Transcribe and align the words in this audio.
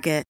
¿Qué 0.00 0.24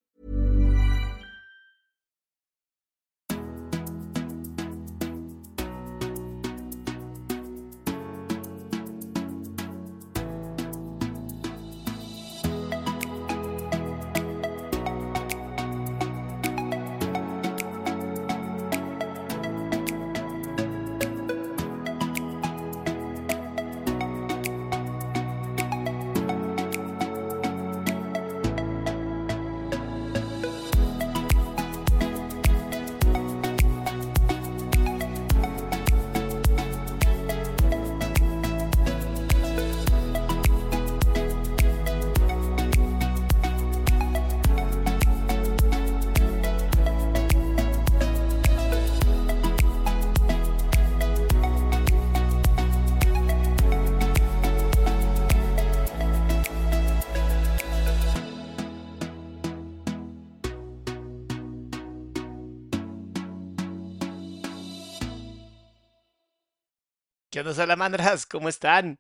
salamandras? 67.57 68.27
¿Cómo 68.27 68.49
están? 68.49 68.99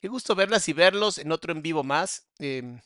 Qué 0.00 0.08
gusto 0.08 0.34
verlas 0.34 0.68
y 0.68 0.72
verlos 0.72 1.18
en 1.18 1.32
otro 1.32 1.52
en 1.52 1.62
vivo 1.62 1.84
más. 1.84 2.26
Em, 2.38 2.80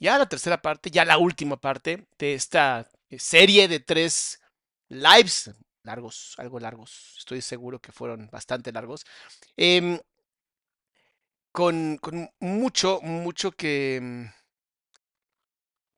ya 0.00 0.18
la 0.18 0.26
tercera 0.28 0.62
parte, 0.62 0.90
ya 0.90 1.04
la 1.04 1.18
última 1.18 1.58
parte 1.60 2.06
de 2.18 2.34
esta 2.34 2.88
eh, 3.10 3.18
serie 3.18 3.68
de 3.68 3.80
tres 3.80 4.40
lives 4.88 5.52
largos, 5.82 6.34
algo 6.38 6.60
largos. 6.60 7.16
Estoy 7.18 7.42
seguro 7.42 7.80
que 7.80 7.92
fueron 7.92 8.28
bastante 8.32 8.72
largos. 8.72 9.04
Em, 9.56 9.98
con, 11.52 11.96
con 11.98 12.28
mucho, 12.40 13.00
mucho 13.02 13.52
que. 13.52 13.98
mm, 14.02 14.24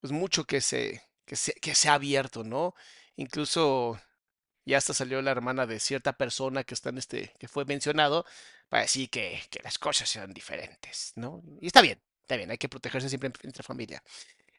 Pues 0.00 0.12
mucho 0.12 0.44
que 0.44 0.60
se, 0.60 1.02
que 1.24 1.36
se, 1.36 1.52
que 1.54 1.74
se 1.74 1.88
ha 1.88 1.94
abierto, 1.94 2.44
¿no? 2.44 2.74
Incluso 3.16 3.98
ya 4.66 4.78
hasta 4.78 4.92
salió 4.94 5.22
la 5.22 5.30
hermana 5.30 5.66
de 5.66 5.80
cierta 5.80 6.12
persona 6.14 6.64
que 6.64 6.74
está 6.74 6.90
en 6.90 6.98
este, 6.98 7.32
que 7.38 7.48
fue 7.48 7.64
mencionado, 7.64 8.26
para 8.68 8.82
decir 8.82 9.08
que, 9.10 9.40
que 9.50 9.60
las 9.62 9.78
cosas 9.78 10.14
eran 10.16 10.34
diferentes, 10.34 11.12
¿no? 11.16 11.42
Y 11.60 11.68
está 11.68 11.80
bien, 11.82 12.00
está 12.22 12.36
bien, 12.36 12.50
hay 12.50 12.58
que 12.58 12.68
protegerse 12.68 13.08
siempre 13.08 13.28
en- 13.28 13.48
entre 13.48 13.62
familia. 13.62 14.02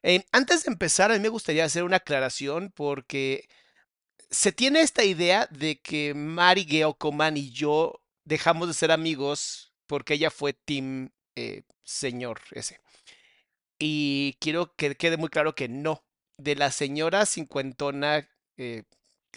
Eh, 0.04 0.24
antes 0.32 0.64
de 0.64 0.72
empezar, 0.72 1.12
a 1.12 1.16
mí 1.16 1.20
me 1.20 1.30
gustaría 1.30 1.66
hacer 1.66 1.84
una 1.84 1.98
aclaración 1.98 2.72
porque 2.76 3.48
se 4.30 4.52
tiene 4.52 4.82
esta 4.82 5.04
idea 5.04 5.48
de 5.52 5.80
que 5.82 6.14
Mari 6.14 6.66
Geocoman 6.66 7.38
y 7.38 7.52
yo 7.52 8.02
dejamos 8.26 8.68
de 8.68 8.74
ser 8.74 8.92
amigos 8.92 9.74
porque 9.88 10.16
ella 10.16 10.32
fue 10.32 10.54
Team 10.54 11.12
eh, 11.36 11.64
Señor 11.84 12.42
ese. 12.52 12.80
Y 13.80 14.38
quiero 14.40 14.74
que 14.76 14.96
quede 14.96 15.18
muy 15.18 15.30
claro 15.30 15.56
que 15.56 15.68
no. 15.70 16.04
De 16.38 16.56
la 16.56 16.72
señora 16.72 17.26
cincuentona 17.26 18.30
eh, 18.58 18.84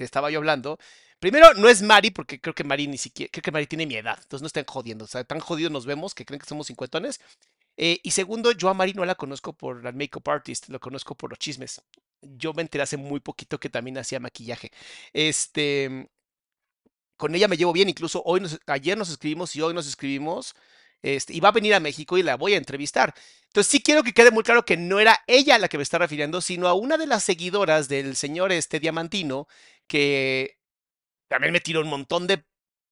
que 0.00 0.04
estaba 0.06 0.30
yo 0.30 0.38
hablando, 0.38 0.78
primero 1.18 1.54
no 1.54 1.68
es 1.68 1.82
Mari, 1.82 2.10
porque 2.10 2.40
creo 2.40 2.54
que 2.54 2.64
Mari 2.64 2.86
ni 2.88 2.98
siquiera, 2.98 3.30
creo 3.32 3.42
que 3.42 3.52
Mari 3.52 3.66
tiene 3.66 3.86
mi 3.86 3.96
edad, 3.96 4.18
entonces 4.22 4.42
no 4.42 4.46
estén 4.48 4.64
jodiendo. 4.66 5.04
O 5.04 5.08
sea, 5.08 5.24
tan 5.24 5.40
jodidos 5.40 5.72
nos 5.72 5.86
vemos 5.86 6.14
que 6.14 6.24
creen 6.24 6.40
que 6.40 6.46
somos 6.46 6.66
cincuentones. 6.68 7.20
Eh, 7.76 8.00
y 8.02 8.10
segundo, 8.12 8.52
yo 8.52 8.68
a 8.68 8.74
Mari 8.74 8.94
no 8.94 9.04
la 9.04 9.14
conozco 9.16 9.52
por 9.54 9.82
la 9.84 9.92
makeup 9.92 10.28
artist, 10.28 10.68
lo 10.68 10.80
conozco 10.80 11.14
por 11.16 11.30
los 11.30 11.38
chismes. 11.38 11.82
Yo 12.22 12.52
me 12.54 12.62
enteré 12.62 12.82
hace 12.84 12.96
muy 12.98 13.20
poquito 13.20 13.58
que 13.60 13.70
también 13.70 13.98
hacía 13.98 14.20
maquillaje. 14.20 14.70
Este, 15.12 16.08
con 17.16 17.34
ella 17.34 17.48
me 17.48 17.56
llevo 17.56 17.72
bien, 17.72 17.88
incluso 17.88 18.22
hoy 18.24 18.40
nos- 18.40 18.58
ayer 18.66 18.96
nos 18.96 19.10
escribimos 19.10 19.54
y 19.56 19.60
hoy 19.62 19.74
nos 19.74 19.86
escribimos. 19.86 20.54
Este, 21.02 21.32
y 21.34 21.40
va 21.40 21.48
a 21.48 21.52
venir 21.52 21.74
a 21.74 21.80
México 21.80 22.18
y 22.18 22.22
la 22.22 22.36
voy 22.36 22.54
a 22.54 22.58
entrevistar. 22.58 23.14
Entonces 23.46 23.70
sí 23.70 23.80
quiero 23.82 24.02
que 24.02 24.12
quede 24.12 24.30
muy 24.30 24.42
claro 24.42 24.64
que 24.64 24.76
no 24.76 25.00
era 25.00 25.18
ella 25.26 25.58
la 25.58 25.68
que 25.68 25.78
me 25.78 25.82
está 25.82 25.98
refiriendo, 25.98 26.40
sino 26.42 26.68
a 26.68 26.74
una 26.74 26.98
de 26.98 27.06
las 27.06 27.24
seguidoras 27.24 27.88
del 27.88 28.16
señor 28.16 28.52
este 28.52 28.80
diamantino 28.80 29.48
que 29.90 30.58
también 31.28 31.52
me 31.52 31.60
tiró 31.60 31.80
un 31.80 31.88
montón 31.88 32.26
de 32.26 32.44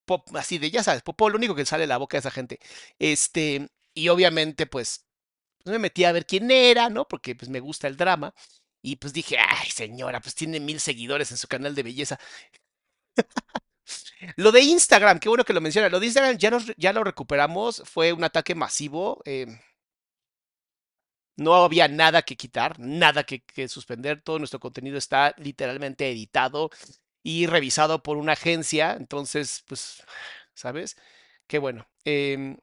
pop, 0.06 0.28
así 0.36 0.58
de, 0.58 0.70
ya 0.70 0.82
sabes, 0.84 1.02
popó, 1.02 1.30
lo 1.30 1.36
único 1.38 1.54
que 1.54 1.66
sale 1.66 1.82
de 1.82 1.88
la 1.88 1.98
boca 1.98 2.16
de 2.16 2.20
esa 2.20 2.30
gente. 2.30 2.60
Este, 2.98 3.68
y 3.94 4.08
obviamente, 4.10 4.66
pues, 4.66 5.06
me 5.66 5.78
metí 5.80 6.04
a 6.04 6.12
ver 6.12 6.26
quién 6.26 6.50
era, 6.50 6.90
¿no? 6.90 7.08
Porque 7.08 7.34
pues 7.36 7.50
me 7.50 7.60
gusta 7.60 7.88
el 7.88 7.96
drama. 7.98 8.34
Y 8.82 8.96
pues 8.96 9.12
dije, 9.14 9.38
ay, 9.38 9.70
señora, 9.70 10.20
pues 10.20 10.34
tiene 10.36 10.60
mil 10.60 10.80
seguidores 10.80 11.30
en 11.32 11.38
su 11.38 11.48
canal 11.48 11.74
de 11.74 11.82
belleza. 11.84 12.18
Lo 14.36 14.52
de 14.52 14.60
Instagram, 14.62 15.18
qué 15.18 15.28
bueno 15.28 15.44
que 15.44 15.52
lo 15.52 15.60
menciona. 15.60 15.88
Lo 15.88 16.00
de 16.00 16.06
Instagram 16.06 16.36
ya, 16.38 16.50
nos- 16.50 16.72
ya 16.76 16.92
lo 16.92 17.04
recuperamos. 17.04 17.82
Fue 17.84 18.12
un 18.12 18.24
ataque 18.24 18.54
masivo. 18.54 19.20
eh, 19.24 19.46
no 21.38 21.54
había 21.54 21.88
nada 21.88 22.22
que 22.22 22.36
quitar, 22.36 22.78
nada 22.80 23.24
que, 23.24 23.68
suspender. 23.68 24.22
Todo 24.22 24.38
nuestro 24.38 24.60
contenido 24.60 24.98
está 24.98 25.34
literalmente 25.38 26.10
editado 26.10 26.70
y 27.22 27.46
revisado 27.46 28.02
por 28.02 28.16
una 28.18 28.32
agencia. 28.34 28.94
Entonces, 28.98 29.64
pues, 29.68 30.02
¿sabes? 30.54 30.96
Qué 31.46 31.58
bueno. 31.58 31.88
Em, 32.04 32.58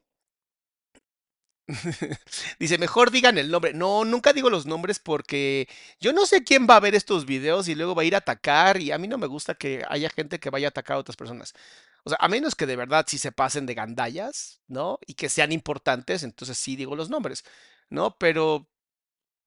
Dice, 2.59 2.77
mejor 2.77 3.11
digan 3.11 3.37
el 3.37 3.49
nombre. 3.49 3.73
No, 3.73 4.05
nunca 4.05 4.33
digo 4.33 4.49
los 4.49 4.65
nombres 4.65 4.99
porque 4.99 5.67
yo 5.99 6.13
no 6.13 6.25
sé 6.25 6.43
quién 6.43 6.67
va 6.69 6.75
a 6.75 6.79
ver 6.79 6.95
estos 6.95 7.25
videos 7.25 7.67
y 7.67 7.75
luego 7.75 7.95
va 7.95 8.03
a 8.03 8.05
ir 8.05 8.15
a 8.15 8.19
atacar 8.19 8.79
y 8.81 8.91
a 8.91 8.97
mí 8.97 9.07
no 9.07 9.17
me 9.17 9.27
gusta 9.27 9.55
que 9.55 9.83
haya 9.89 10.09
gente 10.09 10.39
que 10.39 10.49
vaya 10.51 10.67
a 10.67 10.69
atacar 10.69 10.97
a 10.97 10.99
otras 10.99 11.15
personas. 11.17 11.53
O 12.03 12.09
sea, 12.09 12.17
a 12.21 12.27
menos 12.27 12.55
que 12.55 12.67
de 12.67 12.75
verdad 12.75 13.05
sí 13.07 13.17
se 13.17 13.31
pasen 13.31 13.65
de 13.65 13.73
gandallas, 13.73 14.61
¿no? 14.67 14.99
Y 15.07 15.15
que 15.15 15.29
sean 15.29 15.51
importantes, 15.51 16.21
entonces 16.23 16.57
sí 16.57 16.75
digo 16.75 16.95
los 16.95 17.09
nombres, 17.09 17.43
¿no? 17.89 18.17
Pero 18.17 18.67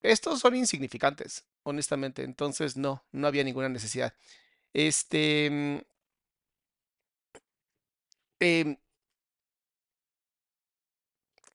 estos 0.02 0.40
son 0.40 0.56
insignificantes, 0.56 1.46
honestamente. 1.64 2.24
Entonces 2.24 2.76
no, 2.76 3.04
no 3.12 3.26
había 3.28 3.44
ninguna 3.44 3.68
necesidad. 3.70 4.14
Este... 4.74 5.50
mm, 5.50 5.78
em, 8.40 8.76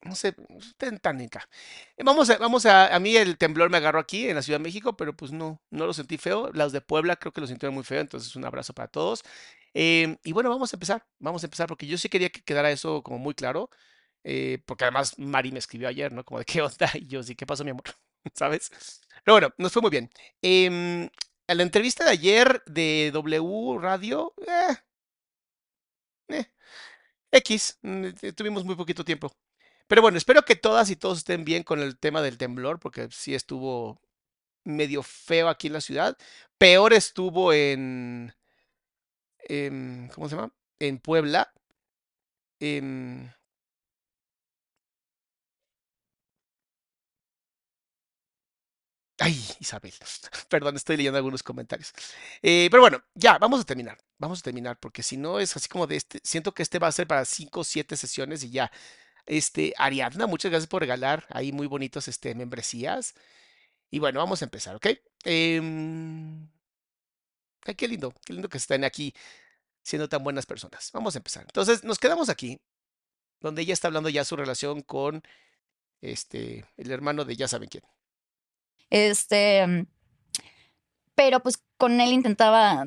no 0.04 0.16
sé, 0.16 0.36
tentánica. 0.78 1.48
Vamos 2.04 2.30
a, 2.30 2.38
vamos 2.38 2.66
a, 2.66 2.94
a 2.94 3.00
mí 3.00 3.16
el 3.16 3.38
temblor 3.38 3.70
me 3.70 3.78
agarró 3.78 4.00
aquí 4.00 4.28
en 4.28 4.36
la 4.36 4.42
Ciudad 4.42 4.60
de 4.60 4.64
México, 4.64 4.98
pero 4.98 5.16
pues 5.16 5.32
no, 5.32 5.62
no 5.72 5.86
lo 5.86 5.94
sentí 5.94 6.18
feo. 6.18 6.50
Los 6.54 6.74
de 6.74 6.82
Puebla 6.82 7.16
creo 7.16 7.32
que 7.32 7.40
lo 7.42 7.48
sintieron 7.48 7.74
muy 7.74 7.84
feo, 7.86 8.02
entonces 8.02 8.36
un 8.36 8.44
abrazo 8.46 8.74
para 8.74 8.90
todos. 8.90 9.24
Em, 9.74 10.18
y 10.24 10.34
bueno, 10.34 10.50
vamos 10.50 10.74
a 10.74 10.76
empezar, 10.76 11.06
vamos 11.20 11.44
a 11.44 11.48
empezar, 11.48 11.68
porque 11.68 11.88
yo 11.88 11.98
sí 11.98 12.10
quería 12.10 12.30
que 12.30 12.42
quedara 12.44 12.70
eso 12.72 13.02
como 13.02 13.18
muy 13.18 13.34
claro, 13.34 13.70
eh, 14.24 14.60
porque 14.66 14.86
además 14.86 15.18
Mari 15.18 15.52
me 15.52 15.60
escribió 15.60 15.88
ayer, 15.88 16.12
¿no? 16.12 16.24
Como 16.24 16.40
de 16.40 16.46
qué 16.46 16.62
onda, 16.62 16.90
y 16.94 17.08
yo 17.08 17.24
sí, 17.24 17.36
¿qué 17.36 17.46
pasó, 17.46 17.64
mi 17.64 17.72
amor? 17.72 17.84
¿Sabes? 18.34 18.72
Pero 19.24 19.36
bueno, 19.36 19.54
nos 19.58 19.72
fue 19.72 19.82
muy 19.82 19.92
bien. 19.92 20.10
Em, 20.42 21.10
a 21.48 21.54
la 21.56 21.64
entrevista 21.64 22.04
de 22.06 22.12
ayer 22.12 22.64
de 22.66 23.12
W 23.14 23.78
Radio, 23.80 24.34
eh, 24.48 24.76
eh, 26.30 26.46
X, 27.32 27.80
mm, 27.82 28.06
eh, 28.22 28.34
tuvimos 28.34 28.64
muy 28.66 28.76
poquito 28.76 29.04
tiempo. 29.06 29.32
Pero 29.88 30.02
bueno, 30.02 30.18
espero 30.18 30.44
que 30.44 30.56
todas 30.56 30.90
y 30.90 30.96
todos 30.96 31.20
estén 31.20 31.46
bien 31.46 31.64
con 31.64 31.80
el 31.82 31.98
tema 32.00 32.22
del 32.22 32.38
temblor, 32.38 32.80
porque 32.80 33.10
sí 33.12 33.36
estuvo 33.36 34.02
medio 34.64 35.04
feo 35.04 35.50
aquí 35.50 35.68
en 35.68 35.74
la 35.74 35.82
ciudad. 35.82 36.18
Peor 36.58 36.94
estuvo 36.94 37.54
en, 37.54 38.34
en 39.40 40.10
¿cómo 40.14 40.30
se 40.30 40.36
llama? 40.36 40.54
En 40.80 41.00
Puebla. 41.00 41.54
En, 42.60 43.34
Ay, 49.24 49.42
Isabel. 49.62 49.94
Perdón, 50.50 50.76
estoy 50.76 50.98
leyendo 50.98 51.18
algunos 51.18 51.44
comentarios. 51.44 51.94
Eh, 52.42 52.68
pero 52.70 52.82
bueno, 52.82 53.02
ya, 53.16 53.38
vamos 53.38 53.62
a 53.62 53.64
terminar. 53.64 53.98
Vamos 54.18 54.40
a 54.40 54.44
terminar, 54.44 54.78
porque 54.82 55.02
si 55.02 55.16
no 55.16 55.40
es 55.40 55.56
así 55.56 55.70
como 55.70 55.88
de 55.88 55.96
este. 55.96 56.20
Siento 56.24 56.54
que 56.54 56.62
este 56.62 56.78
va 56.78 56.88
a 56.88 56.92
ser 56.92 57.08
para 57.08 57.24
5 57.24 57.62
o 57.62 57.64
7 57.64 57.96
sesiones 57.96 58.44
y 58.44 58.52
ya. 58.52 58.70
Este, 59.26 59.74
Ariadna, 59.78 60.28
muchas 60.28 60.52
gracias 60.52 60.68
por 60.68 60.82
regalar 60.82 61.26
ahí 61.30 61.54
muy 61.54 61.68
bonitos 61.68 62.10
este, 62.10 62.36
membresías. 62.36 63.16
Y 63.92 64.00
bueno, 64.00 64.20
vamos 64.20 64.42
a 64.42 64.46
empezar, 64.46 64.76
¿ok? 64.76 64.88
Em, 65.26 66.50
ay, 67.66 67.76
qué 67.76 67.88
lindo, 67.88 68.14
qué 68.26 68.34
lindo 68.34 68.50
que 68.50 68.58
estén 68.58 68.84
aquí 68.84 69.14
siendo 69.84 70.10
tan 70.10 70.24
buenas 70.24 70.46
personas. 70.46 70.92
Vamos 70.94 71.16
a 71.16 71.20
empezar. 71.20 71.44
Entonces, 71.44 71.84
nos 71.86 72.00
quedamos 72.00 72.30
aquí, 72.30 72.62
donde 73.42 73.62
ella 73.64 73.74
está 73.74 73.88
hablando 73.90 74.10
ya 74.10 74.26
su 74.26 74.36
relación 74.36 74.82
con 74.82 75.24
este, 76.02 76.66
el 76.78 76.92
hermano 76.92 77.26
de 77.26 77.36
ya 77.38 77.48
saben 77.48 77.70
quién. 77.70 77.84
Este, 78.94 79.88
pero 81.16 81.40
pues 81.40 81.64
con 81.80 82.00
él 82.00 82.14
intentaba 82.14 82.86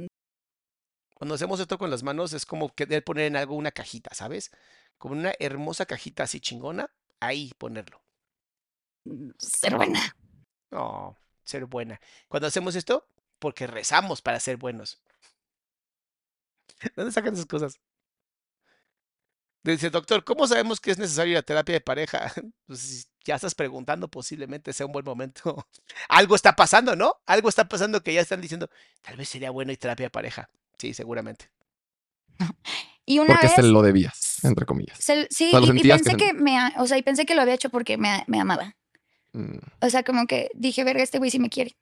Cuando 1.14 1.35
hacemos 1.35 1.58
esto 1.58 1.79
con 1.79 1.91
las 1.91 2.05
manos 2.05 2.32
es 2.32 2.47
como 2.47 2.73
querer 2.73 3.03
poner 3.03 3.25
en 3.25 3.35
algo 3.35 3.56
una 3.56 3.73
cajita, 3.73 4.14
¿sabes? 4.14 4.53
Como 4.99 5.14
una 5.14 5.32
hermosa 5.41 5.85
cajita 5.85 6.23
así 6.23 6.38
chingona, 6.38 6.94
ahí 7.19 7.53
ponerlo. 7.58 8.00
ser 9.37 9.75
buena. 9.75 10.17
Oh, 10.70 11.17
ser 11.43 11.67
buena. 11.67 12.00
Cuando 12.29 12.47
hacemos 12.47 12.76
esto, 12.76 13.08
porque 13.41 13.67
rezamos 13.67 14.23
para 14.23 14.38
ser 14.38 14.58
buenos. 14.58 15.03
¿Dónde 16.94 17.11
sacan 17.11 17.35
esas 17.35 17.47
cosas? 17.47 17.81
Dice, 19.64 19.91
doctor, 19.91 20.23
¿cómo 20.23 20.47
sabemos 20.47 20.79
que 20.79 20.93
es 20.93 20.99
necesario 20.99 21.35
la 21.35 21.43
terapia 21.43 21.75
de 21.75 21.81
pareja? 21.81 22.32
Pues 22.69 23.08
ya 23.26 23.34
estás 23.37 23.55
preguntando, 23.55 24.08
posiblemente 24.08 24.73
sea 24.73 24.87
un 24.87 24.93
buen 24.93 25.05
momento. 25.05 25.67
Algo 26.08 26.34
está 26.37 26.56
pasando, 26.56 26.96
¿no? 26.96 27.17
Algo 27.26 27.49
está 27.49 27.69
pasando 27.69 28.02
que 28.02 28.14
ya 28.14 28.20
están 28.23 28.40
diciendo, 28.40 28.70
tal 29.02 29.17
vez 29.17 29.28
sería 29.28 29.50
bueno 29.50 29.73
ir 29.73 29.78
terapia 29.78 30.11
pareja. 30.11 30.49
Sí, 30.78 30.94
seguramente. 30.94 31.50
Y 33.08 33.20
una 33.20 33.34
Porque 33.34 33.46
vez 33.46 33.55
se 33.55 33.62
lo 33.62 33.82
debías, 33.82 34.43
entre 34.44 34.67
comillas. 34.67 34.99
se- 34.99 35.28
sí, 35.31 35.46
O 35.46 35.50
sea, 35.50 35.61
lo 35.61 35.67
y- 35.67 35.69
y, 35.69 35.73
sentías 35.75 36.02
que 36.02 36.11
pensé 36.11 36.11
se- 36.11 36.17
que 36.17 36.32
me, 36.34 36.58
o 36.78 36.87
sea, 36.88 36.99
y 36.99 37.02
pensé 37.02 37.25
que 37.25 37.37
lo 37.37 37.43
había 37.43 37.55
hecho 37.55 37.70
porque 37.70 37.96
me, 37.96 38.25
me 38.26 38.40
amaba. 38.40 38.75
Mm, 39.32 39.58
O 39.81 39.90
sea, 39.90 40.02
como 40.02 40.26
que 40.26 40.50
dije, 40.55 40.82
verga, 40.82 41.05
este 41.05 41.19
güey 41.19 41.31
sí 41.31 41.38
me 41.38 41.49
quiere. 41.49 41.76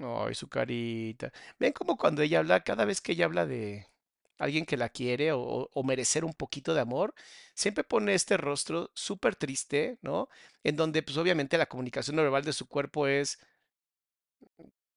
Ay, 0.00 0.34
su 0.34 0.48
carita. 0.48 1.32
Ven 1.58 1.72
como 1.72 1.96
cuando 1.98 2.22
ella 2.22 2.38
habla, 2.40 2.62
cada 2.64 2.84
vez 2.86 3.00
que 3.02 3.12
ella 3.12 3.26
habla 3.26 3.44
de 3.46 3.88
alguien 4.38 4.66
que 4.66 4.76
la 4.76 4.88
quiere 4.88 5.32
o, 5.32 5.70
merecer 5.84 6.24
un 6.24 6.34
poquito 6.34 6.74
de 6.74 6.80
amor, 6.80 7.14
siempre 7.54 7.84
pone 7.84 8.14
este 8.14 8.36
rostro 8.36 8.90
súper 8.94 9.36
triste, 9.36 9.98
¿no? 10.02 10.28
En 10.64 10.76
donde, 10.76 11.02
pues 11.02 11.16
obviamente 11.16 11.58
la 11.58 11.66
comunicación 11.66 12.16
no 12.16 12.22
verbal 12.22 12.44
de 12.44 12.52
su 12.52 12.66
cuerpo 12.66 13.06
es, 13.06 13.38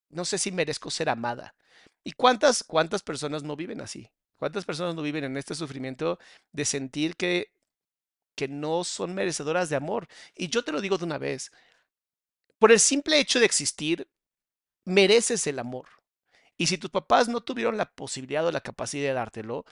no 0.10 0.26
sé 0.26 0.38
si 0.38 0.52
merezco 0.52 0.90
ser 0.90 1.10
amada. 1.10 1.56
¿Y 2.04 2.14
cuántas, 2.14 2.64
cuántas 2.64 3.04
personas 3.04 3.44
no 3.44 3.56
viven 3.56 3.82
así? 3.82 4.10
¿Cuántas 4.38 4.66
personas 4.66 4.96
no 4.96 5.02
viven 5.02 5.24
en 5.24 5.38
este 5.38 5.56
sufrimiento 5.56 6.20
de 6.52 6.66
sentir 6.66 7.16
que, 7.16 7.52
que 8.36 8.48
no 8.48 8.84
son 8.84 9.14
merecedoras 9.14 9.70
de 9.70 9.76
amor? 9.76 10.08
Y 10.36 10.50
yo 10.50 10.64
te 10.64 10.72
lo 10.72 10.82
digo 10.82 10.98
de 10.98 11.06
una 11.06 11.18
vez, 11.18 11.52
por 12.58 12.72
el 12.72 12.80
simple 12.80 13.20
hecho 13.20 13.40
de 13.40 13.46
existir, 13.46 14.08
mereces 14.86 15.46
el 15.48 15.60
amor. 15.60 15.88
Y 16.60 16.68
si 16.68 16.78
tus 16.80 16.92
papás 16.92 17.30
no 17.30 17.42
tuvieron 17.42 17.78
la 17.78 17.92
posibilidad 17.92 18.46
o 18.48 18.52
la 18.54 18.62
capacidad 18.62 19.10
de 19.10 19.16
dártelo, 19.16 19.66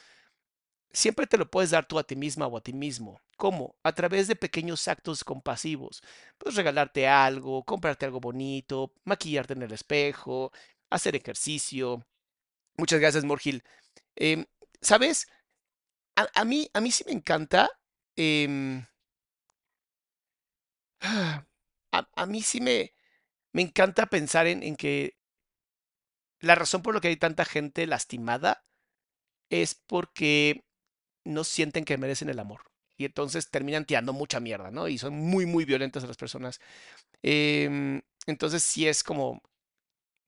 siempre 0.92 1.28
te 1.28 1.38
lo 1.38 1.50
puedes 1.50 1.72
dar 1.72 1.86
tú 1.88 2.00
a 2.00 2.04
ti 2.04 2.16
misma 2.16 2.48
o 2.48 2.58
a 2.58 2.62
ti 2.62 2.74
mismo. 2.74 3.22
¿Cómo? 3.38 3.76
A 3.84 3.94
través 3.94 4.28
de 4.28 4.36
pequeños 4.36 4.88
actos 4.88 5.24
compasivos. 5.24 6.02
Puedes 6.38 6.56
regalarte 6.56 7.08
algo, 7.08 7.64
comprarte 7.66 8.06
algo 8.06 8.20
bonito, 8.20 8.94
maquillarte 9.06 9.54
en 9.54 9.64
el 9.64 9.74
espejo, 9.74 10.52
hacer 10.90 11.16
ejercicio. 11.16 12.06
Muchas 12.78 13.00
gracias, 13.02 13.26
Morgil. 13.26 13.64
Em, 14.16 14.46
¿Sabes? 14.82 15.28
A, 16.16 16.46
mí, 16.46 16.70
a 16.74 16.82
mí 16.82 16.92
sí 16.92 17.04
me 17.08 17.14
encanta. 17.14 17.70
em, 18.18 18.86
a, 21.92 22.08
a 22.16 22.26
mí 22.26 22.42
sí 22.42 22.62
me, 22.62 22.94
me 23.54 23.64
encanta 23.64 24.08
pensar 24.08 24.48
en, 24.48 24.64
en 24.64 24.78
que 24.78 25.17
la 26.48 26.56
razón 26.56 26.82
por 26.82 26.96
la 26.96 27.02
que 27.02 27.10
hay 27.10 27.18
tanta 27.18 27.46
gente 27.46 27.88
lastimada 27.88 28.66
es 29.50 29.76
porque 29.76 30.66
no 31.26 31.44
sienten 31.44 31.86
que 31.86 31.98
merecen 31.98 32.30
el 32.30 32.40
amor. 32.40 32.62
Y 32.98 33.06
entonces 33.06 33.50
terminan 33.52 33.86
tirando 33.86 34.14
mucha 34.14 34.40
mierda, 34.40 34.72
¿no? 34.72 34.88
Y 34.88 34.98
son 34.98 35.14
muy, 35.16 35.46
muy 35.46 35.66
violentas 35.66 36.04
a 36.04 36.08
las 36.08 36.18
personas. 36.18 36.60
Em, 37.24 38.02
entonces 38.28 38.64
sí 38.64 38.88
es 38.88 39.04
como, 39.04 39.42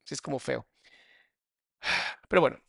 sí 0.05 0.15
es 0.15 0.21
como 0.21 0.39
feo. 0.39 0.67
Pero 2.29 2.41
bueno, 2.41 2.59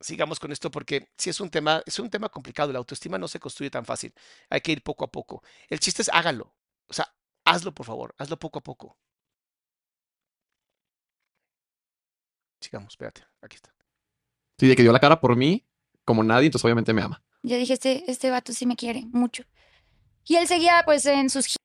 sigamos 0.00 0.40
con 0.40 0.52
esto 0.52 0.70
porque 0.70 1.08
sí 1.18 1.30
es 1.30 1.40
un 1.40 1.50
tema, 1.50 1.82
es 1.86 1.98
un 1.98 2.10
tema 2.10 2.28
complicado. 2.28 2.72
La 2.72 2.78
autoestima 2.78 3.18
no 3.18 3.28
se 3.28 3.40
construye 3.40 3.70
tan 3.70 3.84
fácil. 3.84 4.14
Hay 4.50 4.60
que 4.60 4.72
ir 4.72 4.82
poco 4.82 5.04
a 5.04 5.12
poco. 5.12 5.42
El 5.68 5.80
chiste 5.80 6.02
es 6.02 6.10
hágalo. 6.12 6.54
O 6.88 6.92
sea, 6.92 7.14
hazlo 7.44 7.74
por 7.74 7.86
favor, 7.86 8.14
hazlo 8.18 8.38
poco 8.38 8.58
a 8.60 8.62
poco. 8.62 8.98
Sigamos, 12.74 12.92
espérate, 12.94 13.22
aquí 13.40 13.54
está. 13.54 13.72
Sí, 14.58 14.66
de 14.66 14.74
que 14.74 14.82
dio 14.82 14.90
la 14.90 14.98
cara 14.98 15.20
por 15.20 15.36
mí 15.36 15.64
como 16.04 16.24
nadie, 16.24 16.46
entonces 16.46 16.64
obviamente 16.64 16.92
me 16.92 17.02
ama. 17.02 17.22
Yo 17.44 17.56
dije, 17.56 17.74
este, 17.74 18.10
este 18.10 18.30
vato 18.30 18.52
sí 18.52 18.66
me 18.66 18.74
quiere 18.74 19.04
mucho. 19.12 19.44
Y 20.24 20.34
él 20.34 20.48
seguía 20.48 20.82
pues 20.84 21.06
en 21.06 21.30
sus 21.30 21.46
gi- 21.46 21.56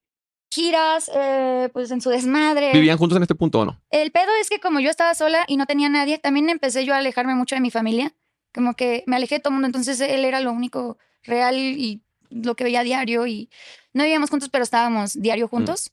giras, 0.54 1.10
eh, 1.12 1.68
pues 1.72 1.90
en 1.90 2.00
su 2.00 2.10
desmadre. 2.10 2.70
¿Vivían 2.74 2.96
juntos 2.96 3.16
en 3.16 3.22
este 3.22 3.34
punto 3.34 3.58
o 3.58 3.64
no? 3.64 3.82
El 3.90 4.12
pedo 4.12 4.28
es 4.40 4.48
que 4.48 4.60
como 4.60 4.78
yo 4.78 4.88
estaba 4.88 5.12
sola 5.16 5.44
y 5.48 5.56
no 5.56 5.66
tenía 5.66 5.88
nadie, 5.88 6.18
también 6.20 6.48
empecé 6.48 6.84
yo 6.84 6.94
a 6.94 6.98
alejarme 6.98 7.34
mucho 7.34 7.56
de 7.56 7.60
mi 7.60 7.72
familia. 7.72 8.14
Como 8.54 8.74
que 8.74 9.02
me 9.08 9.16
alejé 9.16 9.36
de 9.36 9.40
todo 9.40 9.50
el 9.50 9.54
mundo, 9.54 9.66
entonces 9.66 10.00
él 10.00 10.24
era 10.24 10.38
lo 10.38 10.52
único 10.52 10.96
real 11.24 11.56
y 11.56 12.04
lo 12.30 12.54
que 12.54 12.62
veía 12.62 12.84
diario 12.84 13.26
y 13.26 13.50
no 13.94 14.04
vivíamos 14.04 14.30
juntos, 14.30 14.48
pero 14.48 14.62
estábamos 14.62 15.20
diario 15.20 15.48
juntos. 15.48 15.90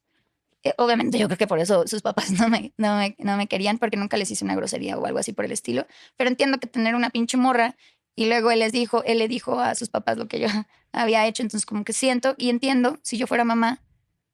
Eh, 0.63 0.73
obviamente 0.77 1.17
yo 1.19 1.27
creo 1.27 1.37
que 1.37 1.47
por 1.47 1.59
eso 1.59 1.87
sus 1.87 2.01
papás 2.01 2.31
no 2.31 2.49
me, 2.49 2.73
no, 2.77 2.97
me, 2.97 3.15
no 3.19 3.37
me 3.37 3.47
querían 3.47 3.77
porque 3.77 3.97
nunca 3.97 4.17
les 4.17 4.31
hice 4.31 4.45
una 4.45 4.55
grosería 4.55 4.97
o 4.97 5.05
algo 5.05 5.19
así 5.19 5.33
por 5.33 5.45
el 5.45 5.51
estilo. 5.51 5.87
Pero 6.15 6.29
entiendo 6.29 6.59
que 6.59 6.67
tener 6.67 6.95
una 6.95 7.09
pinche 7.09 7.37
morra 7.37 7.75
y 8.15 8.25
luego 8.27 8.51
él 8.51 8.59
les 8.59 8.71
dijo, 8.71 9.03
él 9.03 9.19
le 9.19 9.27
dijo 9.27 9.59
a 9.59 9.75
sus 9.75 9.89
papás 9.89 10.17
lo 10.17 10.27
que 10.27 10.39
yo 10.39 10.47
había 10.91 11.27
hecho, 11.27 11.43
entonces 11.43 11.65
como 11.65 11.83
que 11.83 11.93
siento 11.93 12.35
y 12.37 12.49
entiendo, 12.49 12.99
si 13.03 13.17
yo 13.17 13.27
fuera 13.27 13.43
mamá, 13.43 13.81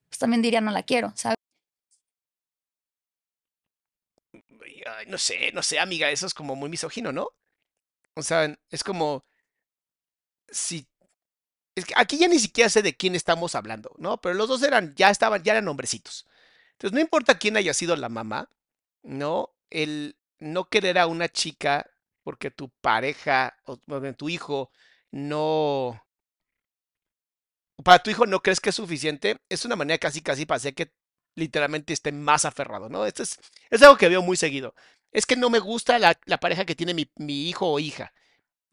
pues 0.10 0.20
también 0.20 0.42
diría 0.42 0.62
no 0.62 0.72
la 0.72 0.84
quiero, 0.84 1.12
¿sabes? 1.15 1.38
No 5.08 5.18
sé, 5.18 5.51
no 5.53 5.62
sé, 5.62 5.80
amiga, 5.80 6.10
eso 6.12 6.25
es 6.25 6.34
como 6.34 6.56
muy 6.56 6.70
misógino, 6.70 7.12
¿no? 7.12 7.30
O 8.15 8.24
sea, 8.24 8.56
es 8.70 8.84
como 8.84 9.25
si 10.50 10.88
es 11.75 11.86
que 11.86 11.94
aquí 11.98 12.18
ya 12.18 12.27
ni 12.27 12.39
siquiera 12.39 12.70
sé 12.70 12.82
de 12.82 12.96
quién 12.96 13.15
estamos 13.15 13.56
hablando, 13.56 13.96
¿no? 13.98 14.22
Pero 14.22 14.36
los 14.36 14.48
dos 14.48 14.63
eran, 14.63 14.94
ya 14.96 15.10
estaban, 15.10 15.44
ya 15.44 15.53
eran 15.53 15.68
hombrecitos. 15.68 16.27
Entonces, 16.74 16.94
no 16.94 17.01
importa 17.01 17.38
quién 17.38 17.58
haya 17.58 17.74
sido 17.74 17.96
la 17.96 18.10
mamá, 18.10 18.50
¿no? 19.01 19.56
El 19.70 20.18
no 20.39 20.65
querer 20.70 21.00
a 21.00 21.08
una 21.08 21.30
chica 21.30 21.89
porque 22.24 22.51
tu 22.51 22.70
pareja 22.70 23.58
o 23.65 23.77
tu 23.77 24.30
hijo 24.30 24.72
no. 25.12 26.01
Para 27.84 28.00
tu 28.00 28.12
hijo 28.12 28.25
no 28.25 28.42
crees 28.42 28.60
que 28.60 28.70
es 28.70 28.75
suficiente, 28.75 29.38
es 29.50 29.65
una 29.65 29.75
manera 29.75 29.98
casi 29.98 30.22
casi 30.22 30.46
para 30.46 30.58
hacer 30.58 30.75
que 30.75 30.94
literalmente 31.36 31.94
esté 31.94 32.12
más 32.12 32.46
aferrado, 32.46 32.89
¿no? 32.89 33.06
Esto 33.06 33.24
es, 33.24 33.39
es 33.70 33.82
algo 33.82 33.98
que 33.98 34.10
veo 34.10 34.22
muy 34.22 34.38
seguido. 34.38 34.75
Es 35.12 35.25
que 35.25 35.36
no 35.36 35.50
me 35.50 35.60
gusta 35.60 36.00
la, 36.00 36.15
pareja 36.39 36.65
que 36.65 36.75
tiene 36.75 36.94
mi 36.94 37.50
hijo 37.50 37.68
o 37.72 37.80
hija. 37.80 38.13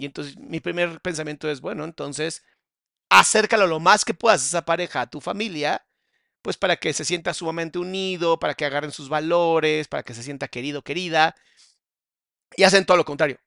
Y 0.01 0.07
entonces 0.07 0.39
mi 0.39 0.61
primer 0.61 1.01
pensamiento 1.03 1.51
es, 1.51 1.61
bueno, 1.61 1.85
entonces 1.85 2.43
acércalo 3.11 3.67
lo 3.67 3.81
más 3.81 4.05
que 4.05 4.15
puedas 4.15 4.43
a 4.43 4.47
esa 4.47 4.65
pareja, 4.65 5.03
a 5.03 5.11
tu 5.11 5.21
familia, 5.21 5.87
pues 6.43 6.57
para 6.57 6.77
que 6.77 6.93
se 6.95 7.05
sienta 7.05 7.35
sumamente 7.35 7.79
unido, 7.79 8.39
para 8.41 8.55
que 8.55 8.65
agarren 8.65 8.93
sus 8.93 9.09
valores, 9.11 9.89
para 9.89 10.03
que 10.05 10.15
se 10.15 10.23
sienta 10.23 10.49
querido, 10.49 10.83
querida, 10.83 11.37
y 12.57 12.65
hacen 12.65 12.87
todo 12.87 12.97
lo 12.97 13.05
contrario. 13.05 13.39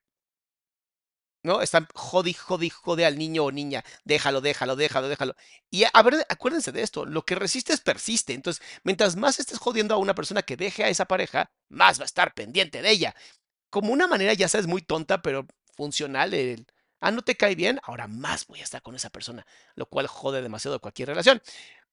¿no? 1.43 1.61
Están 1.61 1.87
jodi, 1.93 2.33
jodi, 2.33 2.69
jode 2.69 3.05
al 3.05 3.17
niño 3.17 3.43
o 3.43 3.51
niña. 3.51 3.83
Déjalo, 4.05 4.41
déjalo, 4.41 4.75
déjalo, 4.75 5.09
déjalo. 5.09 5.35
Y 5.69 5.83
a 5.91 6.01
ver, 6.01 6.25
acuérdense 6.29 6.71
de 6.71 6.81
esto, 6.81 7.05
lo 7.05 7.25
que 7.25 7.35
resistes 7.35 7.81
persiste. 7.81 8.33
Entonces, 8.33 8.63
mientras 8.83 9.15
más 9.17 9.39
estés 9.39 9.59
jodiendo 9.59 9.93
a 9.93 9.97
una 9.97 10.15
persona 10.15 10.43
que 10.43 10.55
deje 10.57 10.83
a 10.83 10.89
esa 10.89 11.05
pareja, 11.05 11.51
más 11.69 11.99
va 11.99 12.03
a 12.03 12.05
estar 12.05 12.33
pendiente 12.33 12.81
de 12.81 12.89
ella. 12.89 13.15
Como 13.69 13.91
una 13.93 14.07
manera, 14.07 14.33
ya 14.33 14.47
sabes, 14.47 14.67
muy 14.67 14.81
tonta, 14.81 15.21
pero 15.21 15.45
funcional. 15.75 16.33
El, 16.33 16.65
ah, 17.03 17.11
no 17.11 17.21
te 17.21 17.35
cae 17.35 17.55
bien, 17.55 17.79
ahora 17.83 18.07
más 18.07 18.47
voy 18.47 18.61
a 18.61 18.63
estar 18.63 18.81
con 18.81 18.95
esa 18.95 19.09
persona, 19.09 19.45
lo 19.75 19.85
cual 19.87 20.07
jode 20.07 20.41
demasiado 20.41 20.79
cualquier 20.79 21.09
relación. 21.09 21.41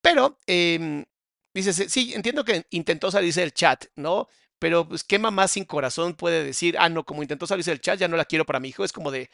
Pero, 0.01 0.39
eh, 0.47 1.05
dices, 1.53 1.85
sí, 1.89 2.13
entiendo 2.15 2.45
que 2.45 2.65
intentó 2.71 3.11
salirse 3.11 3.41
del 3.41 3.53
chat, 3.53 3.85
¿no? 3.95 4.27
Pero, 4.59 4.87
pues, 4.87 5.03
¿qué 5.03 5.19
mamá 5.19 5.47
sin 5.47 5.65
corazón 5.65 6.15
puede 6.15 6.43
decir, 6.43 6.77
ah, 6.79 6.89
no, 6.89 7.03
como 7.05 7.23
intentó 7.23 7.45
salirse 7.47 7.71
del 7.71 7.81
chat, 7.81 7.99
ya 7.99 8.07
no 8.07 8.17
la 8.17 8.25
quiero 8.25 8.45
para 8.45 8.59
mi 8.59 8.69
hijo? 8.69 8.83
Es 8.83 8.93
como 8.93 9.11
de, 9.11 9.29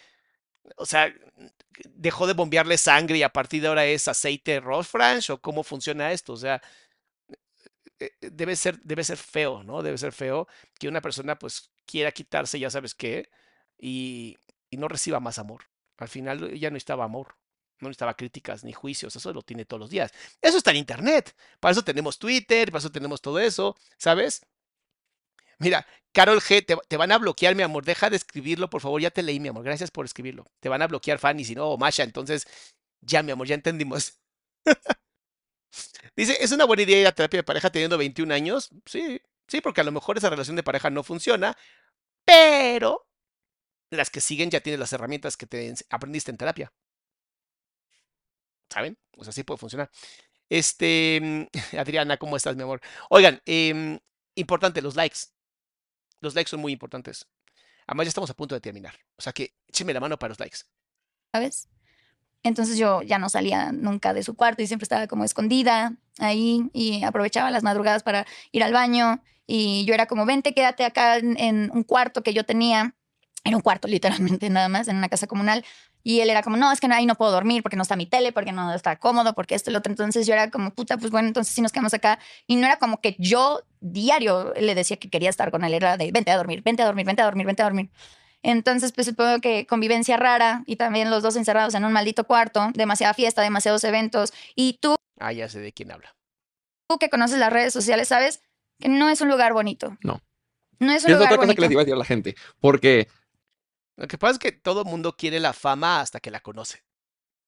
o 0.77 0.85
sea, 0.85 1.13
dejó 1.89 2.27
de 2.27 2.33
bombearle 2.33 2.77
sangre 2.77 3.17
y 3.19 3.23
a 3.23 3.29
partir 3.29 3.61
de 3.61 3.67
ahora 3.69 3.85
es 3.85 4.07
aceite 4.07 4.59
Ross 4.59 4.87
French 4.87 5.29
o 5.29 5.41
cómo 5.41 5.63
funciona 5.63 6.11
esto, 6.11 6.33
o 6.33 6.37
sea, 6.37 6.61
eh, 7.99 8.11
eh, 8.21 8.29
debe 8.31 8.55
ser, 8.55 8.79
debe 8.83 9.03
ser 9.03 9.17
feo, 9.17 9.63
¿no? 9.63 9.81
Debe 9.83 9.97
ser 9.97 10.11
feo 10.11 10.47
que 10.79 10.87
una 10.87 11.01
persona 11.01 11.37
pues 11.37 11.71
quiera 11.85 12.11
quitarse, 12.11 12.59
ya 12.59 12.69
sabes 12.69 12.95
qué, 12.95 13.29
y, 13.79 14.37
y 14.69 14.77
no 14.77 14.87
reciba 14.87 15.19
más 15.19 15.39
amor. 15.39 15.65
Al 15.97 16.09
final 16.09 16.53
ya 16.55 16.69
no 16.69 16.77
estaba 16.77 17.05
amor, 17.05 17.35
no 17.79 17.89
necesitaba 17.89 18.15
críticas 18.15 18.63
ni 18.63 18.73
juicios, 18.73 19.15
eso 19.15 19.33
lo 19.33 19.41
tiene 19.41 19.65
todos 19.65 19.79
los 19.81 19.89
días. 19.89 20.11
Eso 20.41 20.57
está 20.57 20.71
en 20.71 20.77
Internet, 20.77 21.35
para 21.59 21.71
eso 21.71 21.83
tenemos 21.83 22.19
Twitter, 22.19 22.71
para 22.71 22.79
eso 22.79 22.91
tenemos 22.91 23.21
todo 23.21 23.39
eso, 23.39 23.75
¿sabes? 23.97 24.41
Mira, 25.59 25.87
Carol 26.11 26.39
G, 26.41 26.65
te, 26.87 26.97
van 26.97 27.11
a 27.11 27.17
bloquear, 27.17 27.55
mi 27.55 27.63
amor. 27.63 27.85
Deja 27.85 28.09
de 28.09 28.15
escribirlo, 28.15 28.69
por 28.69 28.81
favor. 28.81 29.01
Ya 29.01 29.11
te 29.11 29.23
leí, 29.23 29.39
mi 29.39 29.47
amor. 29.49 29.63
Gracias 29.63 29.91
por 29.91 30.05
escribirlo. 30.05 30.45
Te 30.59 30.69
van 30.69 30.81
a 30.81 30.87
bloquear, 30.87 31.19
Fanny, 31.19 31.45
si 31.45 31.55
no, 31.55 31.77
Masha. 31.77 32.03
Entonces, 32.03 32.47
ya, 33.01 33.23
mi 33.23 33.31
amor, 33.31 33.47
ya 33.47 33.55
entendimos. 33.55 34.19
Dice, 36.15 36.37
¿es 36.39 36.51
una 36.51 36.65
buena 36.65 36.83
idea 36.83 37.01
ir 37.01 37.07
a 37.07 37.11
terapia 37.11 37.39
de 37.39 37.43
pareja 37.43 37.69
teniendo 37.69 37.97
21 37.97 38.33
años? 38.33 38.69
Sí, 38.85 39.21
sí, 39.47 39.61
porque 39.61 39.81
a 39.81 39.83
lo 39.83 39.91
mejor 39.91 40.17
esa 40.17 40.29
relación 40.29 40.55
de 40.55 40.63
pareja 40.63 40.89
no 40.89 41.03
funciona, 41.03 41.55
pero 42.25 43.07
las 43.89 44.09
que 44.09 44.21
siguen 44.21 44.49
ya 44.49 44.61
tienen 44.61 44.79
las 44.79 44.93
herramientas 44.93 45.37
que 45.37 45.47
te 45.47 45.73
aprendiste 45.89 46.31
en 46.31 46.37
terapia. 46.37 46.73
¿Saben? 48.69 48.97
Pues 49.11 49.29
así 49.29 49.43
puede 49.43 49.57
funcionar. 49.57 49.89
Este, 50.49 51.49
Adriana, 51.77 52.17
¿cómo 52.17 52.35
estás, 52.35 52.55
mi 52.55 52.63
amor? 52.63 52.81
Oigan, 53.09 53.41
eh, 53.45 53.99
importante, 54.35 54.81
los 54.81 54.95
likes. 54.95 55.19
Los 56.19 56.35
likes 56.35 56.49
son 56.49 56.59
muy 56.59 56.73
importantes. 56.73 57.27
Además, 57.85 58.05
ya 58.05 58.09
estamos 58.09 58.29
a 58.29 58.33
punto 58.35 58.55
de 58.55 58.61
terminar. 58.61 58.95
O 59.17 59.21
sea 59.21 59.31
que 59.31 59.55
écheme 59.67 59.93
la 59.93 59.99
mano 59.99 60.19
para 60.19 60.29
los 60.29 60.39
likes. 60.39 60.59
¿Sabes? 61.31 61.69
Entonces 62.43 62.77
yo 62.77 63.01
ya 63.01 63.17
no 63.17 63.29
salía 63.29 63.71
nunca 63.71 64.13
de 64.13 64.23
su 64.23 64.35
cuarto 64.35 64.61
y 64.61 64.67
siempre 64.67 64.83
estaba 64.83 65.07
como 65.07 65.23
escondida 65.23 65.97
ahí 66.19 66.69
y 66.73 67.03
aprovechaba 67.03 67.51
las 67.51 67.63
madrugadas 67.63 68.03
para 68.03 68.25
ir 68.51 68.63
al 68.63 68.73
baño. 68.73 69.21
Y 69.45 69.85
yo 69.85 69.93
era 69.93 70.07
como, 70.07 70.25
vente, 70.25 70.53
quédate 70.53 70.83
acá 70.83 71.17
en, 71.17 71.71
un 71.73 71.83
cuarto 71.83 72.23
que 72.23 72.33
yo 72.33 72.45
tenía. 72.45 72.95
Era 73.47 73.55
un 73.55 73.61
cuarto 73.61 73.87
literalmente 73.87 74.49
nada 74.49 74.67
más, 74.67 74.87
en 74.87 74.97
una 74.97 75.09
casa 75.09 75.27
comunal. 75.27 75.63
Y 76.03 76.21
él 76.21 76.29
era 76.29 76.41
como, 76.41 76.57
no, 76.57 76.71
es 76.71 76.79
que 76.79 76.87
ahí 76.87 77.05
no 77.05 77.15
puedo 77.15 77.31
dormir 77.31 77.63
porque 77.63 77.75
no 77.75 77.81
está 77.81 77.95
mi 77.95 78.05
tele, 78.05 78.31
porque 78.31 78.51
no 78.51 78.73
está 78.73 78.97
cómodo, 78.97 79.33
porque 79.33 79.55
esto 79.55 79.69
y 79.69 79.73
lo 79.73 79.79
otro. 79.79 79.91
Entonces 79.91 80.25
yo 80.27 80.33
era 80.33 80.49
como, 80.49 80.71
puta, 80.71 80.97
pues 80.97 81.11
bueno, 81.11 81.27
entonces 81.27 81.53
si 81.53 81.61
nos 81.61 81.71
quedamos 81.71 81.93
acá. 81.93 82.19
Y 82.45 82.55
no 82.55 82.65
era 82.65 82.77
como 82.77 83.01
que 83.01 83.15
yo 83.19 83.61
diario 83.79 84.53
le 84.59 84.75
decía 84.75 84.97
que 84.97 85.09
quería 85.09 85.29
estar 85.29 85.51
con 85.51 85.63
él, 85.63 85.73
era 85.73 85.97
de, 85.97 86.11
vente 86.11 86.31
a 86.31 86.37
dormir, 86.37 86.61
vente 86.63 86.83
a 86.83 86.85
dormir, 86.85 87.05
vente 87.05 87.21
a 87.21 87.25
dormir, 87.25 87.45
vente 87.45 87.61
a 87.61 87.65
dormir. 87.65 87.89
Entonces, 88.43 88.91
pues 88.91 89.07
supongo 89.07 89.41
que 89.41 89.65
convivencia 89.65 90.15
rara 90.15 90.63
y 90.65 90.75
también 90.75 91.09
los 91.09 91.23
dos 91.23 91.35
encerrados 91.35 91.73
en 91.75 91.83
un 91.83 91.91
maldito 91.91 92.25
cuarto, 92.25 92.69
demasiada 92.73 93.13
fiesta, 93.13 93.41
demasiados 93.41 93.83
eventos. 93.83 94.31
Y 94.55 94.77
tú... 94.81 94.95
Ah, 95.19 95.33
ya 95.33 95.49
sé 95.49 95.59
de 95.59 95.73
quién 95.73 95.91
habla. 95.91 96.15
Tú 96.87 96.97
que 96.99 97.09
conoces 97.09 97.39
las 97.39 97.51
redes 97.51 97.73
sociales, 97.73 98.07
sabes 98.07 98.41
que 98.79 98.87
no 98.87 99.09
es 99.09 99.21
un 99.21 99.29
lugar 99.29 99.53
bonito. 99.53 99.97
No. 100.01 100.21
No 100.79 100.91
es 100.91 101.03
un 101.03 101.11
lugar 101.13 101.21
bonito. 101.21 101.23
Es 101.23 101.25
otra 101.25 101.37
cosa 101.37 101.55
que 101.55 101.61
les 101.61 101.71
iba 101.71 101.81
a 101.81 101.83
decir 101.83 101.95
a 101.95 101.97
la 101.97 102.05
gente, 102.05 102.35
porque 102.59 103.09
lo 103.97 104.07
que 104.07 104.17
pasa 104.17 104.33
es 104.33 104.39
que 104.39 104.51
todo 104.51 104.85
mundo 104.85 105.15
quiere 105.17 105.39
la 105.39 105.53
fama 105.53 106.01
hasta 106.01 106.19
que 106.19 106.31
la 106.31 106.39
conoce. 106.39 106.83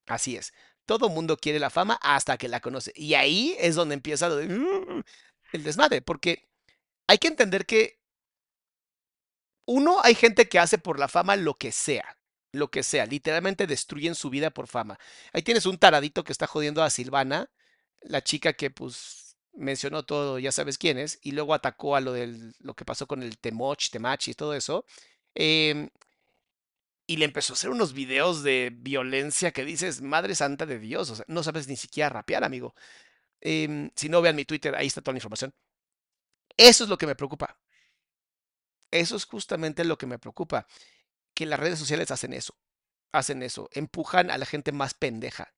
Así 0.07 0.35
es. 0.35 0.53
Todo 0.85 1.09
mundo 1.09 1.37
quiere 1.37 1.59
la 1.59 1.69
fama 1.69 1.99
hasta 2.01 2.37
que 2.37 2.49
la 2.49 2.61
conoce. 2.61 2.91
Y 2.95 3.13
ahí 3.13 3.55
es 3.59 3.75
donde 3.75 3.95
empieza 3.95 4.29
mm", 4.29 5.03
el 5.53 5.63
desmadre, 5.63 6.01
porque 6.01 6.49
hay 7.07 7.19
que 7.19 7.27
entender 7.27 7.65
que 7.65 7.99
uno, 9.65 9.99
hay 10.03 10.15
gente 10.15 10.49
que 10.49 10.59
hace 10.59 10.77
por 10.79 10.99
la 10.99 11.07
fama 11.07 11.35
lo 11.35 11.55
que 11.55 11.71
sea, 11.71 12.17
lo 12.51 12.71
que 12.71 12.81
sea, 12.83 13.05
literalmente 13.05 13.67
destruyen 13.67 14.15
su 14.15 14.29
vida 14.31 14.49
por 14.49 14.67
fama. 14.67 14.97
Ahí 15.33 15.43
tienes 15.43 15.65
un 15.67 15.77
taradito 15.77 16.23
que 16.23 16.31
está 16.31 16.47
jodiendo 16.47 16.83
a 16.83 16.89
Silvana, 16.89 17.51
la 18.01 18.23
chica 18.23 18.53
que 18.53 18.71
pues 18.71 19.37
mencionó 19.53 20.03
todo, 20.03 20.39
ya 20.39 20.51
sabes 20.51 20.77
quién 20.79 20.97
es, 20.97 21.19
y 21.21 21.33
luego 21.33 21.53
atacó 21.53 21.95
a 21.95 22.01
lo 22.01 22.13
del 22.13 22.53
lo 22.59 22.73
que 22.75 22.85
pasó 22.85 23.07
con 23.07 23.21
el 23.23 23.37
Temoch, 23.37 23.89
Temachi 23.91 24.31
y 24.31 24.33
todo 24.35 24.55
eso. 24.55 24.85
Eh, 25.35 25.89
y 27.09 27.17
le 27.17 27.25
empezó 27.25 27.53
a 27.53 27.55
hacer 27.55 27.71
unos 27.71 27.93
videos 27.93 28.43
de 28.43 28.69
violencia 28.71 29.49
que 29.51 29.65
dices, 29.65 29.99
Madre 29.99 30.35
Santa 30.35 30.67
de 30.67 30.77
Dios, 30.77 31.09
o 31.09 31.15
sea, 31.15 31.25
no 31.27 31.41
sabes 31.41 31.67
ni 31.67 31.75
siquiera 31.75 32.07
rapear, 32.07 32.43
amigo. 32.43 32.75
Em, 33.41 33.89
si 33.95 34.09
no, 34.09 34.21
vean 34.21 34.35
mi 34.35 34.45
Twitter, 34.45 34.75
ahí 34.75 34.85
está 34.85 35.01
toda 35.01 35.13
la 35.13 35.17
información. 35.17 35.51
Eso 36.55 36.83
es 36.83 36.89
lo 36.89 36.99
que 36.99 37.07
me 37.07 37.15
preocupa. 37.15 37.57
Eso 38.91 39.15
es 39.15 39.25
justamente 39.25 39.83
lo 39.85 39.97
que 39.97 40.05
me 40.05 40.19
preocupa, 40.19 40.67
que 41.33 41.47
las 41.47 41.59
redes 41.59 41.79
sociales 41.79 42.11
hacen 42.11 42.31
eso, 42.31 42.55
hacen 43.11 43.41
eso, 43.41 43.69
empujan 43.73 44.29
a 44.29 44.37
la 44.37 44.45
gente 44.45 44.71
más 44.71 44.93
pendeja. 44.93 45.55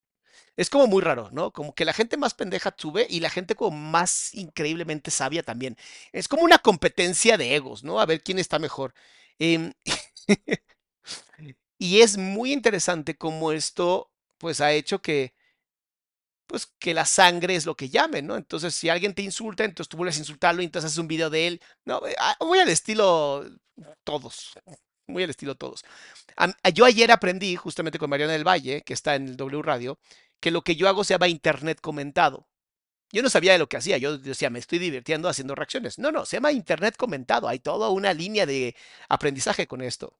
Es 0.56 0.70
como 0.70 0.86
muy 0.86 1.02
raro, 1.02 1.28
¿no? 1.32 1.52
Como 1.52 1.74
que 1.74 1.84
la 1.84 1.92
gente 1.92 2.16
más 2.16 2.32
pendeja 2.32 2.74
sube 2.78 3.06
y 3.10 3.20
la 3.20 3.28
gente 3.28 3.56
como 3.56 3.76
más 3.76 4.32
increíblemente 4.34 5.10
sabia 5.10 5.42
también. 5.42 5.76
Es 6.12 6.28
como 6.28 6.44
una 6.44 6.60
competencia 6.60 7.36
de 7.36 7.56
egos, 7.56 7.84
¿no? 7.84 8.00
A 8.00 8.06
ver 8.06 8.22
quién 8.22 8.38
está 8.38 8.58
mejor. 8.58 8.94
Eh, 9.38 9.72
Y 11.78 12.00
es 12.02 12.16
muy 12.16 12.52
interesante 12.52 13.16
cómo 13.16 13.52
esto 13.52 14.10
pues 14.38 14.60
ha 14.60 14.72
hecho 14.72 15.02
que 15.02 15.34
pues 16.46 16.66
que 16.78 16.94
la 16.94 17.06
sangre 17.06 17.54
es 17.56 17.66
lo 17.66 17.76
que 17.76 17.88
llamen, 17.88 18.26
¿no? 18.26 18.36
Entonces, 18.36 18.74
si 18.74 18.88
alguien 18.90 19.14
te 19.14 19.22
insulta, 19.22 19.64
entonces 19.64 19.88
tú 19.88 19.96
vuelves 19.96 20.16
a 20.16 20.20
insultarlo 20.20 20.60
y 20.62 20.66
entonces 20.66 20.88
haces 20.90 20.98
un 20.98 21.08
video 21.08 21.30
de 21.30 21.46
él. 21.46 21.62
No, 21.84 22.06
eh, 22.06 22.14
ah, 22.20 22.36
muy 22.40 22.58
al 22.58 22.68
estilo 22.68 23.44
todos. 24.04 24.52
Muy 25.06 25.24
al 25.24 25.30
estilo 25.30 25.56
todos. 25.56 25.84
Yo 26.74 26.84
ayer 26.84 27.10
aprendí, 27.10 27.56
justamente 27.56 27.98
con 27.98 28.10
Mariana 28.10 28.32
del 28.34 28.46
Valle, 28.46 28.82
que 28.82 28.94
está 28.94 29.14
en 29.16 29.28
el 29.28 29.36
W 29.36 29.62
Radio, 29.62 29.98
que 30.40 30.50
lo 30.50 30.62
que 30.62 30.76
yo 30.76 30.88
hago 30.88 31.04
se 31.04 31.14
llama 31.14 31.28
Internet 31.28 31.80
comentado. 31.80 32.48
Yo 33.12 33.22
no 33.22 33.30
sabía 33.30 33.52
de 33.52 33.58
lo 33.58 33.68
que 33.68 33.76
hacía, 33.76 33.98
yo 33.98 34.18
decía, 34.18 34.50
me 34.50 34.58
estoy 34.58 34.78
divirtiendo 34.78 35.28
haciendo 35.28 35.54
reacciones. 35.54 35.98
No, 35.98 36.12
no, 36.12 36.24
se 36.26 36.36
llama 36.36 36.52
Internet 36.52 36.96
comentado. 36.96 37.48
Hay 37.48 37.58
toda 37.60 37.90
una 37.90 38.14
línea 38.14 38.46
de 38.46 38.76
aprendizaje 39.08 39.66
con 39.66 39.82
esto. 39.82 40.16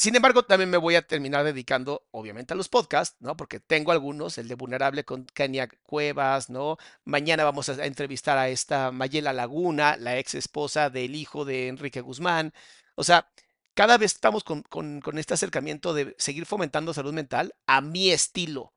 Sin 0.00 0.16
embargo, 0.16 0.42
también 0.44 0.70
me 0.70 0.78
voy 0.78 0.94
a 0.94 1.06
terminar 1.06 1.44
dedicando, 1.44 2.06
obviamente, 2.10 2.54
a 2.54 2.56
los 2.56 2.70
podcasts, 2.70 3.16
¿no? 3.20 3.36
Porque 3.36 3.60
tengo 3.60 3.92
algunos, 3.92 4.38
el 4.38 4.48
de 4.48 4.54
Vulnerable 4.54 5.04
con 5.04 5.26
Kenia 5.26 5.68
Cuevas, 5.82 6.48
¿no? 6.48 6.78
Mañana 7.04 7.44
vamos 7.44 7.68
a 7.68 7.84
entrevistar 7.84 8.38
a 8.38 8.48
esta 8.48 8.92
Mayela 8.92 9.34
Laguna, 9.34 9.98
la 9.98 10.16
ex 10.18 10.34
esposa 10.34 10.88
del 10.88 11.14
hijo 11.14 11.44
de 11.44 11.68
Enrique 11.68 12.00
Guzmán. 12.00 12.54
O 12.94 13.04
sea, 13.04 13.30
cada 13.74 13.98
vez 13.98 14.14
estamos 14.14 14.42
con, 14.42 14.62
con 14.62 15.18
este 15.18 15.34
acercamiento 15.34 15.92
de 15.92 16.14
seguir 16.16 16.46
fomentando 16.46 16.94
salud 16.94 17.12
mental 17.12 17.54
a 17.66 17.82
mi 17.82 18.10
estilo. 18.10 18.72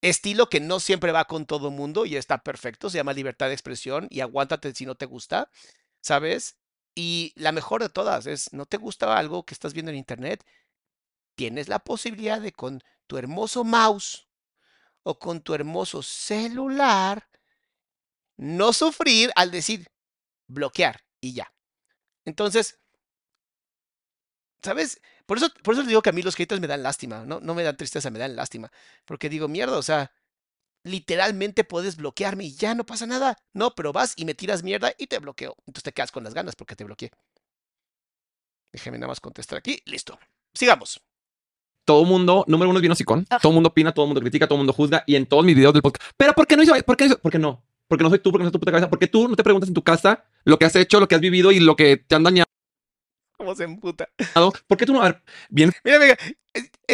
Estilo 0.00 0.48
que 0.48 0.60
no 0.60 0.78
siempre 0.78 1.10
va 1.10 1.24
con 1.24 1.44
todo 1.44 1.72
mundo 1.72 2.06
y 2.06 2.14
está 2.14 2.44
perfecto, 2.44 2.88
se 2.88 2.98
llama 2.98 3.14
libertad 3.14 3.48
de 3.48 3.54
expresión 3.54 4.06
y 4.10 4.20
aguántate 4.20 4.72
si 4.76 4.86
no 4.86 4.94
te 4.94 5.06
gusta, 5.06 5.50
¿sabes? 6.00 6.56
Y 6.94 7.32
la 7.36 7.52
mejor 7.52 7.82
de 7.82 7.88
todas 7.88 8.26
es, 8.26 8.52
¿no 8.52 8.66
te 8.66 8.76
gusta 8.76 9.16
algo 9.16 9.44
que 9.44 9.54
estás 9.54 9.72
viendo 9.72 9.90
en 9.90 9.96
internet? 9.96 10.44
Tienes 11.34 11.68
la 11.68 11.78
posibilidad 11.78 12.40
de 12.40 12.52
con 12.52 12.82
tu 13.06 13.16
hermoso 13.16 13.64
mouse 13.64 14.28
o 15.02 15.18
con 15.18 15.40
tu 15.40 15.54
hermoso 15.54 16.02
celular 16.02 17.28
no 18.36 18.72
sufrir 18.72 19.30
al 19.36 19.50
decir 19.50 19.86
bloquear 20.48 21.04
y 21.20 21.34
ya. 21.34 21.52
Entonces, 22.24 22.80
¿sabes? 24.62 25.00
Por 25.26 25.38
eso, 25.38 25.48
por 25.62 25.74
eso 25.74 25.82
digo 25.84 26.02
que 26.02 26.10
a 26.10 26.12
mí 26.12 26.22
los 26.22 26.36
haters 26.36 26.60
me 26.60 26.66
dan 26.66 26.82
lástima, 26.82 27.24
¿no? 27.24 27.40
No 27.40 27.54
me 27.54 27.62
dan 27.62 27.76
tristeza, 27.76 28.10
me 28.10 28.18
dan 28.18 28.36
lástima. 28.36 28.70
Porque 29.04 29.28
digo, 29.28 29.48
mierda, 29.48 29.76
o 29.76 29.82
sea, 29.82 30.12
literalmente 30.84 31.64
puedes 31.64 31.96
bloquearme 31.96 32.44
y 32.44 32.54
ya 32.54 32.74
no 32.74 32.84
pasa 32.84 33.06
nada. 33.06 33.38
No, 33.52 33.74
pero 33.74 33.92
vas 33.92 34.14
y 34.16 34.24
me 34.24 34.34
tiras 34.34 34.62
mierda 34.62 34.92
y 34.98 35.06
te 35.06 35.18
bloqueo. 35.18 35.56
Entonces 35.66 35.84
te 35.84 35.92
quedas 35.92 36.12
con 36.12 36.24
las 36.24 36.34
ganas 36.34 36.56
porque 36.56 36.76
te 36.76 36.84
bloqueé. 36.84 37.10
Déjeme 38.72 38.98
nada 38.98 39.08
más 39.08 39.20
contestar 39.20 39.58
aquí. 39.58 39.82
Listo. 39.84 40.18
Sigamos. 40.54 41.00
todo 41.84 42.04
mundo, 42.04 42.44
número 42.46 42.70
uno 42.70 42.78
es 42.78 42.82
bien 42.82 42.92
hocicón. 42.92 43.26
Ah. 43.28 43.38
Todo 43.40 43.52
mundo 43.52 43.68
opina, 43.68 43.92
todo 43.92 44.06
mundo 44.06 44.20
critica, 44.20 44.46
todo 44.46 44.58
mundo 44.58 44.72
juzga. 44.72 45.04
Y 45.06 45.16
en 45.16 45.26
todos 45.26 45.44
mis 45.44 45.54
videos 45.54 45.72
del 45.72 45.82
podcast. 45.82 46.12
Pero 46.16 46.32
¿por 46.32 46.46
qué 46.46 46.56
no 46.56 46.62
hizo? 46.62 46.74
¿Por 46.84 46.96
qué, 46.96 47.04
no 47.04 47.10
hizo? 47.10 47.20
¿Por 47.20 47.32
qué 47.32 47.38
no? 47.38 47.62
Porque 47.88 48.04
no 48.04 48.10
soy 48.10 48.20
tú, 48.20 48.30
porque 48.30 48.44
no 48.44 48.48
soy 48.48 48.52
tu 48.52 48.60
puta 48.60 48.72
cabeza. 48.72 48.88
Porque 48.88 49.06
tú 49.06 49.28
no 49.28 49.36
te 49.36 49.42
preguntas 49.42 49.68
en 49.68 49.74
tu 49.74 49.82
casa 49.82 50.24
lo 50.44 50.58
que 50.58 50.64
has 50.64 50.76
hecho, 50.76 51.00
lo 51.00 51.08
que 51.08 51.14
has 51.14 51.20
vivido 51.20 51.52
y 51.52 51.60
lo 51.60 51.76
que 51.76 51.98
te 51.98 52.14
han 52.14 52.22
dañado. 52.22 52.46
¿Cómo 53.36 53.54
se 53.54 53.64
emputa? 53.64 54.08
¿Por 54.66 54.78
qué 54.78 54.86
tú 54.86 54.92
no? 54.92 55.02
A 55.02 55.06
ver, 55.06 55.22
bien 55.50 55.72
Mira, 55.84 55.98
mira, 55.98 56.16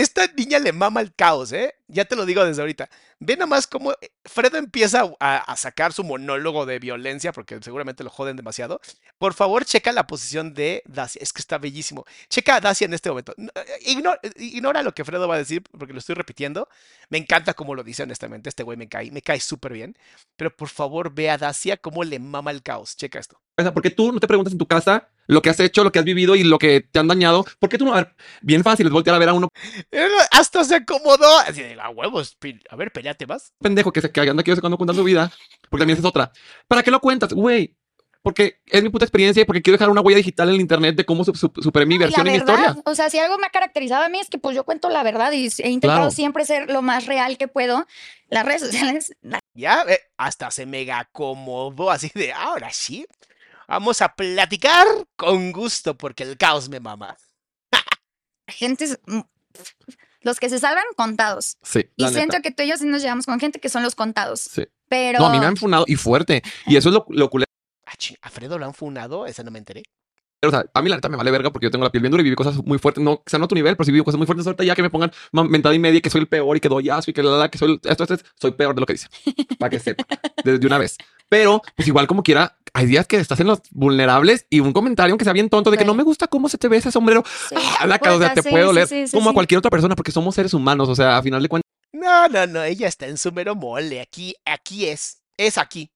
esta 0.01 0.27
niña 0.29 0.59
le 0.59 0.73
mama 0.73 1.01
el 1.01 1.15
caos, 1.15 1.53
¿eh? 1.53 1.75
Ya 1.89 2.05
te 2.05 2.17
lo 2.17 2.27
digo 2.27 2.45
desde 2.45 2.63
ahorita. 2.63 2.89
Ve 3.19 3.37
nomás 3.37 3.67
cómo 3.67 3.93
eh, 3.93 4.11
Fredo 4.25 4.59
empieza 4.59 5.11
a, 5.21 5.39
a 5.39 5.57
sacar 5.57 5.93
su 5.93 6.05
monólogo 6.05 6.67
de 6.67 6.79
violencia, 6.79 7.33
porque 7.33 7.59
seguramente 7.63 8.05
lo 8.05 8.11
joden 8.11 8.37
demasiado. 8.37 8.81
Por 9.19 9.35
favor, 9.35 9.65
checa 9.65 9.93
la 9.93 10.07
posición 10.07 10.55
de 10.55 10.83
Dacia. 10.87 11.21
Es 11.23 11.33
que 11.33 11.41
está 11.41 11.59
bellísimo. 11.59 12.05
Checa 12.29 12.57
a 12.57 12.61
Dacia 12.61 12.85
en 12.85 12.95
este 12.95 13.09
momento. 13.09 13.35
No, 13.37 13.51
eh, 13.55 13.79
Ignora, 13.87 14.21
ignora 14.37 14.83
lo 14.83 14.95
que 14.95 15.05
Fredo 15.05 15.27
va 15.27 15.35
a 15.37 15.39
decir, 15.39 15.63
porque 15.77 15.93
lo 15.93 15.99
estoy 15.99 16.15
repitiendo. 16.15 16.69
Me 17.09 17.19
encanta 17.19 17.55
cómo 17.55 17.75
lo 17.75 17.83
dice, 17.83 18.05
honestamente. 18.05 18.49
Este 18.49 18.63
güey 18.63 18.77
me 18.77 18.89
cae, 18.89 19.11
me 19.11 19.23
cae 19.23 19.41
súper 19.41 19.73
bien. 19.73 19.97
Pero 20.37 20.55
por 20.55 20.69
favor, 20.69 21.13
ve 21.13 21.31
a 21.31 21.39
Dacia 21.39 21.77
cómo 21.77 22.05
le 22.05 22.19
mama 22.19 22.51
el 22.51 22.63
caos. 22.63 22.97
Checa 22.97 23.19
esto. 23.19 23.41
¿Por 23.57 23.83
qué 23.83 23.91
tú 23.91 24.13
no 24.13 24.21
te 24.21 24.29
preguntas 24.29 24.53
en 24.53 24.59
tu 24.59 24.67
casa 24.67 25.09
lo 25.29 25.41
que 25.43 25.51
has 25.51 25.61
hecho, 25.61 25.85
lo 25.85 25.93
que 25.93 26.01
has 26.01 26.05
vivido 26.05 26.35
y 26.35 26.43
lo 26.43 26.59
que 26.59 26.81
te 26.81 26.99
han 26.99 27.07
dañado? 27.07 27.45
¿Por 27.61 27.69
qué 27.71 27.79
tú 27.79 27.85
no? 27.85 27.93
A 27.93 27.97
ver, 27.97 28.17
bien 28.43 28.65
fácil 28.65 28.87
es 28.87 28.93
voltear 28.93 29.15
a 29.15 29.19
ver 29.21 29.29
a 29.29 29.35
uno 29.35 29.49
Eh, 29.93 30.09
Hasta 30.33 30.65
se 30.65 30.75
acomodó. 30.75 31.39
Así 31.39 31.63
de, 31.63 31.81
a 31.81 31.91
huevos. 31.91 32.37
A 32.71 32.75
ver, 32.77 32.91
peleate 32.91 33.27
más. 33.27 33.53
pendejo 33.61 33.93
que, 33.93 34.01
se, 34.01 34.11
que 34.11 34.21
anda 34.21 34.41
aquí 34.41 34.51
cuando 34.57 34.77
contando 34.77 35.01
su 35.01 35.05
vida. 35.05 35.31
Porque 35.71 35.83
también 35.83 35.99
es 35.99 36.05
otra. 36.05 36.33
¿Para 36.67 36.83
qué 36.83 36.91
lo 36.91 36.99
cuentas? 37.01 37.33
Güey. 37.33 37.77
Porque 38.21 38.61
es 38.67 38.83
mi 38.83 38.89
puta 38.91 39.05
experiencia 39.05 39.43
y 39.43 39.45
porque 39.45 39.63
quiero 39.63 39.77
dejar 39.79 39.91
una 39.91 40.01
huella 40.01 40.17
digital 40.17 40.49
en 40.49 40.57
el 40.57 40.61
internet 40.61 40.97
de 40.97 41.05
cómo 41.07 41.25
su- 41.25 41.35
su- 41.35 41.53
superé 41.63 41.87
mi 41.87 41.95
Y 41.95 41.99
la 41.99 42.07
versión 42.07 42.27
y 42.27 42.31
mi 42.31 42.39
verdad, 42.39 42.55
historia. 42.59 42.83
o 42.85 42.95
sea, 42.95 43.09
si 43.11 43.19
algo 43.19 43.39
me 43.39 43.47
ha 43.47 43.51
caracterizado 43.51 44.03
a 44.05 44.09
mí 44.09 44.19
es 44.19 44.29
que 44.29 44.39
pues 44.39 44.57
yo 44.57 44.65
cuento 44.65 44.89
la 44.91 45.05
verdad 45.05 45.31
y 45.33 45.47
he 45.59 45.69
intentado 45.71 46.01
Claro. 46.01 46.11
siempre 46.11 46.45
ser 46.45 46.69
lo 46.69 46.83
más 46.83 47.07
real 47.07 47.39
que 47.39 47.47
puedo. 47.49 47.87
Las 48.29 48.45
redes 48.45 48.63
sociales, 48.63 49.15
la 49.23 49.39
Ya, 49.55 49.83
eh, 49.89 50.01
hasta 50.17 50.51
se 50.51 50.67
mega 50.67 50.99
acomodó 50.99 51.91
así 51.93 52.11
de, 52.15 52.33
ahora 52.33 52.71
sí, 52.73 53.07
vamos 53.69 54.03
a 54.03 54.15
platicar 54.15 54.87
con 55.17 55.53
gusto 55.53 55.97
porque 55.97 56.25
el 56.25 56.37
caos 56.37 56.69
me 56.69 56.81
mama. 56.81 57.17
gente, 58.49 58.85
es- 58.87 58.99
los 60.23 60.41
que 60.41 60.49
se 60.49 60.59
salvan, 60.59 60.85
contados. 60.97 61.57
Sí, 61.63 61.91
Y 61.97 62.09
siento 62.09 62.37
neta. 62.37 62.41
que 62.43 62.51
tú 62.51 62.63
y 62.65 62.69
yo 62.69 62.77
sí 62.77 62.87
nos 62.87 63.03
llevamos 63.03 63.27
con 63.27 63.39
gente 63.39 63.61
que 63.61 63.69
son 63.69 63.83
los 63.83 63.95
contados. 63.95 64.41
Sí. 64.41 64.65
Pero 64.89 65.21
No, 65.21 65.27
a 65.27 65.31
mí 65.31 65.39
me 65.39 65.47
han 65.47 65.57
funado 65.57 65.85
y 65.87 65.95
fuerte. 65.97 66.43
Y 66.67 66.77
eso 66.77 66.89
es 66.89 66.95
lo, 66.95 67.07
lo 67.11 67.31
culero. 67.31 67.47
Ah, 67.87 67.93
¿A 68.23 68.31
Fredo 68.31 68.59
lo 68.59 68.67
han 68.67 68.75
funado? 68.75 69.27
Esa 69.27 69.43
no 69.43 69.51
me 69.51 69.59
enteré. 69.59 69.83
O 70.47 70.51
sea, 70.51 70.65
a 70.73 70.83
mí 70.83 70.89
la 70.89 70.97
neta 70.97 71.09
me 71.09 71.17
vale 71.17 71.31
verga 71.33 71.51
porque 71.51 71.67
yo 71.67 71.71
tengo 71.73 71.85
la 71.85 71.91
piel 71.91 72.01
bien 72.03 72.13
dura 72.13 72.21
y 72.21 72.25
viví 72.25 72.37
cosas 72.37 72.57
muy 72.65 72.79
fuertes. 72.79 73.03
No, 73.03 73.13
o 73.15 73.23
sea, 73.27 73.39
no 73.41 73.47
a 73.47 73.49
tu 73.49 73.57
nivel, 73.57 73.77
pero 73.77 73.85
sí 73.85 73.91
viví 73.91 74.05
cosas 74.05 74.19
muy 74.19 74.27
fuertes. 74.27 74.47
Ahorita 74.47 74.63
ya 74.63 74.77
que 74.77 74.83
me 74.83 74.91
pongan 74.91 75.11
mentada 75.33 75.75
y 75.75 75.79
media 75.81 76.01
que 76.01 76.11
soy 76.11 76.21
el 76.21 76.29
peor 76.29 76.57
y 76.57 76.61
que 76.61 76.69
doy 76.69 76.89
asco 76.91 77.11
y 77.11 77.15
que 77.15 77.23
la, 77.25 77.33
la, 77.39 77.51
que 77.51 77.59
soy 77.59 77.73
el- 77.73 77.81
esto, 77.91 78.05
esto, 78.05 78.15
esto, 78.15 78.29
soy 78.41 78.53
peor 78.53 78.75
de 78.75 78.81
lo 78.81 78.87
que 78.87 78.93
dicen. 78.93 79.11
Para 79.59 79.71
que 79.71 79.81
sepa. 79.81 80.05
Desde 80.45 80.65
una 80.67 80.79
vez. 80.79 80.97
Pero, 81.29 81.61
pues 81.77 81.89
igual 81.89 82.07
como 82.07 82.23
quiera, 82.23 82.57
hay 82.73 82.87
días 82.87 83.07
que 83.07 83.17
estás 83.17 83.41
en 83.41 83.49
los 83.49 83.61
vulnerables 83.71 84.47
y 84.49 84.61
un 84.61 84.73
comentario, 84.73 85.13
aunque 85.13 85.25
sea 85.25 85.33
bien 85.33 85.49
tonto, 85.49 85.71
de 85.71 85.77
que 85.77 85.83
Sí. 85.85 85.87
no 85.89 85.95
me 85.95 86.03
gusta 86.05 86.29
cómo 86.29 86.49
se 86.49 86.57
te 86.57 86.69
ve 86.69 86.77
ese 86.77 86.93
sombrero. 86.93 87.25
sí, 87.49 87.57
Ah, 87.81 87.87
la 87.87 87.99
pues, 87.99 88.13
o 88.15 88.19
sea, 88.19 88.33
te 88.35 88.43
sí, 88.43 88.49
sí, 88.87 89.07
sí, 89.09 89.17
como 89.17 89.31
a 89.31 89.35
cualquier 89.35 89.59
otra 89.59 89.71
persona 89.71 89.97
porque 89.97 90.13
somos 90.13 90.35
seres 90.35 90.55
humanos. 90.55 90.89
O 90.89 90.95
sea, 90.95 91.17
a 91.19 91.23
final 91.23 91.43
de 91.43 91.49
cuentas, 91.49 91.69
No, 91.93 92.29
no, 92.29 92.47
no, 92.47 92.63
ella 92.63 92.87
está 92.87 93.07
en 93.07 93.19
su 93.19 93.33
mero 93.33 93.55
mole. 93.57 94.01
Aquí, 94.01 94.35
aquí 94.45 94.87
es. 94.87 95.21
Es 95.37 95.59
aquí. 95.59 95.91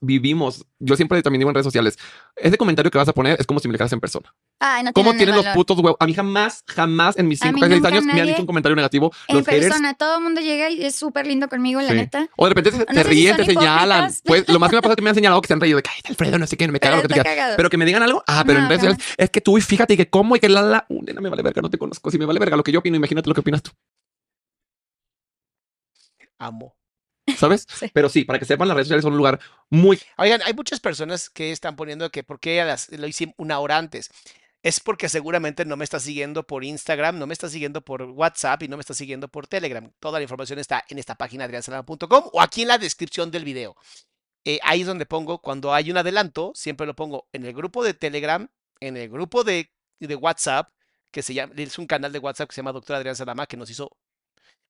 Vivimos. 0.00 0.64
Yo 0.78 0.96
siempre 0.96 1.22
también 1.22 1.40
digo 1.40 1.50
en 1.50 1.54
redes 1.54 1.64
sociales, 1.66 1.98
ese 2.36 2.56
comentario 2.56 2.90
que 2.90 2.98
vas 2.98 3.08
a 3.08 3.12
poner 3.12 3.38
es 3.38 3.46
como 3.46 3.60
si 3.60 3.68
me 3.68 3.72
dejaras 3.72 3.92
en 3.92 4.00
persona. 4.00 4.34
Ay, 4.60 4.82
no 4.82 4.92
¿Cómo 4.92 5.14
tienen 5.14 5.34
los 5.36 5.46
putos 5.48 5.78
huevos? 5.78 5.96
A 6.00 6.06
mí 6.06 6.14
jamás, 6.14 6.64
jamás 6.66 7.16
en 7.18 7.28
mis 7.28 7.40
A 7.42 7.46
5 7.46 7.54
mí 7.54 7.62
o 7.62 7.66
6 7.66 7.76
nunca 7.76 7.88
años 7.88 8.04
me 8.04 8.20
han 8.20 8.26
dicho 8.26 8.40
un 8.40 8.46
comentario 8.46 8.74
negativo. 8.76 9.12
En 9.28 9.36
Los 9.36 9.46
haters 9.46 9.66
persona, 9.66 9.94
todo 9.94 10.16
el 10.18 10.22
mundo 10.24 10.40
llega 10.40 10.70
y 10.70 10.84
es 10.84 10.94
súper 10.94 11.26
lindo 11.26 11.48
conmigo, 11.48 11.80
la 11.80 11.90
Sí. 11.90 11.94
neta. 11.96 12.28
O 12.36 12.44
de 12.46 12.54
repente 12.54 12.72
se, 12.72 12.78
No 12.78 13.02
si 13.02 13.02
ríen, 13.02 13.36
te 13.36 13.44
señalan. 13.44 14.12
Pues 14.24 14.48
lo 14.48 14.58
más 14.58 14.70
que 14.70 14.76
me 14.76 14.82
pasa 14.82 14.92
es 14.92 14.96
que 14.96 15.02
me 15.02 15.10
han 15.10 15.14
señalado 15.14 15.40
que 15.42 15.48
se 15.48 15.54
han 15.54 15.60
reído 15.60 15.76
de 15.76 15.82
que, 15.82 15.90
ay, 15.90 16.00
Alfredo, 16.08 16.38
no 16.38 16.46
sé 16.46 16.56
qué, 16.56 16.66
me 16.68 16.80
caga 16.80 16.96
Pero 16.96 17.02
lo 17.02 17.08
que 17.08 17.14
está 17.14 17.24
quieras. 17.34 17.56
Pero 17.56 17.70
que 17.70 17.76
me 17.76 17.84
digan 17.84 18.02
algo, 18.02 18.22
ah, 18.26 18.42
pero 18.46 18.58
en 18.58 18.68
redes 18.68 18.82
sociales 18.82 19.14
es 19.16 19.30
que 19.30 19.40
tú 19.40 19.58
y 19.58 19.60
fíjate 19.60 19.94
y 19.94 19.96
que 19.96 20.08
cómo 20.10 20.36
y 20.36 20.40
que 20.40 20.48
la 20.48 20.62
la. 20.62 20.86
Uh, 20.88 21.02
nena, 21.02 21.20
me 21.20 21.28
vale 21.28 21.42
verga, 21.42 21.62
no 21.62 21.70
te 21.70 21.78
conozco. 21.78 22.10
Si 22.10 22.18
me 22.18 22.24
vale 22.24 22.38
verga 22.40 22.56
lo 22.56 22.64
que 22.64 22.72
yo 22.72 22.80
opino, 22.80 22.96
imagínate 22.96 23.28
lo 23.28 23.34
que 23.34 23.40
opinas 23.40 23.62
tú, 23.62 23.70
Amo. 26.38 26.77
¿Sabes? 27.36 27.66
Sí. 27.68 27.90
Pero 27.92 28.08
sí, 28.08 28.24
para 28.24 28.38
que 28.38 28.44
sepan, 28.44 28.68
las 28.68 28.74
redes 28.76 28.86
sociales 28.88 29.02
son 29.02 29.12
un 29.12 29.18
lugar 29.18 29.40
muy. 29.70 30.00
Oigan, 30.16 30.40
hay 30.42 30.54
muchas 30.54 30.80
personas 30.80 31.28
que 31.30 31.52
están 31.52 31.76
poniendo 31.76 32.10
que 32.10 32.22
por 32.24 32.40
qué 32.40 32.64
las- 32.64 32.88
lo 32.90 33.06
hice 33.06 33.34
una 33.36 33.58
hora 33.58 33.76
antes. 33.76 34.10
Es 34.62 34.80
porque 34.80 35.08
seguramente 35.08 35.64
no 35.64 35.76
me 35.76 35.84
está 35.84 36.00
siguiendo 36.00 36.42
por 36.44 36.64
Instagram, 36.64 37.18
no 37.18 37.26
me 37.28 37.32
está 37.32 37.48
siguiendo 37.48 37.80
por 37.80 38.02
WhatsApp 38.02 38.62
y 38.64 38.68
no 38.68 38.76
me 38.76 38.80
está 38.80 38.92
siguiendo 38.92 39.28
por 39.28 39.46
Telegram. 39.46 39.88
Toda 40.00 40.18
la 40.18 40.22
información 40.24 40.58
está 40.58 40.84
en 40.88 40.98
esta 40.98 41.14
página 41.14 41.44
adriansalama.com 41.44 42.24
o 42.32 42.40
aquí 42.40 42.62
en 42.62 42.68
la 42.68 42.78
descripción 42.78 43.30
del 43.30 43.44
video. 43.44 43.76
Eh, 44.44 44.58
ahí 44.64 44.80
es 44.80 44.86
donde 44.86 45.06
pongo, 45.06 45.38
cuando 45.40 45.72
hay 45.74 45.90
un 45.90 45.96
adelanto, 45.96 46.52
siempre 46.54 46.86
lo 46.86 46.94
pongo 46.96 47.28
en 47.32 47.44
el 47.44 47.52
grupo 47.52 47.84
de 47.84 47.94
Telegram, 47.94 48.48
en 48.80 48.96
el 48.96 49.08
grupo 49.08 49.44
de, 49.44 49.70
de 50.00 50.14
WhatsApp, 50.16 50.70
que 51.12 51.22
se 51.22 51.34
llama, 51.34 51.52
es 51.56 51.78
un 51.78 51.86
canal 51.86 52.12
de 52.12 52.18
WhatsApp 52.18 52.48
que 52.48 52.54
se 52.54 52.60
llama 52.60 52.72
Doctor 52.72 52.96
Adrián 52.96 53.14
Salama, 53.16 53.46
que 53.46 53.56
nos 53.56 53.70
hizo 53.70 53.96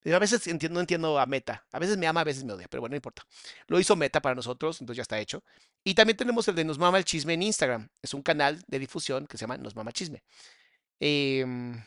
a 0.05 0.19
veces 0.19 0.47
entiendo, 0.47 0.75
no 0.75 0.81
entiendo 0.81 1.19
a 1.19 1.25
Meta. 1.25 1.65
A 1.71 1.79
veces 1.79 1.97
me 1.97 2.07
ama, 2.07 2.21
a 2.21 2.23
veces 2.23 2.43
me 2.43 2.53
odia, 2.53 2.67
pero 2.69 2.81
bueno, 2.81 2.93
no 2.93 2.97
importa. 2.97 3.23
Lo 3.67 3.79
hizo 3.79 3.95
Meta 3.95 4.21
para 4.21 4.35
nosotros, 4.35 4.79
entonces 4.81 4.97
ya 4.97 5.01
está 5.03 5.19
hecho. 5.19 5.43
Y 5.83 5.93
también 5.95 6.17
tenemos 6.17 6.47
el 6.47 6.55
de 6.55 6.63
Nos 6.65 6.77
Mama 6.79 6.97
el 6.97 7.05
Chisme 7.05 7.33
en 7.33 7.43
Instagram. 7.43 7.89
Es 8.01 8.13
un 8.13 8.21
canal 8.23 8.63
de 8.67 8.79
difusión 8.79 9.27
que 9.27 9.37
se 9.37 9.41
llama 9.43 9.57
Nos 9.57 9.75
Mama 9.75 9.91
Chisme. 9.91 10.23
Em, 10.99 11.81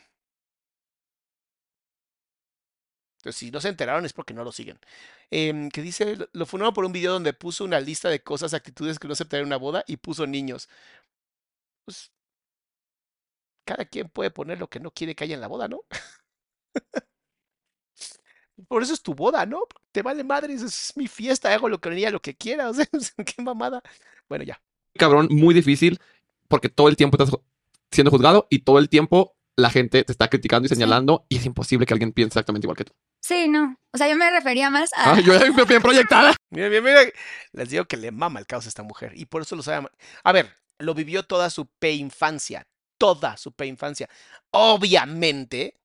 entonces, 3.17 3.39
si 3.39 3.51
no 3.51 3.61
se 3.61 3.69
enteraron 3.69 4.05
es 4.05 4.11
porque 4.13 4.33
no 4.33 4.43
lo 4.43 4.51
siguen. 4.51 4.79
Em, 5.31 5.69
que 5.69 5.81
dice, 5.81 6.17
lo- 6.33 6.45
fundaron 6.45 6.73
por 6.73 6.83
un 6.85 6.91
video 6.91 7.13
donde 7.13 7.31
puso 7.33 7.63
una 7.63 7.79
lista 7.79 8.09
de 8.09 8.21
cosas, 8.21 8.53
actitudes 8.53 8.99
que 8.99 9.07
no 9.07 9.13
aceptaría 9.13 9.41
en 9.41 9.47
una 9.47 9.57
boda 9.57 9.83
y 9.87 9.97
puso 9.97 10.27
niños. 10.27 10.67
Pues, 11.85 12.11
cada 13.65 13.85
quien 13.85 14.09
puede 14.09 14.31
poner 14.31 14.59
lo 14.59 14.69
que 14.69 14.79
no 14.79 14.91
quiere 14.91 15.15
que 15.15 15.23
haya 15.25 15.35
en 15.35 15.41
la 15.41 15.47
boda, 15.47 15.67
¿no? 15.67 15.81
Por 18.67 18.83
eso 18.83 18.93
es 18.93 19.01
tu 19.01 19.13
boda, 19.13 19.45
¿no? 19.45 19.61
Te 19.91 20.01
vale 20.01 20.23
madre, 20.23 20.53
es 20.53 20.93
mi 20.95 21.07
fiesta, 21.07 21.53
hago 21.53 21.69
lo 21.69 21.79
que 21.79 21.89
haría, 21.89 22.11
lo 22.11 22.21
que 22.21 22.35
quiera, 22.35 22.69
o 22.71 22.73
sea, 22.73 22.85
qué 23.25 23.41
mamada. 23.41 23.81
Bueno, 24.29 24.43
ya. 24.45 24.61
cabrón, 24.97 25.27
muy 25.31 25.53
difícil 25.53 25.99
porque 26.47 26.69
todo 26.69 26.87
el 26.87 26.95
tiempo 26.95 27.17
estás 27.21 27.37
siendo 27.91 28.11
juzgado 28.11 28.47
y 28.49 28.59
todo 28.59 28.79
el 28.79 28.89
tiempo 28.89 29.35
la 29.55 29.69
gente 29.69 30.03
te 30.03 30.11
está 30.11 30.29
criticando 30.29 30.65
y 30.65 30.69
Sí. 30.69 30.75
señalando 30.75 31.25
y 31.29 31.37
es 31.37 31.45
imposible 31.45 31.85
que 31.85 31.93
alguien 31.93 32.11
piense 32.11 32.29
exactamente 32.31 32.65
igual 32.65 32.77
que 32.77 32.85
tú. 32.85 32.93
Sí, 33.21 33.47
no. 33.47 33.77
O 33.91 33.97
sea, 33.97 34.09
yo 34.09 34.15
me 34.15 34.29
refería 34.31 34.69
más 34.71 34.91
a. 34.93 35.13
Ay, 35.13 35.23
yo 35.23 35.37
ya 35.37 35.51
me 35.51 35.63
bien 35.65 35.81
proyectada. 35.81 36.35
Mira, 36.49 36.69
mira, 36.69 36.81
mira. 36.81 37.01
Les 37.51 37.69
digo 37.69 37.85
que 37.85 37.97
le 37.97 38.11
mama 38.11 38.39
el 38.39 38.45
caos 38.47 38.65
a 38.65 38.69
esta 38.69 38.83
mujer 38.83 39.13
y 39.15 39.25
por 39.25 39.43
eso 39.43 39.55
lo 39.55 39.63
sabe. 39.63 39.87
A 40.23 40.31
ver, 40.31 40.55
lo 40.79 40.93
vivió 40.93 41.23
toda 41.23 41.49
su 41.49 41.67
infancia, 41.81 42.67
toda 42.97 43.37
su 43.37 43.53
infancia. 43.63 44.09
Obviamente. 44.51 45.75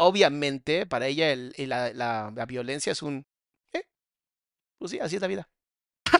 Obviamente, 0.00 0.86
para 0.86 1.06
ella 1.06 1.30
el- 1.30 1.52
el- 1.56 1.68
la, 1.68 1.92
la- 1.92 2.32
la 2.34 2.46
violencia 2.46 2.92
es 2.92 3.02
un... 3.02 3.24
¿eh? 3.72 3.82
Pues 4.78 4.90
sí, 4.92 4.98
así 5.00 5.16
es 5.16 5.22
la 5.22 5.28
vida. 5.28 5.48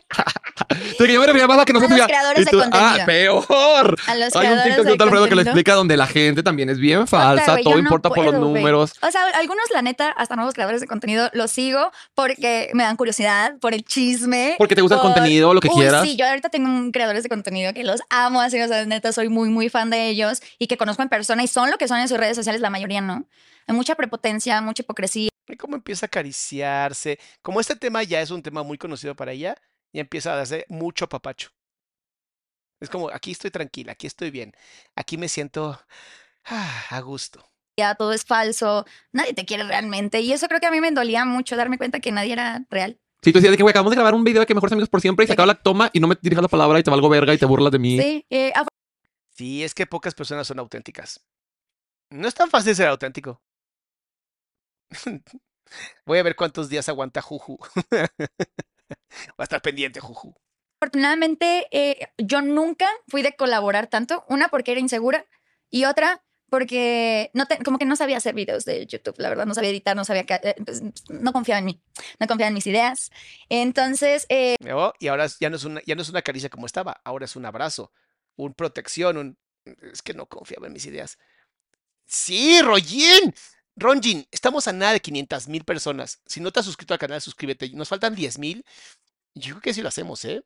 Que 0.99 1.12
yo 1.14 1.19
me 1.21 1.27
refería 1.27 1.47
más 1.49 1.59
a 1.59 1.64
que 1.64 1.73
no 1.73 1.79
A 1.81 1.88
se 1.88 1.97
los 1.97 2.07
creadores 2.07 2.45
de 2.45 2.51
contenido. 2.51 2.79
Ah, 2.81 2.99
peor. 3.07 3.97
a 4.07 4.14
los 4.14 4.37
Hay 4.37 4.49
un 4.49 4.62
TikTok 4.62 4.85
de 4.85 4.93
Alfredo 4.93 5.09
que 5.09 5.11
le 5.11 5.19
contenido. 5.19 5.40
explica 5.43 5.75
donde 5.75 5.97
la 5.97 6.07
gente 6.07 6.43
también 6.43 6.69
es 6.69 6.79
bien 6.79 7.07
falsa, 7.09 7.57
todo 7.62 7.73
no 7.75 7.79
importa 7.79 8.09
por 8.11 8.19
los 8.25 8.35
puedo, 8.35 8.40
números. 8.45 8.93
O 9.03 9.11
sea, 9.11 9.23
algunos, 9.35 9.64
la 9.73 9.81
neta, 9.83 10.11
hasta 10.11 10.37
nuevos 10.37 10.53
creadores 10.55 10.81
de 10.83 10.87
contenido, 10.87 11.29
los 11.33 11.51
sigo 11.51 11.90
porque 12.14 12.71
me 12.75 12.83
dan 12.85 12.97
curiosidad, 12.97 13.57
por 13.61 13.73
el 13.75 13.83
chisme. 13.85 14.55
Porque 14.59 14.75
te 14.75 14.83
gusta 14.83 14.97
el 14.97 15.01
contenido, 15.03 15.55
lo 15.55 15.61
que 15.61 15.69
Uy, 15.69 15.75
quieras. 15.75 16.05
Sí, 16.05 16.16
yo 16.16 16.27
ahorita 16.27 16.51
tengo 16.51 16.69
un 16.69 16.93
creadores 16.93 17.23
de 17.23 17.29
contenido 17.31 17.73
que 17.73 17.83
los 17.83 18.01
amo 18.11 18.40
así, 18.40 18.61
o 18.61 18.69
sea, 18.69 18.85
neta, 18.85 19.11
soy 19.12 19.29
muy, 19.31 19.49
muy 19.49 19.71
fan 19.71 19.88
de 19.90 20.09
ellos 20.09 20.40
y 20.59 20.66
que 20.66 20.77
conozco 20.77 21.03
en 21.03 21.09
persona 21.09 21.43
y 21.43 21.49
son 21.49 21.71
lo 21.71 21.79
que 21.79 21.88
son 21.88 21.99
en 21.99 22.09
sus 22.09 22.19
redes 22.19 22.37
sociales, 22.37 22.61
la 22.61 22.71
mayoría 22.71 23.01
no. 23.01 23.25
Hay 23.66 23.75
mucha 23.75 23.94
prepotencia, 23.94 24.61
mucha 24.61 24.83
hipocresía. 24.83 25.31
Ve 25.46 25.57
cómo 25.57 25.77
empieza 25.77 26.07
a 26.07 26.09
acariciarse. 26.09 27.18
Como 27.42 27.61
este 27.61 27.77
tema 27.77 28.03
ya 28.03 28.20
es 28.20 28.31
un 28.31 28.42
tema 28.42 28.62
muy 28.62 28.79
conocido 28.79 29.14
para 29.14 29.33
ella, 29.33 29.57
ya 29.92 30.01
empieza 30.01 30.33
a 30.33 30.37
darse 30.37 30.66
mucho 30.68 31.09
papacho. 31.09 31.51
Es 32.81 32.88
como, 32.88 33.11
aquí 33.11 33.33
estoy 33.33 33.51
tranquila, 33.51 33.92
aquí 33.92 34.07
estoy 34.07 34.31
bien, 34.31 34.55
aquí 34.96 35.18
me 35.18 35.29
siento 35.29 35.79
ah, 36.46 36.85
a 36.88 37.01
gusto. 37.01 37.44
todo 37.99 38.12
es 38.12 38.25
falso, 38.25 38.87
nadie 39.12 39.35
te 39.35 39.44
quiere 39.44 39.64
realmente. 39.64 40.20
Y 40.20 40.33
eso 40.33 40.49
creo 40.49 40.61
que 40.61 40.66
a 40.66 40.70
mí 40.70 40.81
me 40.81 40.90
dolía 40.90 41.25
mucho 41.25 41.57
darme 41.57 41.77
cuenta 41.77 42.01
que 42.01 42.11
nadie 42.11 42.33
era 42.33 42.64
real. 42.70 42.99
Si 43.23 43.33
tú 43.33 43.38
decías 43.38 43.51
de 43.51 43.59
que, 43.59 43.62
güey, 43.62 43.73
acabamos 43.73 43.90
de 43.90 43.96
grabar 43.96 44.14
un 44.14 44.25
video 44.25 44.40
de 44.40 44.46
que 44.46 44.55
mejores 44.55 44.73
amigos 44.73 44.88
por 44.88 45.03
siempre 45.03 45.25
y 45.25 45.27
se 45.27 45.35
acaba 45.35 45.46
la 45.46 45.55
toma 45.55 45.90
y 45.92 46.01
no 46.01 46.09
me 46.09 46.16
dirijas 46.23 46.42
la 46.42 46.49
palabra 46.49 46.79
y 46.79 46.83
te 46.83 46.90
valgo 46.90 47.11
verga 47.11 47.35
y 47.35 47.38
te 47.38 47.44
burlas 47.44 47.70
de 47.70 47.79
mí. 47.79 48.01
Sí, 48.01 48.27
eh, 48.31 48.53
Sí, 49.33 49.62
es 49.62 49.75
que 49.75 49.87
pocas 49.87 50.14
personas 50.14 50.46
son 50.46 50.59
auténticas. 50.59 51.25
No 52.11 52.29
es 52.29 52.35
tan 52.35 52.51
fácil 52.51 52.75
ser 52.75 52.88
auténtico. 52.88 53.42
Voy 56.05 56.18
a 56.18 56.22
ver 56.22 56.37
cuántos 56.37 56.68
días 56.68 56.88
aguanta 56.88 57.22
Juju. 57.22 57.59
Va 59.38 59.38
a 59.38 59.42
estar 59.44 59.62
pendiente, 59.62 60.00
Juju. 60.00 60.35
afortunadamente 60.81 61.68
eh, 61.70 62.09
yo 62.18 62.42
nunca 62.42 62.88
fui 63.09 63.22
de 63.22 63.35
colaborar 63.37 63.87
tanto. 63.88 64.24
Una 64.29 64.48
porque 64.48 64.72
era 64.72 64.81
insegura 64.81 65.26
y 65.70 65.85
otra 65.85 66.24
porque 66.48 67.31
no 67.33 67.46
te- 67.46 67.59
como 67.62 67.79
que 67.79 67.85
no 67.85 67.94
sabía 67.94 68.16
hacer 68.16 68.35
videos 68.35 68.64
de 68.64 68.85
YouTube, 68.87 69.14
la 69.18 69.29
verdad, 69.29 69.46
no 69.46 69.55
sabía 69.55 69.70
editar, 69.70 69.94
no 69.94 70.05
sabía, 70.05 70.26
que- 70.26 70.40
eh, 70.42 70.57
pues, 70.64 70.83
no 71.09 71.33
confiaba 71.33 71.61
en 71.61 71.64
mí, 71.66 71.81
no 72.18 72.26
confiaba 72.26 72.48
en 72.48 72.55
mis 72.55 72.66
ideas. 72.66 73.11
Entonces, 73.48 74.26
eh, 74.31 74.57
Oh, 74.72 74.92
y 74.98 75.07
ahora 75.07 75.29
ya 75.38 75.48
no, 75.48 75.55
es 75.57 75.62
una, 75.64 75.81
ya 75.87 75.94
no 75.94 76.03
es 76.03 76.09
una 76.09 76.22
caricia 76.22 76.48
como 76.50 76.66
estaba, 76.66 77.00
ahora 77.05 77.24
es 77.26 77.37
un 77.37 77.46
abrazo, 77.46 77.92
un 78.35 78.53
protección, 78.55 79.16
un... 79.16 79.38
Es 79.92 80.03
que 80.03 80.12
no 80.12 80.26
confiaba 80.26 80.66
en 80.66 80.72
mis 80.72 80.87
ideas. 80.87 81.18
Sí, 82.07 82.61
Royin. 82.62 83.33
Ronjin, 83.77 84.27
estamos 84.31 84.69
a 84.69 84.73
nada 84.73 84.93
de 84.93 85.01
500 85.01 85.49
mil 85.49 85.65
personas. 85.65 86.21
Si 86.27 86.41
no 86.41 86.51
te 86.51 86.61
has 86.61 86.67
suscrito 86.67 86.95
al 86.95 87.01
canal, 87.01 87.21
suscríbete. 87.21 87.71
Nos 87.71 87.89
faltan 87.89 88.15
10 88.15 88.39
mil. 88.39 88.65
Yo 89.35 89.55
creo 89.55 89.61
que 89.63 89.75
sí 89.75 89.83
lo 89.83 89.89
hacemos, 89.89 90.25
¿eh? 90.25 90.43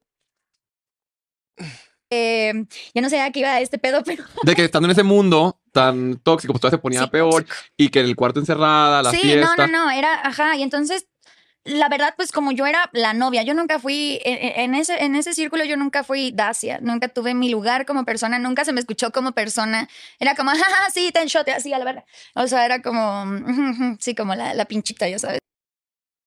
eh, 2.11 2.53
ya 2.95 3.03
no 3.03 3.09
sé 3.11 3.21
a 3.21 3.31
qué 3.31 3.41
iba 3.41 3.61
este 3.61 3.79
pedo, 3.79 4.03
pero 4.05 4.25
De 4.43 4.55
que 4.55 4.65
estando 4.65 4.87
en 4.87 4.93
ese 4.93 5.03
mundo 5.03 5.61
tan 5.73 6.19
tóxico, 6.19 6.53
pues 6.53 6.61
todo 6.61 6.71
se 6.71 6.79
ponía 6.79 7.03
sí, 7.03 7.07
peor 7.09 7.45
tóxico. 7.45 7.57
y 7.77 7.89
que 7.89 8.01
en 8.01 8.07
el 8.07 8.17
cuarto 8.17 8.41
encerrada, 8.41 9.03
la 9.03 9.11
sí, 9.11 9.19
fiesta. 9.19 9.57
no, 9.57 9.67
no, 9.67 9.85
no, 9.87 9.91
era, 9.91 10.27
ajá, 10.27 10.57
y 10.57 10.63
entonces, 10.63 11.07
la 11.65 11.89
verdad, 11.89 12.15
pues 12.17 12.31
como 12.31 12.53
yo 12.53 12.67
era 12.67 12.91
la 12.93 13.15
novia, 13.15 13.43
yo 13.43 13.55
nunca 13.55 13.79
fui, 13.79 14.21
en, 14.25 14.75
ese, 14.75 15.03
en 15.03 15.17
ese 15.17 15.33
círculo 15.33 15.65
yo 15.65 15.77
nunca 15.77 16.05
fui 16.05 16.31
Dacia, 16.31 16.79
nunca 16.81 17.09
tuve 17.09 17.33
mi 17.33 17.49
lugar 17.49 17.87
como 17.87 18.05
persona, 18.05 18.39
nunca 18.39 18.67
se 18.67 18.73
me 18.73 18.81
escuchó 18.81 19.13
como 19.13 19.33
persona, 19.33 19.89
era 20.19 20.35
como, 20.35 20.51
jaja, 20.51 20.91
sí, 20.91 21.11
ten 21.13 21.27
shot, 21.27 21.49
así, 21.49 21.73
a 21.73 21.79
la 21.79 21.85
verdad. 21.87 22.05
O 22.35 22.47
sea, 22.47 22.67
era 22.67 22.83
como, 22.83 23.25
sí, 24.01 24.15
como 24.15 24.35
la, 24.35 24.53
la 24.53 24.67
pinchita, 24.67 25.09
ya 25.09 25.19
sabes. 25.19 25.39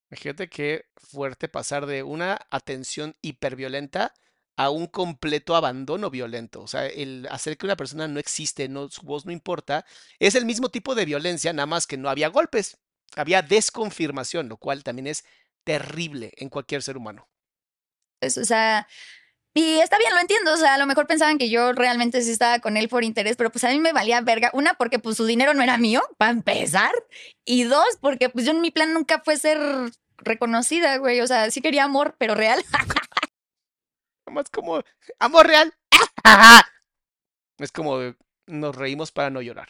Imagínate 0.10 0.50
qué 0.50 0.86
fuerte 0.96 1.48
pasar 1.50 1.86
de 1.86 2.02
una 2.02 2.40
atención 2.50 3.16
hiperviolenta 3.22 4.14
a 4.56 4.72
un 4.72 4.88
completo 4.88 5.56
abandono 5.56 6.10
violento. 6.10 6.62
O 6.62 6.68
sea, 6.68 6.88
el 6.88 7.28
hacer 7.30 7.58
que 7.58 7.68
una 7.68 7.76
persona 7.76 8.08
no 8.08 8.20
existe, 8.20 8.68
no, 8.70 8.90
su 8.90 9.04
voz 9.04 9.26
no 9.26 9.32
importa, 9.32 9.86
es 10.18 10.34
el 10.34 10.46
mismo 10.46 10.70
tipo 10.70 10.96
de 10.96 11.06
violencia, 11.06 11.54
nada 11.54 11.68
más 11.68 11.86
que 11.86 11.98
no 11.98 12.10
había 12.10 12.30
golpes. 12.30 12.80
Había 13.16 13.42
desconfirmación, 13.42 14.50
lo 14.50 14.58
cual 14.58 14.84
también 14.84 15.08
es 15.08 15.24
terrible 15.64 16.34
en 16.38 16.50
cualquier 16.50 16.84
ser 16.84 16.98
humano. 16.98 17.28
Pues, 18.20 18.38
o 18.38 18.46
sea, 18.46 18.88
y 19.58 19.80
está 19.80 19.98
bien, 19.98 20.14
lo 20.14 20.20
entiendo. 20.20 20.54
O 20.54 20.58
sea, 20.58 20.76
a 20.76 20.78
lo 20.78 20.86
mejor 20.86 21.08
pensaban 21.08 21.40
que 21.40 21.50
yo 21.50 21.74
realmente 21.74 22.22
sí 22.22 22.32
estaba 22.32 22.60
con 22.60 22.78
él 22.78 22.90
por 22.90 23.04
interés, 23.04 23.36
pero 23.38 23.52
pues 23.52 23.64
a 23.64 23.70
mí 23.70 23.80
me 23.80 23.92
valía 23.92 24.22
verga. 24.22 24.52
Una, 24.54 24.76
porque 24.76 25.00
pues 25.00 25.18
su 25.18 25.26
dinero 25.26 25.56
no 25.56 25.64
era 25.64 25.80
mío, 25.80 26.04
para 26.20 26.32
empezar. 26.32 26.92
Y 27.44 27.64
dos, 27.64 27.98
porque 28.00 28.30
pues 28.30 28.46
yo 28.46 28.52
en 28.52 28.62
mi 28.62 28.70
plan 28.70 28.94
nunca 28.94 29.20
fue 29.26 29.36
ser 29.38 29.58
reconocida, 30.18 30.98
güey. 30.98 31.22
O 31.22 31.28
sea, 31.28 31.50
sí 31.50 31.62
quería 31.62 31.86
amor, 31.86 32.16
pero 32.20 32.36
real. 32.36 32.64
Más 34.32 34.50
como 34.52 34.84
amor 35.20 35.48
real. 35.48 35.74
Es 37.60 37.72
como 37.72 37.98
nos 38.46 38.76
reímos 38.76 39.12
para 39.12 39.32
no 39.32 39.42
llorar. 39.42 39.70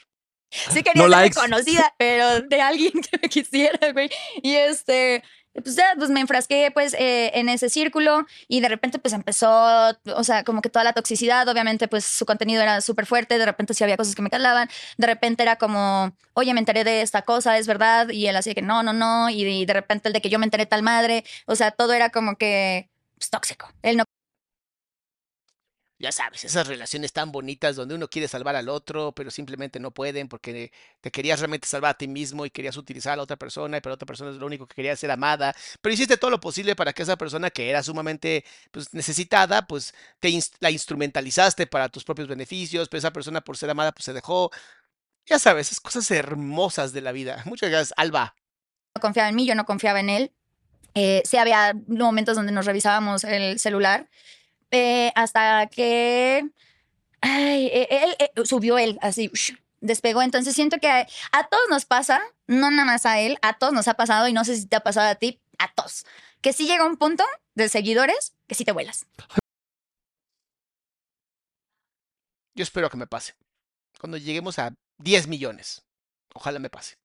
Sí 0.51 0.83
quería 0.83 1.03
No 1.03 1.09
ser 1.09 1.21
likes. 1.21 1.35
reconocida, 1.35 1.93
pero 1.97 2.41
de 2.41 2.61
alguien 2.61 2.91
que 3.11 3.19
me 3.21 3.29
quisiera, 3.29 3.91
güey. 3.91 4.09
Y 4.41 4.55
este, 4.55 5.23
pues 5.53 5.75
ya, 5.75 5.93
pues 5.97 6.09
me 6.09 6.21
enfrasqué 6.21 6.71
pues 6.73 6.93
eh, 6.93 7.31
en 7.35 7.49
ese 7.49 7.69
círculo 7.69 8.25
y 8.47 8.61
de 8.61 8.69
repente 8.69 8.99
pues 8.99 9.13
empezó, 9.13 9.49
o 10.15 10.23
sea, 10.23 10.43
como 10.43 10.61
que 10.61 10.69
toda 10.69 10.83
la 10.85 10.93
toxicidad, 10.93 11.47
obviamente 11.49 11.87
pues 11.87 12.05
su 12.05 12.25
contenido 12.25 12.61
era 12.61 12.79
súper 12.81 13.05
fuerte, 13.05 13.37
de 13.37 13.45
repente 13.45 13.73
sí 13.73 13.83
había 13.83 13.97
cosas 13.97 14.15
que 14.15 14.21
me 14.21 14.29
calaban, 14.29 14.69
de 14.97 15.07
repente 15.07 15.43
era 15.43 15.57
como, 15.57 16.15
oye, 16.33 16.53
me 16.53 16.59
enteré 16.59 16.83
de 16.83 17.01
esta 17.01 17.23
cosa, 17.23 17.57
es 17.57 17.67
verdad, 17.67 18.09
y 18.09 18.27
él 18.27 18.35
hacía 18.35 18.53
que 18.53 18.61
no, 18.61 18.83
no, 18.83 18.93
no, 18.93 19.29
y 19.29 19.43
de, 19.43 19.65
de 19.65 19.73
repente 19.73 20.09
el 20.09 20.13
de 20.13 20.21
que 20.21 20.29
yo 20.29 20.39
me 20.39 20.45
enteré 20.45 20.65
tal 20.65 20.83
madre, 20.83 21.23
o 21.47 21.55
sea, 21.55 21.71
todo 21.71 21.93
era 21.93 22.09
como 22.11 22.35
que 22.37 22.89
pues, 23.17 23.29
tóxico. 23.31 23.67
Él 23.81 23.97
no 23.97 24.03
Ya 25.99 26.11
sabes, 26.11 26.43
esas 26.45 26.67
relaciones 26.67 27.11
tan 27.11 27.31
bonitas 27.31 27.75
donde 27.75 27.95
uno 27.95 28.07
quiere 28.07 28.27
salvar 28.27 28.55
al 28.55 28.69
otro, 28.69 29.13
pero 29.13 29.31
simplemente 29.31 29.79
no 29.79 29.89
pueden 29.91 30.27
porque 30.27 30.71
te 31.01 31.09
querías 31.09 31.39
realmente 31.39 31.67
salvar 31.67 31.91
a 31.91 31.97
ti 31.97 32.07
mismo 32.07 32.45
y 32.45 32.51
querías 32.51 32.77
utilizar 32.77 33.13
a 33.13 33.15
la 33.15 33.23
otra 33.23 33.35
persona, 33.35 33.81
pero 33.81 33.91
la 33.91 33.95
otra 33.95 34.05
persona 34.05 34.29
es 34.29 34.37
lo 34.37 34.45
único 34.45 34.67
que 34.67 34.75
quería 34.75 34.95
ser 34.95 35.09
amada. 35.09 35.55
Pero 35.81 35.93
hiciste 35.93 36.17
todo 36.17 36.29
lo 36.29 36.39
posible 36.39 36.75
para 36.75 36.93
que 36.93 37.01
esa 37.01 37.17
persona 37.17 37.49
que 37.49 37.67
era 37.71 37.81
sumamente 37.81 38.45
pues, 38.69 38.93
necesitada, 38.93 39.65
pues 39.65 39.95
te 40.19 40.29
ins- 40.29 40.53
la 40.59 40.69
instrumentalizaste 40.69 41.65
para 41.65 41.89
tus 41.89 42.03
propios 42.03 42.27
beneficios, 42.27 42.89
pero 42.89 42.99
esa 42.99 43.11
persona 43.11 43.41
por 43.41 43.57
ser 43.57 43.71
amada, 43.71 43.91
pues 43.91 44.05
se 44.05 44.13
dejó. 44.13 44.51
Ya 45.25 45.39
sabes, 45.39 45.67
esas 45.67 45.79
cosas 45.81 46.09
hermosas 46.11 46.93
de 46.93 47.01
la 47.01 47.11
vida. 47.11 47.41
Muchas 47.45 47.69
gracias, 47.71 47.93
Alba. 47.97 48.35
confiaba 49.01 49.29
en 49.29 49.35
mí, 49.35 49.45
yo 49.47 49.55
no 49.55 49.65
confiaba 49.65 49.99
en 49.99 50.09
él. 50.09 50.31
Eh, 50.95 51.21
sí 51.25 51.37
había 51.37 51.73
momentos 51.87 52.35
donde 52.35 52.51
nos 52.51 52.65
revisábamos 52.65 53.23
el 53.23 53.59
celular 53.59 54.09
eh, 54.71 55.11
hasta 55.15 55.67
que 55.67 56.49
ay, 57.21 57.67
eh, 57.67 57.87
él, 57.89 58.15
eh, 58.19 58.31
subió 58.45 58.77
él 58.77 58.97
así 59.01 59.31
despegó 59.79 60.21
entonces 60.21 60.55
siento 60.55 60.77
que 60.79 60.87
a, 60.89 61.07
a 61.31 61.47
todos 61.47 61.63
nos 61.69 61.85
pasa 61.85 62.21
no 62.47 62.71
nada 62.71 62.85
más 62.85 63.05
a 63.05 63.19
él 63.19 63.37
a 63.41 63.57
todos 63.57 63.73
nos 63.73 63.87
ha 63.87 63.93
pasado 63.93 64.27
y 64.27 64.33
no 64.33 64.43
sé 64.43 64.55
si 64.55 64.65
te 64.65 64.75
ha 64.75 64.81
pasado 64.81 65.09
a 65.09 65.15
ti 65.15 65.39
a 65.59 65.71
todos 65.73 66.05
que 66.41 66.53
sí 66.53 66.67
llega 66.67 66.85
un 66.85 66.97
punto 66.97 67.23
de 67.55 67.69
seguidores 67.69 68.33
que 68.47 68.55
sí 68.55 68.65
te 68.65 68.71
vuelas 68.71 69.05
Yo 72.57 72.63
espero 72.63 72.89
que 72.89 72.97
me 72.97 73.05
pase. 73.05 73.35
Cuando 73.99 74.17
lleguemos 74.17 74.57
a 74.57 74.73
10 74.97 75.27
millones. 75.27 75.83
Ojalá 76.33 76.57
me 76.57 76.71
pase. 76.71 76.97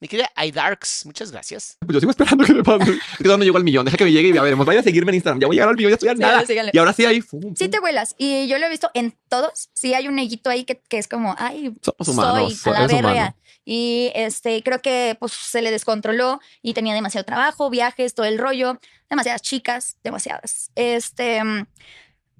Mi 0.00 0.08
querida 0.08 0.30
iDarks, 0.34 1.04
muchas 1.04 1.30
gracias. 1.30 1.76
Pues 1.80 1.92
yo 1.92 2.00
sigo 2.00 2.10
esperando 2.10 2.44
que 2.44 2.54
me 2.54 2.62
pase. 2.62 2.92
Es 2.92 3.18
que 3.18 3.24
no 3.24 3.36
llego 3.36 3.58
al 3.58 3.64
millón. 3.64 3.84
Deja 3.84 3.98
que 3.98 4.04
me 4.04 4.12
llegue 4.12 4.30
y 4.30 4.32
ya 4.32 4.40
veremos. 4.40 4.64
Vayan 4.64 4.80
a 4.80 4.84
seguirme 4.84 5.10
en 5.10 5.16
Instagram. 5.16 5.40
Ya 5.40 5.46
voy 5.46 5.56
a 5.56 5.58
llegar 5.58 5.68
al 5.68 5.76
millón. 5.76 5.90
Ya 5.90 5.94
estoy 5.94 6.08
a 6.08 6.14
nada. 6.14 6.46
síganle. 6.46 6.70
Y 6.72 6.78
ahora 6.78 6.94
sí 6.94 7.04
ahí. 7.04 7.20
fum, 7.20 7.54
sí 7.54 7.64
fum. 7.64 7.70
te 7.70 7.80
vuelas 7.80 8.14
y 8.16 8.48
yo 8.48 8.58
lo 8.58 8.64
he 8.64 8.70
visto 8.70 8.90
en 8.94 9.14
todos 9.28 9.68
sí 9.74 9.92
hay 9.92 10.08
un 10.08 10.14
neguito 10.14 10.48
ahí 10.48 10.64
que, 10.64 10.80
que 10.88 10.96
es 10.96 11.06
como 11.06 11.34
ay 11.38 11.74
Somos 11.82 12.08
humanos. 12.08 12.56
soy 12.58 12.72
a 12.74 12.80
la 12.80 12.86
verga. 12.86 13.36
Y 13.66 14.10
este, 14.14 14.62
creo 14.62 14.80
que 14.80 15.16
pues 15.20 15.32
se 15.32 15.60
le 15.60 15.70
descontroló 15.70 16.40
y 16.62 16.72
tenía 16.72 16.94
demasiado 16.94 17.26
trabajo, 17.26 17.68
viajes, 17.68 18.14
todo 18.14 18.26
el 18.26 18.38
rollo, 18.38 18.80
demasiadas 19.10 19.42
chicas, 19.42 19.98
demasiadas. 20.02 20.70
Este, 20.76 21.44
mm, 21.44 21.66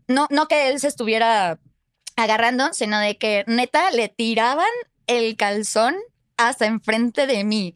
no, 0.09 0.27
no 0.31 0.49
que 0.49 0.71
él 0.71 0.81
se 0.81 0.89
estuviera 0.89 1.61
agarrando, 2.17 2.73
sino 2.73 2.99
de 2.99 3.19
que 3.19 3.45
neta 3.47 3.91
le 3.91 4.09
tiraban 4.09 4.67
el 5.07 5.37
calzón 5.37 5.95
hasta 6.49 6.67
enfrente 6.67 7.27
de 7.27 7.45
mí. 7.45 7.75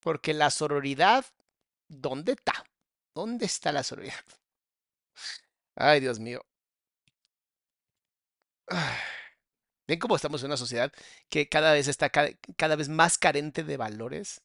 Porque 0.00 0.32
la 0.32 0.48
sororidad, 0.50 1.26
¿dónde 1.88 2.32
está? 2.32 2.64
¿Dónde 3.14 3.44
está 3.46 3.72
la 3.72 3.82
sororidad? 3.82 4.24
Ay, 5.76 6.00
Dios 6.00 6.18
mío. 6.18 6.40
¿Ven 9.88 9.98
cómo 10.00 10.16
estamos 10.16 10.42
en 10.42 10.46
una 10.48 10.56
sociedad 10.56 10.92
que 11.28 11.48
cada 11.48 11.72
vez 11.72 11.86
está 11.88 12.10
ca- 12.10 12.30
cada, 12.56 12.76
vez 12.76 12.88
más 12.88 13.18
carente 13.18 13.62
de 13.62 13.76
valores? 13.76 14.42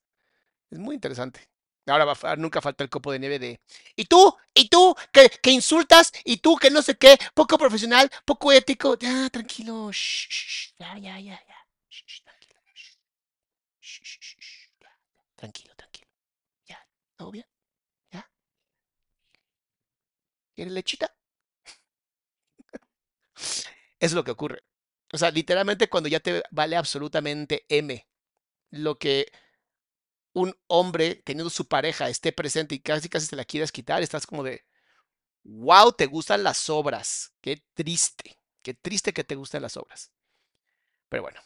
Es 0.71 0.79
muy 0.79 0.95
interesante. 0.95 1.49
Ahora 1.87 2.05
nunca 2.37 2.61
falta 2.61 2.83
el 2.83 2.91
copo 2.91 3.11
de 3.11 3.19
nieve 3.19 3.39
de 3.39 3.61
¿Y 3.95 4.05
tú? 4.05 4.35
¿Y 4.55 4.69
tú? 4.69 4.95
Que, 5.13 5.29
que 5.29 5.51
insultas? 5.51 6.11
¿Y 6.25 6.37
tú? 6.37 6.57
Que 6.57 6.71
no 6.71 6.81
sé 6.83 6.97
qué, 6.97 7.17
poco 7.35 7.57
profesional, 7.57 8.11
poco 8.25 8.51
ético. 8.53 8.97
Ya, 8.99 9.29
tranquilo. 9.31 9.91
shh, 9.91 10.73
ya, 10.79 10.97
ya, 10.99 11.19
ya, 11.19 11.41
ya. 11.47 11.57
Shh, 11.89 12.03
shh, 14.03 14.19
shh, 14.21 14.37
shh, 14.39 14.69
ya. 14.81 14.89
Tranquilo, 15.41 15.73
tranquilo. 15.75 16.07
Ya, 16.67 16.79
¿todo 17.17 17.31
bien? 17.31 17.45
¿Ya? 18.11 18.29
¿Quieres 20.55 20.73
lechita? 20.73 21.13
Es 23.99 24.13
lo 24.13 24.23
que 24.23 24.31
ocurre. 24.31 24.63
O 25.13 25.17
sea, 25.17 25.31
literalmente 25.31 25.89
cuando 25.89 26.09
ya 26.09 26.19
te 26.19 26.43
vale 26.51 26.75
absolutamente 26.77 27.65
M 27.69 28.07
lo 28.71 28.97
que 28.99 29.27
un 30.33 30.53
hombre 30.67 31.15
teniendo 31.25 31.49
su 31.49 31.67
pareja 31.67 32.09
esté 32.09 32.31
presente 32.31 32.75
y 32.75 32.79
casi 32.79 33.09
casi 33.09 33.27
te 33.27 33.35
la 33.35 33.45
quieras 33.45 33.71
quitar, 33.71 34.01
estás 34.01 34.25
como 34.25 34.43
de, 34.43 34.63
wow, 35.43 35.91
te 35.93 36.07
gustan 36.07 36.43
las 36.43 36.69
obras. 36.69 37.33
Qué 37.41 37.63
triste, 37.75 38.37
qué 38.63 38.73
triste 38.75 39.13
que 39.13 39.23
te 39.25 39.35
gusten 39.35 39.61
las 39.63 39.77
obras. 39.77 40.11
Pero 41.09 41.23
bueno, 41.23 41.41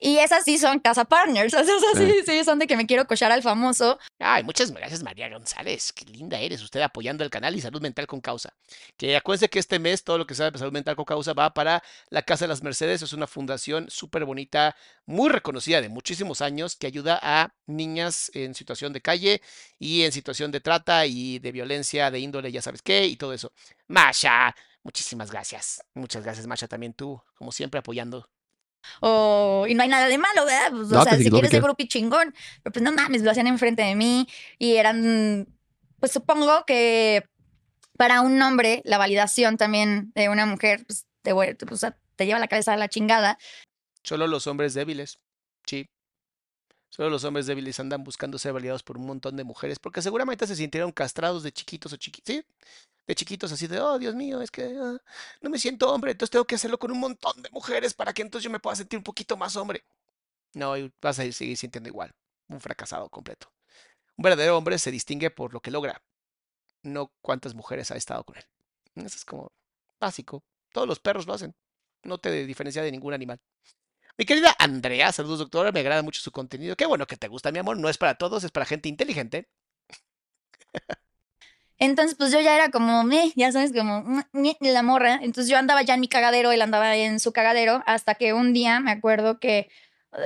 Y 0.00 0.18
esas 0.18 0.44
sí 0.44 0.58
son 0.58 0.78
casa 0.78 1.04
partners, 1.04 1.50
sea, 1.50 1.62
esas 1.62 1.96
sí, 1.96 2.12
sí 2.24 2.44
son 2.44 2.58
de 2.60 2.66
que 2.66 2.76
me 2.76 2.86
quiero 2.86 3.06
cochar 3.06 3.32
al 3.32 3.42
famoso. 3.42 3.98
Ay, 4.20 4.44
muchas 4.44 4.70
gracias 4.70 5.02
María 5.02 5.28
González. 5.28 5.92
Qué 5.92 6.04
linda 6.04 6.38
eres 6.38 6.62
usted 6.62 6.80
apoyando 6.80 7.24
el 7.24 7.30
canal 7.30 7.56
y 7.56 7.60
Salud 7.60 7.82
Mental 7.82 8.06
con 8.06 8.20
Causa. 8.20 8.54
Que 8.96 9.16
acuérdense 9.16 9.48
que 9.48 9.58
este 9.58 9.78
mes 9.78 10.04
todo 10.04 10.18
lo 10.18 10.26
que 10.26 10.34
sabe 10.34 10.52
de 10.52 10.58
Salud 10.58 10.72
Mental 10.72 10.94
con 10.94 11.04
Causa 11.04 11.32
va 11.32 11.52
para 11.52 11.82
la 12.10 12.22
Casa 12.22 12.44
de 12.44 12.48
las 12.48 12.62
Mercedes. 12.62 13.02
Es 13.02 13.12
una 13.12 13.26
fundación 13.26 13.86
súper 13.90 14.24
bonita, 14.24 14.76
muy 15.04 15.30
reconocida 15.30 15.80
de 15.80 15.88
muchísimos 15.88 16.42
años 16.42 16.76
que 16.76 16.86
ayuda 16.86 17.18
a 17.20 17.54
niñas 17.66 18.30
en 18.34 18.54
situación 18.54 18.92
de 18.92 19.00
calle 19.00 19.42
y 19.80 20.02
en 20.02 20.12
situación 20.12 20.52
de 20.52 20.60
trata 20.60 21.06
y 21.06 21.40
de 21.40 21.50
violencia 21.50 22.10
de 22.10 22.20
índole, 22.20 22.52
ya 22.52 22.62
sabes 22.62 22.82
qué, 22.82 23.06
y 23.06 23.16
todo 23.16 23.32
eso. 23.32 23.52
Masha, 23.88 24.54
muchísimas 24.84 25.30
gracias. 25.30 25.82
Muchas 25.94 26.22
gracias, 26.22 26.46
Masha, 26.46 26.68
también 26.68 26.94
tú, 26.94 27.20
como 27.36 27.50
siempre, 27.50 27.80
apoyando. 27.80 28.28
O, 29.00 29.66
y 29.68 29.74
no 29.74 29.82
hay 29.82 29.88
nada 29.88 30.06
de 30.08 30.18
malo, 30.18 30.44
¿verdad? 30.44 30.70
Pues, 30.70 30.88
No, 30.88 31.00
o 31.00 31.04
que 31.04 31.10
sea, 31.10 31.18
si 31.18 31.24
quieres 31.30 31.50
ser 31.50 31.60
quieras. 31.60 31.64
grupi 31.64 31.88
chingón, 31.88 32.34
pero 32.62 32.72
pues 32.72 32.82
no 32.82 32.92
mames, 32.92 33.22
lo 33.22 33.30
hacían 33.30 33.46
enfrente 33.46 33.82
de 33.82 33.94
mí 33.94 34.26
y 34.58 34.76
eran, 34.76 35.46
pues 36.00 36.12
supongo 36.12 36.64
que 36.66 37.24
para 37.96 38.20
un 38.20 38.40
hombre 38.40 38.80
la 38.84 38.98
validación 38.98 39.56
también 39.56 40.12
de 40.14 40.28
una 40.28 40.46
mujer, 40.46 40.84
pues, 40.86 41.06
te, 41.22 41.34
vuel- 41.34 41.56
o 41.70 41.76
sea, 41.76 41.98
te 42.16 42.26
lleva 42.26 42.38
la 42.38 42.48
cabeza 42.48 42.72
a 42.72 42.76
la 42.76 42.88
chingada. 42.88 43.38
Solo 44.04 44.26
los 44.26 44.46
hombres 44.46 44.74
débiles. 44.74 45.18
Sí. 45.66 45.88
Solo 46.90 47.10
los 47.10 47.24
hombres 47.24 47.46
débiles 47.46 47.78
andan 47.80 48.02
buscando 48.02 48.38
ser 48.38 48.52
validados 48.52 48.82
por 48.82 48.96
un 48.96 49.06
montón 49.06 49.36
de 49.36 49.44
mujeres, 49.44 49.78
porque 49.78 50.02
seguramente 50.02 50.46
se 50.46 50.56
sintieron 50.56 50.90
castrados 50.92 51.42
de 51.42 51.52
chiquitos 51.52 51.92
o 51.92 51.96
chiquitos, 51.96 52.34
¿sí? 52.34 52.44
De 53.06 53.14
chiquitos 53.14 53.52
así 53.52 53.66
de, 53.66 53.80
oh, 53.80 53.98
Dios 53.98 54.14
mío, 54.14 54.40
es 54.42 54.50
que 54.50 54.76
ah, 54.80 54.98
no 55.40 55.50
me 55.50 55.58
siento 55.58 55.92
hombre, 55.92 56.12
entonces 56.12 56.30
tengo 56.30 56.44
que 56.46 56.54
hacerlo 56.54 56.78
con 56.78 56.90
un 56.90 57.00
montón 57.00 57.42
de 57.42 57.50
mujeres 57.50 57.94
para 57.94 58.12
que 58.12 58.22
entonces 58.22 58.44
yo 58.44 58.50
me 58.50 58.60
pueda 58.60 58.76
sentir 58.76 58.98
un 58.98 59.04
poquito 59.04 59.36
más 59.36 59.56
hombre. 59.56 59.84
No, 60.54 60.74
vas 61.00 61.18
a 61.18 61.32
seguir 61.32 61.56
sintiendo 61.56 61.88
igual, 61.88 62.14
un 62.48 62.60
fracasado 62.60 63.08
completo. 63.08 63.50
Un 64.16 64.22
verdadero 64.24 64.56
hombre 64.56 64.78
se 64.78 64.90
distingue 64.90 65.30
por 65.30 65.52
lo 65.52 65.60
que 65.60 65.70
logra, 65.70 66.02
no 66.82 67.12
cuántas 67.20 67.54
mujeres 67.54 67.90
ha 67.90 67.96
estado 67.96 68.24
con 68.24 68.36
él. 68.36 68.44
Eso 68.96 69.16
es 69.16 69.24
como 69.24 69.52
básico. 70.00 70.42
Todos 70.72 70.88
los 70.88 71.00
perros 71.00 71.26
lo 71.26 71.34
hacen. 71.34 71.54
No 72.02 72.18
te 72.18 72.46
diferencia 72.46 72.82
de 72.82 72.90
ningún 72.92 73.14
animal. 73.14 73.40
Mi 74.18 74.24
querida 74.26 74.52
Andrea, 74.58 75.12
saludos 75.12 75.38
doctora, 75.38 75.70
me 75.70 75.78
agrada 75.78 76.02
mucho 76.02 76.20
su 76.20 76.32
contenido. 76.32 76.74
Qué 76.74 76.86
bueno 76.86 77.06
que 77.06 77.16
te 77.16 77.28
gusta, 77.28 77.52
mi 77.52 77.60
amor. 77.60 77.78
No 77.78 77.88
es 77.88 77.98
para 77.98 78.16
todos, 78.16 78.42
es 78.42 78.50
para 78.50 78.66
gente 78.66 78.88
inteligente. 78.88 79.48
Entonces, 81.78 82.16
pues 82.16 82.32
yo 82.32 82.40
ya 82.40 82.56
era 82.56 82.72
como, 82.72 83.04
meh, 83.04 83.32
ya 83.36 83.52
sabes, 83.52 83.72
como 83.72 84.02
meh, 84.32 84.56
la 84.60 84.82
morra. 84.82 85.20
Entonces 85.22 85.48
yo 85.48 85.56
andaba 85.56 85.82
ya 85.82 85.94
en 85.94 86.00
mi 86.00 86.08
cagadero, 86.08 86.50
él 86.50 86.60
andaba 86.62 86.96
en 86.96 87.20
su 87.20 87.32
cagadero, 87.32 87.84
hasta 87.86 88.16
que 88.16 88.32
un 88.32 88.52
día 88.52 88.80
me 88.80 88.90
acuerdo 88.90 89.38
que 89.38 89.70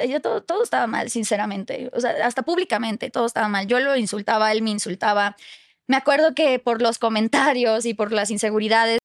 yo 0.08 0.22
todo, 0.22 0.42
todo 0.42 0.62
estaba 0.62 0.86
mal, 0.86 1.10
sinceramente. 1.10 1.90
O 1.92 2.00
sea, 2.00 2.12
hasta 2.24 2.44
públicamente 2.44 3.10
todo 3.10 3.26
estaba 3.26 3.48
mal. 3.48 3.66
Yo 3.66 3.78
lo 3.78 3.94
insultaba, 3.96 4.52
él 4.52 4.62
me 4.62 4.70
insultaba. 4.70 5.36
Me 5.86 5.96
acuerdo 5.96 6.34
que 6.34 6.58
por 6.58 6.80
los 6.80 6.98
comentarios 6.98 7.84
y 7.84 7.92
por 7.92 8.10
las 8.10 8.30
inseguridades, 8.30 9.00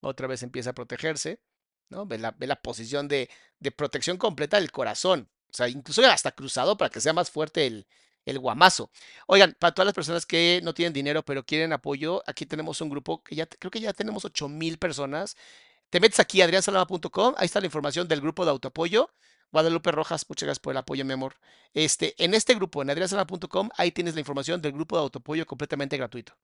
Otra 0.00 0.26
vez 0.26 0.42
empieza 0.42 0.70
a 0.70 0.72
protegerse, 0.72 1.42
¿no? 1.90 2.06
Ve 2.06 2.18
la, 2.18 2.62
posición 2.62 3.08
de, 3.08 3.28
protección 3.76 4.16
completa 4.16 4.58
del 4.58 4.72
corazón. 4.72 5.28
O 5.50 5.52
sea, 5.52 5.68
incluso 5.68 6.04
hasta 6.06 6.32
cruzado 6.32 6.76
para 6.76 6.90
que 6.90 7.00
sea 7.00 7.12
más 7.12 7.30
fuerte 7.30 7.66
el, 7.66 7.86
guamazo. 8.38 8.90
Oigan, 9.26 9.56
para 9.58 9.74
todas 9.74 9.86
las 9.86 9.94
personas 9.94 10.24
que 10.24 10.60
no 10.62 10.72
tienen 10.72 10.92
dinero 10.92 11.24
pero 11.24 11.44
quieren 11.44 11.72
apoyo, 11.72 12.22
aquí 12.26 12.46
tenemos 12.46 12.80
un 12.80 12.88
grupo 12.88 13.24
que 13.24 13.34
ya 13.34 13.46
creo 13.46 13.72
que 13.72 13.80
ya 13.80 13.92
tenemos 13.92 14.24
8 14.24 14.48
mil 14.48 14.78
personas. 14.78 15.36
Te 15.90 15.98
metes 16.00 16.20
aquí 16.20 16.40
adriansalama.com, 16.40 17.34
ahí 17.36 17.46
está 17.46 17.60
la 17.60 17.66
información 17.66 18.06
del 18.06 18.20
grupo 18.20 18.44
de 18.44 18.52
autoapoyo. 18.52 19.10
Guadalupe 19.52 19.90
Rojas, 19.90 20.26
muchas 20.28 20.46
gracias 20.46 20.60
por 20.60 20.72
el 20.72 20.78
apoyo, 20.78 21.04
mi 21.04 21.12
amor. 21.12 21.34
Este, 21.74 22.14
en 22.22 22.34
este 22.34 22.54
grupo, 22.54 22.82
en 22.82 22.90
adriansalama.com, 22.90 23.70
ahí 23.76 23.90
tienes 23.90 24.14
la 24.14 24.20
información 24.20 24.62
del 24.62 24.72
grupo 24.72 24.96
de 24.96 25.02
autoapoyo 25.02 25.44
completamente 25.46 25.96
gratuito. 25.96 26.36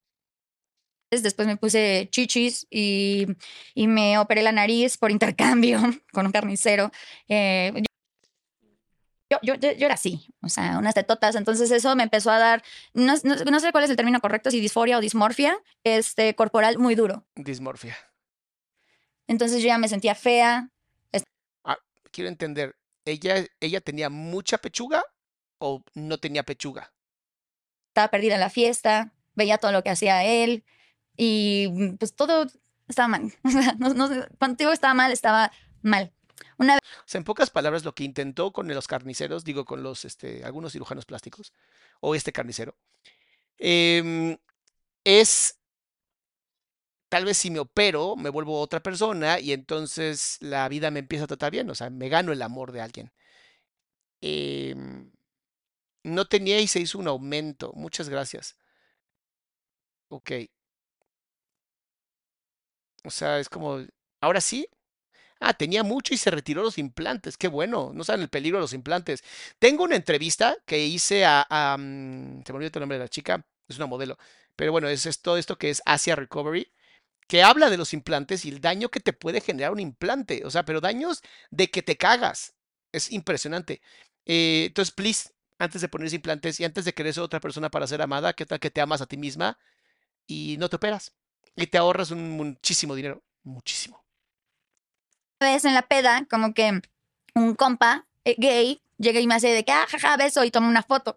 Después 1.23 1.47
me 1.49 1.57
puse 1.57 2.09
chichis 2.11 2.67
y, 2.71 3.27
y 3.75 3.87
me 3.89 4.19
operé 4.19 4.43
la 4.43 4.53
nariz 4.53 4.97
por 4.99 5.11
intercambio 5.11 5.81
con 6.13 6.27
un 6.27 6.33
carnicero. 6.33 6.91
Eh, 7.29 7.73
yo, 9.29 9.39
yo, 9.43 9.55
yo, 9.57 9.87
era 9.87 9.95
así, 9.95 10.29
o 10.41 10.49
sea, 10.49 10.79
unas 10.79 10.95
tetotas. 10.95 11.35
Entonces 11.35 11.71
eso 11.73 11.95
me 11.97 12.05
empezó 12.05 12.31
a 12.31 12.39
dar, 12.39 12.63
no, 12.95 13.15
no- 13.25 13.35
no 13.37 13.61
sé 13.61 13.73
cuál 13.73 13.85
es 13.85 13.91
el 13.91 13.97
término 13.97 14.21
correcto, 14.21 14.51
si 14.51 14.61
disforia 14.61 14.99
o 14.99 15.01
dismorfia, 15.01 15.59
este, 15.85 16.35
corporal 16.37 16.79
muy 16.79 16.95
duro. 16.95 17.27
Dismorfia. 17.35 17.97
Entonces 19.27 19.63
yo 19.63 19.67
ya 19.69 19.79
me 19.79 19.89
sentía 19.89 20.15
fea. 20.15 20.71
Quiero 22.13 22.31
entender, 22.31 22.77
¿ella, 23.05 23.45
ella 23.61 23.81
tenía 23.83 24.09
mucha 24.09 24.57
pechuga 24.57 25.05
o 25.59 25.83
no 25.95 26.17
tenía 26.17 26.45
pechuga? 26.45 26.95
estaba 27.89 28.09
perdida 28.09 28.35
en 28.35 28.41
la 28.41 28.49
fiesta, 28.49 29.13
veía 29.35 29.59
todo 29.59 29.73
lo 29.73 29.83
que 29.83 29.91
hacía 29.91 30.25
él 30.25 30.65
y 31.17 31.69
mm, 31.71 31.97
pues 31.97 32.15
todo 32.15 32.47
estaba 32.89 33.09
mal. 33.09 33.33
No, 33.79 33.95
no 33.95 34.09
cuando 34.39 34.57
digo 34.57 34.73
estaba 34.73 34.95
mal, 34.95 35.13
estaba 35.13 35.53
mal. 35.83 36.13
O 36.59 36.65
sea, 37.07 37.19
en 37.19 37.25
pocas 37.25 37.51
palabras, 37.51 37.85
lo 37.85 37.95
que 37.95 38.05
intentó 38.05 38.53
con 38.53 38.69
los 38.69 38.87
carniceros, 38.87 39.45
digo, 39.45 39.65
con 39.65 39.83
los, 39.83 40.05
este, 40.05 40.45
algunos 40.45 40.73
cirujanos 40.73 41.05
plásticos, 41.07 41.53
o 42.01 42.15
este 42.15 42.33
carnicero, 42.33 42.77
em, 43.59 44.37
es, 45.05 45.59
tal 47.09 47.25
vez 47.25 47.37
si 47.39 47.51
me 47.51 47.59
opero, 47.61 48.17
me 48.17 48.31
vuelvo 48.31 48.61
otra 48.61 48.83
persona 48.83 49.39
y 49.41 49.53
entonces 49.53 50.39
la 50.41 50.69
vida 50.69 50.91
me 50.91 51.01
empieza 51.01 51.25
a 51.25 51.29
tratar 51.29 51.53
bien, 51.53 51.71
o 51.71 51.75
sea, 51.75 51.91
me 51.91 52.09
gano 52.09 52.33
el 52.33 52.43
amor 52.43 52.73
de 52.73 52.81
alguien. 52.81 53.13
Em, 54.21 55.11
no 56.05 56.27
tenía 56.27 56.61
y 56.61 56.69
se 56.69 56.81
hizo 56.81 56.99
un 56.99 57.09
aumento. 57.09 57.73
Muchas 57.75 58.09
gracias. 58.09 58.57
Ok. 60.09 60.31
O 63.07 63.11
sea, 63.11 63.39
es 63.39 63.49
como, 63.49 63.81
ahora 64.21 64.41
sí. 64.41 64.69
Ah, 65.41 65.55
tenía 65.55 65.83
mucho 65.83 66.15
y 66.15 66.17
se 66.19 66.31
retiró 66.31 66.63
los 66.63 66.79
implantes. 66.79 67.37
Qué 67.37 67.49
bueno. 67.49 67.93
No 67.95 68.05
saben 68.05 68.23
el 68.23 68.29
peligro 68.31 68.59
de 68.59 68.63
los 68.63 68.73
implantes. 68.73 69.23
Tengo 69.59 69.85
una 69.85 69.97
entrevista 69.97 70.57
que 70.67 70.87
hice 70.87 71.25
a, 71.27 71.77
mm, 71.79 72.43
se 72.45 72.53
me 72.53 72.57
olvidó 72.59 72.71
el 72.75 72.81
nombre 72.81 72.99
de 72.99 73.05
la 73.05 73.09
chica. 73.09 73.47
Es 73.69 73.77
una 73.77 73.87
modelo. 73.87 74.19
Pero 74.57 74.73
bueno, 74.73 74.89
es, 74.89 75.21
todo 75.23 75.37
esto 75.39 75.59
que 75.59 75.71
es 75.71 75.83
Asia 75.87 76.17
Recovery, 76.17 76.73
que 77.29 77.43
habla 77.43 77.71
de 77.71 77.79
los 77.79 77.95
implantes 77.95 78.45
y 78.45 78.51
el 78.51 78.61
daño 78.61 78.91
que 78.91 79.01
te 79.01 79.13
puede 79.13 79.41
generar 79.41 79.73
un 79.73 79.81
implante. 79.81 80.45
O 80.47 80.51
sea, 80.51 80.65
pero 80.65 80.81
daños 80.81 81.23
de 81.51 81.71
que 81.71 81.83
te 81.83 81.97
cagas. 81.97 82.55
Es 82.93 83.13
impresionante. 83.13 83.83
Eh, 84.27 84.67
entonces, 84.69 84.95
please, 84.95 85.31
antes 85.59 85.83
de 85.83 85.89
ponerse 85.89 86.17
implantes 86.17 86.61
y 86.61 86.65
antes 86.65 86.85
de 86.85 86.95
querer 86.95 87.15
ser 87.15 87.23
otra 87.25 87.41
persona 87.41 87.71
para 87.71 87.87
ser 87.87 88.03
amada, 88.03 88.33
¿qué 88.35 88.47
tal 88.47 88.61
que 88.61 88.71
te 88.71 88.81
amas 88.81 89.01
a 89.03 89.07
ti 89.07 89.17
misma 89.17 89.59
y 90.27 90.57
no 90.59 90.69
te 90.71 90.77
operas? 90.77 91.15
Y 91.55 91.67
te 91.67 91.79
ahorras 91.79 92.11
un 92.11 92.31
muchísimo 92.31 92.95
dinero. 92.95 93.23
Muchísimo. 93.43 94.05
vez 95.41 95.65
en 95.65 95.75
la 95.75 95.83
peda, 95.83 96.27
como 96.29 96.53
que 96.53 96.81
un 97.35 97.55
compa 97.55 98.07
eh, 98.25 98.35
gay 98.39 98.83
llega 98.99 99.21
y 99.21 99.27
me 99.27 99.35
hace 99.35 99.49
de 99.49 99.65
que, 99.65 99.73
ah, 99.73 99.87
jaja, 99.89 100.17
beso 100.17 100.43
y 100.45 100.51
toma 100.51 100.69
una 100.69 100.83
foto. 100.83 101.17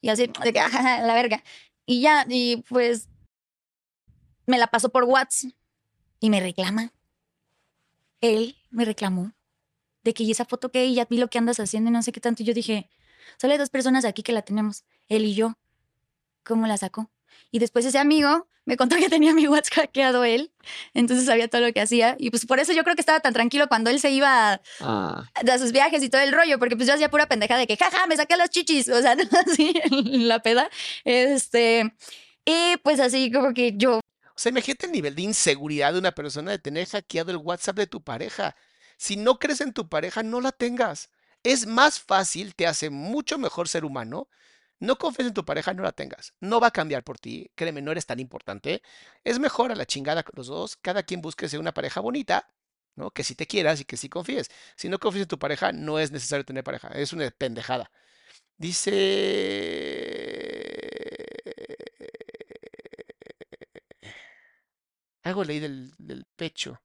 Y 0.00 0.08
así, 0.08 0.26
de 0.26 0.52
que, 0.52 0.60
ah, 0.60 0.68
jaja, 0.68 1.00
la 1.00 1.14
verga. 1.14 1.42
Y 1.86 2.00
ya, 2.02 2.26
y 2.28 2.58
pues 2.68 3.08
me 4.46 4.58
la 4.58 4.66
pasó 4.66 4.90
por 4.90 5.04
WhatsApp 5.04 5.52
y 6.20 6.30
me 6.30 6.40
reclama. 6.40 6.92
Él 8.20 8.56
me 8.70 8.84
reclamó 8.84 9.32
de 10.02 10.14
que 10.14 10.24
y 10.24 10.30
esa 10.30 10.44
foto 10.44 10.70
que 10.70 10.92
ya 10.92 11.04
vi 11.06 11.18
lo 11.18 11.28
que 11.28 11.38
andas 11.38 11.60
haciendo 11.60 11.90
y 11.90 11.92
no 11.92 12.02
sé 12.02 12.12
qué 12.12 12.20
tanto. 12.20 12.42
Y 12.42 12.46
yo 12.46 12.54
dije, 12.54 12.90
solo 13.38 13.52
hay 13.52 13.58
dos 13.58 13.70
personas 13.70 14.04
aquí 14.04 14.22
que 14.22 14.32
la 14.32 14.42
tenemos, 14.42 14.84
él 15.08 15.24
y 15.24 15.34
yo. 15.34 15.54
¿Cómo 16.44 16.66
la 16.66 16.76
sacó? 16.76 17.10
Y 17.50 17.58
después 17.58 17.84
ese 17.84 17.98
amigo 17.98 18.48
me 18.64 18.76
contó 18.76 18.96
que 18.96 19.08
tenía 19.08 19.34
mi 19.34 19.48
WhatsApp 19.48 19.74
hackeado 19.74 20.24
él, 20.24 20.52
entonces 20.94 21.26
sabía 21.26 21.48
todo 21.48 21.60
lo 21.62 21.72
que 21.72 21.80
hacía. 21.80 22.16
Y 22.18 22.30
pues 22.30 22.46
por 22.46 22.60
eso 22.60 22.72
yo 22.72 22.84
creo 22.84 22.94
que 22.94 23.02
estaba 23.02 23.20
tan 23.20 23.32
tranquilo 23.32 23.68
cuando 23.68 23.90
él 23.90 24.00
se 24.00 24.10
iba 24.10 24.52
a, 24.52 24.60
Ah, 24.80 25.28
a 25.34 25.58
sus 25.58 25.72
viajes 25.72 26.02
y 26.02 26.08
todo 26.08 26.20
el 26.20 26.32
rollo, 26.32 26.58
porque 26.58 26.76
pues 26.76 26.86
yo 26.86 26.94
hacía 26.94 27.10
pura 27.10 27.26
pendeja 27.26 27.56
de 27.56 27.66
que, 27.66 27.76
jaja, 27.76 28.06
me 28.06 28.16
saqué 28.16 28.36
las 28.36 28.50
chichis, 28.50 28.88
o 28.88 29.00
sea, 29.00 29.16
así, 29.46 29.74
en 29.82 30.28
la 30.28 30.40
peda. 30.40 30.70
Este, 31.04 31.92
y 32.44 32.76
pues 32.82 33.00
así 33.00 33.30
como 33.32 33.52
que 33.54 33.74
yo 33.76 33.98
O 33.98 34.02
sea, 34.36 34.50
imagínate 34.50 34.86
el 34.86 34.92
nivel 34.92 35.14
de 35.14 35.22
inseguridad 35.22 35.92
de 35.92 35.98
una 35.98 36.12
persona 36.12 36.52
de 36.52 36.58
tener 36.58 36.86
hackeado 36.86 37.30
el 37.30 37.38
WhatsApp 37.38 37.76
de 37.76 37.86
tu 37.86 38.02
pareja. 38.02 38.56
Si 38.96 39.16
no 39.16 39.38
crees 39.38 39.60
en 39.60 39.72
tu 39.72 39.88
pareja, 39.88 40.22
no 40.22 40.40
la 40.40 40.52
tengas. 40.52 41.10
Es 41.42 41.66
más 41.66 41.98
fácil, 42.00 42.54
te 42.54 42.66
hace 42.66 42.90
mucho 42.90 43.38
mejor 43.38 43.68
ser 43.68 43.84
humano. 43.84 44.28
No 44.80 44.96
confíes 44.98 45.28
en 45.28 45.34
tu 45.34 45.44
pareja, 45.44 45.74
no 45.74 45.82
la 45.82 45.92
tengas. 45.92 46.34
No 46.40 46.60
va 46.60 46.68
a 46.68 46.70
cambiar 46.72 47.04
por 47.04 47.18
ti. 47.18 47.50
Créeme, 47.54 47.82
no 47.82 47.92
eres 47.92 48.06
tan 48.06 48.18
importante. 48.20 48.82
Es 49.24 49.38
mejor 49.38 49.72
a 49.72 49.74
la 49.76 49.86
chingada 49.86 50.24
los 50.34 50.46
dos. 50.48 50.76
Cada 50.76 51.02
quien 51.02 51.20
busque 51.20 51.48
ser 51.48 51.60
una 51.60 51.74
pareja 51.74 52.00
bonita, 52.00 52.50
¿no? 52.96 53.10
Que 53.10 53.24
si 53.24 53.34
te 53.34 53.46
quieras 53.46 53.80
y 53.80 53.84
que 53.84 53.96
si 53.96 54.08
confíes. 54.08 54.48
Si 54.76 54.88
no 54.88 54.98
confías 54.98 55.22
en 55.24 55.28
tu 55.28 55.38
pareja, 55.38 55.72
no 55.72 55.98
es 55.98 56.10
necesario 56.12 56.44
tener 56.44 56.64
pareja. 56.64 56.88
Es 56.88 57.12
una 57.12 57.30
pendejada. 57.30 57.90
Dice. 58.58 58.90
Algo 65.22 65.44
leí 65.44 65.60
del 65.60 66.26
pecho. 66.36 66.80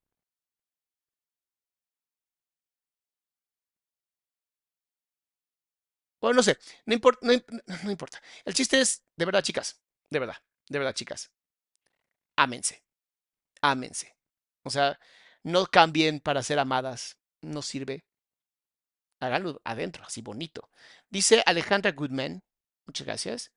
Bueno, 6.20 6.38
no 6.38 6.44
sé, 6.44 6.58
no 6.86 6.96
no 7.84 7.92
importa. 7.92 8.22
El 8.44 8.54
chiste 8.54 8.80
es, 8.80 9.04
de 9.16 9.26
verdad, 9.26 9.44
chicas, 9.44 9.82
de 10.10 10.20
verdad, 10.20 10.38
de 10.70 10.80
verdad, 10.80 10.94
chicas, 10.94 11.32
ámense, 12.36 12.84
ámense. 13.62 14.16
O 14.64 14.70
sea, 14.70 15.00
no 15.44 15.66
cambien 15.68 16.20
para 16.20 16.44
ser 16.44 16.60
amadas, 16.60 17.18
no 17.42 17.62
sirve. 17.62 18.06
Háganlo 19.20 19.62
adentro, 19.64 20.04
así 20.04 20.22
bonito. 20.22 20.70
Dice 21.10 21.44
Alejandra 21.46 21.92
Goodman, 21.92 22.44
muchas 22.86 23.06
gracias. 23.06 23.52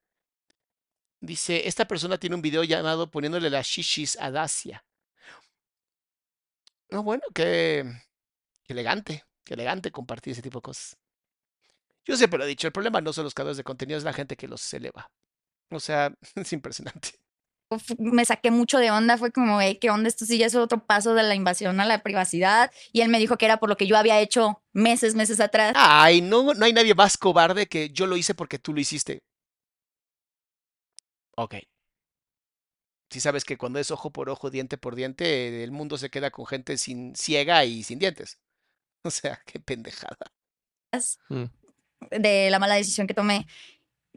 Dice, 1.20 1.66
esta 1.66 1.86
persona 1.88 2.18
tiene 2.18 2.36
un 2.36 2.42
video 2.42 2.62
llamado 2.62 3.10
poniéndole 3.10 3.50
las 3.50 3.66
shishis 3.66 4.16
a 4.20 4.30
Dacia. 4.30 4.84
No, 6.90 7.02
bueno, 7.02 7.22
qué, 7.34 7.84
qué 8.64 8.72
elegante, 8.72 9.24
qué 9.44 9.54
elegante 9.54 9.90
compartir 9.90 10.32
ese 10.32 10.42
tipo 10.42 10.58
de 10.58 10.62
cosas. 10.62 10.96
Yo 12.08 12.16
siempre 12.16 12.38
lo 12.38 12.44
he 12.44 12.48
dicho, 12.48 12.66
el 12.66 12.72
problema 12.72 13.02
no 13.02 13.12
son 13.12 13.24
los 13.24 13.34
creadores 13.34 13.58
de 13.58 13.64
contenido, 13.64 13.98
es 13.98 14.04
la 14.04 14.14
gente 14.14 14.36
que 14.36 14.48
los 14.48 14.72
eleva. 14.72 15.10
O 15.70 15.78
sea, 15.78 16.12
es 16.34 16.52
impresionante. 16.54 17.10
me 17.98 18.24
saqué 18.24 18.50
mucho 18.50 18.78
de 18.78 18.90
onda, 18.90 19.18
fue 19.18 19.30
como, 19.30 19.60
"Ey, 19.60 19.78
¿qué 19.78 19.90
onda? 19.90 20.08
Esto 20.08 20.24
sí 20.24 20.38
ya 20.38 20.46
es 20.46 20.54
otro 20.54 20.86
paso 20.86 21.12
de 21.12 21.22
la 21.22 21.34
invasión 21.34 21.80
a 21.80 21.84
la 21.84 22.02
privacidad. 22.02 22.72
Y 22.92 23.02
él 23.02 23.10
me 23.10 23.18
dijo 23.18 23.36
que 23.36 23.44
era 23.44 23.58
por 23.58 23.68
lo 23.68 23.76
que 23.76 23.86
yo 23.86 23.98
había 23.98 24.18
hecho 24.20 24.62
meses, 24.72 25.14
meses 25.14 25.38
atrás. 25.38 25.74
Ay, 25.76 26.22
no, 26.22 26.54
no 26.54 26.64
hay 26.64 26.72
nadie 26.72 26.94
más 26.94 27.18
cobarde 27.18 27.66
que 27.66 27.90
yo 27.90 28.06
lo 28.06 28.16
hice 28.16 28.34
porque 28.34 28.58
tú 28.58 28.72
lo 28.72 28.80
hiciste. 28.80 29.22
Ok. 31.36 31.56
Si 33.10 33.20
sabes 33.20 33.44
que 33.44 33.58
cuando 33.58 33.78
es 33.78 33.90
ojo 33.90 34.10
por 34.10 34.30
ojo, 34.30 34.50
diente 34.50 34.78
por 34.78 34.94
diente, 34.94 35.62
el 35.62 35.70
mundo 35.70 35.98
se 35.98 36.10
queda 36.10 36.30
con 36.30 36.46
gente 36.46 36.78
sin 36.78 37.14
ciega 37.16 37.64
y 37.66 37.82
sin 37.82 37.98
dientes. 37.98 38.38
O 39.04 39.10
sea, 39.10 39.40
qué 39.46 39.60
pendejada. 39.60 40.16
Mm. 41.28 41.44
De 42.10 42.50
la 42.50 42.58
mala 42.58 42.74
decisión 42.74 43.06
que 43.06 43.14
tomé. 43.14 43.46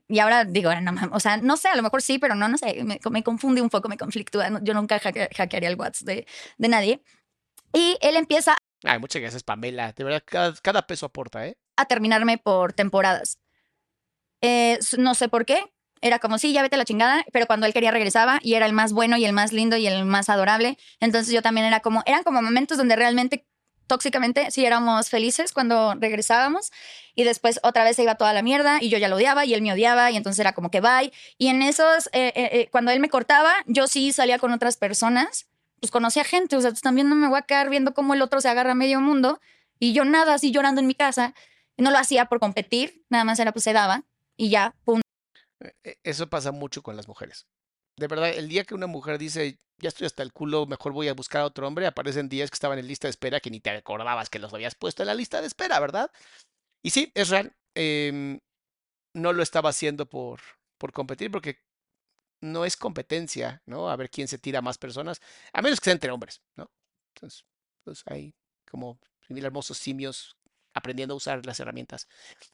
Y 0.08 0.20
ahora 0.20 0.44
digo, 0.44 0.74
no, 0.76 0.94
o 1.14 1.20
sea, 1.20 1.38
no 1.38 1.56
sé, 1.56 1.70
a 1.70 1.76
lo 1.76 1.84
mejor 1.84 2.02
sí, 2.02 2.20
pero 2.20 2.36
no, 2.36 2.48
no 2.50 2.58
sé, 2.58 2.84
me, 2.84 3.00
me 3.10 3.24
confunde 3.24 3.62
un 3.62 3.70
poco, 3.70 3.88
me 3.88 3.98
conflictúa. 3.98 4.60
Yo 4.62 4.74
nunca 4.74 5.00
hacke- 5.00 5.34
hackearía 5.36 5.70
el 5.70 5.76
WhatsApp 5.80 6.08
de, 6.08 6.28
de 6.58 6.68
nadie. 6.68 7.02
Y 7.74 7.98
él 8.02 8.18
empieza 8.18 8.58
Ay, 8.84 9.00
muchas 9.00 9.22
gracias, 9.22 9.44
Pamela. 9.44 9.94
De 9.94 10.04
verdad, 10.04 10.24
cada, 10.26 10.54
cada 10.56 10.88
peso 10.88 11.06
aporta, 11.06 11.46
¿eh? 11.48 11.56
a 11.78 11.86
terminarme 11.86 12.38
por 12.38 12.74
temporadas. 12.74 13.40
Eh, 14.42 14.80
no 14.98 15.16
sé 15.16 15.30
por 15.30 15.46
qué. 15.46 15.64
Era 16.04 16.18
como, 16.18 16.40
sí, 16.40 16.52
ya 16.52 16.64
vete 16.64 16.76
a 16.76 16.80
la 16.80 16.86
chingada, 16.86 17.24
pero 17.32 17.46
cuando 17.46 17.68
él 17.68 17.74
quería 17.74 17.92
regresaba 17.92 18.40
y 18.42 18.56
era 18.56 18.66
el 18.66 18.74
más 18.74 18.92
bueno 18.92 19.18
y 19.18 19.26
el 19.26 19.34
más 19.34 19.54
lindo 19.54 19.78
y 19.78 19.86
el 19.86 20.04
más 20.04 20.30
adorable. 20.30 20.78
Entonces 21.00 21.32
yo 21.32 21.44
también 21.44 21.68
era 21.68 21.82
como, 21.82 22.02
eran 22.08 22.24
como 22.24 22.42
momentos 22.42 22.80
donde 22.80 22.96
realmente 22.96 23.46
tóxicamente 23.92 24.50
sí 24.52 24.66
éramos 24.66 25.10
felices 25.10 25.52
cuando 25.52 25.96
regresábamos 25.96 26.72
y 27.14 27.26
después 27.26 27.60
otra 27.62 27.84
vez 27.84 27.98
se 27.98 28.04
iba 28.04 28.16
toda 28.16 28.32
la 28.32 28.42
mierda 28.42 28.78
y 28.80 28.88
yo 28.88 28.98
ya 28.98 29.10
lo 29.10 29.18
odiaba 29.18 29.44
y 29.44 29.54
él 29.54 29.62
me 29.62 29.74
odiaba 29.74 30.12
y 30.12 30.16
entonces 30.16 30.40
era 30.40 30.54
como 30.54 30.72
que 30.72 30.80
bye. 30.80 31.12
Y 31.38 31.50
en 31.50 31.62
esos, 31.62 32.08
eh, 32.14 32.32
eh, 32.34 32.50
eh, 32.54 32.70
cuando 32.72 32.92
él 32.92 33.02
me 33.02 33.10
cortaba, 33.10 33.52
yo 33.68 33.88
sí 33.88 34.14
salía 34.14 34.40
con 34.40 34.54
otras 34.54 34.78
personas, 34.78 35.50
pues 35.82 35.92
conocía 35.92 36.24
gente, 36.24 36.56
o 36.56 36.62
sea, 36.62 36.70
pues 36.70 36.80
también 36.80 37.10
no 37.10 37.16
me 37.16 37.28
voy 37.28 37.38
a 37.38 37.42
quedar 37.42 37.70
viendo 37.70 37.94
cómo 37.94 38.14
el 38.14 38.22
otro 38.22 38.40
se 38.40 38.48
agarra 38.48 38.72
a 38.72 38.76
medio 38.76 39.02
mundo 39.02 39.42
y 39.78 39.92
yo 39.92 40.06
nada, 40.06 40.36
así 40.36 40.52
llorando 40.54 40.80
en 40.80 40.88
mi 40.88 40.96
casa. 40.96 41.34
No 41.76 41.92
lo 41.92 41.98
hacía 41.98 42.28
por 42.28 42.40
competir, 42.40 43.04
nada 43.10 43.26
más 43.26 43.40
era 43.40 43.52
pues 43.52 43.66
se 43.66 43.74
daba 43.74 44.06
y 44.38 44.50
ya, 44.52 44.74
e- 45.84 45.98
Eso 46.04 46.30
pasa 46.30 46.54
mucho 46.54 46.82
con 46.82 46.96
las 46.96 47.10
mujeres. 47.10 47.46
De 47.98 48.08
verdad, 48.08 48.30
el 48.30 48.48
día 48.48 48.64
que 48.64 48.74
una 48.74 48.88
mujer 48.88 49.18
dice, 49.18 49.58
ya 49.82 49.90
estoy 49.90 50.06
hasta 50.08 50.24
el 50.24 50.34
culo, 50.34 50.66
mejor 50.66 50.94
voy 50.94 51.08
a 51.08 51.14
buscar 51.14 51.42
a 51.42 51.46
otro 51.46 51.68
hombre, 51.68 51.88
aparecen 51.88 52.30
días 52.30 52.50
que 52.52 52.56
estaban 52.56 52.80
en 52.80 52.88
lista 52.88 53.08
de 53.08 53.12
espera 53.12 53.40
que 53.40 53.50
ni 53.52 53.60
te 53.60 53.72
acordabas 53.72 54.30
que 54.30 54.40
los 54.40 54.54
habías 54.54 54.76
puesto 54.76 55.04
en 55.04 55.08
la 55.08 55.16
lista 55.16 55.42
de 55.42 55.48
espera, 55.48 55.80
¿verdad? 55.80 56.12
Y 56.84 56.92
sí, 56.92 57.12
es 57.16 57.30
real. 57.30 57.56
em, 57.76 58.40
no 59.16 59.34
lo 59.34 59.44
estaba 59.44 59.70
haciendo 59.72 60.08
por, 60.10 60.42
por 60.78 60.94
competir, 60.94 61.32
porque 61.32 61.60
no 62.42 62.66
es 62.66 62.78
competencia, 62.78 63.62
¿no? 63.66 63.90
A 63.90 63.96
ver 63.96 64.10
quién 64.10 64.28
se 64.28 64.40
tira 64.40 64.60
a 64.60 64.62
más 64.62 64.78
personas, 64.78 65.22
a 65.54 65.62
menos 65.62 65.80
que 65.80 65.86
sea 65.86 65.94
entre 65.94 66.12
hombres, 66.12 66.42
¿no? 66.56 66.72
Entonces, 67.16 67.46
pues 67.84 68.04
hay 68.08 68.36
como 68.70 69.00
mil 69.30 69.46
hermosos 69.46 69.78
simios 69.78 70.38
aprendiendo 70.74 71.14
a 71.14 71.18
usar 71.18 71.46
las 71.46 71.60
herramientas. 71.60 72.08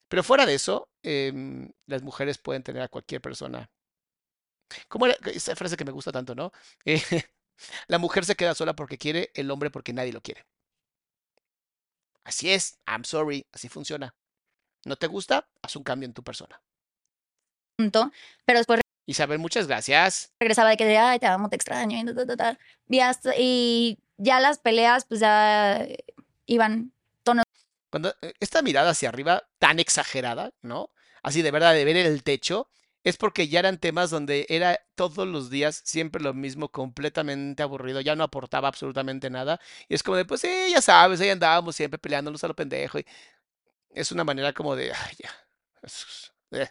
Pero 0.10 0.24
fuera 0.24 0.46
de 0.46 0.56
eso, 0.56 0.90
em, 1.04 1.72
las 1.88 2.04
mujeres 2.04 2.38
pueden 2.38 2.64
tener 2.64 2.82
a 2.84 2.88
cualquier 2.90 3.22
persona. 3.22 3.70
¿Cómo 4.88 5.06
era 5.06 5.16
esa 5.34 5.56
frase 5.56 5.78
que 5.78 5.86
me 5.86 5.92
gusta 5.92 6.12
tanto, 6.12 6.36
no? 6.36 6.52
Eh, 6.86 7.02
la 7.88 7.98
mujer 7.98 8.24
se 8.24 8.36
queda 8.36 8.54
sola 8.54 8.76
porque 8.76 9.00
quiere, 9.00 9.32
el 9.34 9.50
hombre 9.50 9.72
porque 9.72 9.92
nadie 9.92 10.14
lo 10.14 10.22
quiere. 10.22 10.46
Así 12.24 12.52
es, 12.52 12.78
I'm 12.86 13.04
sorry, 13.04 13.48
así 13.52 13.68
funciona. 13.68 14.14
¿No 14.86 14.96
te 14.96 15.08
gusta? 15.08 15.50
Haz 15.64 15.76
un 15.76 15.84
cambio 15.84 16.06
en 16.06 16.14
tu 16.14 16.24
persona. 16.24 16.62
punto, 17.78 18.12
pero 18.46 18.60
después 18.60 18.82
Isabel, 19.08 19.40
muchas 19.40 19.68
gracias. 19.68 20.34
regresaba 20.40 20.70
de 20.70 20.78
que 20.78 20.98
ay, 20.98 21.18
te 21.20 21.26
amo, 21.26 21.50
te 21.50 21.56
extraño, 21.56 21.98
y, 21.98 22.06
ta, 22.06 22.14
ta, 22.14 22.26
ta, 22.26 22.38
ta. 22.38 22.60
Y, 22.90 23.00
hasta- 23.00 23.34
y 23.38 23.98
ya 24.18 24.40
las 24.40 24.60
peleas 24.60 25.06
pues 25.06 25.22
ya 25.22 25.78
eh, 25.78 26.04
iban 26.46 26.92
Cuando 27.90 28.14
eh, 28.22 28.34
esta 28.40 28.62
mirada 28.62 28.92
hacia 28.92 29.10
arriba 29.10 29.48
tan 29.60 29.80
exagerada, 29.80 30.52
¿no? 30.62 30.92
Así 31.24 31.42
de 31.42 31.52
verdad, 31.52 31.74
de 31.74 31.86
ver 31.86 31.98
el 31.98 32.24
techo, 32.24 32.70
es 33.08 33.16
porque 33.16 33.48
ya 33.48 33.60
eran 33.60 33.78
temas 33.78 34.10
donde 34.10 34.46
era 34.50 34.82
todos 34.96 35.26
los 35.26 35.50
días 35.50 35.82
siempre 35.86 36.22
lo 36.22 36.34
mismo, 36.34 36.70
completamente 36.70 37.64
aburrido, 37.64 38.02
ya 38.02 38.18
no 38.18 38.24
aportaba 38.26 38.68
absolutamente 38.68 39.30
nada. 39.30 39.62
Y 39.88 39.96
es 39.96 40.04
como 40.04 40.18
de, 40.18 40.26
pues 40.26 40.42
sí, 40.42 40.50
ya 40.72 40.82
sabes, 40.82 41.22
ahí 41.22 41.30
andábamos 41.30 41.76
siempre 41.78 41.98
peleándonos 41.98 42.44
a 42.44 42.50
lo 42.50 42.56
pendejo. 42.56 43.00
Y 43.00 43.06
es 43.92 44.12
una 44.12 44.26
manera 44.26 44.52
como 44.52 44.76
de, 44.76 44.90
ya. 45.20 45.32
eh, 46.52 46.68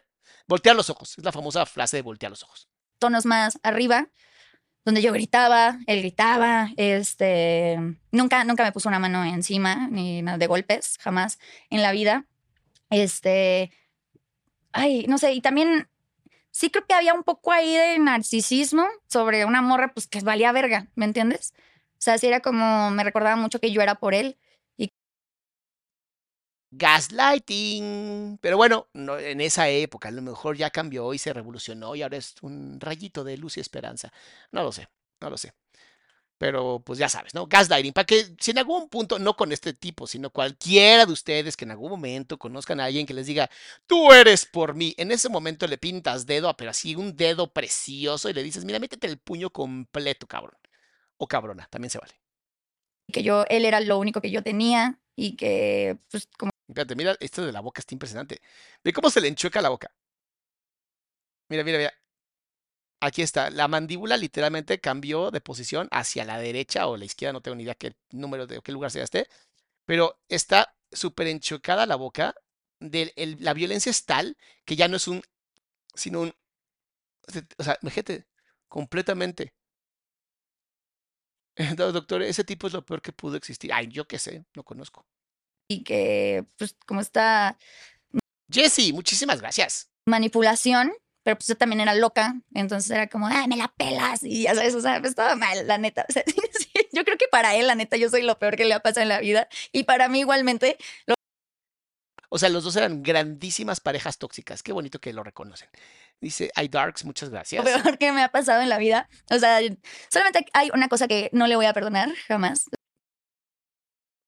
Voltear 0.46 0.76
los 0.76 0.90
ojos, 0.90 1.16
es 1.16 1.24
la 1.24 1.32
famosa 1.32 1.64
frase 1.64 1.96
de 1.96 2.02
voltear 2.02 2.30
los 2.30 2.42
ojos. 2.42 2.68
tonos 2.98 3.24
más 3.24 3.58
arriba, 3.62 4.08
donde 4.84 5.00
yo 5.00 5.14
gritaba, 5.14 5.78
él 5.86 6.00
gritaba, 6.00 6.70
este, 6.76 7.78
nunca, 8.12 8.44
nunca 8.44 8.62
me 8.62 8.72
puso 8.72 8.90
una 8.90 8.98
mano 8.98 9.24
encima, 9.24 9.88
ni 9.90 10.20
nada 10.20 10.36
de 10.36 10.46
golpes, 10.46 10.98
jamás 11.00 11.38
en 11.70 11.80
la 11.80 11.92
vida. 11.92 12.26
Este, 12.90 13.72
ay, 14.72 15.06
no 15.08 15.16
sé, 15.16 15.32
y 15.32 15.40
también 15.40 15.88
sí 16.56 16.70
creo 16.70 16.86
que 16.86 16.94
había 16.94 17.12
un 17.12 17.22
poco 17.22 17.52
ahí 17.52 17.74
de 17.76 17.98
narcisismo 17.98 18.86
sobre 19.08 19.44
una 19.44 19.60
morra, 19.60 19.92
pues 19.92 20.06
que 20.06 20.20
valía 20.20 20.52
verga, 20.52 20.88
¿me 20.94 21.04
entiendes? 21.04 21.52
O 21.98 22.00
sea, 22.00 22.16
sí 22.16 22.26
era 22.28 22.40
como, 22.40 22.90
me 22.90 23.04
recordaba 23.04 23.36
mucho 23.36 23.60
que 23.60 23.72
yo 23.72 23.82
era 23.82 23.96
por 23.96 24.14
él. 24.14 24.38
Gaslighting. 26.70 28.38
Pero 28.40 28.56
bueno, 28.56 28.88
no, 28.94 29.18
en 29.18 29.40
esa 29.40 29.68
época 29.68 30.08
a 30.08 30.12
lo 30.12 30.22
mejor 30.22 30.56
ya 30.56 30.70
cambió 30.70 31.12
y 31.14 31.18
se 31.18 31.32
revolucionó 31.32 31.94
y 31.94 32.02
ahora 32.02 32.16
es 32.16 32.34
un 32.42 32.80
rayito 32.80 33.24
de 33.24 33.36
luz 33.36 33.56
y 33.56 33.60
esperanza. 33.60 34.12
No 34.52 34.62
lo 34.62 34.72
sé, 34.72 34.88
no 35.20 35.30
lo 35.30 35.36
sé. 35.38 35.52
Pero 36.38 36.80
pues 36.84 36.98
ya 36.98 37.08
sabes, 37.08 37.34
¿no? 37.34 37.46
Gaslighting, 37.46 37.92
para 37.94 38.04
que 38.04 38.26
si 38.38 38.50
en 38.50 38.58
algún 38.58 38.88
punto, 38.90 39.18
no 39.18 39.36
con 39.36 39.52
este 39.52 39.72
tipo, 39.72 40.06
sino 40.06 40.30
cualquiera 40.30 41.06
de 41.06 41.12
ustedes 41.12 41.56
que 41.56 41.64
en 41.64 41.70
algún 41.70 41.90
momento 41.90 42.38
conozcan 42.38 42.78
a 42.80 42.84
alguien 42.84 43.06
que 43.06 43.14
les 43.14 43.26
diga, 43.26 43.48
tú 43.86 44.12
eres 44.12 44.44
por 44.44 44.74
mí, 44.74 44.94
en 44.98 45.12
ese 45.12 45.30
momento 45.30 45.66
le 45.66 45.78
pintas 45.78 46.26
dedo, 46.26 46.54
pero 46.56 46.70
así 46.70 46.94
un 46.94 47.16
dedo 47.16 47.52
precioso 47.52 48.28
y 48.28 48.34
le 48.34 48.42
dices, 48.42 48.64
mira, 48.66 48.78
métete 48.78 49.06
el 49.06 49.18
puño 49.18 49.50
completo, 49.50 50.26
cabrón. 50.26 50.58
O 51.18 51.26
cabrona, 51.26 51.66
también 51.70 51.90
se 51.90 51.98
vale. 51.98 52.14
que 53.12 53.22
yo, 53.22 53.44
él 53.48 53.64
era 53.64 53.80
lo 53.80 53.98
único 53.98 54.20
que 54.20 54.30
yo 54.30 54.42
tenía 54.42 55.00
y 55.16 55.36
que, 55.36 55.98
pues, 56.10 56.28
como 56.38 56.50
Espérate, 56.68 56.96
mira, 56.96 57.16
esto 57.20 57.46
de 57.46 57.52
la 57.52 57.60
boca 57.60 57.80
está 57.80 57.94
impresionante. 57.94 58.40
Ve 58.84 58.92
cómo 58.92 59.10
se 59.10 59.20
le 59.20 59.28
enchueca 59.28 59.62
la 59.62 59.68
boca. 59.70 59.90
Mira, 61.48 61.64
mira, 61.64 61.78
mira. 61.78 61.92
Aquí 63.00 63.22
está. 63.22 63.50
La 63.50 63.68
mandíbula 63.68 64.16
literalmente 64.16 64.80
cambió 64.80 65.30
de 65.30 65.40
posición 65.40 65.88
hacia 65.90 66.24
la 66.24 66.38
derecha 66.38 66.86
o 66.88 66.96
la 66.96 67.04
izquierda, 67.04 67.32
no 67.34 67.42
tengo 67.42 67.54
ni 67.56 67.62
idea 67.64 67.74
qué 67.74 67.94
número 68.10 68.46
de 68.46 68.60
qué 68.62 68.72
lugar 68.72 68.90
sea 68.90 69.04
este. 69.04 69.28
Pero 69.86 70.20
está 70.28 70.76
súper 70.92 71.28
enchuecada 71.28 71.86
la 71.86 71.96
boca. 71.96 72.34
De, 72.80 73.12
el- 73.16 73.38
la 73.40 73.54
violencia 73.54 73.90
es 73.90 74.04
tal 74.06 74.36
que 74.64 74.76
ya 74.76 74.88
no 74.88 74.96
es 74.98 75.08
un, 75.08 75.22
sino 75.94 76.22
un, 76.22 76.34
o 77.58 77.62
sea, 77.62 77.78
imagínate, 77.82 78.26
completamente. 78.68 79.54
Entonces, 81.56 81.94
doctor, 81.94 82.22
ese 82.22 82.44
tipo 82.44 82.66
es 82.66 82.72
lo 82.72 82.84
peor 82.84 83.00
que 83.00 83.12
pudo 83.12 83.36
existir. 83.36 83.72
Ay, 83.72 83.88
yo 83.88 84.06
qué 84.06 84.18
sé, 84.18 84.44
no 84.54 84.62
conozco. 84.64 85.06
y 85.68 85.84
que, 85.84 86.46
pues, 86.56 86.76
como 86.86 87.00
esta 87.00 87.58
Jesse, 88.50 88.92
muchísimas 88.92 89.40
gracias. 89.40 89.90
manipulación, 90.06 90.92
pero 91.26 91.38
pues 91.38 91.48
yo 91.48 91.56
también 91.56 91.80
era 91.80 91.92
loca, 91.92 92.36
entonces 92.54 92.88
era 92.88 93.08
como, 93.08 93.26
ah, 93.26 93.48
me 93.48 93.56
la 93.56 93.66
pelas, 93.66 94.22
y 94.22 94.44
ya 94.44 94.54
sabes, 94.54 94.76
o 94.76 94.80
sea, 94.80 95.00
pues 95.00 95.10
estaba 95.10 95.34
mal, 95.34 95.66
la 95.66 95.76
neta. 95.76 96.06
O 96.08 96.12
sea, 96.12 96.22
sí, 96.56 96.70
yo 96.92 97.04
creo 97.04 97.18
que 97.18 97.26
para 97.28 97.56
él, 97.56 97.66
la 97.66 97.74
neta, 97.74 97.96
yo 97.96 98.08
soy 98.08 98.22
lo 98.22 98.38
peor 98.38 98.54
que 98.54 98.64
le 98.64 98.74
ha 98.74 98.78
pasado 98.78 99.02
en 99.02 99.08
la 99.08 99.18
vida, 99.18 99.48
y 99.72 99.82
para 99.82 100.08
mí 100.08 100.20
igualmente, 100.20 100.78
O 102.28 102.38
sea, 102.38 102.48
los 102.48 102.62
dos 102.62 102.76
eran 102.76 103.02
grandísimas 103.02 103.80
parejas 103.80 104.18
tóxicas. 104.18 104.62
Qué 104.62 104.72
bonito 104.72 105.00
que 105.00 105.12
lo 105.12 105.24
reconocen. 105.24 105.68
Dice 106.20 106.52
iDarks, 106.54 107.04
muchas 107.04 107.28
lo 107.28 107.32
gracias. 107.32 107.64
peor 107.64 107.98
que 107.98 108.12
me 108.12 108.22
ha 108.22 108.30
pasado 108.30 108.62
en 108.62 108.68
la 108.68 108.78
vida. 108.78 109.08
O 109.28 109.38
sea, 109.40 109.58
solamente 110.08 110.46
hay 110.52 110.70
una 110.74 110.86
cosa 110.86 111.08
que 111.08 111.28
no 111.32 111.48
le 111.48 111.56
voy 111.56 111.66
a 111.66 111.72
perdonar 111.72 112.14
jamás. 112.28 112.70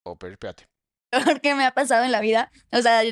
Oh, 0.03 0.17
pero 0.17 0.33
espérate. 0.33 0.67
Lo 1.13 1.23
peor 1.23 1.39
que 1.39 1.55
me 1.55 1.65
ha 1.65 1.73
pasado 1.73 2.03
en 2.03 2.11
la 2.11 2.19
vida. 2.19 2.51
O 2.73 2.81
sea, 2.81 3.03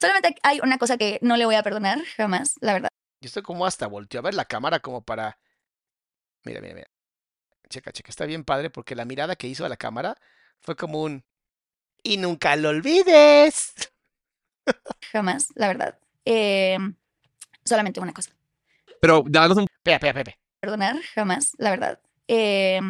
solamente 0.00 0.34
hay 0.42 0.58
una 0.64 0.78
cosa 0.78 0.96
que 0.96 1.20
no 1.22 1.36
le 1.36 1.46
voy 1.46 1.54
a 1.54 1.62
perdonar 1.62 2.02
jamás, 2.16 2.56
la 2.60 2.72
verdad. 2.72 2.90
Yo 3.20 3.28
estoy 3.28 3.42
como 3.42 3.66
hasta 3.66 3.86
volteo 3.86 4.20
a 4.20 4.22
ver 4.22 4.34
la 4.34 4.44
cámara 4.44 4.80
como 4.80 5.02
para. 5.02 5.38
Mira, 6.44 6.60
mira, 6.60 6.74
mira. 6.74 6.90
Checa, 7.68 7.92
checa. 7.92 8.10
Está 8.10 8.26
bien 8.26 8.44
padre 8.44 8.70
porque 8.70 8.94
la 8.94 9.04
mirada 9.04 9.36
que 9.36 9.48
hizo 9.48 9.64
a 9.64 9.68
la 9.68 9.76
cámara 9.76 10.16
fue 10.60 10.76
como 10.76 11.02
un. 11.02 11.24
Y 12.02 12.18
nunca 12.18 12.54
lo 12.56 12.68
olvides. 12.68 13.74
Jamás, 15.12 15.48
la 15.54 15.68
verdad. 15.68 15.98
Eh, 16.24 16.78
solamente 17.64 18.00
una 18.00 18.12
cosa. 18.12 18.30
Pero 19.00 19.24
danos 19.26 19.56
un 19.56 19.64
espera. 19.64 20.12
Perdonar 20.60 21.00
jamás, 21.14 21.52
la 21.58 21.70
verdad. 21.70 22.00
Eh, 22.28 22.80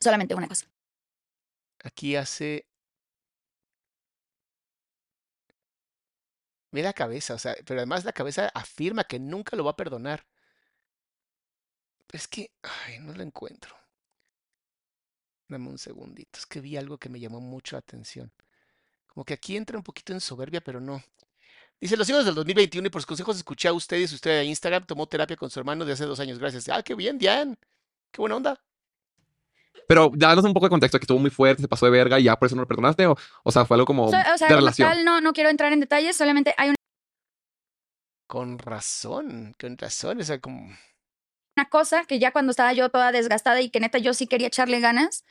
solamente 0.00 0.34
una 0.34 0.48
cosa. 0.48 0.66
Aquí 1.82 2.16
hace. 2.16 2.67
Mira 6.70 6.88
la 6.88 6.92
cabeza, 6.92 7.34
o 7.34 7.38
sea, 7.38 7.56
pero 7.66 7.80
además 7.80 8.04
la 8.04 8.12
cabeza 8.12 8.50
afirma 8.54 9.04
que 9.04 9.18
nunca 9.18 9.56
lo 9.56 9.64
va 9.64 9.72
a 9.72 9.76
perdonar. 9.76 10.26
Es 12.12 12.28
que, 12.28 12.50
ay, 12.62 12.98
no 13.00 13.14
lo 13.14 13.22
encuentro. 13.22 13.74
Dame 15.48 15.68
un 15.68 15.78
segundito. 15.78 16.38
Es 16.38 16.46
que 16.46 16.60
vi 16.60 16.76
algo 16.76 16.98
que 16.98 17.08
me 17.08 17.20
llamó 17.20 17.40
mucho 17.40 17.76
la 17.76 17.80
atención. 17.80 18.32
Como 19.08 19.24
que 19.24 19.34
aquí 19.34 19.56
entra 19.56 19.78
un 19.78 19.84
poquito 19.84 20.12
en 20.12 20.20
soberbia, 20.20 20.60
pero 20.62 20.80
no. 20.80 21.02
Dice, 21.80 21.96
los 21.96 22.08
hijos 22.10 22.24
del 22.26 22.34
2021 22.34 22.88
y 22.88 22.90
por 22.90 23.02
sus 23.02 23.06
consejos 23.06 23.36
escuché 23.38 23.68
a 23.68 23.72
ustedes. 23.72 24.12
Usted 24.12 24.30
de 24.40 24.44
Instagram 24.44 24.86
tomó 24.86 25.06
terapia 25.08 25.36
con 25.36 25.50
su 25.50 25.60
hermano 25.60 25.84
de 25.84 25.92
hace 25.94 26.04
dos 26.04 26.20
años. 26.20 26.38
Gracias. 26.38 26.68
Ah, 26.68 26.82
qué 26.82 26.94
bien, 26.94 27.18
Diane. 27.18 27.56
Qué 28.12 28.20
buena 28.22 28.36
onda. 28.36 28.60
Pero 29.86 30.10
danos 30.14 30.44
un 30.44 30.54
poco 30.54 30.66
de 30.66 30.70
contexto, 30.70 30.98
que 30.98 31.04
estuvo 31.04 31.18
muy 31.18 31.30
fuerte, 31.30 31.62
se 31.62 31.68
pasó 31.68 31.86
de 31.86 31.92
verga 31.92 32.18
y 32.18 32.24
ya 32.24 32.36
por 32.36 32.46
eso 32.46 32.56
no 32.56 32.62
lo 32.62 32.68
perdonaste. 32.68 33.06
O, 33.06 33.16
o 33.42 33.52
sea, 33.52 33.64
fue 33.64 33.76
algo 33.76 33.86
como 33.86 34.06
O 34.06 34.10
sea, 34.10 34.34
o 34.34 34.38
sea, 34.38 34.48
de 34.48 34.56
relación. 34.56 34.88
tal, 34.88 35.04
no, 35.04 35.20
no 35.20 35.32
quiero 35.32 35.50
entrar 35.50 35.72
en 35.72 35.80
detalles, 35.80 36.16
solamente 36.16 36.54
hay 36.56 36.74
Con 38.26 38.58
razón, 38.58 39.54
con 39.58 39.78
razón. 39.78 40.20
O 40.20 40.24
sea, 40.24 40.40
como... 40.40 40.58
una 41.56 41.68
cosa 41.70 42.04
que 42.04 42.18
ya 42.18 42.32
cuando 42.32 42.50
estaba 42.50 42.72
yo 42.72 42.88
toda 42.90 43.12
desgastada 43.12 43.60
y 43.60 43.70
que 43.70 43.80
neta 43.80 43.98
yo 43.98 44.14
sí 44.14 44.26
quería 44.26 44.48
echarle 44.48 44.80
ganas, 44.80 45.24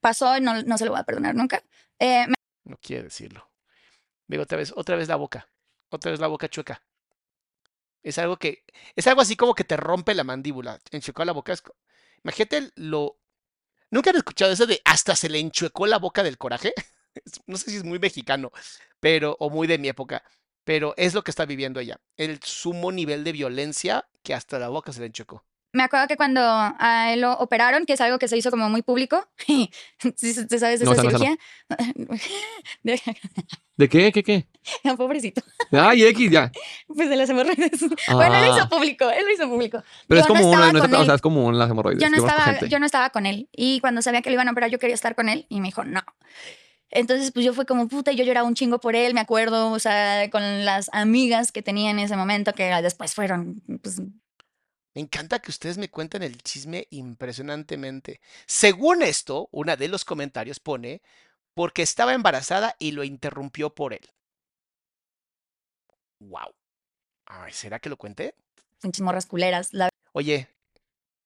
pasó 0.00 0.36
y 0.36 0.40
no, 0.40 0.62
no 0.62 0.78
se 0.78 0.84
lo 0.84 0.92
voy 0.92 1.00
a 1.00 1.04
perdonar 1.04 1.34
nunca. 1.34 1.62
Eh, 1.98 2.26
me 2.26 2.34
No 2.64 2.76
quiere 2.80 3.04
decirlo. 3.04 3.48
Veo 4.28 4.42
otra 4.42 4.58
vez, 4.58 4.72
otra 4.76 4.96
vez 4.96 5.08
la 5.08 5.16
boca. 5.16 5.48
Otra 5.90 6.10
vez 6.10 6.20
la 6.20 6.26
boca 6.26 6.48
chueca. 6.48 6.82
Es 8.02 8.18
algo 8.18 8.36
que. 8.36 8.64
Es 8.94 9.06
algo 9.06 9.20
así 9.20 9.36
como 9.36 9.54
que 9.54 9.64
te 9.64 9.76
rompe 9.76 10.14
la 10.14 10.24
mandíbula. 10.24 10.78
Enchuecó 10.90 11.24
la 11.24 11.32
boca. 11.32 11.52
es 11.52 11.62
Imagínate 12.26 12.72
lo. 12.74 13.20
¿Nunca 13.88 14.10
han 14.10 14.16
escuchado 14.16 14.50
eso 14.50 14.66
de 14.66 14.82
hasta 14.84 15.14
se 15.14 15.28
le 15.28 15.38
enchuecó 15.38 15.86
la 15.86 16.00
boca 16.00 16.22
del 16.24 16.38
coraje? 16.38 16.74
No 17.46 17.56
sé 17.56 17.70
si 17.70 17.76
es 17.76 17.84
muy 17.84 17.98
mexicano, 17.98 18.50
pero. 19.00 19.36
o 19.38 19.48
muy 19.48 19.66
de 19.66 19.78
mi 19.78 19.88
época. 19.88 20.22
Pero 20.64 20.92
es 20.98 21.14
lo 21.14 21.22
que 21.22 21.30
está 21.30 21.46
viviendo 21.46 21.80
ella. 21.80 21.98
El 22.16 22.42
sumo 22.42 22.92
nivel 22.92 23.24
de 23.24 23.32
violencia 23.32 24.06
que 24.22 24.34
hasta 24.34 24.58
la 24.58 24.68
boca 24.68 24.92
se 24.92 25.00
le 25.00 25.06
enchuecó. 25.06 25.44
Me 25.76 25.82
acuerdo 25.84 26.08
que 26.08 26.16
cuando 26.16 26.40
a 26.42 27.12
él 27.12 27.20
lo 27.20 27.32
operaron, 27.34 27.86
que 27.86 27.92
es 27.92 28.00
algo 28.00 28.18
que 28.18 28.28
se 28.28 28.36
hizo 28.36 28.50
como 28.50 28.68
muy 28.70 28.82
público, 28.82 29.28
¿sí, 29.46 29.70
sí 30.16 30.32
sabes 30.58 30.80
No, 30.82 30.92
esa 30.92 31.02
no, 31.02 31.10
cirugía? 31.10 31.36
De- 32.82 33.00
¿De 33.76 33.88
qué? 33.90 34.10
¿Qué? 34.10 34.22
¿Qué? 34.22 34.46
Pobrecito. 34.96 35.42
Ay, 35.70 36.04
X, 36.04 36.30
ya. 36.30 36.50
Pues 36.88 37.10
de 37.10 37.16
las 37.16 37.28
hemorroides. 37.28 37.72
Bueno, 38.12 38.34
él 38.36 38.46
lo 38.46 38.52
Ah. 38.54 38.56
hizo 38.58 38.68
público, 38.70 39.10
él 39.10 39.24
lo 39.26 39.32
hizo 39.32 39.48
público. 39.48 39.82
Pero 40.08 40.20
es 40.22 40.26
Yo 40.26 40.32
una, 40.32 40.40
estaba 40.42 40.72
no 40.72 40.78
es- 40.78 40.82
con 40.84 40.94
o 40.94 41.00
él. 41.00 41.06
sea, 41.06 41.14
es 41.16 41.20
como 41.20 41.52
las 41.52 41.70
hemorroides. 41.70 42.02
yo 42.02 42.08
no 42.10 42.16
estaba, 42.16 42.58
yo 42.66 42.78
no 42.78 42.86
estaba 42.86 43.10
con 43.10 43.26
él. 43.26 43.48
Y 43.52 43.80
cuando 43.80 44.00
sabía 44.02 44.22
que 44.22 44.30
lo 44.30 44.34
iban 44.34 44.48
a 44.48 44.52
operar, 44.52 44.70
yo 44.70 44.78
quería 44.78 44.94
estar 44.94 45.14
con 45.14 45.28
él. 45.28 45.44
Y 45.50 45.60
me 45.60 45.68
dijo, 45.68 45.84
no. 45.84 46.00
Entonces, 46.90 47.32
pues 47.32 47.44
yo 47.44 47.52
fue 47.52 47.66
como 47.66 47.88
puta, 47.88 48.12
y 48.12 48.16
yo 48.16 48.24
lloraba 48.24 48.46
un 48.48 48.54
chingo 48.54 48.80
por 48.80 48.94
él, 48.96 49.12
me 49.12 49.20
acuerdo, 49.20 49.72
o 49.72 49.78
sea, 49.78 50.30
con 50.30 50.64
las 50.64 50.88
amigas 50.94 51.50
que 51.52 51.60
tenía 51.60 51.90
en 51.90 51.98
ese 51.98 52.16
momento, 52.16 52.52
que 52.54 52.64
después 52.80 53.12
fueron, 53.14 53.60
pues, 53.82 54.00
Me 54.96 55.02
encanta 55.02 55.40
que 55.40 55.50
ustedes 55.50 55.76
me 55.76 55.90
cuenten 55.90 56.22
el 56.22 56.38
chisme 56.42 56.86
impresionantemente. 56.88 58.22
Según 58.46 59.02
esto, 59.02 59.50
una 59.52 59.76
de 59.76 59.88
los 59.88 60.06
comentarios 60.06 60.58
pone, 60.58 61.02
porque 61.52 61.82
estaba 61.82 62.14
embarazada 62.14 62.76
y 62.78 62.92
lo 62.92 63.04
interrumpió 63.04 63.74
por 63.74 63.92
él. 63.92 64.08
Wow. 66.20 66.50
Ay, 67.26 67.52
¿será 67.52 67.78
que 67.78 67.90
lo 67.90 67.98
cuente? 67.98 68.36
pinches 68.80 69.02
morras 69.02 69.26
culeras. 69.26 69.74
La 69.74 69.90
Oye, 70.12 70.48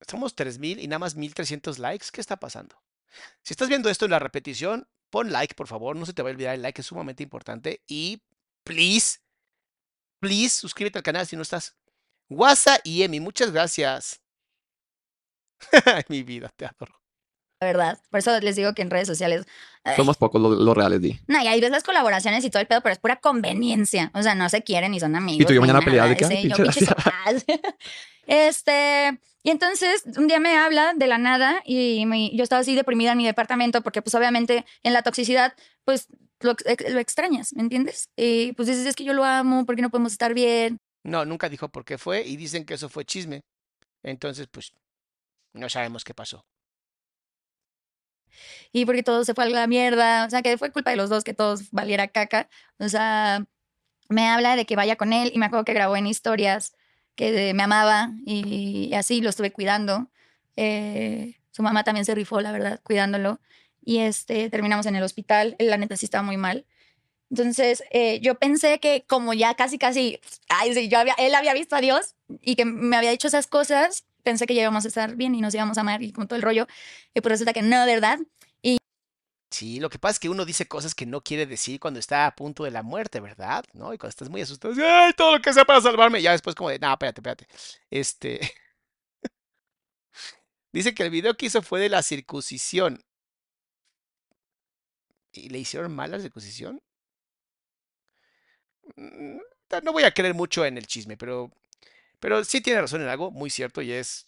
somos 0.01 0.35
3000 0.35 0.81
y 0.81 0.89
nada 0.89 0.99
más 0.99 1.15
1300 1.15 1.79
likes. 1.79 2.09
¿Qué 2.13 2.21
está 2.21 2.41
pasando? 2.41 2.75
Si 3.45 3.53
estás 3.53 3.69
viendo 3.69 3.89
esto 3.89 4.05
en 4.05 4.11
la 4.11 4.19
repetición, 4.19 4.89
pon 5.11 5.31
like, 5.31 5.55
por 5.55 5.69
favor. 5.69 5.95
No 5.95 6.07
se 6.07 6.13
te 6.13 6.23
va 6.23 6.31
a 6.31 6.33
olvidar 6.33 6.57
el 6.57 6.63
like, 6.63 6.81
es 6.81 6.89
sumamente 6.89 7.23
importante. 7.23 7.85
Y, 7.87 8.21
please, 8.65 9.21
please, 10.19 10.57
suscríbete 10.59 10.99
al 10.99 11.05
canal 11.05 11.25
si 11.25 11.37
no 11.37 11.43
estás. 11.43 11.77
Wasa 12.31 12.81
y 12.85 13.03
Emi, 13.03 13.21
muchas 13.21 13.51
gracias. 13.51 14.21
Ay, 15.85 16.03
Mi 16.09 16.23
vida, 16.23 16.51
te 16.57 16.65
adoro. 16.65 16.95
verdad. 17.61 17.99
Por 18.11 18.19
eso 18.21 18.39
les 18.41 18.57
digo 18.57 18.73
que 18.73 18.83
en 18.83 18.91
redes 18.91 19.07
sociales. 19.09 19.45
ay, 19.85 19.97
Somos 19.97 20.17
pocos 20.17 20.41
los, 20.41 20.59
los 20.59 20.77
reales, 20.77 21.01
Di. 21.03 21.21
No, 21.27 21.43
y 21.43 21.49
ahí 21.49 21.61
ves 21.61 21.71
las 21.71 21.83
colaboraciones 21.83 22.45
y 22.45 22.51
todo 22.51 22.61
el 22.63 22.67
pedo, 22.69 22.81
pero 22.81 22.93
es 22.95 22.99
pura 22.99 23.17
conveniencia. 23.17 24.11
O 24.15 24.23
sea, 24.23 24.35
no 24.35 24.49
se 24.49 24.63
quieren 24.63 24.93
ni 24.93 25.01
son 25.01 25.15
amigos. 25.17 25.43
Y 25.43 25.45
tú 25.45 25.53
y 25.53 25.57
yo 25.57 25.61
ni 25.61 25.67
mañana 25.67 25.81
nada, 25.81 25.85
peleadas 25.85 26.11
de 26.11 26.17
que, 26.17 26.25
sí, 26.25 26.49
yo, 26.49 26.57
pinche 26.57 26.81
pinches 26.81 26.91
hojas. 26.91 27.45
Este, 28.27 29.19
y 29.43 29.51
entonces 29.51 30.05
un 30.17 30.29
día 30.29 30.39
me 30.39 30.57
habla 30.57 30.93
de 30.95 31.09
la 31.09 31.19
nada 31.19 31.63
y 31.65 32.07
me- 32.07 32.31
yo 32.37 32.45
estaba 32.45 32.61
así 32.61 32.77
deprimida 32.77 33.13
en 33.13 33.19
mi 33.19 33.27
departamento 33.27 33.83
porque 33.83 34.03
pues 34.03 34.15
obviamente 34.15 34.65
en 34.85 34.93
la 34.93 35.03
toxicidad 35.03 35.55
pues 35.85 36.07
lo, 36.39 36.53
ex- 36.53 36.93
lo 36.93 37.01
extrañas, 37.01 37.53
¿me 37.55 37.63
entiendes? 37.63 38.09
Y 38.17 38.53
pues 38.53 38.69
dices, 38.69 38.87
es 38.87 38.95
que 38.95 39.03
yo 39.03 39.15
lo 39.15 39.25
amo, 39.25 39.67
¿por 39.67 39.75
qué 39.75 39.83
no 39.83 39.91
podemos 39.91 40.13
estar 40.13 40.33
bien? 40.33 40.79
No, 41.03 41.25
nunca 41.25 41.49
dijo 41.49 41.69
por 41.69 41.85
qué 41.85 41.99
fue 41.99 42.23
y 42.27 42.37
dicen 42.37 42.65
que 42.65 42.75
eso 42.75 42.89
fue 42.89 43.05
chisme. 43.05 43.43
Entonces, 44.03 44.49
pues, 44.51 44.73
no 45.55 45.69
sabemos 45.69 46.05
qué 46.05 46.15
pasó. 46.15 46.45
y 48.73 48.87
porque 48.87 49.03
todo 49.03 49.25
se 49.25 49.35
fue 49.35 49.45
a 49.45 49.49
la 49.49 49.67
mierda, 49.67 50.27
o 50.27 50.31
sea, 50.31 50.43
que 50.43 50.59
fue 50.59 50.71
culpa 50.73 50.91
de 50.91 50.97
los 50.97 51.11
dos 51.11 51.25
que 51.25 51.35
todos 51.35 51.71
valiera 51.71 52.09
caca, 52.09 52.49
o 52.79 52.89
sea, 52.89 53.45
me 54.09 54.29
habla 54.29 54.57
de 54.57 54.67
que 54.67 54.77
vaya 54.77 54.97
con 54.97 55.13
él 55.13 55.33
y 55.35 55.39
me 55.39 55.47
acuerdo 55.47 55.65
que 55.65 55.75
grabó 55.75 55.97
en 55.97 56.07
historias 56.07 56.75
que 57.15 57.55
me 57.55 57.63
amaba 57.63 58.13
y, 58.27 58.93
así 58.95 59.21
lo 59.21 59.31
estuve 59.31 59.53
cuidando. 59.53 60.11
Eh, 60.57 61.37
su 61.51 61.63
mamá 61.63 61.85
también 61.85 62.05
se 62.05 62.15
rifó, 62.15 62.41
la 62.41 62.53
verdad, 62.53 62.81
cuidándolo 62.83 63.41
y 63.83 63.99
este, 63.99 64.51
terminamos 64.51 64.87
en 64.87 64.97
el 64.97 65.03
hospital, 65.03 65.57
la 65.59 65.77
neta 65.77 65.97
sí 65.97 66.07
estaba 66.07 66.23
muy 66.23 66.37
mal. 66.37 66.67
Entonces, 67.31 67.83
eh, 67.91 68.21
yo 68.21 68.35
pensé 68.37 68.81
que 68.81 69.05
como 69.07 69.33
ya 69.35 69.55
casi, 69.55 69.79
casi, 69.79 70.21
ay, 70.49 70.75
sí, 70.75 70.89
yo 70.89 70.99
había, 70.99 71.15
él 71.15 71.35
había 71.35 71.55
visto 71.55 71.77
a 71.77 71.81
Dios 71.81 72.17
y 72.43 72.57
que 72.57 72.65
me 72.65 72.97
había 72.97 73.11
dicho 73.11 73.29
esas 73.29 73.47
cosas, 73.47 74.05
pensé 74.25 74.47
que 74.47 74.55
ya 74.55 74.63
íbamos 74.63 74.85
a 74.85 74.89
estar 74.89 75.15
bien 75.17 75.35
y 75.35 75.41
nos 75.41 75.55
íbamos 75.55 75.79
a 75.79 75.83
amar 75.83 76.03
y 76.03 76.13
con 76.13 76.27
todo 76.27 76.37
el 76.37 76.43
rollo. 76.43 76.67
Y 77.15 77.21
pues 77.21 77.31
resulta 77.31 77.53
que 77.53 77.63
no, 77.63 77.87
¿verdad? 77.87 78.19
Sí, 79.51 79.81
lo 79.81 79.91
que 79.91 79.99
pasa 79.99 80.13
es 80.13 80.19
que 80.21 80.29
uno 80.29 80.45
dice 80.45 80.69
cosas 80.69 80.95
que 80.95 81.07
no 81.07 81.23
quiere 81.23 81.45
decir 81.45 81.81
cuando 81.81 81.99
está 81.99 82.27
a 82.27 82.35
punto 82.37 82.65
de 82.65 82.71
la 82.71 82.83
muerte, 82.83 83.19
¿verdad? 83.21 83.65
¿No? 83.75 83.93
Y 83.93 83.99
cuando 83.99 84.11
estás 84.11 84.29
muy 84.31 84.41
asustado, 84.41 84.75
¡ay, 84.79 85.13
todo 85.15 85.37
lo 85.37 85.43
que 85.43 85.53
sea 85.53 85.65
para 85.65 85.81
salvarme! 85.81 86.23
Ya 86.23 86.33
después 86.33 86.55
como 86.55 86.71
de, 86.71 86.79
no, 86.79 86.93
espérate, 86.93 87.21
espérate. 87.21 87.47
Este... 87.91 88.41
Dice 90.73 90.95
que 90.95 91.03
el 91.03 91.11
video 91.11 91.37
que 91.37 91.47
hizo 91.47 91.63
fue 91.63 91.81
de 91.81 91.89
la 91.89 92.03
circuncisión. 92.03 93.03
¿Y 95.33 95.49
le 95.49 95.59
hicieron 95.59 95.95
mal 95.95 96.13
la 96.13 96.21
circuncisión? 96.21 96.81
Mm, 98.97 99.39
No 99.85 99.93
voy 99.93 100.05
a 100.05 100.13
creer 100.13 100.35
mucho 100.35 100.65
en 100.65 100.77
el 100.79 100.87
chisme, 100.87 101.17
pero, 101.17 101.51
pero 102.19 102.45
sí 102.45 102.61
tiene 102.61 102.81
razón 102.81 103.03
en 103.03 103.09
algo 103.09 103.31
muy 103.31 103.51
cierto 103.51 103.83
y 103.83 103.93
es, 103.93 104.27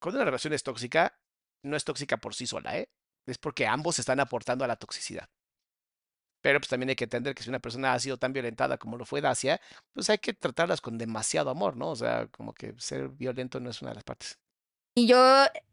cuando 0.00 0.18
una 0.18 0.26
relación 0.26 0.52
es 0.52 0.62
tóxica, 0.62 1.18
no 1.62 1.76
es 1.76 1.84
tóxica 1.84 2.16
por 2.18 2.34
sí 2.34 2.46
sola, 2.46 2.78
¿eh? 2.78 2.88
Es 3.26 3.38
porque 3.38 3.66
ambos 3.66 3.98
están 3.98 4.20
aportando 4.20 4.64
a 4.64 4.68
la 4.68 4.76
toxicidad. 4.76 5.28
Pero 6.42 6.60
pues 6.60 6.68
también 6.68 6.90
hay 6.90 6.96
que 6.96 7.04
entender 7.04 7.34
que 7.34 7.42
si 7.42 7.48
una 7.48 7.58
persona 7.58 7.94
ha 7.94 7.98
sido 7.98 8.18
tan 8.18 8.34
violentada 8.34 8.76
como 8.76 8.98
lo 8.98 9.06
fue 9.06 9.22
Dacia, 9.22 9.60
pues 9.94 10.10
hay 10.10 10.18
que 10.18 10.34
tratarlas 10.34 10.82
con 10.82 10.98
demasiado 10.98 11.48
amor, 11.48 11.74
¿no? 11.74 11.88
O 11.88 11.96
sea, 11.96 12.26
como 12.26 12.52
que 12.52 12.74
ser 12.76 13.08
violento 13.08 13.60
no 13.60 13.70
es 13.70 13.80
una 13.80 13.92
de 13.92 13.94
las 13.94 14.04
partes. 14.04 14.38
Y 14.94 15.06
yo 15.06 15.16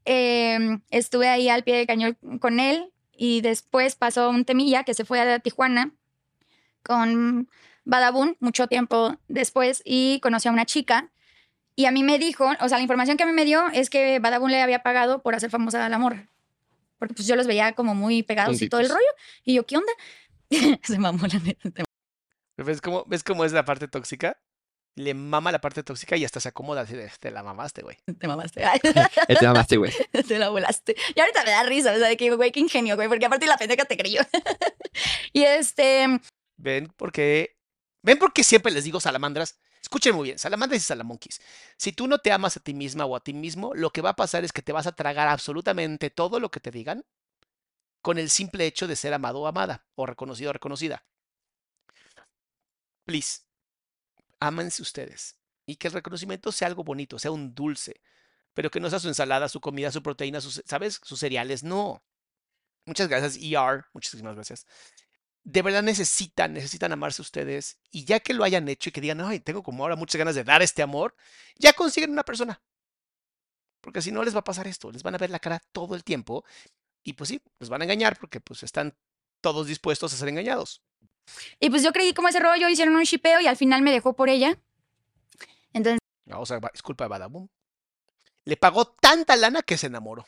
eh, 0.06 0.80
estuve 0.89 1.28
ahí 1.28 1.49
al 1.49 1.64
pie 1.66 1.76
del 1.76 1.88
cañón 1.88 2.18
con 2.39 2.62
él 2.62 2.93
y 3.12 3.41
después 3.41 3.95
pasó 3.95 4.30
un 4.30 4.45
temilla 4.45 4.86
que 4.86 4.93
se 4.93 5.04
fue 5.04 5.20
a 5.20 5.39
Tijuana 5.39 5.91
con 6.84 7.49
Badabun 7.84 8.38
mucho 8.40 8.68
tiempo 8.68 9.18
después 9.28 9.82
y 9.86 10.20
conoció 10.22 10.52
a 10.52 10.54
una 10.54 10.66
chica 10.66 11.12
y 11.76 11.86
a 11.86 11.92
mí 11.92 12.04
me 12.04 12.20
dijo, 12.20 12.46
o 12.60 12.70
sea, 12.70 12.78
la 12.78 12.84
información 12.84 13.18
que 13.18 13.24
a 13.24 13.26
mí 13.26 13.34
me 13.34 13.46
dio 13.46 13.68
es 13.74 13.90
que 13.90 14.20
Badabun 14.20 14.52
le 14.52 14.62
había 14.62 14.84
pagado 14.84 15.22
por 15.22 15.36
hacer 15.36 15.50
famosa 15.50 15.86
a 15.86 15.90
la 15.90 15.98
morra. 15.98 16.28
Porque 17.00 17.16
pues 17.16 17.28
yo 17.28 17.36
los 17.36 17.48
veía 17.48 17.74
como 17.74 17.96
muy 17.96 18.22
pegados 18.22 18.62
y 18.62 18.70
todo 18.70 18.82
el 18.82 18.90
rollo. 18.90 19.02
Y 19.44 19.56
yo, 19.56 19.66
¿qué 19.66 19.78
onda? 19.78 19.92
se 20.84 21.00
mamó 21.00 21.26
la 21.28 21.40
neta. 21.40 21.84
¿Ves 22.58 22.82
cómo, 22.82 23.06
¿Ves 23.08 23.24
cómo 23.24 23.46
es 23.46 23.54
la 23.54 23.66
parte 23.66 23.88
tóxica? 23.88 24.38
Le 24.96 25.14
mama 25.14 25.52
la 25.52 25.62
parte 25.62 25.82
tóxica 25.82 26.18
y 26.18 26.26
hasta 26.26 26.42
se 26.42 26.50
acomoda 26.50 26.82
así 26.82 26.96
de, 26.96 27.10
te 27.20 27.32
la 27.32 27.42
mamaste, 27.42 27.82
güey. 27.82 27.98
Te 28.20 28.28
mamaste. 28.28 28.62
Te 29.28 29.36
llamaste, 29.42 29.78
güey. 29.78 29.92
te 30.28 30.38
la 30.38 30.50
volaste. 30.50 30.96
Y 31.16 31.20
ahorita 31.20 31.44
me 31.46 31.52
da 31.52 31.64
risa, 31.64 31.94
o 31.94 31.98
sea, 31.98 32.10
de 32.10 32.18
que, 32.18 32.30
güey, 32.36 32.52
qué 32.52 32.60
ingenio, 32.60 32.96
güey, 32.96 33.08
porque 33.08 33.26
aparte 33.26 33.48
la 33.48 33.58
pendeja 33.58 33.86
te 33.86 33.98
creyó. 33.98 34.22
y 35.34 35.44
este, 35.44 36.20
¿Ven? 36.58 36.94
Porque, 36.98 37.56
¿ven 38.02 38.18
porque 38.20 38.43
siempre 38.43 38.72
les 38.72 38.84
digo 38.84 38.99
salamandras? 38.99 39.60
Escuchen 39.82 40.16
muy 40.16 40.26
bien, 40.30 40.39
salamandras 40.39 40.82
y 40.82 40.86
salamonquis. 40.86 41.41
Si 41.78 41.91
tú 41.91 42.08
no 42.08 42.20
te 42.20 42.32
amas 42.32 42.58
a 42.58 42.60
ti 42.60 42.74
misma 42.74 43.06
o 43.06 43.16
a 43.16 43.24
ti 43.24 43.34
mismo, 43.34 43.74
lo 43.74 43.91
que 43.91 44.02
va 44.02 44.12
a 44.12 44.16
pasar 44.16 44.43
es 44.43 44.54
que 44.54 44.62
te 44.62 44.72
vas 44.72 44.88
a 44.88 44.91
tragar 44.93 45.28
absolutamente 45.28 46.10
todo 46.10 46.39
lo 46.39 46.52
que 46.52 46.60
te 46.60 46.72
digan 46.72 47.06
con 48.02 48.18
el 48.18 48.30
simple 48.30 48.66
hecho 48.66 48.88
de 48.88 48.95
ser 48.95 49.14
amado 49.14 49.41
o 49.41 49.47
amada, 49.47 49.86
o 49.95 50.06
reconocido 50.06 50.49
o 50.49 50.54
reconocida. 50.54 51.04
Please, 53.06 53.41
ámense 54.39 54.82
ustedes. 54.82 55.38
Y 55.66 55.76
que 55.78 55.88
el 55.88 55.93
reconocimiento 55.93 56.52
sea 56.52 56.68
algo 56.68 56.84
bonito, 56.84 57.20
sea 57.20 57.32
un 57.32 57.54
dulce, 57.56 58.02
pero 58.54 58.72
que 58.72 58.80
no 58.80 58.89
sea 58.89 58.99
su 58.99 59.08
ensalada, 59.08 59.49
su 59.49 59.62
comida, 59.62 59.91
su 59.91 60.04
proteína, 60.04 60.41
sus, 60.41 60.64
¿sabes? 60.66 60.99
Sus 61.04 61.20
cereales, 61.20 61.64
no. 61.64 62.04
Muchas 62.86 63.08
gracias, 63.08 63.38
ER. 63.41 63.86
Muchísimas 63.93 64.36
gracias. 64.36 64.66
De 65.44 65.62
verdad 65.62 65.82
necesitan, 65.84 66.54
necesitan 66.54 66.92
amarse 66.92 67.22
ustedes. 67.22 67.80
Y 67.92 68.06
ya 68.06 68.20
que 68.20 68.34
lo 68.34 68.44
hayan 68.44 68.68
hecho 68.70 68.89
y 68.89 68.92
que 68.92 69.02
digan, 69.02 69.22
ay, 69.22 69.39
tengo 69.39 69.64
como 69.64 69.84
ahora 69.84 69.96
muchas 69.96 70.18
ganas 70.20 70.36
de 70.36 70.44
dar 70.44 70.62
este 70.62 70.82
amor, 70.82 71.16
ya 71.56 71.74
consiguen 71.74 72.12
una 72.12 72.24
persona. 72.24 72.62
Porque 73.82 74.02
si 74.02 74.12
no 74.12 74.24
les 74.24 74.36
va 74.36 74.39
a 74.39 74.44
pasar 74.44 74.68
esto, 74.68 74.92
les 74.92 75.02
van 75.02 75.16
a 75.16 75.18
ver 75.18 75.32
la 75.32 75.39
cara 75.39 75.60
todo 75.72 75.96
el 75.96 76.04
tiempo 76.04 76.46
y 77.04 77.14
pues 77.14 77.30
sí, 77.30 77.42
los 77.60 77.70
van 77.70 77.82
a 77.82 77.86
engañar 77.86 78.18
porque 78.20 78.39
pues 78.39 78.62
están 78.62 78.96
todos 79.42 79.66
dispuestos 79.66 80.14
a 80.14 80.18
ser 80.18 80.30
engañados. 80.30 80.84
Y 81.60 81.70
pues 81.72 81.82
yo 81.82 81.92
creí 81.92 82.14
como 82.14 82.28
ese 82.28 82.39
rollo, 82.39 82.70
hicieron 82.70 82.96
un 82.96 83.04
shipeo 83.04 83.42
y 83.42 83.48
al 83.48 83.58
final 83.58 83.82
me 83.82 83.92
dejó 83.92 84.14
por 84.14 84.30
ella. 84.30 84.60
Entonces, 85.74 86.00
Ah, 86.30 86.39
O 86.39 86.46
sea, 86.46 86.60
es 86.74 86.82
culpa 86.82 87.06
de 87.06 87.10
Badabun. 87.10 87.50
Le 88.46 88.58
pagó 88.58 88.86
tanta 88.86 89.36
lana 89.36 89.62
que 89.62 89.78
se 89.78 89.88
enamoró. 89.88 90.26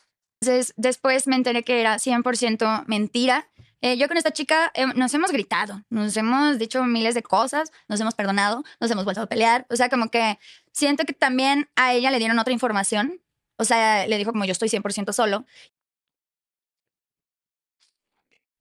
después 0.75 1.27
me 1.27 1.35
enteré 1.35 1.63
que 1.63 1.79
era 1.79 1.97
100% 1.99 2.83
mentira. 2.87 3.49
Eh, 3.83 3.97
yo 3.97 4.07
con 4.07 4.15
esta 4.15 4.31
chica 4.31 4.71
eh, 4.75 4.85
nos 4.95 5.13
hemos 5.13 5.33
gritado, 5.33 5.83
nos 5.89 6.15
hemos 6.15 6.57
dicho 6.57 6.81
miles 6.85 7.15
de 7.15 7.21
cosas, 7.21 7.69
nos 7.89 7.99
hemos 7.99 8.15
perdonado, 8.15 8.63
nos 8.79 8.89
hemos 8.89 9.03
vuelto 9.03 9.21
a 9.21 9.25
pelear. 9.25 9.67
O 9.69 9.75
sea, 9.75 9.89
como 9.89 10.09
que 10.09 10.39
siento 10.71 11.03
que 11.03 11.11
también 11.11 11.69
a 11.75 11.91
ella 11.93 12.09
le 12.09 12.17
dieron 12.17 12.39
otra 12.39 12.53
información. 12.53 13.19
O 13.57 13.65
sea, 13.65 14.07
le 14.07 14.17
dijo 14.17 14.31
como 14.31 14.45
yo 14.45 14.53
estoy 14.53 14.69
100% 14.69 15.11
solo. 15.11 15.45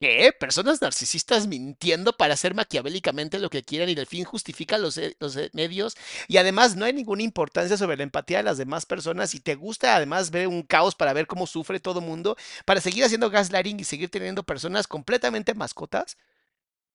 ¿Qué? 0.03 0.33
Personas 0.33 0.83
narcisistas 0.83 1.47
mintiendo 1.47 2.17
para 2.17 2.35
hacer 2.35 2.55
maquiavélicamente 2.55 3.39
lo 3.39 3.51
que 3.51 3.63
quieren 3.63 3.89
y 3.89 3.97
al 3.97 4.07
fin 4.07 4.25
justifican 4.25 4.83
los, 4.83 4.99
eh, 4.99 5.17
los 5.21 5.37
eh, 5.37 5.49
medios. 5.53 5.97
Y 6.27 6.39
además 6.39 6.75
no 6.75 6.85
hay 6.85 6.93
ninguna 6.93 7.23
importancia 7.23 7.77
sobre 7.77 7.97
la 7.97 8.03
empatía 8.03 8.39
de 8.39 8.43
las 8.43 8.59
demás 8.59 8.85
personas 8.85 9.33
y 9.37 9.39
te 9.39 9.55
gusta 9.55 9.95
además 9.95 10.33
ver 10.33 10.49
un 10.49 10.65
caos 10.65 10.97
para 10.97 11.13
ver 11.13 11.29
cómo 11.29 11.47
sufre 11.47 11.79
todo 11.79 12.01
mundo, 12.01 12.37
para 12.65 12.81
seguir 12.81 13.05
haciendo 13.05 13.31
gaslighting 13.31 13.79
y 13.79 13.85
seguir 13.85 14.11
teniendo 14.11 14.43
personas 14.43 14.89
completamente 14.89 15.55
mascotas. 15.55 16.17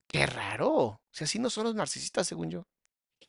Qué 0.09 0.25
raro. 0.25 0.69
O 0.69 1.01
sea, 1.09 1.23
así 1.23 1.39
no 1.39 1.49
son 1.49 1.63
los 1.63 1.75
narcisistas, 1.75 2.27
según 2.27 2.49
yo. 2.51 2.67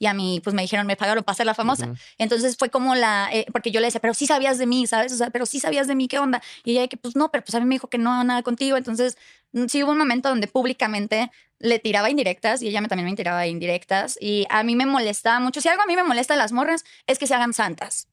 Y 0.00 0.06
a 0.06 0.14
mí, 0.14 0.40
pues 0.42 0.54
me 0.54 0.62
dijeron, 0.62 0.86
me 0.86 0.96
pagaron 0.96 1.24
para 1.24 1.34
ser 1.34 1.46
la 1.46 1.54
famosa. 1.54 1.92
Entonces 2.18 2.56
fue 2.56 2.70
como 2.70 2.94
la, 2.94 3.30
eh, 3.32 3.46
porque 3.52 3.72
yo 3.72 3.80
le 3.80 3.86
decía, 3.88 4.00
pero 4.00 4.14
sí 4.14 4.26
sabías 4.26 4.56
de 4.56 4.66
mí, 4.66 4.86
¿sabes? 4.86 5.12
O 5.12 5.16
sea, 5.16 5.30
pero 5.30 5.44
sí 5.44 5.58
sabías 5.58 5.88
de 5.88 5.96
mí, 5.96 6.06
¿qué 6.06 6.20
onda? 6.20 6.40
Y 6.64 6.72
ella 6.72 6.86
que, 6.86 6.96
pues 6.96 7.16
no, 7.16 7.32
pero 7.32 7.44
pues 7.44 7.54
a 7.56 7.60
mí 7.60 7.66
me 7.66 7.74
dijo 7.74 7.88
que 7.88 7.98
no, 7.98 8.22
nada 8.22 8.42
contigo. 8.44 8.76
Entonces 8.76 9.18
sí 9.68 9.82
hubo 9.82 9.92
un 9.92 9.98
momento 9.98 10.28
donde 10.28 10.46
públicamente 10.48 11.30
le 11.58 11.78
tiraba 11.78 12.10
indirectas 12.10 12.62
y 12.62 12.68
ella 12.68 12.80
me, 12.80 12.88
también 12.88 13.08
me 13.08 13.16
tiraba 13.16 13.46
indirectas. 13.46 14.18
Y 14.20 14.46
a 14.50 14.62
mí 14.62 14.76
me 14.76 14.86
molestaba 14.86 15.40
mucho. 15.40 15.60
Si 15.60 15.68
algo 15.68 15.82
a 15.82 15.86
mí 15.86 15.96
me 15.96 16.04
molesta 16.04 16.34
de 16.34 16.38
las 16.38 16.52
morras 16.52 16.84
es 17.06 17.18
que 17.18 17.26
se 17.26 17.34
hagan 17.34 17.52
santas. 17.52 18.08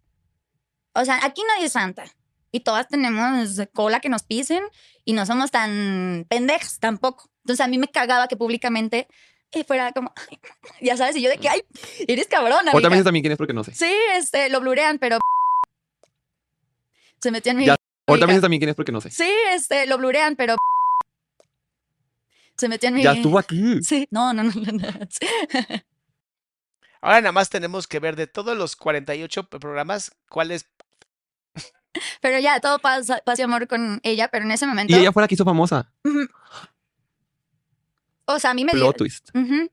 O 0.94 1.04
sea, 1.06 1.20
aquí 1.24 1.42
nadie 1.48 1.68
es 1.68 1.74
santa. 1.74 2.06
Y 2.52 2.62
todas 2.62 2.88
tenemos 2.88 3.62
cola 3.74 4.00
que 4.00 4.10
nos 4.10 4.24
pisen 4.24 4.64
y 5.04 5.14
no 5.14 5.26
somos 5.26 5.52
tan 5.52 6.26
pendejas 6.30 6.80
tampoco. 6.80 7.30
Entonces 7.44 7.64
a 7.66 7.68
mí 7.68 7.78
me 7.78 7.90
cagaba 7.90 8.28
que 8.28 8.38
públicamente 8.38 9.08
eh, 9.52 9.64
fuera 9.64 9.92
como, 9.92 10.14
ya 10.82 10.98
sabes, 10.98 11.16
y 11.16 11.22
yo 11.22 11.30
de 11.30 11.38
que, 11.38 11.50
ay, 11.50 11.62
eres 12.08 12.28
cabrona. 12.28 12.72
Mija". 12.74 12.90
dices 12.90 13.04
también 13.04 13.24
quién 13.24 13.32
es 13.34 13.38
porque 13.38 13.54
no 13.54 13.64
sé. 13.64 13.74
Sí, 13.74 13.94
este, 14.14 14.50
lo 14.50 14.60
blurean, 14.62 15.00
pero 15.00 15.18
se 17.22 17.32
metió 17.32 17.52
en 17.52 17.58
mi. 17.58 17.66
Ya. 17.66 17.76
Hija. 18.08 18.26
dices 18.26 18.42
también 18.42 18.60
quién 18.60 18.70
es 18.70 18.76
porque 18.76 18.92
no 18.92 19.02
sé. 19.02 19.12
Sí, 19.12 19.32
este, 19.54 19.86
lo 19.88 19.98
blurean, 19.98 20.36
pero 20.36 20.56
se 22.58 22.68
metió 22.70 22.90
en 22.90 22.96
mi. 22.96 23.04
Ya 23.04 23.14
estuvo 23.14 23.38
aquí. 23.38 23.82
Sí, 23.82 24.08
no, 24.12 24.34
no, 24.34 24.44
no, 24.44 24.52
no. 24.54 24.72
no. 24.72 24.90
Sí. 25.10 25.28
Ahora 27.02 27.22
nada 27.22 27.32
más 27.34 27.50
tenemos 27.50 27.88
que 27.88 28.00
ver 28.00 28.16
de 28.16 28.26
todos 28.26 28.58
los 28.58 28.76
48 28.76 29.48
programas 29.48 30.12
cuáles 30.28 30.68
Pero 32.22 32.40
ya, 32.40 32.60
todo 32.60 32.80
pasa, 32.80 33.22
paz 33.26 33.40
y 33.40 33.44
amor 33.44 33.68
con 33.68 34.00
ella, 34.04 34.28
pero 34.30 34.46
en 34.46 34.52
ese 34.52 34.66
momento. 34.66 34.96
Y 34.96 35.00
ella 35.00 35.12
fue 35.12 35.22
la 35.22 35.28
que 35.28 35.36
hizo 35.36 35.46
famosa. 35.46 35.94
O 38.26 38.40
sea, 38.40 38.52
a 38.52 38.54
mí 38.54 38.66
me 38.66 38.74
dio. 38.74 38.82
Plot 38.82 38.98
twist. 38.98 39.30
Ujú. 39.36 39.70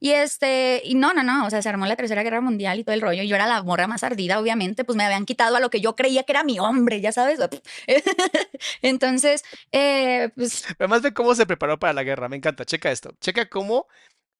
Y 0.00 0.10
este, 0.12 0.80
y 0.84 0.94
no, 0.94 1.12
no, 1.12 1.22
no, 1.22 1.46
o 1.46 1.50
sea, 1.50 1.62
se 1.62 1.68
armó 1.68 1.86
la 1.86 1.96
tercera 1.96 2.22
guerra 2.22 2.40
mundial 2.40 2.78
y 2.78 2.84
todo 2.84 2.94
el 2.94 3.00
rollo. 3.00 3.22
Yo 3.22 3.34
era 3.34 3.46
la 3.46 3.62
morra 3.62 3.86
más 3.86 4.04
ardida, 4.04 4.38
obviamente, 4.38 4.84
pues 4.84 4.96
me 4.96 5.04
habían 5.04 5.24
quitado 5.24 5.56
a 5.56 5.60
lo 5.60 5.70
que 5.70 5.80
yo 5.80 5.96
creía 5.96 6.22
que 6.22 6.32
era 6.32 6.44
mi 6.44 6.58
hombre, 6.58 7.00
ya 7.00 7.12
sabes. 7.12 7.38
Entonces, 8.82 9.44
eh, 9.72 10.30
pues 10.36 10.64
Además 10.78 11.02
de 11.02 11.12
cómo 11.12 11.34
se 11.34 11.46
preparó 11.46 11.78
para 11.78 11.92
la 11.92 12.02
guerra, 12.02 12.28
me 12.28 12.36
encanta. 12.36 12.64
Checa 12.64 12.90
esto. 12.90 13.10
Checa 13.20 13.48
cómo 13.48 13.86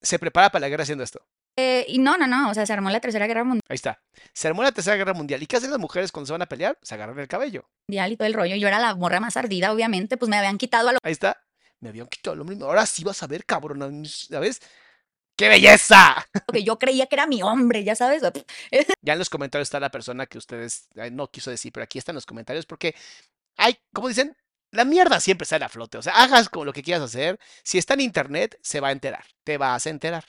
se 0.01 0.19
prepara 0.19 0.51
para 0.51 0.61
la 0.61 0.69
guerra 0.69 0.83
haciendo 0.83 1.05
esto. 1.05 1.27
Eh, 1.57 1.85
y 1.89 1.99
no, 1.99 2.17
no, 2.17 2.29
no, 2.29 2.51
o 2.51 2.55
sea, 2.55 2.65
se 2.67 2.73
armó 2.73 2.89
la 2.89 3.01
tercera 3.01 3.27
guerra 3.27 3.43
Ahí 3.69 3.75
está. 3.75 4.01
Se 4.33 4.47
armó 4.47 4.63
la 4.63 4.71
tercera 4.71 4.97
guerra 4.97 5.13
mundial. 5.13 5.43
¿Y 5.43 5.47
qué 5.47 5.57
hacen 5.57 5.71
las 5.71 5.81
mujeres 5.81 6.13
cuando 6.13 6.27
se 6.27 6.33
van 6.33 6.43
a 6.43 6.47
pelear? 6.47 6.79
Se 6.83 6.95
agarran 6.95 7.19
el 7.19 7.27
cabello. 7.27 7.69
mundial 7.89 8.13
y 8.13 8.17
todo 8.17 8.29
el 8.29 8.35
rollo. 8.35 8.55
Yo 8.55 8.69
era 8.69 8.79
la 8.79 8.95
morra 8.95 9.19
más 9.19 9.37
ardida, 9.37 9.73
obviamente, 9.73 10.17
pues 10.17 10.29
me 10.29 10.37
habían 10.37 10.57
quitado 10.57 10.91
a 10.91 10.93
lo 10.93 10.99
Ahí 11.03 11.11
está. 11.11 11.43
Me 11.81 11.89
habían 11.89 12.07
quitado 12.07 12.35
el 12.35 12.43
hombre. 12.43 12.57
Ahora 12.63 12.87
sí 12.87 13.03
vas 13.03 13.25
a 13.25 13.27
ver, 13.27 13.45
cabrón. 13.45 14.07
¿Sabes? 14.07 14.61
¡Qué 15.39 15.49
belleza! 15.49 16.27
que 16.53 16.65
yo 16.65 16.81
creía 16.81 17.07
que 17.07 17.15
era 17.15 17.29
mi 17.29 17.43
hombre, 17.43 17.85
ya 17.85 17.95
sabes. 17.95 18.23
Ya 19.03 19.13
en 19.13 19.19
los 19.21 19.31
comentarios 19.31 19.69
está 19.69 19.79
la 19.79 19.91
persona 19.91 20.27
que 20.27 20.37
ustedes 20.37 20.89
no 21.13 21.31
quiso 21.31 21.51
decir, 21.51 21.73
pero 21.73 21.85
aquí 21.85 21.99
están 21.99 22.17
los 22.17 22.27
comentarios 22.27 22.67
porque 22.67 22.95
hay, 23.57 23.79
como 23.93 24.09
dicen, 24.09 24.37
la 24.73 24.85
mierda 24.85 25.21
siempre 25.21 25.47
sale 25.47 25.65
a 25.65 25.69
flote. 25.69 25.97
O 25.97 26.03
sea, 26.03 26.15
hagas 26.15 26.49
como 26.49 26.65
lo 26.65 26.73
que 26.73 26.83
quieras 26.83 27.05
hacer. 27.05 27.39
Si 27.63 27.79
está 27.79 27.95
en 27.95 28.01
internet, 28.01 28.59
se 28.63 28.81
va 28.81 28.89
a 28.89 28.93
enterar. 28.93 29.25
Te 29.45 29.59
vas 29.59 29.87
a 29.87 29.91
enterar. 29.91 30.25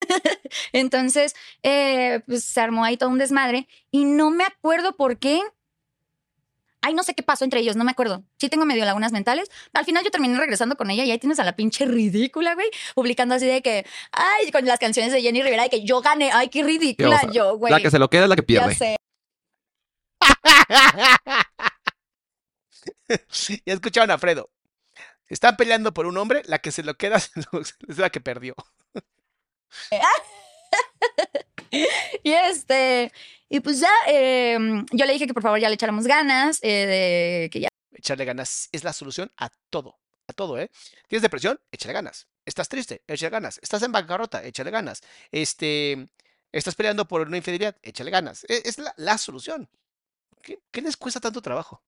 Entonces, 0.72 1.36
eh, 1.62 2.20
pues 2.26 2.44
se 2.44 2.60
armó 2.60 2.84
ahí 2.84 2.96
todo 2.96 3.10
un 3.10 3.18
desmadre 3.18 3.68
y 3.92 4.04
no 4.04 4.30
me 4.30 4.44
acuerdo 4.44 4.96
por 4.96 5.18
qué. 5.18 5.40
Ay, 6.80 6.94
no 6.94 7.02
sé 7.02 7.14
qué 7.14 7.22
pasó 7.22 7.44
entre 7.44 7.60
ellos, 7.60 7.76
no 7.76 7.84
me 7.84 7.90
acuerdo. 7.90 8.24
Sí 8.38 8.48
tengo 8.48 8.64
medio 8.64 8.84
lagunas 8.84 9.12
mentales. 9.12 9.50
Al 9.72 9.84
final 9.84 10.04
yo 10.04 10.10
terminé 10.10 10.38
regresando 10.38 10.76
con 10.76 10.90
ella 10.90 11.04
y 11.04 11.10
ahí 11.10 11.18
tienes 11.18 11.40
a 11.40 11.44
la 11.44 11.56
pinche 11.56 11.86
ridícula, 11.86 12.54
güey, 12.54 12.70
publicando 12.94 13.34
así 13.34 13.46
de 13.46 13.62
que, 13.62 13.84
ay, 14.12 14.50
con 14.50 14.64
las 14.64 14.78
canciones 14.78 15.12
de 15.12 15.20
Jenny 15.20 15.42
Rivera 15.42 15.64
de 15.64 15.70
que 15.70 15.84
yo 15.84 16.00
gané, 16.00 16.30
ay, 16.32 16.48
qué 16.48 16.62
ridícula 16.62 17.20
yo, 17.32 17.56
güey. 17.56 17.72
La 17.72 17.80
que 17.80 17.90
se 17.90 17.98
lo 17.98 18.08
queda 18.08 18.24
es 18.24 18.28
la 18.28 18.36
que 18.36 18.42
ya 18.42 18.46
pierde. 18.46 18.74
sé. 18.74 18.96
ya 23.66 23.74
escucharon 23.74 24.10
a 24.10 24.18
Fredo. 24.18 24.50
Están 25.28 25.56
peleando 25.56 25.92
por 25.92 26.06
un 26.06 26.16
hombre, 26.16 26.42
la 26.46 26.58
que 26.58 26.72
se 26.72 26.82
lo 26.82 26.96
queda 26.96 27.16
es 27.88 27.98
la 27.98 28.10
que 28.10 28.20
perdió. 28.20 28.54
Y 32.22 32.32
este, 32.32 33.12
y 33.48 33.60
pues 33.60 33.80
ya, 33.80 33.90
eh, 34.06 34.58
yo 34.92 35.06
le 35.06 35.12
dije 35.12 35.26
que 35.26 35.34
por 35.34 35.42
favor 35.42 35.58
ya 35.58 35.68
le 35.68 35.74
echáramos 35.74 36.06
ganas, 36.06 36.58
eh, 36.62 36.86
de 37.44 37.50
que 37.50 37.60
ya 37.60 37.68
Echarle 37.92 38.24
ganas 38.24 38.68
es 38.70 38.84
la 38.84 38.92
solución 38.92 39.30
a 39.36 39.50
todo. 39.70 39.98
A 40.28 40.32
todo, 40.32 40.58
¿eh? 40.58 40.70
¿Tienes 41.08 41.22
depresión? 41.22 41.58
Échale 41.72 41.94
ganas. 41.94 42.28
¿Estás 42.44 42.68
triste? 42.68 43.02
Échale 43.08 43.30
ganas. 43.30 43.58
¿Estás 43.62 43.82
en 43.82 43.90
bancarrota? 43.92 44.44
Échale 44.44 44.70
ganas. 44.70 45.00
Este, 45.32 46.08
¿Estás 46.52 46.74
peleando 46.74 47.08
por 47.08 47.26
una 47.26 47.38
infidelidad? 47.38 47.74
Échale 47.82 48.10
ganas. 48.10 48.44
E- 48.44 48.62
Es 48.64 48.78
la, 48.78 48.92
la 48.98 49.18
solución. 49.18 49.68
¿Qué, 50.42 50.58
qué 50.70 50.80
les 50.82 50.96
cuesta 50.96 51.18
tanto 51.20 51.40
trabajo? 51.42 51.82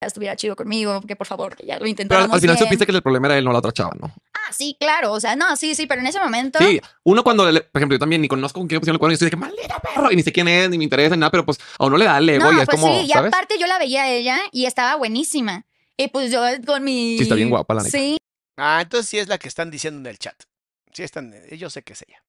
estuviera 0.00 0.36
chido 0.36 0.54
conmigo, 0.54 1.00
que 1.00 1.16
por 1.16 1.26
favor, 1.26 1.56
que 1.56 1.66
ya 1.66 1.74
lo 1.74 1.80
Pero 1.80 1.84
al, 1.86 1.90
intentáramos 1.90 2.34
al 2.34 2.40
final 2.40 2.54
bien. 2.56 2.66
supiste 2.66 2.86
que 2.86 2.92
el 2.92 3.02
problema 3.02 3.26
era 3.28 3.38
él, 3.38 3.44
no 3.44 3.52
la 3.52 3.58
otra 3.58 3.72
chava, 3.72 3.96
¿no? 3.98 4.14
Ah, 4.48 4.52
sí, 4.52 4.76
claro, 4.80 5.12
o 5.12 5.20
sea, 5.20 5.36
no, 5.36 5.56
sí, 5.56 5.74
sí, 5.74 5.86
pero 5.86 6.00
en 6.00 6.06
ese 6.06 6.18
momento... 6.20 6.58
Sí, 6.58 6.80
uno 7.04 7.22
cuando, 7.22 7.50
le- 7.50 7.60
por 7.60 7.80
ejemplo, 7.80 7.94
yo 7.96 7.98
también 8.00 8.22
ni 8.22 8.28
conozco 8.28 8.60
con 8.60 8.66
quién 8.68 8.76
le 8.76 8.80
pusieron 8.80 8.94
el 8.96 8.98
cuerno 8.98 9.12
y 9.12 9.14
estoy 9.14 9.26
de 9.26 9.30
que 9.30 9.36
maldita 9.36 9.78
perro 9.80 10.10
y 10.10 10.16
ni 10.16 10.22
sé 10.22 10.32
quién 10.32 10.48
es, 10.48 10.70
ni 10.70 10.78
me 10.78 10.84
interesa, 10.84 11.14
ni 11.16 11.20
nada, 11.20 11.30
pero 11.30 11.44
pues 11.44 11.58
a 11.78 11.84
uno 11.86 11.96
le 11.96 12.04
da 12.06 12.18
el 12.18 12.28
ego 12.28 12.44
no, 12.44 12.52
y 12.52 12.60
es 12.60 12.66
pues 12.66 12.80
como, 12.80 12.98
sí, 13.00 13.06
y 13.06 13.08
¿sabes? 13.10 13.28
aparte 13.32 13.56
yo 13.58 13.66
la 13.66 13.78
veía 13.78 14.02
a 14.04 14.08
ella 14.10 14.38
y 14.52 14.66
estaba 14.66 14.96
buenísima. 14.96 15.66
Y 15.96 16.08
pues 16.08 16.30
yo 16.30 16.40
con 16.66 16.84
mi... 16.84 17.16
Sí, 17.18 17.22
está 17.24 17.34
bien 17.34 17.50
guapa, 17.50 17.74
la 17.74 17.82
neta. 17.82 17.96
Sí, 17.98 18.16
Ah, 18.56 18.80
entonces 18.82 19.08
sí 19.08 19.18
es 19.18 19.28
la 19.28 19.38
que 19.38 19.48
están 19.48 19.70
diciendo 19.70 20.00
en 20.00 20.06
el 20.06 20.18
chat. 20.18 20.34
Sí 20.92 21.02
están, 21.02 21.32
eh, 21.34 21.56
yo 21.58 21.70
sé 21.70 21.82
que 21.82 21.92
es 21.92 22.02
ella. 22.08 22.22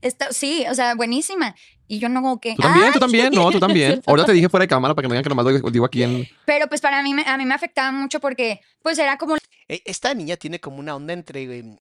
está, 0.00 0.32
sí, 0.32 0.64
o 0.70 0.74
sea, 0.74 0.94
buenísima. 0.94 1.54
Y 1.88 1.98
yo 1.98 2.08
no 2.08 2.22
como 2.22 2.40
que... 2.40 2.54
Tú 2.54 2.62
también, 2.62 2.92
tú 2.92 2.98
también, 3.00 3.30
no, 3.32 3.50
tú 3.50 3.58
también. 3.60 4.02
Ahorita 4.06 4.26
te 4.26 4.32
dije 4.32 4.48
fuera 4.48 4.62
de 4.64 4.68
cámara 4.68 4.94
para 4.94 5.02
que 5.04 5.08
no 5.08 5.14
digan 5.14 5.24
que 5.24 5.28
nomás 5.28 5.44
lo 5.46 5.70
digo 5.70 5.84
aquí 5.86 6.02
en... 6.02 6.26
Pero 6.46 6.68
pues 6.68 6.80
para 6.80 7.02
mí, 7.02 7.12
me- 7.14 7.24
a 7.26 7.36
mí 7.36 7.44
me 7.44 7.54
afectaba 7.54 7.90
mucho 7.92 8.20
porque 8.20 8.60
pues 8.82 8.98
era 8.98 9.16
como 9.18 9.36
Esta 9.68 10.14
niña 10.14 10.36
tiene 10.36 10.60
como 10.60 10.78
una 10.78 10.94
onda 10.96 11.12
entre. 11.14 11.42
em, 11.58 11.78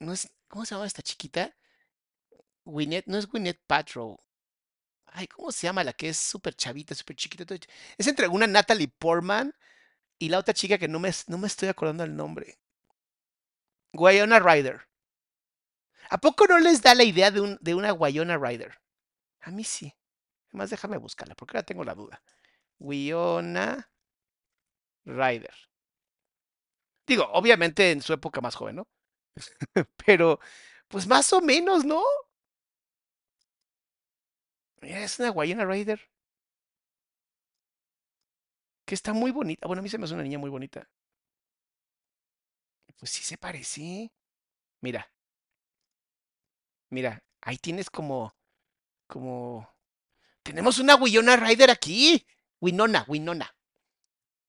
No 0.00 0.12
es, 0.14 0.30
¿Cómo 0.48 0.66
se 0.66 0.74
llama 0.76 0.86
esta 0.86 1.02
chiquita? 1.02 1.54
Gwyneth, 2.64 3.06
no 3.06 3.18
es 3.18 3.26
Gwyneth 3.26 3.60
Paltrow. 3.66 4.18
Ay, 5.06 5.26
¿cómo 5.28 5.52
se 5.52 5.66
llama 5.66 5.84
la 5.84 5.92
que 5.94 6.10
es 6.10 6.18
súper 6.18 6.54
chavita, 6.54 6.94
súper 6.94 7.16
chiquita? 7.16 7.44
Es 7.98 8.06
entre 8.08 8.28
una 8.28 8.46
Natalie 8.46 8.88
Portman 8.88 9.54
y 10.18 10.28
la 10.30 10.38
otra 10.38 10.54
chica 10.54 10.78
que 10.78 10.88
no 10.88 11.00
me, 11.00 11.10
no 11.28 11.38
me 11.38 11.48
estoy 11.48 11.68
acordando 11.68 12.04
el 12.04 12.16
nombre. 12.16 12.58
Wyona 13.94 14.40
Ryder. 14.40 14.80
¿A 16.10 16.18
poco 16.18 16.46
no 16.46 16.58
les 16.58 16.82
da 16.82 16.94
la 16.94 17.04
idea 17.04 17.30
de, 17.30 17.40
un, 17.40 17.58
de 17.60 17.74
una 17.74 17.92
Wyona 17.94 18.36
Ryder? 18.36 18.72
A 19.40 19.50
mí 19.50 19.64
sí. 19.64 19.94
Además, 20.50 20.70
déjame 20.70 20.98
buscarla, 20.98 21.34
porque 21.36 21.56
ahora 21.56 21.66
tengo 21.66 21.84
la 21.84 21.94
duda. 21.94 22.22
Wyona 22.80 23.90
Ryder. 25.04 25.54
Digo, 27.10 27.28
obviamente 27.32 27.90
en 27.90 28.02
su 28.02 28.12
época 28.12 28.40
más 28.40 28.54
joven, 28.54 28.76
¿no? 28.76 28.88
Pero, 30.06 30.38
pues 30.86 31.08
más 31.08 31.32
o 31.32 31.40
menos, 31.40 31.84
¿no? 31.84 32.04
Es 34.80 35.18
una 35.18 35.32
Wyona 35.32 35.64
Ryder. 35.64 36.00
Que 38.86 38.94
está 38.94 39.12
muy 39.12 39.32
bonita. 39.32 39.66
Bueno, 39.66 39.80
a 39.80 39.82
mí 39.82 39.88
se 39.88 39.98
me 39.98 40.04
hace 40.04 40.14
una 40.14 40.22
niña 40.22 40.38
muy 40.38 40.50
bonita. 40.50 40.88
Pues 42.96 43.10
sí 43.10 43.24
se 43.24 43.36
parece. 43.36 44.12
Mira. 44.80 45.10
Mira, 46.90 47.24
ahí 47.40 47.58
tienes 47.58 47.90
como. 47.90 48.36
como. 49.08 49.68
Tenemos 50.44 50.78
una 50.78 50.94
Winona 50.94 51.34
Ryder 51.34 51.70
aquí. 51.72 52.24
Winona, 52.60 53.04
Winona. 53.08 53.52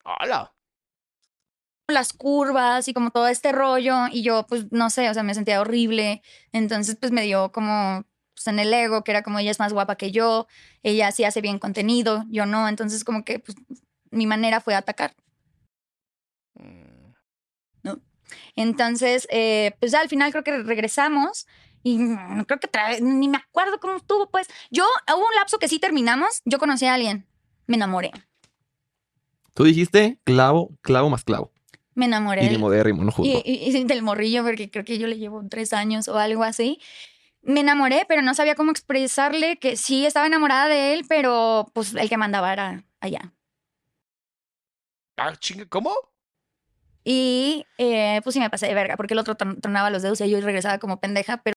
Hola. 0.04 0.54
Las 1.88 2.14
curvas 2.14 2.88
y 2.88 2.94
como 2.94 3.12
todo 3.12 3.28
este 3.28 3.52
rollo 3.52 4.08
y 4.12 4.24
yo 4.24 4.46
pues 4.48 4.72
no 4.72 4.90
sé, 4.90 5.10
o 5.10 5.14
sea, 5.14 5.24
me 5.24 5.34
sentía 5.34 5.62
horrible, 5.62 6.22
entonces 6.52 6.98
pues 7.00 7.12
me 7.12 7.24
dio 7.24 7.52
como 7.52 8.06
pues, 8.34 8.48
en 8.48 8.60
el 8.60 8.74
ego, 8.74 9.04
que 9.04 9.12
era 9.12 9.24
como 9.24 9.40
ella 9.40 9.52
es 9.52 9.60
más 9.60 9.74
guapa 9.74 9.96
que 9.96 10.12
yo, 10.12 10.48
ella 10.84 11.12
sí 11.12 11.24
hace 11.24 11.42
bien 11.42 11.60
contenido, 11.60 12.26
yo 12.30 12.46
no, 12.46 12.68
entonces 12.68 13.04
como 13.04 13.24
que 13.26 13.40
pues 13.40 13.58
mi 14.12 14.26
manera 14.26 14.62
fue 14.62 14.76
atacar. 14.76 15.16
Mm, 16.56 17.02
Entonces, 18.56 19.28
eh, 19.32 19.76
pues 19.80 19.92
ya 19.92 20.00
al 20.00 20.10
final 20.10 20.32
creo 20.32 20.44
que 20.44 20.58
regresamos 20.64 21.48
y 21.84 21.98
creo 22.48 22.60
que 22.60 23.02
ni 23.02 23.28
me 23.28 23.38
acuerdo 23.38 23.80
cómo 23.80 23.96
estuvo, 23.96 24.30
pues. 24.30 24.48
Yo, 24.70 24.86
hubo 25.10 25.26
un 25.26 25.36
lapso 25.36 25.58
que 25.60 25.68
sí 25.68 25.80
terminamos, 25.80 26.42
yo 26.46 26.60
conocí 26.60 26.86
a 26.86 26.94
alguien, 26.94 27.26
me 27.68 27.76
enamoré, 27.76 28.12
Tú 29.54 29.66
dijiste 29.66 30.18
clavo, 30.24 30.72
clavo 30.82 31.10
más 31.10 31.26
clavo. 31.26 31.52
Me 31.94 32.06
enamoré. 32.06 32.46
Y 32.46 32.50
del- 32.50 32.62
no 32.62 32.70
y, 33.08 33.12
juzgo. 33.12 33.42
y- 33.46 33.78
y 33.78 33.84
del 33.84 34.02
morrillo, 34.02 34.44
porque 34.44 34.70
creo 34.70 34.86
que 34.86 34.98
yo 34.98 35.08
le 35.08 35.18
llevo 35.18 35.44
tres 35.50 35.74
años 35.74 36.08
o 36.08 36.18
algo 36.18 36.44
así. 36.44 36.80
Me 37.42 37.62
enamoré, 37.62 38.06
pero 38.08 38.22
no 38.22 38.34
sabía 38.36 38.56
cómo 38.56 38.72
expresarle 38.72 39.58
que 39.58 39.76
sí 39.76 40.06
estaba 40.06 40.28
enamorada 40.28 40.68
de 40.68 40.94
él, 40.94 41.06
pero 41.10 41.72
pues 41.74 41.94
el 41.96 42.08
que 42.10 42.18
mandaba 42.18 42.54
era 42.54 42.86
allá. 43.00 43.34
Ah, 45.18 45.36
chinga, 45.38 45.66
¿cómo? 45.66 45.94
Y 47.04 47.66
eh, 47.78 48.22
pues 48.24 48.34
sí 48.36 48.40
me 48.40 48.50
pasé 48.50 48.68
de 48.68 48.76
verga, 48.76 48.96
porque 48.96 49.14
el 49.14 49.20
otro 49.20 49.36
tron- 49.36 49.60
tronaba 49.60 49.90
los 49.90 50.02
dedos 50.04 50.22
y 50.22 50.30
yo 50.30 50.40
regresaba 50.42 50.78
como 50.78 51.00
pendeja, 51.00 51.42
pero 51.44 51.56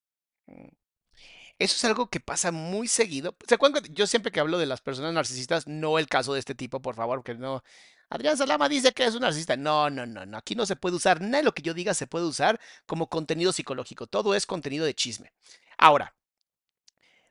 Eso 1.59 1.77
es 1.77 1.85
algo 1.85 2.09
que 2.11 2.19
pasa 2.19 2.51
muy 2.51 2.89
seguido. 2.89 3.37
¿Se 3.47 3.55
acuerdan? 3.55 3.85
Yo 3.93 4.07
siempre 4.09 4.33
que 4.33 4.41
hablo 4.41 4.59
de 4.59 4.67
las 4.67 4.81
personas 4.81 5.13
narcisistas, 5.15 5.69
no 5.69 5.99
el 6.01 6.09
caso 6.09 6.33
de 6.33 6.41
este 6.41 6.55
tipo, 6.57 6.83
por 6.83 6.97
favor, 6.97 7.23
que 7.23 7.35
no. 7.35 7.63
Adrián 8.11 8.37
Salama 8.37 8.69
dice 8.69 8.93
que 8.93 9.05
es 9.05 9.15
un 9.15 9.23
narcisista. 9.23 9.57
No, 9.57 9.91
no, 9.91 10.07
no, 10.07 10.25
no. 10.27 10.37
Aquí 10.39 10.55
no 10.55 10.67
se 10.67 10.77
puede 10.77 10.97
usar. 10.97 11.21
Nada 11.21 11.39
de 11.39 11.43
lo 11.45 11.53
que 11.55 11.63
yo 11.63 11.75
diga 11.75 11.95
se 11.95 12.07
puede 12.07 12.27
usar 12.27 12.61
como 12.87 13.09
contenido 13.09 13.53
psicológico. 13.53 14.07
Todo 14.07 14.35
es 14.35 14.47
contenido 14.47 14.85
de 14.85 14.95
chisme. 14.95 15.33
Ahora, 15.79 16.15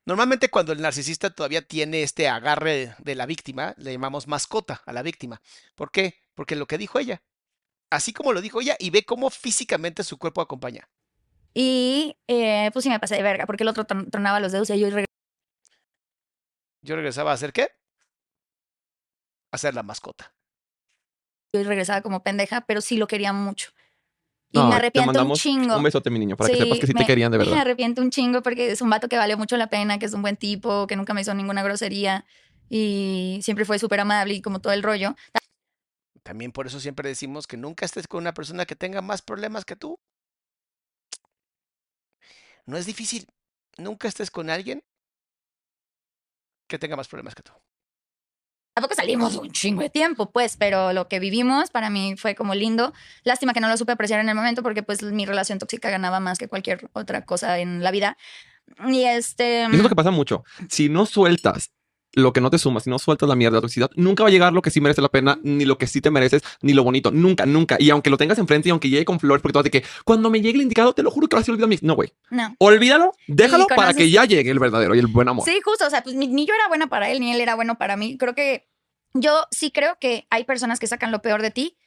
normalmente 0.05 0.49
cuando 0.49 0.73
el 0.73 0.81
narcisista 0.81 1.29
todavía 1.29 1.61
tiene 1.61 2.03
este 2.03 2.27
agarre 2.27 2.95
de 2.99 3.15
la 3.15 3.25
víctima, 3.25 3.73
le 3.77 3.93
llamamos 3.93 4.27
mascota 4.27 4.81
a 4.85 4.91
la 4.93 5.01
víctima. 5.03 5.41
¿Por 5.75 5.91
qué? 5.91 6.19
Porque 6.35 6.55
lo 6.55 6.65
que 6.65 6.77
dijo 6.77 6.99
ella. 6.99 7.21
Así 7.89 8.11
como 8.11 8.33
lo 8.33 8.41
dijo 8.41 8.59
ella, 8.59 8.75
y 8.79 8.89
ve 8.89 9.03
cómo 9.05 9.29
físicamente 9.29 10.03
su 10.03 10.17
cuerpo 10.17 10.41
acompaña. 10.41 10.89
y 11.53 12.17
eh, 12.27 12.71
pues 12.73 12.81
sí 12.83 12.89
me 12.89 12.99
pasé 12.99 13.15
de 13.15 13.21
verga, 13.23 13.45
porque 13.45 13.61
el 13.63 13.69
otro 13.69 13.85
tron- 13.85 14.09
tronaba 14.09 14.39
los 14.39 14.51
dedos 14.51 14.69
y 14.71 14.79
yo 14.79 14.87
regresaba 14.87 15.05
Yo 16.81 16.95
regresaba 16.95 17.31
a 17.31 17.33
hacer 17.35 17.53
qué? 17.53 17.69
A 19.51 19.57
ser 19.59 19.75
la 19.75 19.83
mascota. 19.83 20.33
Y 21.59 21.63
regresaba 21.63 22.01
como 22.01 22.23
pendeja, 22.23 22.61
pero 22.61 22.81
sí 22.81 22.97
lo 22.97 23.07
quería 23.07 23.33
mucho. 23.33 23.71
Y 24.51 24.57
No, 24.59 24.65
me 24.65 24.69
te 24.71 24.75
arrepiento 24.77 25.23
un 25.23 25.33
chingo. 25.33 25.77
Un 25.77 25.83
besote, 25.83 26.09
mi 26.09 26.19
niño, 26.19 26.35
para 26.37 26.49
que 26.49 26.57
sepas 26.57 26.79
que 26.79 26.87
sí 26.87 26.93
te 26.93 26.99
me- 26.99 27.05
querían 27.05 27.31
de 27.31 27.37
Me 27.37 27.45
verdad. 27.45 27.57
arrepiento 27.61 28.01
un 28.01 28.09
chingo 28.11 28.41
porque 28.41 28.71
es 28.71 28.81
un 28.81 28.89
vato 28.89 29.07
que 29.09 29.17
valió 29.17 29.37
mucho 29.37 29.57
la 29.57 29.67
pena, 29.67 29.99
que 29.99 30.05
es 30.05 30.13
un 30.13 30.21
buen 30.21 30.37
tipo, 30.37 30.87
que 30.87 30.95
nunca 30.95 31.13
me 31.13 31.21
hizo 31.21 31.33
ninguna 31.33 31.63
grosería 31.63 32.25
y 32.69 33.39
siempre 33.43 33.65
fue 33.65 33.79
súper 33.79 33.99
amable 33.99 34.33
y 34.35 34.41
como 34.41 34.59
todo 34.61 34.73
el 34.73 34.83
rollo. 34.83 35.15
También 36.23 36.51
por 36.51 36.67
eso 36.67 36.79
siempre 36.79 37.09
decimos 37.09 37.47
que 37.47 37.57
nunca 37.57 37.85
estés 37.85 38.07
con 38.07 38.21
una 38.21 38.33
persona 38.33 38.65
que 38.65 38.75
tenga 38.75 39.01
más 39.01 39.21
problemas 39.21 39.65
que 39.65 39.75
tú. 39.75 39.99
No 42.65 42.77
es 42.77 42.85
difícil. 42.85 43.27
Nunca 43.77 44.07
estés 44.07 44.31
con 44.31 44.49
alguien 44.49 44.83
que 46.67 46.79
tenga 46.79 46.95
más 46.95 47.07
problemas 47.07 47.35
que 47.35 47.43
tú. 47.43 47.51
Tampoco 48.73 48.95
salimos 48.95 49.35
un 49.35 49.51
chingo 49.51 49.83
de 49.83 49.89
tiempo, 49.89 50.31
pues, 50.31 50.57
pero 50.57 50.93
lo 50.93 51.07
que 51.07 51.19
vivimos 51.19 51.69
para 51.69 51.91
mí 51.91 52.15
fue 52.17 52.33
como 52.33 52.55
lindo. 52.55 52.91
Lástima 53.23 53.53
que 53.53 53.59
no 53.59 53.69
lo 53.69 53.77
supe 53.77 53.91
apreciar 53.91 54.19
en 54.19 54.29
el 54.29 54.35
momento 54.35 54.63
porque 54.63 54.81
pues 54.81 55.03
mi 55.03 55.25
relación 55.25 55.59
tóxica 55.59 55.91
ganaba 55.91 56.19
más 56.19 56.39
que 56.39 56.47
cualquier 56.47 56.89
otra 56.93 57.23
cosa 57.23 57.59
en 57.59 57.83
la 57.83 57.91
vida. 57.91 58.17
Y 58.87 59.03
este... 59.03 59.63
Eso 59.65 59.75
es 59.75 59.83
lo 59.83 59.89
que 59.89 59.95
pasa 59.95 60.09
mucho. 60.09 60.43
Si 60.69 60.89
no 60.89 61.05
sueltas 61.05 61.71
lo 62.13 62.31
que 62.33 62.41
no 62.41 62.49
te 62.49 62.57
suma, 62.57 62.79
si 62.79 62.89
no 62.89 62.99
sueltas 62.99 63.27
la 63.27 63.35
mierda, 63.35 63.57
la 63.57 63.61
toxicidad, 63.61 63.89
nunca 63.95 64.23
va 64.23 64.29
a 64.29 64.31
llegar 64.31 64.53
lo 64.53 64.61
que 64.61 64.69
sí 64.69 64.79
merece 64.81 65.01
la 65.01 65.09
pena, 65.09 65.39
ni 65.43 65.65
lo 65.65 65.77
que 65.77 65.87
sí 65.87 66.01
te 66.01 66.11
mereces, 66.11 66.43
ni 66.61 66.73
lo 66.73 66.83
bonito. 66.83 67.11
Nunca, 67.11 67.45
nunca. 67.45 67.77
Y 67.79 67.89
aunque 67.89 68.09
lo 68.09 68.17
tengas 68.17 68.37
enfrente 68.37 68.69
y 68.69 68.71
aunque 68.71 68.89
llegue 68.89 69.05
con 69.05 69.19
flores, 69.19 69.41
porque 69.41 69.53
tú 69.53 69.59
vas 69.59 69.63
de 69.63 69.71
que 69.71 69.83
cuando 70.05 70.29
me 70.29 70.41
llegue 70.41 70.55
el 70.55 70.63
indicado, 70.63 70.93
te 70.93 71.03
lo 71.03 71.11
juro 71.11 71.27
que 71.27 71.35
vas 71.35 71.47
a 71.47 71.51
olvidar 71.51 71.67
mi. 71.69 71.77
No, 71.81 71.95
güey. 71.95 72.13
No. 72.29 72.55
Olvídalo, 72.59 73.13
déjalo 73.27 73.67
para 73.67 73.93
que 73.93 74.09
ya 74.09 74.25
llegue 74.25 74.51
el 74.51 74.59
verdadero 74.59 74.95
y 74.95 74.99
el 74.99 75.07
buen 75.07 75.27
amor. 75.27 75.45
Sí, 75.45 75.59
justo, 75.63 75.87
o 75.87 75.89
sea, 75.89 76.03
pues 76.03 76.15
ni, 76.15 76.27
ni 76.27 76.45
yo 76.45 76.53
era 76.53 76.67
buena 76.67 76.87
para 76.87 77.09
él, 77.09 77.19
ni 77.19 77.31
él 77.31 77.41
era 77.41 77.55
bueno 77.55 77.77
para 77.77 77.97
mí. 77.97 78.17
Creo 78.17 78.35
que 78.35 78.67
yo 79.13 79.45
sí 79.51 79.71
creo 79.71 79.97
que 79.99 80.27
hay 80.29 80.43
personas 80.43 80.79
que 80.79 80.87
sacan 80.87 81.11
lo 81.11 81.21
peor 81.21 81.41
de 81.41 81.51
ti. 81.51 81.77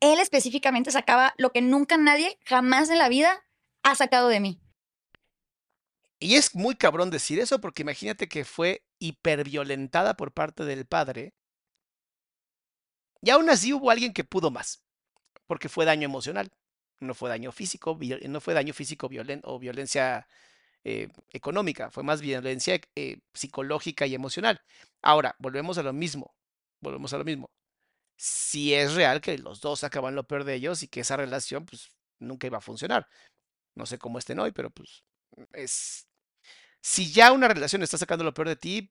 Él 0.00 0.18
específicamente 0.18 0.90
sacaba 0.90 1.34
lo 1.38 1.50
que 1.50 1.62
nunca 1.62 1.96
nadie, 1.96 2.38
jamás 2.44 2.90
en 2.90 2.98
la 2.98 3.08
vida, 3.08 3.44
ha 3.82 3.94
sacado 3.94 4.28
de 4.28 4.40
mí. 4.40 4.60
Y 6.20 6.34
es 6.34 6.54
muy 6.54 6.74
cabrón 6.74 7.10
decir 7.10 7.38
eso 7.38 7.60
porque 7.60 7.82
imagínate 7.82 8.28
que 8.28 8.44
fue 8.44 8.82
hiperviolentada 8.98 10.16
por 10.16 10.32
parte 10.32 10.64
del 10.64 10.86
padre. 10.86 11.34
Y 13.22 13.30
aún 13.30 13.50
así 13.50 13.72
hubo 13.72 13.90
alguien 13.90 14.12
que 14.12 14.24
pudo 14.24 14.50
más, 14.50 14.84
porque 15.46 15.68
fue 15.68 15.84
daño 15.84 16.04
emocional, 16.06 16.50
no 17.00 17.14
fue 17.14 17.30
daño 17.30 17.52
físico, 17.52 17.96
vi- 17.96 18.20
no 18.28 18.40
fue 18.40 18.54
daño 18.54 18.74
físico 18.74 19.08
violen- 19.08 19.42
o 19.44 19.58
violencia 19.58 20.28
eh, 20.84 21.08
económica, 21.30 21.90
fue 21.90 22.04
más 22.04 22.20
violencia 22.22 22.80
eh, 22.96 23.20
psicológica 23.34 24.06
y 24.06 24.14
emocional. 24.14 24.60
Ahora, 25.02 25.36
volvemos 25.40 25.78
a 25.78 25.82
lo 25.84 25.92
mismo, 25.92 26.34
volvemos 26.80 27.12
a 27.14 27.18
lo 27.18 27.24
mismo. 27.24 27.50
Si 28.16 28.74
es 28.74 28.94
real 28.94 29.20
que 29.20 29.38
los 29.38 29.60
dos 29.60 29.80
sacaban 29.80 30.14
lo 30.16 30.26
peor 30.26 30.44
de 30.44 30.54
ellos 30.56 30.82
y 30.82 30.88
que 30.88 31.00
esa 31.00 31.16
relación 31.16 31.66
pues 31.66 31.90
nunca 32.20 32.48
iba 32.48 32.58
a 32.58 32.62
funcionar. 32.62 33.08
No 33.76 33.86
sé 33.86 33.98
cómo 33.98 34.18
estén 34.18 34.40
hoy, 34.40 34.52
pero 34.52 34.70
pues 34.70 35.04
es... 35.54 36.07
Si 36.88 37.12
ya 37.12 37.32
una 37.32 37.48
relación 37.48 37.82
está 37.82 37.98
sacando 37.98 38.24
lo 38.24 38.32
peor 38.32 38.48
de 38.48 38.56
ti, 38.56 38.90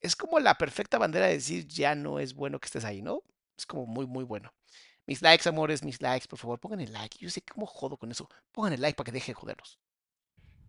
es 0.00 0.16
como 0.16 0.40
la 0.40 0.56
perfecta 0.56 0.96
bandera 0.96 1.26
de 1.26 1.34
decir 1.34 1.68
ya 1.68 1.94
no 1.94 2.18
es 2.18 2.32
bueno 2.32 2.58
que 2.58 2.64
estés 2.64 2.86
ahí, 2.86 3.02
¿no? 3.02 3.22
Es 3.58 3.66
como 3.66 3.84
muy, 3.84 4.06
muy 4.06 4.24
bueno. 4.24 4.54
Mis 5.04 5.20
likes, 5.20 5.46
amores, 5.46 5.84
mis 5.84 6.00
likes, 6.00 6.26
por 6.26 6.38
favor, 6.38 6.58
pongan 6.58 6.80
el 6.80 6.94
like. 6.94 7.18
Yo 7.20 7.28
sé 7.28 7.42
cómo 7.42 7.66
jodo 7.66 7.98
con 7.98 8.10
eso. 8.10 8.26
Pongan 8.52 8.72
el 8.72 8.80
like 8.80 8.96
para 8.96 9.04
que 9.04 9.12
deje 9.12 9.32
de 9.32 9.34
joderlos. 9.34 9.78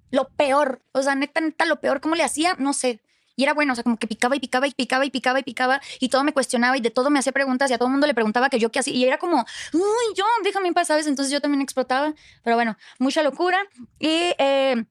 Lo 0.09 0.27
peor, 0.27 0.81
o 0.91 1.01
sea, 1.01 1.15
neta, 1.15 1.39
neta, 1.39 1.65
lo 1.65 1.79
peor, 1.79 2.01
¿cómo 2.01 2.15
le 2.15 2.23
hacía? 2.23 2.55
No 2.59 2.73
sé. 2.73 3.01
Y 3.37 3.43
era 3.43 3.53
bueno, 3.53 3.71
o 3.71 3.75
sea, 3.77 3.85
como 3.85 3.95
que 3.95 4.07
picaba 4.07 4.35
y 4.35 4.41
picaba 4.41 4.67
y 4.67 4.71
picaba 4.71 5.05
y 5.05 5.09
picaba 5.09 5.39
y 5.39 5.43
picaba 5.43 5.81
y 6.01 6.09
todo 6.09 6.25
me 6.25 6.33
cuestionaba 6.33 6.75
y 6.75 6.81
de 6.81 6.91
todo 6.91 7.09
me 7.09 7.19
hacía 7.19 7.31
preguntas 7.31 7.71
y 7.71 7.75
a 7.75 7.77
todo 7.77 7.87
el 7.87 7.93
mundo 7.93 8.07
le 8.07 8.13
preguntaba 8.13 8.49
que 8.49 8.59
yo 8.59 8.69
qué 8.73 8.79
hacía. 8.79 8.93
Y 8.93 9.05
era 9.05 9.17
como, 9.17 9.45
uy, 9.71 10.15
yo, 10.17 10.25
déjame 10.43 10.67
en 10.67 10.73
paz, 10.73 10.87
¿sabes? 10.89 11.07
Entonces 11.07 11.31
yo 11.31 11.39
también 11.39 11.61
explotaba. 11.61 12.13
Pero 12.43 12.57
bueno, 12.57 12.75
mucha 12.99 13.23
locura. 13.23 13.57
Y 13.99 14.33
eh, 14.37 14.85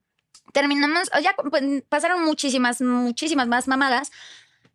terminamos, 0.51 1.09
ya 1.21 1.33
pues, 1.49 1.63
pasaron 1.89 2.23
muchísimas, 2.23 2.81
muchísimas 2.81 3.47
más 3.47 3.67
mamadas. 3.67 4.11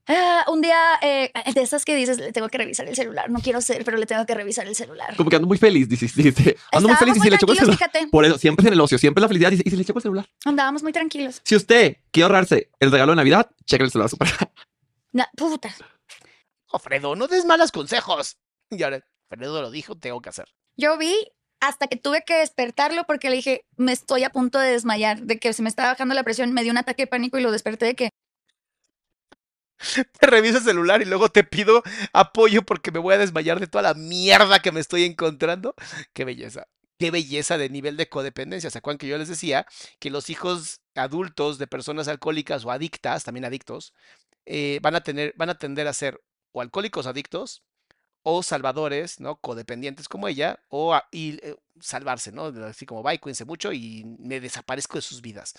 Ah, 0.08 0.44
un 0.48 0.62
día 0.62 0.78
eh, 1.02 1.32
de 1.52 1.60
esas 1.62 1.84
que 1.84 1.96
dices, 1.96 2.18
le 2.18 2.32
tengo 2.32 2.48
que 2.48 2.58
revisar 2.58 2.86
el 2.86 2.94
celular. 2.94 3.28
No 3.28 3.40
quiero 3.40 3.60
ser, 3.60 3.84
pero 3.84 3.96
le 3.96 4.06
tengo 4.06 4.24
que 4.24 4.34
revisar 4.36 4.64
el 4.66 4.76
celular. 4.76 5.16
Como 5.16 5.28
que 5.30 5.34
ando 5.36 5.48
muy 5.48 5.58
feliz, 5.58 5.88
dijiste. 5.88 6.56
Ando 6.72 6.88
muy 6.88 6.96
feliz 6.96 7.16
y 7.16 7.20
si 7.20 7.28
le 7.30 7.38
choco 7.38 7.52
el 7.52 7.58
celular. 7.58 7.76
fíjate. 7.78 8.06
Por 8.06 8.24
eso, 8.24 8.38
siempre 8.38 8.62
es 8.62 8.68
en 8.68 8.74
el 8.74 8.80
ocio, 8.80 8.98
siempre 8.98 9.20
es 9.20 9.22
la 9.22 9.28
felicidad 9.28 9.50
y, 9.50 9.62
y 9.66 9.70
si 9.70 9.76
le 9.76 9.84
choco 9.84 9.98
el 9.98 10.02
celular. 10.04 10.28
Andábamos 10.44 10.84
muy 10.84 10.92
tranquilos. 10.92 11.40
Si 11.42 11.56
usted 11.56 11.96
quiere 12.12 12.26
ahorrarse 12.26 12.70
el 12.78 12.92
regalo 12.92 13.12
de 13.12 13.16
Navidad, 13.16 13.50
cheque 13.64 13.82
el 13.82 13.90
celular 13.90 14.08
super. 14.08 14.28
Na- 15.12 15.28
puta. 15.36 15.74
Oh, 16.70 16.78
Fredo, 16.78 17.16
no 17.16 17.26
des 17.26 17.44
malos 17.44 17.72
consejos. 17.72 18.38
Y 18.70 18.80
ahora, 18.84 19.04
Fredo 19.28 19.60
lo 19.60 19.70
dijo, 19.72 19.96
tengo 19.96 20.20
que 20.20 20.28
hacer. 20.28 20.46
Yo 20.76 20.96
vi 20.98 21.14
hasta 21.60 21.86
que 21.86 21.96
tuve 21.96 22.22
que 22.26 22.34
despertarlo 22.34 23.04
porque 23.06 23.30
le 23.30 23.36
dije, 23.36 23.64
me 23.76 23.92
estoy 23.92 24.24
a 24.24 24.30
punto 24.30 24.58
de 24.58 24.70
desmayar, 24.70 25.22
de 25.22 25.38
que 25.38 25.52
se 25.52 25.62
me 25.62 25.68
estaba 25.68 25.90
bajando 25.90 26.14
la 26.14 26.22
presión, 26.22 26.52
me 26.52 26.62
dio 26.62 26.72
un 26.72 26.78
ataque 26.78 27.02
de 27.02 27.06
pánico 27.08 27.38
y 27.38 27.42
lo 27.42 27.52
desperté 27.52 27.86
de 27.86 27.94
que, 27.94 28.10
Te 30.18 30.26
reviso 30.26 30.58
el 30.58 30.64
celular 30.64 31.02
y 31.02 31.04
luego 31.04 31.28
te 31.28 31.44
pido 31.44 31.82
apoyo 32.12 32.62
porque 32.62 32.90
me 32.90 32.98
voy 32.98 33.14
a 33.14 33.18
desmayar 33.18 33.60
de 33.60 33.66
toda 33.66 33.82
la 33.82 33.94
mierda 33.94 34.60
que 34.60 34.72
me 34.72 34.80
estoy 34.80 35.04
encontrando. 35.04 35.74
Qué 36.12 36.24
belleza. 36.24 36.66
Qué 36.98 37.10
belleza 37.10 37.58
de 37.58 37.68
nivel 37.68 37.96
de 37.96 38.08
codependencia. 38.08 38.70
¿Se 38.70 38.78
acuerdan 38.78 38.98
que 38.98 39.06
yo 39.06 39.18
les 39.18 39.28
decía 39.28 39.66
que 39.98 40.10
los 40.10 40.30
hijos 40.30 40.80
adultos 40.94 41.58
de 41.58 41.66
personas 41.66 42.08
alcohólicas 42.08 42.64
o 42.64 42.70
adictas, 42.70 43.24
también 43.24 43.44
adictos, 43.44 43.92
eh, 44.46 44.78
van 44.82 44.94
a 44.96 45.02
tener, 45.02 45.34
van 45.36 45.50
a 45.50 45.58
tender 45.58 45.88
a 45.88 45.92
ser 45.92 46.20
o 46.52 46.62
alcohólicos 46.62 47.06
adictos 47.06 47.62
o 48.28 48.42
salvadores, 48.42 49.20
¿no? 49.20 49.36
Codependientes 49.36 50.08
como 50.08 50.26
ella, 50.26 50.58
o 50.68 50.92
a- 50.92 51.06
y 51.12 51.38
eh, 51.46 51.54
salvarse, 51.80 52.32
¿no? 52.32 52.46
Así 52.64 52.84
como, 52.84 53.00
bye, 53.00 53.20
cuídense 53.20 53.44
mucho 53.44 53.72
y 53.72 54.04
me 54.18 54.40
desaparezco 54.40 54.98
de 54.98 55.02
sus 55.02 55.22
vidas. 55.22 55.54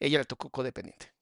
Ella 0.00 0.18
le 0.18 0.24
tocó 0.24 0.50
codependiente. 0.50 1.12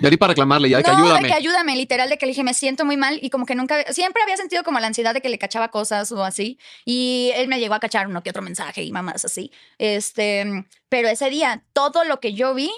Y 0.00 0.04
ahorita 0.04 0.18
para 0.18 0.30
reclamarle, 0.32 0.70
ya, 0.70 0.78
de 0.78 0.82
que 0.84 0.90
no, 0.92 0.96
ayúdame. 0.96 1.20
de 1.22 1.28
que 1.28 1.34
ayúdame, 1.34 1.76
literal, 1.76 2.08
de 2.08 2.16
que 2.16 2.24
le 2.24 2.30
dije, 2.30 2.42
me 2.42 2.54
siento 2.54 2.86
muy 2.86 2.96
mal 2.96 3.18
y 3.20 3.28
como 3.28 3.44
que 3.44 3.54
nunca, 3.54 3.92
siempre 3.92 4.22
había 4.22 4.38
sentido 4.38 4.62
como 4.64 4.80
la 4.80 4.86
ansiedad 4.86 5.12
de 5.12 5.20
que 5.20 5.28
le 5.28 5.38
cachaba 5.38 5.68
cosas 5.70 6.10
o 6.10 6.24
así. 6.24 6.58
Y 6.86 7.30
él 7.34 7.48
me 7.48 7.60
llegó 7.60 7.74
a 7.74 7.80
cachar 7.80 8.06
uno 8.06 8.22
que 8.22 8.30
otro 8.30 8.40
mensaje 8.40 8.82
y 8.82 8.92
mamás 8.92 9.26
así. 9.26 9.52
Este, 9.76 10.64
pero 10.88 11.08
ese 11.08 11.28
día, 11.28 11.66
todo 11.74 12.04
lo 12.04 12.18
que 12.20 12.32
yo 12.32 12.54
vi, 12.54 12.70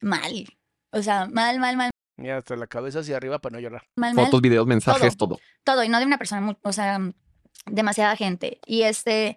mal. 0.00 0.46
O 0.92 1.02
sea, 1.02 1.26
mal, 1.26 1.58
mal, 1.58 1.76
mal, 1.76 1.90
Mira, 2.18 2.38
hasta 2.38 2.56
la 2.56 2.66
cabeza 2.66 2.98
hacia 2.98 3.16
arriba 3.16 3.38
para 3.38 3.54
no 3.54 3.60
llorar. 3.60 3.84
mal, 3.94 4.12
mal. 4.12 4.24
Fotos, 4.26 4.40
videos, 4.40 4.66
mensajes, 4.66 5.16
todo. 5.16 5.38
Todo, 5.64 5.84
y 5.84 5.88
no 5.88 5.98
de 6.00 6.04
una 6.04 6.18
persona, 6.18 6.56
o 6.62 6.72
sea, 6.72 6.98
demasiada 7.66 8.16
gente. 8.16 8.60
Y 8.66 8.82
este. 8.82 9.36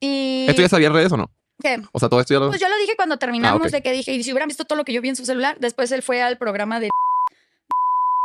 Y. 0.00 0.46
¿Esto 0.48 0.62
ya 0.62 0.68
sabía 0.68 0.90
redes 0.90 1.10
o 1.12 1.16
no? 1.16 1.30
¿Qué? 1.60 1.82
O 1.90 1.98
sea, 1.98 2.08
todo 2.08 2.20
esto 2.20 2.34
ya 2.34 2.38
lo... 2.38 2.50
Pues 2.50 2.60
yo 2.60 2.68
lo 2.68 2.76
dije 2.76 2.94
cuando 2.94 3.18
terminamos, 3.18 3.66
Ah, 3.66 3.70
de 3.70 3.82
que 3.82 3.90
dije, 3.90 4.12
y 4.12 4.22
si 4.22 4.30
hubieran 4.30 4.46
visto 4.46 4.64
todo 4.64 4.76
lo 4.76 4.84
que 4.84 4.92
yo 4.92 5.02
vi 5.02 5.08
en 5.08 5.16
su 5.16 5.24
celular, 5.24 5.56
después 5.58 5.90
él 5.90 6.02
fue 6.02 6.22
al 6.22 6.38
programa 6.38 6.78
de. 6.78 6.88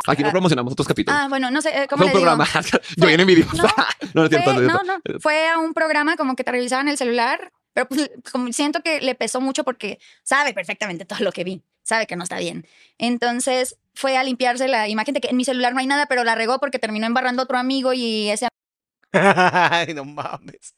Aquí 0.05 0.21
no 0.21 0.30
promocionamos 0.30 0.74
otros 0.74 0.88
capítulos. 0.88 1.19
Ah, 1.19 1.28
bueno, 1.30 1.49
no 1.49 1.61
sé, 1.61 1.69
eh, 1.69 1.88
¿cómo 1.88 2.03
Fue 2.03 2.11
un 2.11 2.13
le 2.13 2.19
digo? 2.19 2.38
programa. 2.38 2.61
yo 2.97 3.07
bien 3.07 3.19
envidiosa. 3.21 3.53
no, 4.13 4.21
no, 4.21 4.24
no 4.24 4.28
cierto. 4.30 4.53
Fue, 4.53 4.61
no 4.67 4.74
no, 4.74 4.84
no, 4.84 5.19
fue 5.19 5.49
a 5.49 5.57
un 5.57 5.74
programa 5.74 6.15
como 6.15 6.36
que 6.36 6.43
te 6.43 6.51
revisaban 6.51 6.89
el 6.89 6.97
celular, 6.97 7.51
pero 7.74 7.88
pues 7.88 8.11
como 8.32 8.51
siento 8.51 8.82
que 8.82 9.01
le 9.01 9.15
pesó 9.15 9.41
mucho 9.41 9.63
porque 9.63 9.97
sabe 10.21 10.53
perfectamente 10.53 11.05
todo 11.05 11.19
lo 11.21 11.32
que 11.32 11.43
vi, 11.43 11.63
sabe 11.84 12.07
que 12.07 12.15
no 12.15 12.23
está 12.23 12.39
bien. 12.39 12.67
Entonces 12.97 13.77
fue 13.93 14.17
a 14.17 14.23
limpiarse 14.23 14.67
la 14.67 14.88
imagen 14.89 15.13
de 15.13 15.21
que 15.21 15.29
en 15.29 15.38
mi 15.38 15.45
celular 15.45 15.73
no 15.73 15.79
hay 15.79 15.88
nada, 15.88 16.07
pero 16.07 16.23
la 16.23 16.36
regó 16.36 16.59
porque 16.59 16.79
terminó 16.79 17.05
embarrando 17.05 17.41
a 17.41 17.45
otro 17.45 17.57
amigo 17.57 17.93
y 17.93 18.29
ese 18.29 18.47
Ay, 19.13 19.93
no 19.93 20.05
mames. 20.05 20.75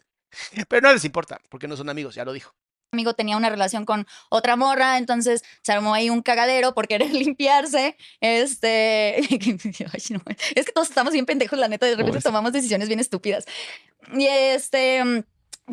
Pero 0.68 0.88
no 0.88 0.94
les 0.94 1.06
importa, 1.06 1.40
porque 1.50 1.68
no 1.68 1.78
son 1.78 1.90
amigos, 1.90 2.16
ya 2.16 2.26
lo 2.26 2.34
dijo. 2.34 2.54
amigo 2.92 3.14
tenía 3.14 3.38
una 3.38 3.50
relación 3.50 3.86
con 3.86 4.06
otra 4.30 4.58
morra, 4.58 4.98
entonces 4.98 5.44
se 5.62 5.72
armó 5.72 5.94
ahí 5.94 6.10
un 6.10 6.22
cagadero 6.22 6.74
por 6.74 6.88
querer 6.88 7.12
limpiarse. 7.14 7.96
Este, 8.20 9.16
Ay, 9.94 10.02
no, 10.10 10.22
es 10.56 10.66
que 10.66 10.72
todos 10.74 10.90
estamos 10.90 11.14
bien 11.14 11.26
pendejos, 11.26 11.58
la 11.58 11.70
neta, 11.70 11.86
de 11.86 11.96
repente 11.96 12.20
tomamos 12.22 12.52
decisiones 12.52 12.88
bien 12.90 13.00
estúpidas. 13.00 13.46
Y 14.14 14.28
este, 14.28 15.04
mm, 15.04 15.24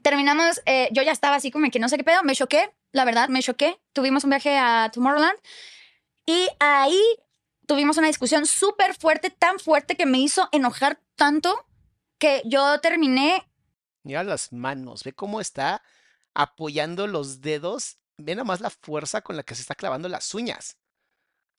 terminamos, 0.02 0.62
eh, 0.66 0.88
yo 0.92 1.02
ya 1.02 1.12
estaba 1.12 1.36
así 1.36 1.50
como 1.50 1.68
que 1.70 1.80
no 1.80 1.88
sé 1.88 1.96
qué 1.96 2.04
pedo, 2.04 2.22
me 2.22 2.36
choqué, 2.36 2.70
la 2.92 3.04
verdad, 3.04 3.28
me 3.28 3.42
choqué. 3.42 3.80
Tuvimos 3.92 4.24
un 4.24 4.30
viaje 4.30 4.56
a 4.56 4.90
Tomorrowland 4.92 5.38
y 6.26 6.48
ahí 6.60 7.00
tuvimos 7.66 7.96
una 7.96 8.06
discusión 8.06 8.46
súper 8.46 8.94
fuerte, 8.94 9.30
tan 9.30 9.58
fuerte 9.58 9.96
que 9.96 10.06
me 10.06 10.18
hizo 10.18 10.48
enojar 10.52 11.00
tanto 11.16 11.66
que 12.18 12.42
yo 12.44 12.80
terminé 12.80 13.46
Mira 14.04 14.24
las 14.24 14.52
manos, 14.52 15.04
ve 15.04 15.12
cómo 15.12 15.40
está 15.40 15.82
apoyando 16.34 17.06
los 17.06 17.40
dedos. 17.40 17.98
Ve 18.18 18.34
nomás 18.34 18.60
la 18.60 18.70
fuerza 18.70 19.22
con 19.22 19.36
la 19.36 19.42
que 19.42 19.54
se 19.54 19.62
está 19.62 19.74
clavando 19.74 20.08
las 20.08 20.34
uñas. 20.34 20.76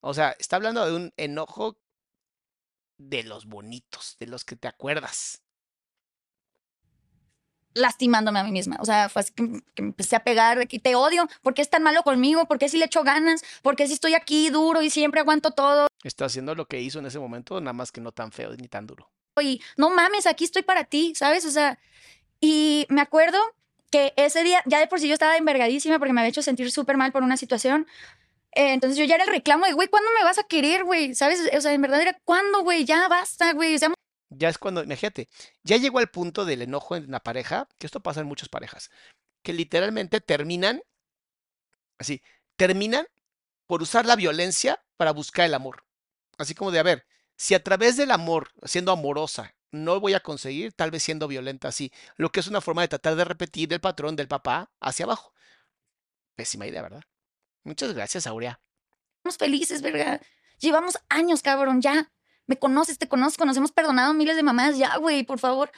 O 0.01 0.13
sea, 0.13 0.36
está 0.39 0.57
hablando 0.57 0.86
de 0.86 0.95
un 0.95 1.13
enojo 1.17 1.79
de 2.97 3.23
los 3.23 3.45
bonitos, 3.45 4.17
de 4.19 4.27
los 4.27 4.43
que 4.43 4.55
te 4.55 4.67
acuerdas. 4.67 5.42
Lastimándome 7.74 8.39
a 8.39 8.43
mí 8.43 8.51
misma. 8.51 8.78
O 8.80 8.86
sea, 8.86 9.09
fue 9.09 9.21
así 9.21 9.34
que, 9.34 9.61
que 9.76 9.82
me 9.82 9.89
empecé 9.89 10.15
a 10.15 10.24
pegar, 10.24 10.57
de 10.59 10.67
que 10.67 10.80
te 10.80 10.95
odio, 10.95 11.28
¿por 11.41 11.53
qué 11.53 11.61
es 11.61 11.69
tan 11.69 11.84
malo 11.84 12.03
conmigo? 12.03 12.45
¿Por 12.45 12.59
qué 12.59 12.69
si 12.69 12.78
le 12.78 12.86
echo 12.86 13.03
ganas? 13.03 13.43
¿Por 13.61 13.76
qué 13.76 13.88
si 13.88 13.93
estoy 13.93 14.13
aquí 14.13 14.49
duro 14.49 14.82
y 14.82 14.89
siempre 14.89 15.21
aguanto 15.21 15.51
todo? 15.51 15.88
Está 16.03 16.26
haciendo 16.26 16.55
lo 16.55 16.65
que 16.65 16.82
hizo 16.82 16.99
en 16.99 17.05
ese 17.05 17.19
momento, 17.19 17.59
nada 17.61 17.74
más 17.74 17.91
que 17.91 18.01
no 18.01 18.11
tan 18.11 18.32
feo 18.32 18.55
ni 18.55 18.67
tan 18.67 18.88
duro. 18.88 19.09
Y 19.41 19.61
no 19.78 19.89
mames, 19.89 20.28
aquí 20.28 20.43
estoy 20.43 20.61
para 20.61 20.84
ti, 20.84 21.13
¿sabes? 21.15 21.45
O 21.45 21.51
sea, 21.51 21.80
y 22.39 22.86
me 22.89 23.01
acuerdo 23.01 23.39
que 23.89 24.13
ese 24.15 24.43
día, 24.43 24.61
ya 24.65 24.80
de 24.80 24.88
por 24.88 24.99
sí 24.99 25.07
yo 25.07 25.13
estaba 25.13 25.38
envergadísima 25.38 25.99
porque 25.99 26.13
me 26.13 26.21
había 26.21 26.30
hecho 26.30 26.41
sentir 26.41 26.71
súper 26.71 26.97
mal 26.97 27.11
por 27.11 27.24
una 27.24 27.38
situación. 27.38 27.88
Eh, 28.55 28.74
entonces 28.74 28.97
yo 28.97 29.05
ya 29.05 29.15
era 29.15 29.24
el 29.24 29.30
reclamo 29.30 29.65
de, 29.65 29.74
güey, 29.74 29.88
¿cuándo 29.88 30.09
me 30.17 30.24
vas 30.24 30.38
a 30.38 30.43
querer, 30.43 30.84
güey? 30.84 31.15
¿Sabes? 31.15 31.41
O 31.55 31.61
sea, 31.61 31.74
en 31.74 31.82
verdad 31.82 32.01
era, 32.01 32.19
¿cuándo, 32.26 32.61
güey? 32.61 32.86
Ya 32.86 33.07
basta, 33.07 33.53
güey. 33.53 33.80
Seamos 33.80 33.97
Ya 34.38 34.49
es 34.49 34.57
cuando, 34.57 34.84
imagínate, 34.84 35.29
ya 35.63 35.77
llegó 35.77 35.99
al 35.99 36.09
punto 36.09 36.45
del 36.45 36.61
enojo 36.61 36.95
en 36.95 37.11
la 37.11 37.21
pareja, 37.21 37.67
que 37.77 37.88
esto 37.88 38.01
pasa 38.01 38.21
en 38.21 38.27
muchas 38.27 38.49
parejas, 38.49 38.89
que 39.41 39.53
literalmente 39.53 40.21
terminan, 40.21 40.81
así, 41.97 42.21
terminan 42.55 43.07
por 43.67 43.81
usar 43.81 44.05
la 44.05 44.15
violencia 44.15 44.84
para 44.97 45.11
buscar 45.11 45.45
el 45.45 45.53
amor. 45.53 45.86
Así 46.38 46.55
como 46.55 46.71
de, 46.71 46.79
a 46.79 46.84
ver, 46.84 47.05
si 47.36 47.55
a 47.55 47.63
través 47.63 47.97
del 47.97 48.11
amor, 48.11 48.51
siendo 48.63 48.91
amorosa, 48.91 49.55
no 49.71 49.99
voy 49.99 50.13
a 50.13 50.19
conseguir, 50.19 50.73
tal 50.73 50.91
vez 50.91 51.03
siendo 51.03 51.27
violenta 51.27 51.67
así, 51.67 51.91
lo 52.15 52.31
que 52.31 52.39
es 52.39 52.47
una 52.47 52.61
forma 52.61 52.84
de 52.84 52.89
tratar 52.89 53.15
de 53.15 53.25
repetir 53.25 53.73
el 53.73 53.81
patrón 53.81 54.15
del 54.15 54.27
papá 54.27 54.71
hacia 54.79 55.05
abajo. 55.05 55.34
Pésima 56.36 56.67
idea, 56.67 56.81
¿verdad? 56.81 57.03
Muchas 57.63 57.93
gracias, 57.93 58.27
Aurea. 58.27 58.61
felices, 59.38 59.81
verga. 59.81 60.21
Llevamos 60.59 60.97
años, 61.09 61.41
cabrón, 61.41 61.81
ya. 61.81 62.12
Me 62.47 62.57
conoces, 62.57 62.97
te 62.97 63.07
conozco, 63.07 63.45
nos 63.45 63.57
hemos 63.57 63.71
perdonado 63.71 64.13
miles 64.13 64.35
de 64.35 64.43
mamás, 64.43 64.77
ya, 64.77 64.97
güey, 64.97 65.23
por 65.23 65.39
favor. 65.39 65.71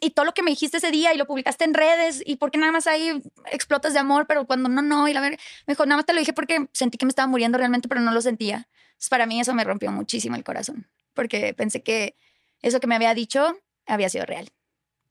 Y 0.00 0.10
todo 0.10 0.26
lo 0.26 0.34
que 0.34 0.42
me 0.42 0.50
dijiste 0.50 0.76
ese 0.76 0.90
día 0.90 1.14
y 1.14 1.16
lo 1.16 1.26
publicaste 1.26 1.64
en 1.64 1.72
redes, 1.72 2.22
y 2.24 2.36
porque 2.36 2.58
nada 2.58 2.70
más 2.72 2.86
ahí 2.86 3.22
explotas 3.50 3.94
de 3.94 3.98
amor, 3.98 4.26
pero 4.26 4.46
cuando 4.46 4.68
no, 4.68 4.82
no, 4.82 5.08
y 5.08 5.14
la 5.14 5.20
verdad, 5.22 5.38
me 5.66 5.72
dijo, 5.72 5.86
nada 5.86 5.96
más 5.96 6.06
te 6.06 6.12
lo 6.12 6.18
dije 6.18 6.34
porque 6.34 6.68
sentí 6.72 6.98
que 6.98 7.06
me 7.06 7.10
estaba 7.10 7.26
muriendo 7.26 7.56
realmente, 7.56 7.88
pero 7.88 8.02
no 8.02 8.12
lo 8.12 8.20
sentía. 8.20 8.68
Entonces, 8.88 9.08
para 9.08 9.26
mí 9.26 9.40
eso 9.40 9.54
me 9.54 9.64
rompió 9.64 9.90
muchísimo 9.90 10.36
el 10.36 10.44
corazón, 10.44 10.86
porque 11.14 11.54
pensé 11.54 11.82
que 11.82 12.14
eso 12.60 12.80
que 12.80 12.86
me 12.86 12.94
había 12.94 13.14
dicho 13.14 13.56
había 13.86 14.08
sido 14.10 14.26
real. 14.26 14.50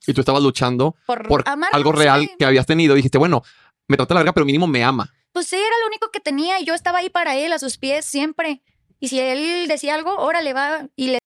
Y 0.07 0.13
tú 0.13 0.21
estabas 0.21 0.43
luchando 0.43 0.95
Por, 1.05 1.27
por 1.27 1.43
algo 1.71 1.91
real 1.91 2.29
que 2.38 2.45
habías 2.45 2.65
tenido. 2.65 2.93
Y 2.93 2.97
dijiste, 2.97 3.17
bueno, 3.17 3.43
me 3.88 3.97
trata 3.97 4.13
la 4.13 4.19
verga, 4.19 4.33
pero 4.33 4.45
mínimo 4.45 4.67
me 4.67 4.83
ama. 4.83 5.11
Pues 5.31 5.47
sí, 5.47 5.55
era 5.55 5.75
lo 5.81 5.88
único 5.88 6.11
que 6.11 6.19
tenía 6.19 6.59
y 6.59 6.65
yo 6.65 6.73
estaba 6.73 6.99
ahí 6.99 7.09
para 7.09 7.36
él, 7.36 7.51
a 7.53 7.59
sus 7.59 7.77
pies, 7.77 8.05
siempre. 8.05 8.61
Y 9.00 9.10
si 9.10 9.20
él 9.20 9.68
decía 9.68 9.96
algo, 9.96 10.16
órale, 10.18 10.54
va 10.54 10.88
y 10.96 11.10
le 11.10 11.20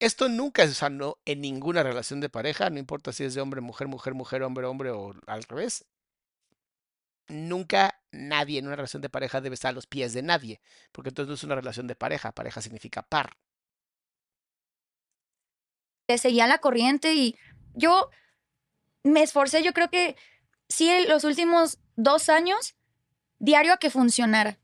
Esto 0.00 0.28
nunca 0.28 0.62
es 0.62 0.76
sano 0.76 1.18
en 1.24 1.40
ninguna 1.40 1.82
relación 1.82 2.20
de 2.20 2.28
pareja, 2.28 2.70
no 2.70 2.78
importa 2.78 3.12
si 3.12 3.24
es 3.24 3.34
de 3.34 3.40
hombre, 3.40 3.60
mujer, 3.60 3.88
mujer, 3.88 4.14
mujer, 4.14 4.42
hombre, 4.42 4.66
hombre 4.66 4.90
o 4.90 5.14
al 5.26 5.42
revés. 5.44 5.86
Nunca 7.28 8.00
nadie 8.12 8.58
en 8.58 8.66
una 8.66 8.76
relación 8.76 9.02
de 9.02 9.08
pareja 9.08 9.40
debe 9.40 9.54
estar 9.54 9.70
a 9.70 9.72
los 9.72 9.86
pies 9.86 10.12
de 10.12 10.22
nadie, 10.22 10.60
porque 10.92 11.08
entonces 11.08 11.28
no 11.28 11.34
es 11.34 11.44
una 11.44 11.54
relación 11.54 11.86
de 11.86 11.96
pareja, 11.96 12.32
pareja 12.32 12.60
significa 12.60 13.02
par. 13.02 13.36
le 16.08 16.18
seguía 16.18 16.46
la 16.46 16.58
corriente 16.58 17.14
y 17.14 17.36
yo 17.74 18.10
me 19.02 19.22
esforcé, 19.22 19.62
yo 19.62 19.72
creo 19.72 19.90
que 19.90 20.16
sí, 20.68 20.90
los 21.08 21.24
últimos 21.24 21.78
dos 21.96 22.28
años, 22.28 22.76
diario 23.38 23.72
a 23.72 23.78
que 23.78 23.90
funcionara, 23.90 24.58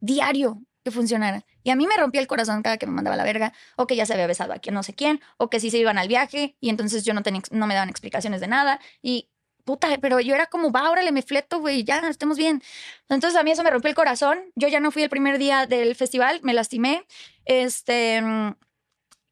diario 0.00 0.62
que 0.86 0.92
funcionara. 0.92 1.44
Y 1.64 1.70
a 1.70 1.76
mí 1.76 1.84
me 1.88 1.96
rompía 1.96 2.20
el 2.20 2.28
corazón 2.28 2.62
cada 2.62 2.76
que 2.76 2.86
me 2.86 2.92
mandaba 2.92 3.16
la 3.16 3.24
verga, 3.24 3.52
o 3.74 3.88
que 3.88 3.96
ya 3.96 4.06
se 4.06 4.12
había 4.12 4.28
besado 4.28 4.52
a 4.52 4.60
quien 4.60 4.72
no 4.72 4.84
sé 4.84 4.94
quién, 4.94 5.20
o 5.36 5.50
que 5.50 5.58
sí 5.58 5.68
se 5.72 5.78
iban 5.78 5.98
al 5.98 6.06
viaje 6.06 6.56
y 6.60 6.70
entonces 6.70 7.04
yo 7.04 7.12
no, 7.12 7.24
tenía, 7.24 7.42
no 7.50 7.66
me 7.66 7.74
daban 7.74 7.88
explicaciones 7.88 8.40
de 8.40 8.46
nada. 8.46 8.78
Y 9.02 9.28
puta, 9.64 9.88
pero 10.00 10.20
yo 10.20 10.36
era 10.36 10.46
como, 10.46 10.70
va, 10.70 10.88
órale, 10.88 11.10
me 11.10 11.22
fleto, 11.22 11.58
güey, 11.58 11.82
ya, 11.82 11.98
estemos 12.08 12.36
bien. 12.36 12.62
Entonces 13.08 13.36
a 13.36 13.42
mí 13.42 13.50
eso 13.50 13.64
me 13.64 13.70
rompió 13.70 13.88
el 13.88 13.96
corazón. 13.96 14.38
Yo 14.54 14.68
ya 14.68 14.78
no 14.78 14.92
fui 14.92 15.02
el 15.02 15.10
primer 15.10 15.38
día 15.38 15.66
del 15.66 15.96
festival, 15.96 16.38
me 16.44 16.54
lastimé. 16.54 17.04
Este, 17.46 18.22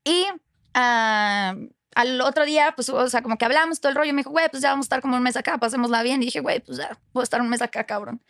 y 0.02 0.26
ah, 0.74 1.54
al 1.94 2.20
otro 2.20 2.44
día, 2.44 2.72
pues, 2.74 2.88
o 2.88 3.08
sea, 3.08 3.22
como 3.22 3.38
que 3.38 3.44
hablamos 3.44 3.80
todo 3.80 3.90
el 3.90 3.96
rollo. 3.96 4.12
Me 4.12 4.22
dijo, 4.22 4.30
güey, 4.30 4.48
pues 4.50 4.60
ya 4.60 4.70
vamos 4.70 4.86
a 4.86 4.86
estar 4.86 5.00
como 5.02 5.16
un 5.16 5.22
mes 5.22 5.36
acá, 5.36 5.58
pasémosla 5.58 6.02
bien. 6.02 6.20
Y 6.20 6.26
dije, 6.26 6.40
güey, 6.40 6.58
pues 6.58 6.78
ya, 6.78 6.98
voy 7.12 7.22
a 7.22 7.24
estar 7.24 7.40
un 7.40 7.48
mes 7.48 7.62
acá, 7.62 7.84
cabrón. 7.84 8.20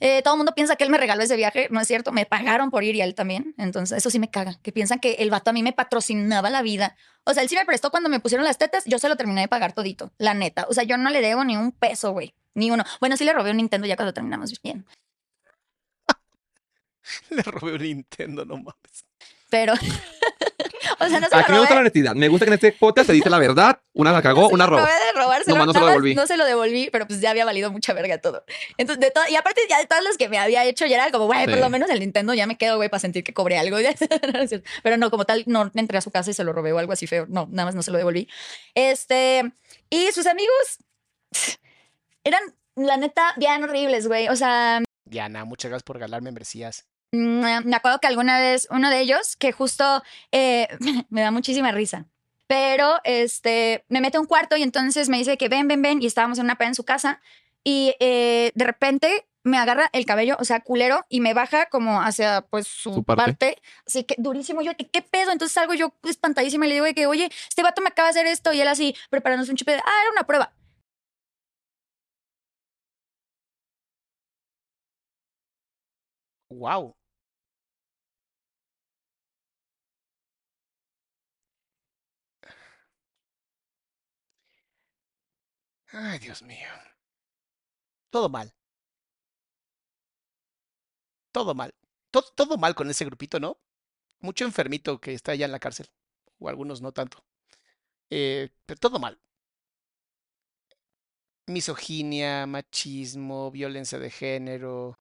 Eh, 0.00 0.22
todo 0.22 0.34
el 0.34 0.38
mundo 0.38 0.54
piensa 0.54 0.76
que 0.76 0.84
él 0.84 0.90
me 0.90 0.98
regaló 0.98 1.22
ese 1.22 1.36
viaje, 1.36 1.68
no 1.70 1.80
es 1.80 1.88
cierto, 1.88 2.12
me 2.12 2.26
pagaron 2.26 2.70
por 2.70 2.84
ir 2.84 2.94
y 2.94 3.00
a 3.00 3.04
él 3.04 3.14
también. 3.14 3.54
Entonces, 3.58 3.98
eso 3.98 4.10
sí 4.10 4.18
me 4.18 4.30
caga, 4.30 4.58
que 4.62 4.72
piensan 4.72 5.00
que 5.00 5.14
el 5.14 5.30
vato 5.30 5.50
a 5.50 5.52
mí 5.52 5.62
me 5.62 5.72
patrocinaba 5.72 6.50
la 6.50 6.62
vida. 6.62 6.96
O 7.24 7.34
sea, 7.34 7.42
él 7.42 7.48
sí 7.48 7.56
me 7.56 7.64
prestó 7.64 7.90
cuando 7.90 8.08
me 8.08 8.20
pusieron 8.20 8.44
las 8.44 8.58
tetas, 8.58 8.84
yo 8.86 8.98
se 8.98 9.08
lo 9.08 9.16
terminé 9.16 9.42
de 9.42 9.48
pagar 9.48 9.72
todito, 9.72 10.12
la 10.18 10.34
neta. 10.34 10.66
O 10.68 10.74
sea, 10.74 10.84
yo 10.84 10.96
no 10.96 11.10
le 11.10 11.20
debo 11.20 11.44
ni 11.44 11.56
un 11.56 11.72
peso, 11.72 12.12
güey, 12.12 12.34
ni 12.54 12.70
uno. 12.70 12.84
Bueno, 13.00 13.16
sí 13.16 13.24
le 13.24 13.32
robé 13.32 13.50
un 13.50 13.58
Nintendo 13.58 13.86
ya 13.86 13.96
cuando 13.96 14.14
terminamos 14.14 14.52
bien, 14.62 14.86
Le 17.30 17.42
robé 17.42 17.74
un 17.74 17.82
Nintendo, 17.82 18.44
no 18.44 18.56
mames. 18.56 19.04
pero. 19.50 19.74
O 20.98 21.08
sea, 21.08 21.20
no 21.20 21.28
se 21.28 21.34
lo 21.34 21.40
Aquí 21.40 21.52
me 21.52 21.58
gusta 21.58 21.74
la 21.74 21.80
honestidad. 21.80 22.14
Me 22.14 22.28
gusta 22.28 22.46
que 22.46 22.50
en 22.50 22.54
este 22.54 22.72
podcast 22.72 23.06
se 23.06 23.12
dice 23.12 23.30
la 23.30 23.38
verdad. 23.38 23.80
Una 23.92 24.12
la 24.12 24.22
cagó, 24.22 24.48
una 24.48 24.66
robó. 24.66 24.82
de 24.82 25.12
robárselo, 25.14 25.56
Nomás 25.56 25.66
no 25.66 25.72
se 25.72 25.80
lo 25.80 25.86
devolví. 25.86 26.14
No 26.14 26.26
se 26.26 26.36
lo 26.36 26.44
devolví, 26.44 26.88
pero 26.90 27.06
pues 27.06 27.20
ya 27.20 27.30
había 27.30 27.44
valido 27.44 27.70
mucha 27.72 27.92
verga 27.92 28.18
todo. 28.18 28.44
Entonces, 28.76 29.00
de 29.00 29.10
todo, 29.10 29.24
y 29.28 29.36
aparte 29.36 29.62
ya 29.68 29.78
de 29.78 29.86
todas 29.86 30.04
las 30.04 30.16
que 30.16 30.28
me 30.28 30.38
había 30.38 30.64
hecho, 30.64 30.86
ya 30.86 30.96
era 30.96 31.10
como, 31.10 31.26
güey, 31.26 31.46
por 31.46 31.58
lo 31.58 31.70
menos 31.70 31.90
el 31.90 32.00
Nintendo 32.00 32.34
ya 32.34 32.46
me 32.46 32.56
quedo, 32.56 32.76
güey, 32.76 32.88
para 32.88 33.00
sentir 33.00 33.24
que 33.24 33.34
cobré 33.34 33.58
algo. 33.58 33.76
Pero 34.82 34.96
no, 34.96 35.10
como 35.10 35.24
tal, 35.24 35.44
no 35.46 35.70
entré 35.74 35.98
a 35.98 36.00
su 36.00 36.10
casa 36.10 36.30
y 36.30 36.34
se 36.34 36.44
lo 36.44 36.52
robé 36.52 36.72
o 36.72 36.78
algo 36.78 36.92
así 36.92 37.06
feo. 37.06 37.26
No, 37.28 37.48
nada 37.50 37.66
más 37.66 37.74
no 37.74 37.82
se 37.82 37.90
lo 37.90 37.98
devolví. 37.98 38.28
Este, 38.74 39.52
y 39.90 40.12
sus 40.12 40.26
amigos 40.26 40.78
eran, 42.24 42.42
la 42.76 42.96
neta, 42.96 43.34
bien 43.36 43.64
horribles, 43.64 44.06
güey. 44.06 44.28
O 44.28 44.36
sea, 44.36 44.82
Diana, 45.08 45.44
muchas 45.44 45.70
gracias 45.70 45.84
por 45.84 45.96
regalar 45.96 46.22
membresías. 46.22 46.86
Mm, 47.12 47.64
me 47.64 47.76
acuerdo 47.76 48.00
que 48.00 48.06
alguna 48.06 48.38
vez 48.38 48.68
uno 48.70 48.90
de 48.90 49.00
ellos, 49.00 49.36
que 49.36 49.52
justo 49.52 50.02
eh, 50.32 50.68
me 51.10 51.22
da 51.22 51.30
muchísima 51.30 51.72
risa, 51.72 52.06
pero 52.46 52.96
este, 53.04 53.84
me 53.88 54.00
mete 54.00 54.18
a 54.18 54.20
un 54.20 54.26
cuarto 54.26 54.56
y 54.56 54.62
entonces 54.62 55.08
me 55.08 55.18
dice 55.18 55.36
que 55.38 55.48
ven, 55.48 55.68
ven, 55.68 55.80
ven, 55.82 56.02
y 56.02 56.06
estábamos 56.06 56.38
en 56.38 56.44
una 56.44 56.56
peda 56.56 56.68
en 56.68 56.74
su 56.74 56.84
casa 56.84 57.20
y 57.64 57.94
eh, 58.00 58.52
de 58.54 58.64
repente 58.64 59.26
me 59.44 59.56
agarra 59.58 59.88
el 59.94 60.04
cabello, 60.04 60.36
o 60.38 60.44
sea, 60.44 60.60
culero, 60.60 61.06
y 61.08 61.20
me 61.20 61.32
baja 61.32 61.66
como 61.70 62.02
hacia 62.02 62.42
pues 62.42 62.66
su, 62.66 62.92
Su 62.92 63.04
parte. 63.04 63.22
parte. 63.24 63.62
así 63.86 64.04
que 64.04 64.14
durísimo, 64.18 64.60
yo, 64.60 64.72
¿qué, 64.76 64.86
qué 64.90 65.00
pedo? 65.00 65.32
Entonces 65.32 65.54
salgo 65.54 65.72
yo 65.74 65.94
espantadísima 66.04 66.66
y 66.66 66.68
le 66.68 66.74
digo 66.74 66.86
de 66.86 66.94
que, 66.94 67.06
oye, 67.06 67.30
este 67.48 67.62
vato 67.62 67.80
me 67.80 67.88
acaba 67.88 68.08
de 68.08 68.10
hacer 68.20 68.26
esto 68.26 68.52
y 68.52 68.60
él 68.60 68.68
así, 68.68 68.94
preparándose 69.08 69.50
un 69.50 69.56
chupe 69.56 69.72
de, 69.72 69.78
ah, 69.78 70.00
era 70.02 70.10
una 70.12 70.24
prueba. 70.26 70.52
Wow. 76.50 76.94
Ay, 85.92 86.18
Dios 86.18 86.42
mío. 86.42 86.68
Todo 88.10 88.28
mal. 88.28 88.52
Todo 91.32 91.54
mal. 91.54 91.74
Todo, 92.10 92.24
todo 92.34 92.56
mal 92.58 92.74
con 92.74 92.90
ese 92.90 93.04
grupito, 93.04 93.40
¿no? 93.40 93.58
Mucho 94.20 94.44
enfermito 94.46 95.00
que 95.00 95.14
está 95.14 95.32
allá 95.32 95.46
en 95.46 95.52
la 95.52 95.60
cárcel. 95.60 95.88
O 96.40 96.48
algunos 96.50 96.82
no 96.82 96.92
tanto. 96.92 97.24
Eh, 98.10 98.50
pero 98.66 98.80
todo 98.80 98.98
mal. 99.00 99.20
Misoginia, 101.48 102.46
machismo, 102.46 103.50
violencia 103.50 103.98
de 103.98 104.08
género. 104.10 105.00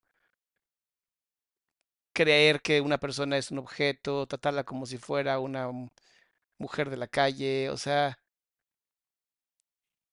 Creer 2.13 2.61
que 2.61 2.81
una 2.81 2.97
persona 2.97 3.38
es 3.38 3.51
un 3.51 3.59
objeto, 3.59 4.25
tratarla 4.27 4.63
como 4.63 4.85
si 4.85 4.97
fuera 4.97 5.39
una 5.39 5.69
mu- 5.71 5.89
mujer 6.59 6.89
de 6.89 6.97
la 6.97 7.07
calle. 7.07 7.69
O 7.71 7.77
sea, 7.77 8.19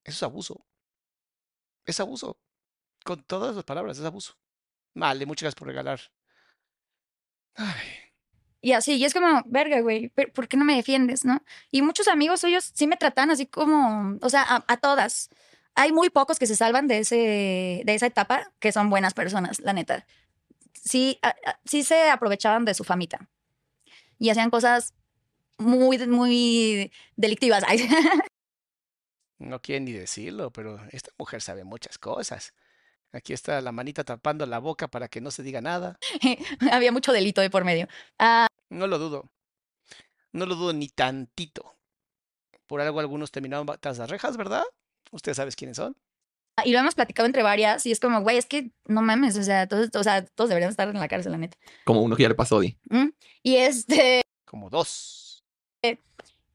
eso 0.04 0.16
es 0.16 0.22
abuso. 0.22 0.66
Es 1.86 2.00
abuso. 2.00 2.38
Con 3.04 3.22
todas 3.24 3.54
las 3.56 3.64
palabras, 3.64 3.98
es 3.98 4.04
abuso. 4.04 4.34
Vale, 4.94 5.26
muchas 5.26 5.42
gracias 5.42 5.58
por 5.58 5.68
regalar. 5.68 6.00
Ay, 7.54 7.86
Y 8.60 8.72
así, 8.72 8.94
y 8.96 9.04
es 9.04 9.12
como, 9.14 9.42
verga, 9.46 9.80
güey, 9.80 10.08
¿por 10.08 10.48
qué 10.48 10.56
no 10.56 10.64
me 10.64 10.76
defiendes, 10.76 11.24
no? 11.24 11.42
Y 11.70 11.82
muchos 11.82 12.08
amigos 12.08 12.40
suyos 12.40 12.70
sí 12.74 12.86
me 12.86 12.96
tratan 12.96 13.30
así 13.30 13.46
como, 13.46 14.18
o 14.22 14.30
sea, 14.30 14.64
a, 14.66 14.76
todas. 14.78 15.28
Hay 15.74 15.92
muy 15.92 16.10
pocos 16.10 16.38
que 16.38 16.46
se 16.46 16.56
salvan 16.56 16.86
de, 16.88 17.00
ese, 17.00 17.82
de 17.84 17.94
esa 17.94 18.06
etapa 18.06 18.52
que 18.60 18.72
son 18.72 18.90
buenas 18.90 19.14
personas, 19.14 19.60
la 19.60 19.72
neta. 19.72 20.06
Sí, 20.74 21.18
a- 21.22 21.34
sí 21.64 21.84
se 21.84 22.10
aprovechaban 22.10 22.64
de 22.64 22.74
su 22.74 22.84
famita 22.84 23.28
y 24.18 24.30
hacían 24.30 24.50
cosas 24.50 24.94
muy, 25.58 25.98
muy 26.06 26.92
delictivas. 27.16 27.64
No 29.38 29.60
quieren 29.60 29.84
ni 29.84 29.92
decirlo, 29.92 30.50
pero 30.52 30.80
esta 30.90 31.10
mujer 31.18 31.42
sabe 31.42 31.64
muchas 31.64 31.98
cosas. 31.98 32.54
Aquí 33.12 33.32
está 33.32 33.60
la 33.60 33.72
manita 33.72 34.02
tapando 34.02 34.44
la 34.46 34.58
boca 34.58 34.88
para 34.88 35.08
que 35.08 35.20
no 35.20 35.30
se 35.30 35.42
diga 35.42 35.60
nada. 35.60 35.98
Había 36.72 36.92
mucho 36.92 37.12
delito 37.12 37.40
de 37.40 37.50
por 37.50 37.64
medio. 37.64 37.86
No 38.70 38.86
lo 38.86 38.98
dudo. 38.98 39.30
No 40.32 40.46
lo 40.46 40.56
dudo 40.56 40.72
ni 40.72 40.88
tantito. 40.88 41.76
Por 42.66 42.80
algo 42.80 42.98
algunos 42.98 43.30
terminaron 43.30 43.66
tras 43.80 43.98
las 43.98 44.10
rejas, 44.10 44.36
¿verdad? 44.36 44.64
Ustedes 45.12 45.36
saben 45.36 45.52
quiénes 45.56 45.76
son. 45.76 45.96
Y 46.64 46.72
lo 46.72 46.78
hemos 46.78 46.94
platicado 46.94 47.26
entre 47.26 47.42
varias 47.42 47.84
y 47.86 47.92
es 47.92 47.98
como, 47.98 48.20
güey, 48.20 48.36
es 48.36 48.46
que 48.46 48.70
no 48.86 49.02
mames, 49.02 49.36
o 49.36 49.42
sea, 49.42 49.66
todos, 49.66 49.90
o 49.94 50.02
sea, 50.02 50.24
todos 50.24 50.48
deberían 50.50 50.70
estar 50.70 50.88
en 50.88 50.98
la 50.98 51.08
cárcel, 51.08 51.32
la 51.32 51.38
neta. 51.38 51.56
Como 51.84 52.02
uno 52.02 52.14
que 52.14 52.22
ya 52.22 52.28
le 52.28 52.36
pasó, 52.36 52.60
Di. 52.60 52.78
¿Mm? 52.90 53.08
Y 53.42 53.56
este, 53.56 54.22
Como 54.44 54.70
dos. 54.70 55.44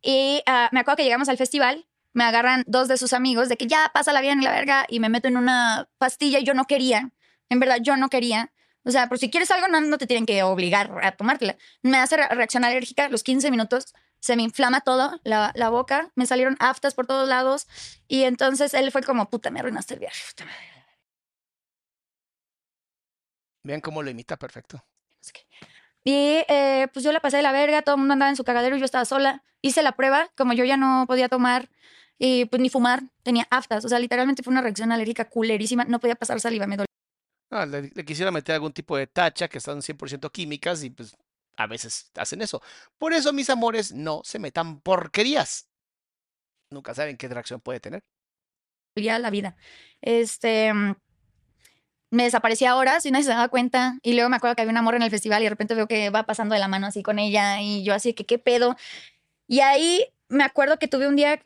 Y 0.01 0.41
ah, 0.45 0.69
me 0.71 0.79
acuerdo 0.79 0.95
que 0.95 1.03
llegamos 1.03 1.27
al 1.27 1.37
festival, 1.37 1.85
me 2.19 2.25
agarran 2.25 2.65
dos 2.67 2.89
de 2.89 2.97
sus 2.97 3.13
amigos 3.13 3.47
de 3.47 3.55
que 3.55 3.65
ya 3.65 3.89
pásala 3.93 4.19
bien 4.19 4.43
la 4.43 4.51
verga 4.51 4.85
y 4.89 4.99
me 4.99 5.07
meto 5.07 5.29
en 5.29 5.37
una 5.37 5.87
pastilla 5.97 6.39
y 6.39 6.43
yo 6.43 6.53
no 6.53 6.65
quería. 6.65 7.11
En 7.47 7.61
verdad, 7.61 7.77
yo 7.81 7.95
no 7.95 8.09
quería. 8.09 8.51
O 8.83 8.91
sea, 8.91 9.07
por 9.07 9.19
si 9.19 9.29
quieres 9.29 9.49
algo, 9.51 9.69
no, 9.69 9.79
no 9.79 9.97
te 9.97 10.05
tienen 10.05 10.25
que 10.25 10.43
obligar 10.43 10.91
a 11.01 11.13
tomártela. 11.13 11.55
Me 11.81 11.97
hace 11.97 12.17
re- 12.17 12.27
reacción 12.27 12.65
alérgica 12.65 13.07
los 13.07 13.23
15 13.23 13.51
minutos. 13.51 13.93
Se 14.19 14.35
me 14.35 14.43
inflama 14.43 14.81
todo, 14.81 15.17
la, 15.23 15.53
la 15.55 15.69
boca, 15.69 16.11
me 16.15 16.25
salieron 16.25 16.57
aftas 16.59 16.93
por 16.93 17.07
todos 17.07 17.25
lados. 17.29 17.67
Y 18.09 18.23
entonces 18.23 18.73
él 18.73 18.91
fue 18.91 19.01
como, 19.01 19.29
puta, 19.29 19.49
me 19.49 19.61
arruinaste 19.61 19.93
el 19.93 20.01
viaje. 20.01 20.21
puta 20.31 20.43
madre". 20.43 20.85
Vean 23.63 23.79
cómo 23.79 24.03
lo 24.03 24.09
imita 24.09 24.35
perfecto. 24.35 24.83
Y 26.03 26.43
eh, 26.49 26.89
pues 26.91 27.05
yo 27.05 27.13
la 27.13 27.21
pasé 27.21 27.37
de 27.37 27.43
la 27.43 27.53
verga, 27.53 27.81
todo 27.81 27.95
el 27.95 27.99
mundo 27.99 28.11
andaba 28.13 28.29
en 28.29 28.35
su 28.35 28.43
cagadero 28.43 28.75
y 28.75 28.79
yo 28.79 28.85
estaba 28.85 29.05
sola. 29.05 29.41
Hice 29.61 29.83
la 29.83 29.93
prueba, 29.93 30.29
como 30.35 30.51
yo 30.51 30.65
ya 30.65 30.75
no 30.75 31.05
podía 31.07 31.29
tomar 31.29 31.69
y 32.19 32.45
pues 32.45 32.61
ni 32.61 32.69
fumar, 32.69 33.03
tenía 33.23 33.47
aftas. 33.49 33.85
O 33.85 33.89
sea, 33.89 33.97
literalmente 33.99 34.43
fue 34.43 34.51
una 34.51 34.61
reacción 34.61 34.91
alérgica 34.91 35.25
culerísima. 35.29 35.85
No 35.85 35.99
podía 35.99 36.15
pasar 36.15 36.39
saliva, 36.39 36.67
me 36.67 36.77
dolía. 36.77 36.85
Ah, 37.51 37.65
le, 37.65 37.89
le 37.95 38.05
quisiera 38.05 38.29
meter 38.31 38.55
algún 38.55 38.73
tipo 38.73 38.95
de 38.97 39.07
tacha 39.07 39.47
que 39.47 39.57
están 39.57 39.81
100% 39.81 40.31
químicas 40.31 40.83
y 40.83 40.91
pues 40.91 41.17
a 41.57 41.67
veces 41.67 42.11
hacen 42.15 42.41
eso. 42.41 42.61
Por 42.97 43.13
eso, 43.13 43.33
mis 43.33 43.49
amores, 43.49 43.91
no 43.93 44.21
se 44.23 44.39
metan 44.39 44.81
porquerías. 44.81 45.67
Nunca 46.71 46.93
saben 46.93 47.17
qué 47.17 47.27
reacción 47.27 47.61
puede 47.61 47.79
tener. 47.79 48.03
la 48.95 49.29
vida. 49.29 49.55
Este. 50.01 50.73
mm, 50.73 50.95
Me 52.11 52.23
desaparecía 52.23 52.75
horas 52.75 53.05
y 53.05 53.11
nadie 53.11 53.25
se 53.25 53.31
daba 53.31 53.49
cuenta. 53.49 53.99
Y 54.03 54.13
luego 54.13 54.29
me 54.29 54.35
acuerdo 54.37 54.55
que 54.55 54.61
había 54.61 54.71
una 54.71 54.81
morra 54.81 54.97
en 54.97 55.03
el 55.03 55.11
festival 55.11 55.41
y 55.41 55.45
de 55.45 55.49
repente 55.51 55.75
veo 55.75 55.87
que 55.87 56.09
va 56.09 56.23
pasando 56.25 56.53
de 56.53 56.59
la 56.59 56.67
mano 56.67 56.87
así 56.87 57.03
con 57.03 57.19
ella. 57.19 57.61
Y 57.61 57.83
yo 57.83 57.93
así 57.93 58.13
que, 58.13 58.25
¿qué 58.25 58.39
pedo? 58.39 58.75
Y 59.47 59.61
ahí 59.61 60.05
me 60.29 60.43
acuerdo 60.43 60.79
que 60.79 60.87
tuve 60.87 61.07
un 61.07 61.15
día 61.15 61.41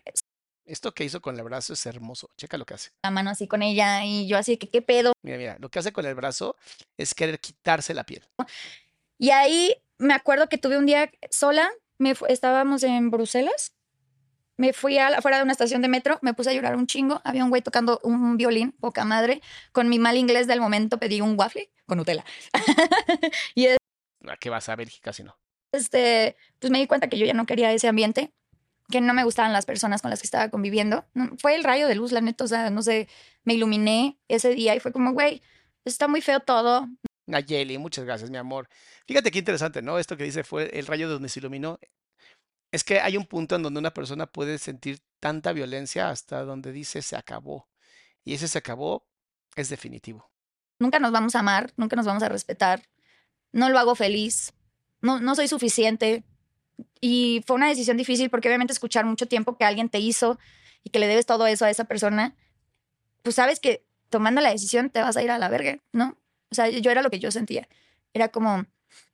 Esto 0.65 0.93
que 0.93 1.03
hizo 1.03 1.21
con 1.21 1.37
el 1.37 1.43
brazo 1.43 1.73
es 1.73 1.85
hermoso. 1.85 2.29
Checa 2.37 2.57
lo 2.57 2.65
que 2.65 2.73
hace. 2.75 2.91
la 3.03 3.11
mano 3.11 3.29
así 3.29 3.47
con 3.47 3.61
ella. 3.61 4.05
Y 4.05 4.27
yo 4.27 4.37
así 4.37 4.57
que, 4.57 4.69
¿qué 4.69 4.81
pedo? 4.81 5.13
Mira, 5.21 5.37
mira, 5.37 5.57
lo 5.59 5.69
que 5.69 5.79
hace 5.79 5.91
con 5.91 6.05
el 6.05 6.15
brazo 6.15 6.55
es 6.97 7.13
querer 7.13 7.39
quitarse 7.39 7.93
la 7.93 8.05
piel. 8.05 8.23
Y 9.17 9.31
ahí 9.31 9.75
me 9.97 10.13
acuerdo 10.13 10.47
que 10.49 10.57
tuve 10.57 10.77
un 10.77 10.85
día 10.85 11.11
sola, 11.29 11.69
me 11.97 12.13
estábamos 12.29 12.83
en 12.83 13.11
Bruselas, 13.11 13.73
me 14.57 14.73
fui 14.73 14.97
a 14.97 15.07
afuera 15.07 15.37
de 15.37 15.43
una 15.43 15.51
estación 15.51 15.81
de 15.81 15.87
metro, 15.87 16.19
me 16.21 16.33
puse 16.33 16.49
a 16.49 16.53
llorar 16.53 16.75
un 16.75 16.87
chingo, 16.87 17.21
había 17.23 17.43
un 17.43 17.49
güey 17.49 17.61
tocando 17.61 17.99
un 18.03 18.37
violín, 18.37 18.71
poca 18.71 19.03
madre, 19.03 19.41
con 19.71 19.89
mi 19.89 19.99
mal 19.99 20.15
inglés 20.17 20.47
del 20.47 20.59
momento 20.61 20.97
pedí 20.97 21.21
un 21.21 21.37
waffle 21.37 21.69
con 21.85 21.97
Nutella. 21.97 22.23
y 23.55 23.67
¿A 23.67 24.37
qué 24.39 24.49
vas 24.49 24.69
a 24.69 24.75
Bélgica 24.75 25.11
si 25.11 25.23
no? 25.23 25.37
este, 25.71 26.37
pues 26.59 26.69
me 26.71 26.77
di 26.79 26.85
cuenta 26.87 27.09
que 27.09 27.17
yo 27.17 27.25
ya 27.25 27.33
no 27.33 27.45
quería 27.47 27.71
ese 27.73 27.87
ambiente, 27.87 28.31
que 28.89 29.01
no 29.01 29.13
me 29.13 29.23
gustaban 29.23 29.53
las 29.53 29.65
personas 29.65 30.01
con 30.01 30.11
las 30.11 30.21
que 30.21 30.27
estaba 30.27 30.49
conviviendo. 30.49 31.05
Fue 31.39 31.55
el 31.55 31.63
rayo 31.63 31.87
de 31.87 31.95
luz, 31.95 32.11
la 32.11 32.21
neta, 32.21 32.43
o 32.43 32.47
sea, 32.47 32.69
no 32.69 32.81
sé, 32.81 33.07
me 33.43 33.53
iluminé 33.53 34.19
ese 34.27 34.53
día 34.53 34.75
y 34.75 34.79
fue 34.79 34.91
como, 34.91 35.13
güey, 35.13 35.41
está 35.85 36.07
muy 36.07 36.21
feo 36.21 36.39
todo, 36.39 36.87
Nayeli, 37.25 37.77
muchas 37.77 38.05
gracias, 38.05 38.29
mi 38.29 38.37
amor. 38.37 38.67
Fíjate 39.07 39.31
qué 39.31 39.39
interesante, 39.39 39.81
¿no? 39.81 39.97
Esto 39.97 40.17
que 40.17 40.23
dice 40.23 40.43
fue 40.43 40.77
el 40.77 40.87
rayo 40.87 41.07
de 41.07 41.13
donde 41.13 41.29
se 41.29 41.39
iluminó. 41.39 41.79
Es 42.71 42.83
que 42.83 42.99
hay 42.99 43.17
un 43.17 43.25
punto 43.25 43.55
en 43.55 43.63
donde 43.63 43.79
una 43.79 43.93
persona 43.93 44.25
puede 44.25 44.57
sentir 44.57 45.01
tanta 45.19 45.53
violencia 45.53 46.09
hasta 46.09 46.43
donde 46.43 46.71
dice 46.71 47.01
se 47.01 47.15
acabó. 47.15 47.69
Y 48.23 48.33
ese 48.33 48.47
se 48.47 48.57
acabó 48.57 49.07
es 49.55 49.69
definitivo. 49.69 50.31
nunca 50.79 50.99
nos 50.99 51.11
vamos 51.11 51.35
a 51.35 51.39
amar, 51.39 51.71
nunca 51.77 51.95
nos 51.95 52.05
vamos 52.05 52.23
a 52.23 52.29
respetar, 52.29 52.83
no 53.51 53.69
lo 53.69 53.79
hago 53.79 53.95
feliz, 53.95 54.53
no, 55.01 55.19
no 55.19 55.35
soy 55.35 55.47
suficiente. 55.47 56.23
Y 57.01 57.43
fue 57.45 57.55
una 57.55 57.67
decisión 57.67 57.97
difícil 57.97 58.29
porque 58.29 58.47
obviamente 58.47 58.73
escuchar 58.73 59.05
mucho 59.05 59.27
tiempo 59.27 59.57
que 59.57 59.65
alguien 59.65 59.89
te 59.89 59.99
hizo 59.99 60.39
y 60.83 60.89
que 60.89 60.99
le 60.99 61.07
debes 61.07 61.25
todo 61.25 61.47
eso 61.47 61.65
a 61.65 61.69
esa 61.69 61.85
persona, 61.85 62.35
pues 63.21 63.35
sabes 63.35 63.59
que 63.59 63.85
tomando 64.09 64.41
la 64.41 64.51
decisión 64.51 64.89
te 64.89 65.01
vas 65.01 65.17
a 65.17 65.23
ir 65.23 65.31
a 65.31 65.37
la 65.37 65.49
verga, 65.49 65.79
¿no? 65.91 66.17
O 66.51 66.55
sea, 66.55 66.69
yo 66.69 66.91
era 66.91 67.01
lo 67.01 67.09
que 67.09 67.19
yo 67.19 67.31
sentía. 67.31 67.67
Era 68.13 68.27
como, 68.27 68.65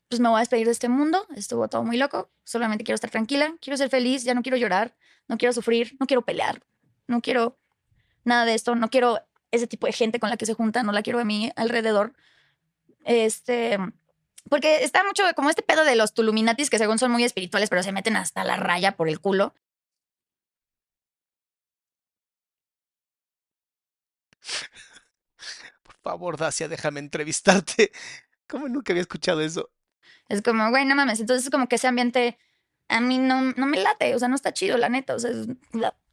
pues 0.10 0.20
me 0.20 0.28
voy 0.28 0.38
a 0.38 0.39
despedir 0.39 0.66
de 0.66 0.72
este 0.72 0.89
mundo, 0.89 1.26
estuvo 1.36 1.68
todo 1.68 1.84
muy 1.84 1.97
loco, 1.97 2.30
solamente 2.43 2.84
quiero 2.84 2.95
estar 2.95 3.10
tranquila, 3.10 3.55
quiero 3.62 3.78
ser 3.78 3.89
feliz, 3.89 4.24
ya 4.24 4.34
no 4.34 4.41
quiero 4.41 4.57
llorar, 4.57 4.95
no 5.28 5.38
quiero 5.38 5.53
sufrir, 5.53 5.95
no 5.99 6.07
quiero 6.07 6.24
pelear, 6.24 6.62
no 7.07 7.22
quiero 7.22 7.57
nada 8.24 8.45
de 8.45 8.55
esto, 8.55 8.76
no 8.76 8.89
quiero 8.89 9.20
ese 9.51 9.68
tipo 9.68 9.88
de 9.88 9.93
gente 9.93 10.20
con 10.20 10.30
la 10.30 10.38
que 10.38 10.45
se 10.45 10.53
junta, 10.53 10.84
no 10.84 10.91
la 10.91 11.01
quiero 11.01 11.20
a 11.20 11.24
mí 11.24 11.51
alrededor. 11.55 12.14
Este, 13.05 13.78
porque 14.50 14.84
está 14.84 15.04
mucho 15.04 15.24
como 15.36 15.50
este 15.50 15.62
pedo 15.64 15.84
de 15.84 15.95
los 15.95 16.14
tuluminatis 16.14 16.70
que 16.70 16.78
según 16.78 17.00
son 17.00 17.12
muy 17.12 17.24
espirituales, 17.24 17.70
pero 17.70 17.84
se 17.84 17.91
meten 17.91 18.16
hasta 18.18 18.43
la 18.43 18.56
raya 18.58 18.95
por 18.95 19.08
el 19.10 19.20
culo. 19.20 19.54
Por 25.84 25.95
favor, 26.02 26.38
Dacia, 26.38 26.68
déjame 26.68 27.00
entrevistarte. 27.00 27.91
¿Cómo 28.47 28.68
nunca 28.68 28.93
había 28.93 29.02
escuchado 29.02 29.41
eso? 29.41 29.70
Es 30.28 30.41
como, 30.41 30.70
güey, 30.70 30.86
no 30.86 30.95
mames. 30.95 31.20
Entonces, 31.20 31.50
como 31.50 31.68
que 31.68 31.76
ese 31.76 31.88
ambiente 31.88 32.38
a 32.88 33.00
mí 33.02 33.20
no, 33.20 33.41
no 33.41 33.66
me 33.68 33.78
late, 33.80 34.16
o 34.16 34.20
sea, 34.20 34.28
no 34.28 34.36
está 34.36 34.54
chido, 34.54 34.78
la 34.78 34.89
neta. 34.89 35.16
O 35.16 35.20
sea, 35.20 35.32
es- 35.32 35.47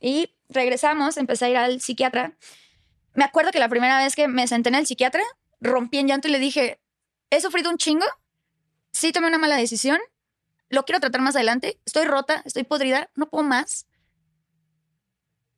y 0.01 0.35
regresamos, 0.49 1.17
empecé 1.17 1.47
a 1.47 1.51
ir 1.51 1.57
al 1.57 1.81
psiquiatra. 1.81 2.37
Me 3.15 3.25
acuerdo 3.25 3.51
que 3.51 3.59
la 3.59 3.69
primera 3.69 3.99
vez 3.99 4.15
que 4.15 4.29
me 4.29 4.47
senté 4.47 4.69
en 4.69 4.75
el 4.75 4.87
psiquiatra, 4.87 5.23
rompí 5.61 5.99
en 5.99 6.09
llanto 6.09 6.29
y 6.29 6.33
le 6.33 6.39
dije, 6.39 6.81
he 7.31 7.41
sufrido 7.41 7.71
un 7.71 7.79
chingo, 7.79 8.05
sí 8.97 9.13
tomé 9.13 9.27
una 9.29 9.39
mala 9.39 9.57
decisión, 9.57 9.99
lo 10.71 10.85
quiero 10.85 11.01
tratar 11.01 11.21
más 11.21 11.37
adelante, 11.37 11.79
estoy 11.85 12.07
rota, 12.07 12.43
estoy 12.47 12.65
podrida, 12.65 13.11
no 13.15 13.29
puedo 13.29 13.45
más, 13.45 13.87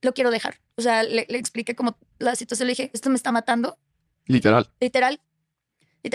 lo 0.03 0.13
quiero 0.13 0.31
dejar. 0.31 0.61
O 0.77 0.83
sea, 0.83 1.03
le, 1.03 1.25
le 1.29 1.39
expliqué 1.39 1.75
como 1.75 1.97
la 2.19 2.35
situación, 2.37 2.67
le 2.67 2.73
dije, 2.73 2.91
esto 2.93 3.11
me 3.11 3.17
está 3.17 3.33
matando, 3.33 3.79
Literal. 4.27 4.71
literal. 4.81 5.21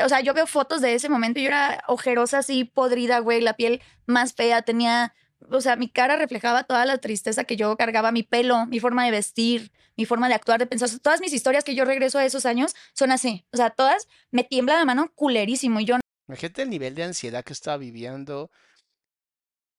O 0.03 0.09
sea, 0.09 0.21
yo 0.21 0.34
veo 0.34 0.47
fotos 0.47 0.82
de 0.82 0.95
ese 0.95 1.09
momento 1.09 1.39
y 1.39 1.43
yo 1.43 1.49
era 1.49 1.84
ojerosa, 1.88 2.39
así 2.39 2.63
podrida, 2.65 3.19
güey, 3.19 3.41
la 3.41 3.53
piel 3.53 3.82
más 4.05 4.34
fea, 4.34 4.61
tenía, 4.61 5.13
o 5.49 5.61
sea, 5.61 5.76
mi 5.76 5.88
cara 5.89 6.15
reflejaba 6.15 6.63
toda 6.63 6.86
la 6.86 6.97
tristeza 6.97 7.43
que 7.43 7.55
yo 7.57 7.76
cargaba, 7.78 8.11
mi 8.11 8.24
pelo, 8.24 8.65
mi 8.65 8.80
forma 8.80 9.05
de 9.05 9.11
vestir, 9.11 9.71
mi 9.95 10.05
forma 10.05 10.28
de 10.30 10.34
actuar, 10.36 10.59
de 10.59 10.65
pensar. 10.65 10.88
O 10.88 10.89
sea, 10.89 10.99
todas 10.99 11.21
mis 11.21 11.34
historias 11.34 11.63
que 11.63 11.76
yo 11.76 11.86
regreso 11.86 12.17
a 12.17 12.26
esos 12.26 12.45
años 12.45 12.76
son 12.93 13.11
así. 13.11 13.45
O 13.51 13.57
sea, 13.57 13.69
todas 13.69 14.07
me 14.32 14.43
tiembla 14.43 14.76
la 14.76 14.86
mano 14.86 15.11
culerísimo 15.15 15.80
y 15.80 15.86
yo 15.86 15.97
Imagínate 16.28 16.61
el 16.63 16.69
nivel 16.69 16.95
de 16.95 17.03
ansiedad 17.03 17.43
que 17.43 17.53
estaba 17.53 17.78
viviendo. 17.78 18.49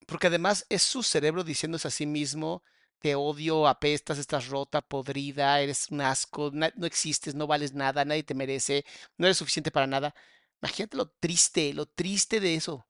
Porque 0.07 0.27
además 0.29 0.67
es 0.69 0.83
su 0.83 1.03
cerebro 1.03 1.45
diciéndose 1.45 1.89
a 1.89 1.91
sí 1.91 2.07
mismo, 2.07 2.63
te 2.99 3.15
odio, 3.15 3.67
apestas, 3.69 4.19
estás 4.19 4.49
rota, 4.49 4.81
podrida, 4.83 5.61
eres 5.61 5.91
un 5.91 6.01
asco, 6.01 6.51
no 6.53 6.87
existes, 6.87 7.35
no 7.35 7.47
vales 7.47 7.75
nada, 7.75 8.05
nadie 8.05 8.23
te 8.23 8.35
merece, 8.35 8.85
no 9.19 9.27
eres 9.27 9.39
suficiente 9.39 9.71
para 9.71 9.87
nada. 9.87 10.15
Imagínate 10.63 10.97
lo 10.97 11.09
triste, 11.09 11.73
lo 11.75 11.87
triste 11.87 12.41
de 12.41 12.55
eso, 12.55 12.87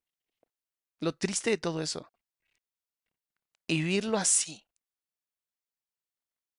lo 1.01 1.13
triste 1.15 1.51
de 1.51 1.59
todo 1.59 1.81
eso. 1.83 2.11
Y 3.67 3.83
vivirlo 3.83 4.17
así. 4.17 4.67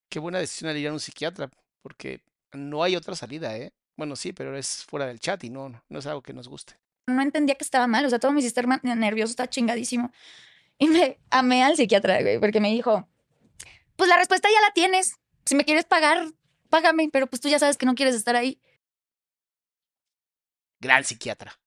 Qué 0.10 0.20
buena 0.20 0.40
decisión 0.40 0.70
al 0.70 0.78
ir 0.78 0.88
a 0.88 0.94
un 0.94 1.00
psiquiatra, 1.00 1.50
porque 1.82 2.24
no 2.54 2.84
hay 2.84 2.96
otra 2.96 3.16
salida, 3.16 3.56
¿eh? 3.58 3.74
Bueno, 3.96 4.16
sí, 4.16 4.34
pero 4.34 4.58
es 4.58 4.84
fuera 4.86 5.06
del 5.08 5.20
chat 5.20 5.44
y 5.44 5.50
no 5.50 5.84
no 5.90 6.00
es 6.00 6.06
algo 6.08 6.22
que 6.24 6.34
nos 6.34 6.48
guste. 6.48 6.76
No 7.08 7.22
entendía 7.22 7.56
que 7.56 7.64
estaba 7.64 7.88
mal, 7.88 8.06
o 8.06 8.10
sea, 8.10 8.20
todo 8.20 8.32
mi 8.32 8.42
sistema 8.42 8.80
nervioso 8.84 9.32
está 9.32 9.48
chingadísimo. 9.48 10.12
Y 10.78 10.88
me 10.88 11.20
amé 11.30 11.64
al 11.64 11.76
psiquiatra, 11.76 12.22
güey, 12.22 12.40
porque 12.40 12.60
me 12.60 12.72
dijo, 12.72 13.08
pues 13.96 14.10
la 14.10 14.18
respuesta 14.18 14.50
ya 14.54 14.62
la 14.62 14.74
tienes. 14.74 15.16
Si 15.46 15.56
me 15.56 15.64
quieres 15.64 15.86
pagar, 15.86 16.28
págame, 16.70 17.10
pero 17.12 17.28
pues 17.28 17.42
tú 17.42 17.48
ya 17.48 17.60
sabes 17.60 17.78
que 17.78 17.86
no 17.86 17.96
quieres 17.96 18.16
estar 18.16 18.36
ahí. 18.36 18.60
Gran 20.80 21.04
psiquiatra. 21.04 21.58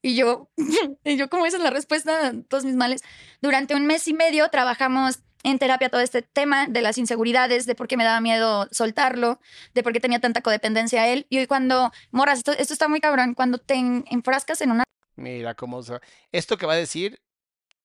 Y 0.00 0.16
yo, 0.16 0.50
y 1.04 1.16
yo, 1.16 1.28
como 1.28 1.46
esa 1.46 1.56
es 1.56 1.62
la 1.62 1.70
respuesta 1.70 2.28
a 2.28 2.32
todos 2.48 2.64
mis 2.64 2.76
males. 2.76 3.02
Durante 3.42 3.74
un 3.74 3.86
mes 3.86 4.06
y 4.08 4.14
medio 4.14 4.48
trabajamos 4.48 5.20
en 5.44 5.58
terapia 5.60 5.90
todo 5.90 6.00
este 6.00 6.22
tema 6.22 6.66
de 6.66 6.82
las 6.82 6.98
inseguridades, 6.98 7.66
de 7.66 7.74
por 7.76 7.86
qué 7.86 7.96
me 7.96 8.02
daba 8.02 8.20
miedo 8.20 8.66
soltarlo, 8.72 9.40
de 9.74 9.82
por 9.84 9.92
qué 9.92 10.00
tenía 10.00 10.18
tanta 10.18 10.40
codependencia 10.40 11.02
a 11.02 11.08
él. 11.08 11.26
Y 11.28 11.38
hoy 11.38 11.46
cuando, 11.46 11.92
morras, 12.10 12.38
esto, 12.38 12.52
esto 12.52 12.72
está 12.72 12.88
muy 12.88 13.00
cabrón, 13.00 13.34
cuando 13.34 13.58
te 13.58 13.74
en- 13.74 14.04
enfrascas 14.10 14.60
en 14.62 14.72
una 14.72 14.84
Mira 15.16 15.54
cómo... 15.54 15.80
Esto 16.32 16.56
que 16.56 16.66
va 16.66 16.72
a 16.72 16.76
decir, 16.76 17.20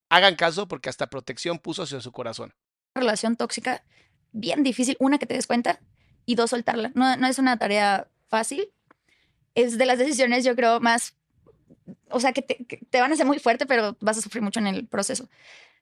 hagan 0.10 0.36
caso 0.36 0.68
porque 0.68 0.90
hasta 0.90 1.08
protección 1.08 1.60
puso 1.60 1.84
hacia 1.84 2.02
su 2.02 2.12
corazón. 2.12 2.54
relación 2.96 3.36
tóxica, 3.36 3.84
bien 4.32 4.64
difícil, 4.64 4.96
una, 5.00 5.20
que 5.20 5.28
te 5.28 5.36
des 5.36 5.46
cuenta, 5.46 5.80
y 6.26 6.36
dos, 6.36 6.50
soltarla. 6.52 6.92
No, 6.96 7.18
no 7.18 7.28
es 7.28 7.38
una 7.40 7.58
tarea 7.58 8.08
fácil. 8.30 8.72
Es 9.54 9.78
de 9.78 9.86
las 9.86 10.00
decisiones, 10.00 10.44
yo 10.46 10.56
creo, 10.56 10.80
más, 10.80 11.16
o 12.10 12.20
sea, 12.20 12.32
que 12.32 12.42
te, 12.42 12.66
que 12.66 12.78
te 12.78 13.02
van 13.02 13.12
a 13.12 13.16
hacer 13.16 13.26
muy 13.26 13.40
fuerte, 13.40 13.66
pero 13.66 13.98
vas 14.00 14.18
a 14.18 14.22
sufrir 14.22 14.42
mucho 14.42 14.60
en 14.60 14.68
el 14.68 14.88
proceso. 14.88 15.30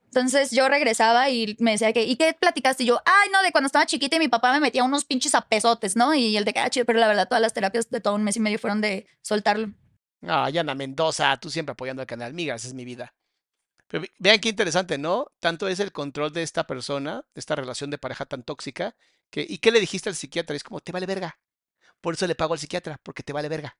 Entonces 0.07 0.51
yo 0.51 0.67
regresaba 0.69 1.29
y 1.29 1.55
me 1.59 1.71
decía 1.71 1.93
que, 1.93 2.03
¿y 2.03 2.15
qué 2.15 2.33
platicaste? 2.39 2.83
Y 2.83 2.87
yo, 2.87 3.01
ay, 3.05 3.29
no, 3.31 3.41
de 3.43 3.51
cuando 3.51 3.67
estaba 3.67 3.85
chiquita 3.85 4.15
y 4.15 4.19
mi 4.19 4.29
papá 4.29 4.53
me 4.53 4.59
metía 4.59 4.83
unos 4.83 5.05
pinches 5.05 5.35
apesotes, 5.35 5.95
¿no? 5.95 6.13
Y 6.15 6.37
el 6.37 6.45
de 6.45 6.53
que, 6.53 6.59
ah, 6.59 6.69
chido, 6.69 6.85
pero 6.85 6.99
la 6.99 7.07
verdad, 7.07 7.27
todas 7.27 7.41
las 7.41 7.53
terapias 7.53 7.89
de 7.89 7.99
todo 8.01 8.15
un 8.15 8.23
mes 8.23 8.35
y 8.37 8.39
medio 8.39 8.57
fueron 8.59 8.81
de 8.81 9.07
soltarlo. 9.21 9.73
Ah, 10.25 10.49
Yana 10.49 10.73
Mendoza, 10.75 11.37
tú 11.37 11.49
siempre 11.49 11.73
apoyando 11.73 12.01
al 12.01 12.07
canal 12.07 12.33
Migas, 12.33 12.65
es 12.65 12.73
mi 12.73 12.85
vida. 12.85 13.13
Pero 13.87 14.01
ve- 14.01 14.11
vean 14.19 14.39
qué 14.39 14.49
interesante, 14.49 14.97
¿no? 14.97 15.27
Tanto 15.39 15.67
es 15.67 15.79
el 15.79 15.91
control 15.91 16.33
de 16.33 16.43
esta 16.43 16.65
persona, 16.67 17.23
de 17.35 17.39
esta 17.39 17.55
relación 17.55 17.89
de 17.89 17.97
pareja 17.97 18.25
tan 18.25 18.43
tóxica, 18.43 18.95
que, 19.29 19.45
¿y 19.47 19.59
qué 19.59 19.71
le 19.71 19.79
dijiste 19.79 20.09
al 20.09 20.15
psiquiatra? 20.15 20.55
Es 20.55 20.63
como, 20.63 20.79
te 20.81 20.91
vale 20.91 21.05
verga. 21.05 21.39
Por 22.01 22.15
eso 22.15 22.27
le 22.27 22.35
pago 22.35 22.53
al 22.53 22.59
psiquiatra, 22.59 22.99
porque 23.03 23.23
te 23.23 23.33
vale 23.33 23.49
verga. 23.49 23.77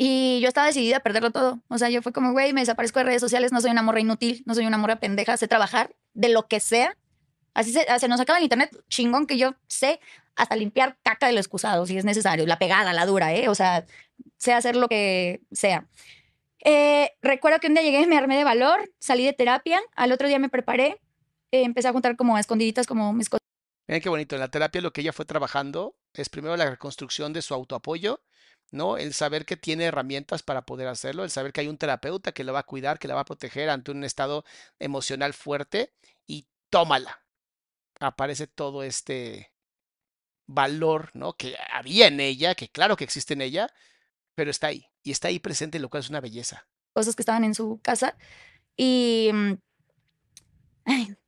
Y 0.00 0.38
yo 0.40 0.46
estaba 0.46 0.68
decidida 0.68 0.98
a 0.98 1.00
perderlo 1.00 1.32
todo. 1.32 1.60
O 1.66 1.76
sea, 1.76 1.90
yo 1.90 2.02
fue 2.02 2.12
como, 2.12 2.30
güey, 2.30 2.52
me 2.52 2.60
desaparezco 2.60 3.00
de 3.00 3.06
redes 3.06 3.20
sociales, 3.20 3.50
no 3.50 3.60
soy 3.60 3.72
una 3.72 3.82
morra 3.82 3.98
inútil, 3.98 4.44
no 4.46 4.54
soy 4.54 4.64
una 4.64 4.78
morra 4.78 5.00
pendeja, 5.00 5.36
sé 5.36 5.48
trabajar 5.48 5.96
de 6.14 6.28
lo 6.28 6.46
que 6.46 6.60
sea. 6.60 6.96
Así 7.52 7.72
se, 7.72 7.84
se 7.98 8.06
nos 8.06 8.20
acaba 8.20 8.38
el 8.38 8.44
internet, 8.44 8.70
chingón 8.88 9.26
que 9.26 9.36
yo 9.36 9.56
sé 9.66 9.98
hasta 10.36 10.54
limpiar 10.54 10.96
caca 11.02 11.26
del 11.26 11.36
excusado 11.36 11.84
si 11.84 11.98
es 11.98 12.04
necesario, 12.04 12.46
la 12.46 12.60
pegada, 12.60 12.92
la 12.92 13.06
dura, 13.06 13.34
¿eh? 13.34 13.48
O 13.48 13.56
sea, 13.56 13.86
sé 14.36 14.52
hacer 14.52 14.76
lo 14.76 14.86
que 14.86 15.40
sea. 15.50 15.88
Eh, 16.64 17.10
recuerdo 17.20 17.58
que 17.58 17.66
un 17.66 17.74
día 17.74 17.82
llegué, 17.82 18.06
me 18.06 18.16
armé 18.16 18.36
de 18.36 18.44
valor, 18.44 18.88
salí 19.00 19.24
de 19.24 19.32
terapia, 19.32 19.80
al 19.96 20.12
otro 20.12 20.28
día 20.28 20.38
me 20.38 20.48
preparé, 20.48 21.00
eh, 21.50 21.64
empecé 21.64 21.88
a 21.88 21.92
juntar 21.92 22.16
como 22.16 22.38
escondiditas 22.38 22.86
como 22.86 23.12
mis 23.12 23.28
cosas 23.28 23.38
Miren 23.88 24.02
qué 24.02 24.10
bonito. 24.10 24.36
En 24.36 24.40
la 24.40 24.50
terapia 24.50 24.82
lo 24.82 24.92
que 24.92 25.00
ella 25.00 25.14
fue 25.14 25.24
trabajando 25.24 25.96
es 26.12 26.28
primero 26.28 26.56
la 26.56 26.68
reconstrucción 26.68 27.32
de 27.32 27.40
su 27.40 27.54
autoapoyo, 27.54 28.20
¿no? 28.70 28.96
El 28.96 29.14
saber 29.14 29.44
que 29.44 29.56
tiene 29.56 29.84
herramientas 29.84 30.42
para 30.42 30.62
poder 30.62 30.88
hacerlo, 30.88 31.24
el 31.24 31.30
saber 31.30 31.52
que 31.52 31.60
hay 31.60 31.68
un 31.68 31.78
terapeuta 31.78 32.32
que 32.32 32.44
la 32.44 32.52
va 32.52 32.60
a 32.60 32.66
cuidar, 32.66 32.98
que 32.98 33.08
la 33.08 33.14
va 33.14 33.22
a 33.22 33.24
proteger 33.24 33.70
ante 33.70 33.90
un 33.90 34.04
estado 34.04 34.44
emocional 34.78 35.34
fuerte 35.34 35.92
y 36.26 36.46
tómala. 36.70 37.22
Aparece 38.00 38.46
todo 38.46 38.82
este 38.82 39.52
valor, 40.46 41.10
¿no? 41.14 41.34
Que 41.34 41.56
había 41.72 42.06
en 42.08 42.20
ella, 42.20 42.54
que 42.54 42.68
claro 42.68 42.96
que 42.96 43.04
existe 43.04 43.34
en 43.34 43.42
ella, 43.42 43.68
pero 44.34 44.50
está 44.50 44.68
ahí. 44.68 44.86
Y 45.02 45.10
está 45.10 45.28
ahí 45.28 45.38
presente, 45.38 45.78
lo 45.78 45.88
cual 45.88 46.02
es 46.02 46.10
una 46.10 46.20
belleza. 46.20 46.66
cosas 46.92 47.14
que 47.14 47.22
estaban 47.22 47.44
en 47.44 47.54
su 47.54 47.80
casa. 47.82 48.16
Y 48.76 49.30
mm, 49.32 49.52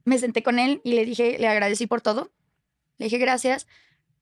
me 0.05 0.19
senté 0.19 0.43
con 0.43 0.59
él 0.59 0.81
y 0.85 0.93
le 0.95 1.05
dije, 1.05 1.39
le 1.39 1.49
agradecí 1.49 1.87
por 1.87 2.01
todo. 2.01 2.33
Le 2.99 3.07
dije 3.07 3.19
gracias 3.19 3.67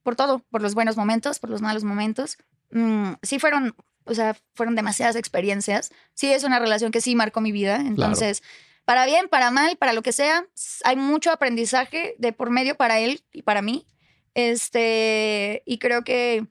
por 0.03 0.15
todo, 0.15 0.39
por 0.49 0.61
los 0.61 0.73
buenos 0.75 0.97
momentos, 0.97 1.39
por 1.39 1.49
los 1.49 1.61
malos 1.61 1.83
momentos. 1.83 2.37
Mm, 2.71 3.13
sí 3.21 3.39
fueron, 3.39 3.75
o 4.05 4.13
sea, 4.13 4.35
fueron 4.53 4.75
demasiadas 4.75 5.15
experiencias. 5.15 5.91
Sí 6.13 6.31
es 6.31 6.43
una 6.43 6.59
relación 6.59 6.91
que 6.91 7.01
sí 7.01 7.15
marcó 7.15 7.41
mi 7.41 7.51
vida. 7.51 7.77
Entonces, 7.77 8.43
para 8.85 9.05
bien, 9.05 9.27
para 9.29 9.51
mal, 9.51 9.77
para 9.77 9.93
lo 9.93 10.01
que 10.01 10.11
sea, 10.11 10.45
hay 10.83 10.95
mucho 10.95 11.31
aprendizaje 11.31 12.15
de 12.17 12.33
por 12.33 12.49
medio 12.49 12.75
para 12.75 12.99
él 12.99 13.21
y 13.31 13.43
para 13.43 13.61
mí. 13.61 13.85
Este, 14.33 15.63
y 15.65 15.79
creo 15.79 16.03
que 16.03 16.47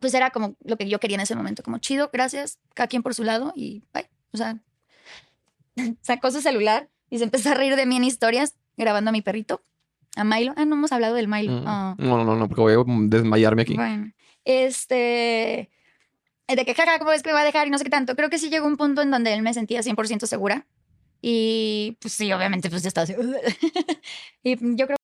pues 0.00 0.14
era 0.14 0.30
como 0.30 0.56
lo 0.64 0.76
que 0.76 0.88
yo 0.88 0.98
quería 0.98 1.16
en 1.16 1.20
ese 1.20 1.36
momento, 1.36 1.62
como 1.62 1.78
chido, 1.78 2.10
gracias, 2.12 2.58
cada 2.74 2.88
quien 2.88 3.02
por 3.02 3.14
su 3.14 3.22
lado 3.22 3.52
y 3.54 3.84
bye. 3.92 4.10
O 4.32 4.36
sea, 4.36 4.58
sacó 6.02 6.30
su 6.30 6.40
celular 6.40 6.88
y 7.10 7.18
se 7.18 7.24
empezó 7.24 7.50
a 7.50 7.54
reír 7.54 7.76
de 7.76 7.86
mí 7.86 7.96
en 7.96 8.04
historias, 8.04 8.56
grabando 8.76 9.10
a 9.10 9.12
mi 9.12 9.22
perrito, 9.22 9.62
a 10.16 10.24
Milo. 10.24 10.52
Ah, 10.56 10.64
no 10.64 10.74
hemos 10.74 10.92
hablado 10.92 11.14
del 11.14 11.28
Milo. 11.28 11.60
No, 11.60 11.94
no, 11.96 12.24
no, 12.24 12.36
no, 12.36 12.48
porque 12.48 12.60
voy 12.60 12.72
a 12.74 12.84
desmayarme 13.08 13.62
aquí. 13.62 13.74
bueno, 13.74 14.12
este, 14.44 15.70
de 16.48 16.64
que 16.64 16.74
jaja, 16.74 16.98
¿cómo 16.98 17.12
es 17.12 17.22
que 17.22 17.30
me 17.30 17.34
va 17.34 17.40
a 17.40 17.44
dejar? 17.44 17.66
Y 17.66 17.70
no 17.70 17.78
sé 17.78 17.84
qué 17.84 17.90
tanto. 17.90 18.14
Creo 18.16 18.30
que 18.30 18.38
sí 18.38 18.50
llegó 18.50 18.66
un 18.66 18.76
punto 18.76 19.02
en 19.02 19.10
donde 19.10 19.32
él 19.32 19.42
me 19.42 19.54
sentía 19.54 19.80
100% 19.80 20.26
segura. 20.26 20.66
Y 21.20 21.96
pues 22.00 22.12
sí, 22.12 22.30
obviamente, 22.32 22.68
pues 22.68 22.82
ya 22.82 22.88
estaba 22.88 23.04
así. 23.04 23.14
y 24.42 24.76
yo 24.76 24.86
creo 24.86 24.98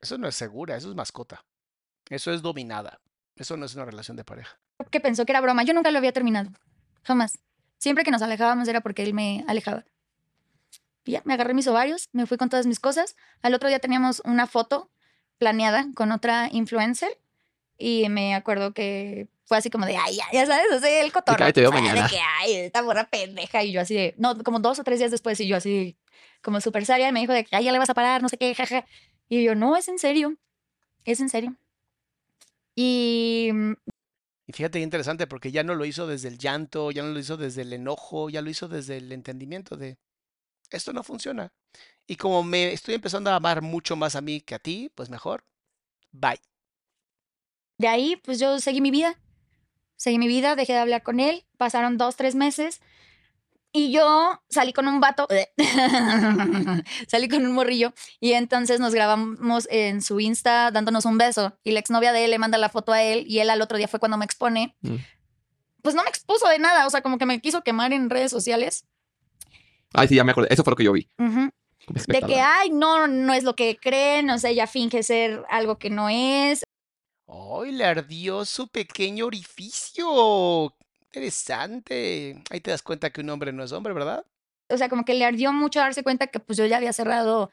Eso 0.00 0.16
no 0.16 0.28
es 0.28 0.36
segura, 0.36 0.76
eso 0.76 0.88
es 0.88 0.94
mascota. 0.94 1.44
Eso 2.08 2.32
es 2.32 2.40
dominada. 2.40 3.00
Eso 3.34 3.56
no 3.56 3.66
es 3.66 3.74
una 3.74 3.84
relación 3.84 4.16
de 4.16 4.24
pareja. 4.24 4.58
que 4.90 5.00
pensó 5.00 5.26
que 5.26 5.32
era 5.32 5.40
broma. 5.40 5.64
Yo 5.64 5.74
nunca 5.74 5.90
lo 5.90 5.98
había 5.98 6.12
terminado. 6.12 6.50
Jamás. 7.02 7.38
Siempre 7.78 8.04
que 8.04 8.10
nos 8.10 8.22
alejábamos 8.22 8.68
era 8.68 8.80
porque 8.80 9.02
él 9.02 9.12
me 9.12 9.44
alejaba. 9.48 9.84
Y 11.04 11.12
ya, 11.12 11.22
me 11.24 11.34
agarré 11.34 11.54
mis 11.54 11.68
ovarios, 11.68 12.08
me 12.12 12.26
fui 12.26 12.36
con 12.36 12.48
todas 12.48 12.66
mis 12.66 12.80
cosas. 12.80 13.16
Al 13.42 13.54
otro 13.54 13.68
día 13.68 13.78
teníamos 13.80 14.22
una 14.24 14.46
foto 14.46 14.90
planeada 15.38 15.86
con 15.94 16.12
otra 16.12 16.48
influencer 16.50 17.18
y 17.78 18.08
me 18.08 18.34
acuerdo 18.34 18.72
que 18.72 19.28
fue 19.44 19.58
así 19.58 19.70
como 19.70 19.86
de, 19.86 19.96
ay, 19.96 20.16
ya, 20.16 20.24
ya 20.32 20.46
sabes, 20.46 20.80
sea, 20.80 21.04
el 21.04 21.12
cotorreo. 21.12 21.46
"Ay, 21.46 21.52
te 21.52 21.60
veo 21.60 21.70
sea, 21.70 21.80
de 21.80 21.88
mañana". 21.88 22.08
que, 22.08 22.18
ay, 22.18 22.54
esta 22.54 22.82
borra 22.82 23.08
pendeja. 23.08 23.62
Y 23.62 23.72
yo 23.72 23.80
así 23.80 23.94
de, 23.94 24.14
no, 24.18 24.36
como 24.42 24.58
dos 24.60 24.78
o 24.78 24.84
tres 24.84 24.98
días 24.98 25.10
después 25.10 25.38
y 25.40 25.46
yo 25.46 25.56
así, 25.56 25.96
como 26.42 26.60
súper 26.60 26.84
seria, 26.86 27.08
y 27.08 27.12
me 27.12 27.20
dijo 27.20 27.32
de 27.32 27.44
que, 27.44 27.54
ay, 27.56 27.64
ya 27.64 27.72
le 27.72 27.78
vas 27.78 27.90
a 27.90 27.94
parar, 27.94 28.22
no 28.22 28.28
sé 28.28 28.38
qué, 28.38 28.54
jaja. 28.54 28.84
Y 29.28 29.44
yo, 29.44 29.54
no, 29.54 29.76
es 29.76 29.88
en 29.88 29.98
serio, 29.98 30.36
es 31.04 31.20
en 31.20 31.28
serio. 31.28 31.56
Y 32.74 33.50
mm, 33.52 33.72
Y 34.48 34.52
fíjate 34.52 34.80
interesante, 34.80 35.26
porque 35.26 35.50
ya 35.50 35.62
no 35.64 35.74
lo 35.74 35.84
hizo 35.84 36.06
desde 36.06 36.28
el 36.28 36.38
llanto, 36.38 36.90
ya 36.90 37.02
no 37.02 37.10
lo 37.10 37.18
hizo 37.18 37.36
desde 37.36 37.62
el 37.62 37.72
enojo, 37.72 38.30
ya 38.30 38.42
lo 38.42 38.50
hizo 38.50 38.68
desde 38.68 38.96
el 38.98 39.12
entendimiento 39.12 39.76
de 39.76 39.98
esto 40.70 40.92
no 40.92 41.02
funciona. 41.04 41.52
Y 42.06 42.16
como 42.16 42.42
me 42.42 42.72
estoy 42.72 42.94
empezando 42.96 43.30
a 43.30 43.36
amar 43.36 43.62
mucho 43.62 43.96
más 43.96 44.16
a 44.16 44.20
mí 44.20 44.40
que 44.40 44.54
a 44.54 44.58
ti, 44.58 44.90
pues 44.94 45.10
mejor, 45.10 45.44
bye. 46.12 46.40
De 47.78 47.88
ahí, 47.88 48.16
pues 48.16 48.38
yo 48.38 48.58
seguí 48.58 48.80
mi 48.80 48.90
vida. 48.90 49.18
Seguí 49.96 50.18
mi 50.18 50.28
vida, 50.28 50.56
dejé 50.56 50.74
de 50.74 50.78
hablar 50.78 51.02
con 51.02 51.20
él. 51.20 51.44
Pasaron 51.56 51.96
dos, 51.98 52.16
tres 52.16 52.34
meses. 52.34 52.80
Y 53.72 53.90
yo 53.92 54.42
salí 54.48 54.72
con 54.72 54.88
un 54.88 55.00
vato. 55.00 55.28
salí 57.08 57.28
con 57.28 57.44
un 57.44 57.52
morrillo. 57.52 57.92
Y 58.20 58.32
entonces 58.32 58.80
nos 58.80 58.94
grabamos 58.94 59.68
en 59.70 60.00
su 60.00 60.20
Insta 60.20 60.70
dándonos 60.70 61.04
un 61.04 61.18
beso. 61.18 61.58
Y 61.62 61.72
la 61.72 61.80
exnovia 61.80 62.12
de 62.12 62.24
él 62.24 62.30
le 62.30 62.38
manda 62.38 62.56
la 62.56 62.68
foto 62.68 62.92
a 62.92 63.02
él. 63.02 63.24
Y 63.28 63.40
él 63.40 63.50
al 63.50 63.60
otro 63.60 63.76
día 63.76 63.88
fue 63.88 64.00
cuando 64.00 64.16
me 64.16 64.24
expone. 64.24 64.74
Mm. 64.80 64.96
Pues 65.82 65.94
no 65.94 66.02
me 66.02 66.08
expuso 66.08 66.48
de 66.48 66.58
nada. 66.58 66.86
O 66.86 66.90
sea, 66.90 67.02
como 67.02 67.18
que 67.18 67.26
me 67.26 67.40
quiso 67.40 67.62
quemar 67.62 67.92
en 67.92 68.08
redes 68.08 68.30
sociales. 68.30 68.86
Ay, 69.92 70.08
sí, 70.08 70.14
ya 70.14 70.24
me. 70.24 70.32
Eso 70.48 70.64
fue 70.64 70.70
lo 70.70 70.76
que 70.76 70.84
yo 70.84 70.92
vi. 70.92 71.10
De 72.08 72.22
que, 72.22 72.40
ay, 72.40 72.70
no, 72.70 73.06
no 73.06 73.32
es 73.34 73.44
lo 73.44 73.54
que 73.54 73.76
creen. 73.76 74.30
O 74.30 74.38
sea, 74.38 74.50
ella 74.50 74.66
finge 74.66 75.02
ser 75.02 75.44
algo 75.50 75.78
que 75.78 75.90
no 75.90 76.08
es. 76.08 76.62
¡Ay, 77.28 77.72
le 77.72 77.84
ardió 77.84 78.44
su 78.44 78.68
pequeño 78.68 79.26
orificio! 79.26 80.74
Interesante. 81.02 82.42
Ahí 82.50 82.60
te 82.60 82.70
das 82.70 82.82
cuenta 82.82 83.10
que 83.10 83.20
un 83.20 83.30
hombre 83.30 83.52
no 83.52 83.62
es 83.64 83.72
hombre, 83.72 83.92
¿verdad? 83.92 84.24
o 84.68 84.76
sea, 84.76 84.88
como 84.88 85.04
que 85.04 85.14
le 85.14 85.24
ardió 85.24 85.52
mucho 85.52 85.78
darse 85.80 86.02
cuenta 86.02 86.26
que 86.28 86.40
pues 86.40 86.58
yo 86.58 86.66
ya 86.66 86.76
había 86.78 86.92
cerrado 86.92 87.50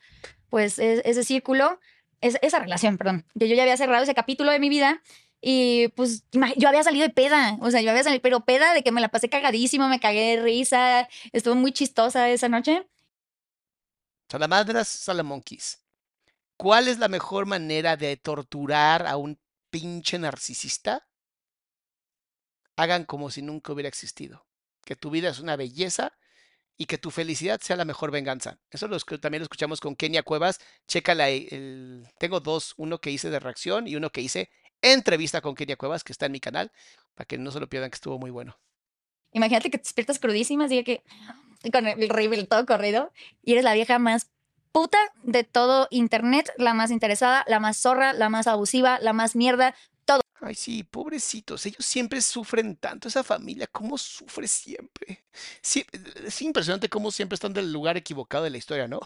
pues 0.50 0.80
e- 0.80 1.02
ese 1.10 1.24
círculo, 1.24 1.80
es- 2.22 2.38
esa 2.42 2.60
relación, 2.60 2.98
perdón, 2.98 3.26
que 3.40 3.50
yo 3.50 3.56
ya 3.56 3.64
había 3.64 3.78
cerrado 3.78 4.04
ese 4.04 4.16
capítulo 4.16 4.52
de 4.52 4.60
mi 4.60 4.70
vida 4.70 5.02
Y 5.42 5.90
pues 5.90 6.24
yo 6.58 6.70
había 6.70 6.84
salido 6.84 7.06
de 7.08 7.14
peda, 7.14 7.58
o 7.62 7.70
sea, 7.72 7.82
yo 7.82 7.92
había 7.92 8.04
salido, 8.04 8.22
pero 8.22 8.46
peda 8.46 8.74
de 8.74 8.82
que 8.84 8.92
me 8.94 9.02
la 9.02 9.10
pasé 9.10 9.30
cagadísimo, 9.30 9.90
me 9.90 10.00
cagué 10.00 10.38
de 10.38 10.42
risa, 10.44 11.10
estuvo 11.34 11.56
muy 11.56 11.74
chistosa 11.74 12.30
esa 12.30 12.48
noche. 12.50 12.88
Salamandras, 14.30 14.88
salamonquis. 14.88 15.80
¿Cuál 16.58 16.88
es 16.90 17.00
la 17.00 17.08
mejor 17.10 17.46
manera 17.48 17.98
de 17.98 18.18
torturar 18.18 19.08
a 19.08 19.18
un 19.18 19.40
pinche 19.74 20.20
narcisista? 20.20 21.08
Hagan 22.76 23.06
como 23.06 23.32
si 23.32 23.42
nunca 23.42 23.74
hubiera 23.74 23.90
existido. 23.90 24.46
Que 24.86 24.96
tu 24.96 25.10
vida 25.10 25.30
es 25.30 25.40
una 25.40 25.56
belleza 25.56 26.14
y 26.78 26.86
que 26.86 26.98
tu 27.00 27.10
felicidad 27.10 27.60
sea 27.60 27.76
la 27.76 27.86
mejor 27.86 28.12
venganza. 28.12 28.60
Eso 28.70 28.88
lo 28.88 28.96
escu- 28.98 29.20
también 29.20 29.42
lo 29.42 29.46
escuchamos 29.46 29.80
con 29.80 29.96
Kenia 29.96 30.22
Cuevas. 30.22 30.60
Chécala. 30.88 31.30
eh, 31.32 31.48
el- 31.50 32.08
Tengo 32.20 32.40
dos, 32.40 32.74
uno 32.78 33.00
que 33.00 33.10
hice 33.10 33.32
de 33.32 33.40
reacción 33.40 33.88
y 33.88 33.96
uno 33.96 34.12
que 34.12 34.22
hice 34.22 34.50
entrevista 34.82 35.42
con 35.42 35.56
Kenia 35.56 35.76
Cuevas, 35.76 36.04
que 36.04 36.12
está 36.12 36.28
en 36.28 36.34
mi 36.34 36.40
canal, 36.40 36.72
para 37.16 37.26
que 37.26 37.38
no 37.40 37.52
se 37.52 37.60
lo 37.60 37.68
pierdan, 37.68 37.90
que 37.90 37.96
estuvo 37.96 38.20
muy 38.20 38.30
bueno. 38.32 38.60
Imagínate 39.32 39.72
que 39.72 39.78
te 39.80 39.84
despiertas 39.86 40.20
crudísima, 40.20 40.66
así 40.66 40.76
de 40.76 40.84
que 40.84 41.04
con 41.72 41.88
el 41.88 42.10
rifle 42.10 42.46
todo 42.46 42.66
corrido 42.66 43.12
y 43.42 43.54
eres 43.54 43.64
la 43.64 43.74
vieja 43.74 43.98
más 43.98 44.30
puta 44.74 44.98
de 45.24 45.46
todo 45.46 45.88
internet, 45.92 46.52
la 46.58 46.74
más 46.74 46.92
interesada, 46.92 47.46
la 47.48 47.62
más 47.62 47.78
zorra, 47.78 48.12
la 48.12 48.28
más 48.28 48.48
abusiva, 48.48 49.00
la 49.00 49.14
más 49.14 49.38
mierda. 49.38 49.74
Ay, 50.42 50.56
sí, 50.56 50.84
pobrecitos, 50.84 51.66
ellos 51.66 51.86
siempre 51.86 52.20
sufren 52.20 52.76
tanto, 52.76 53.08
esa 53.08 53.24
familia, 53.24 53.66
cómo 53.68 53.98
sufre 53.98 54.46
siempre. 54.46 55.24
Sí, 55.62 55.86
es 56.26 56.42
impresionante 56.42 56.90
cómo 56.90 57.12
siempre 57.12 57.36
están 57.36 57.54
del 57.54 57.72
lugar 57.72 57.96
equivocado 57.96 58.44
de 58.44 58.50
la 58.50 58.58
historia, 58.58 58.86
¿no? 58.90 59.00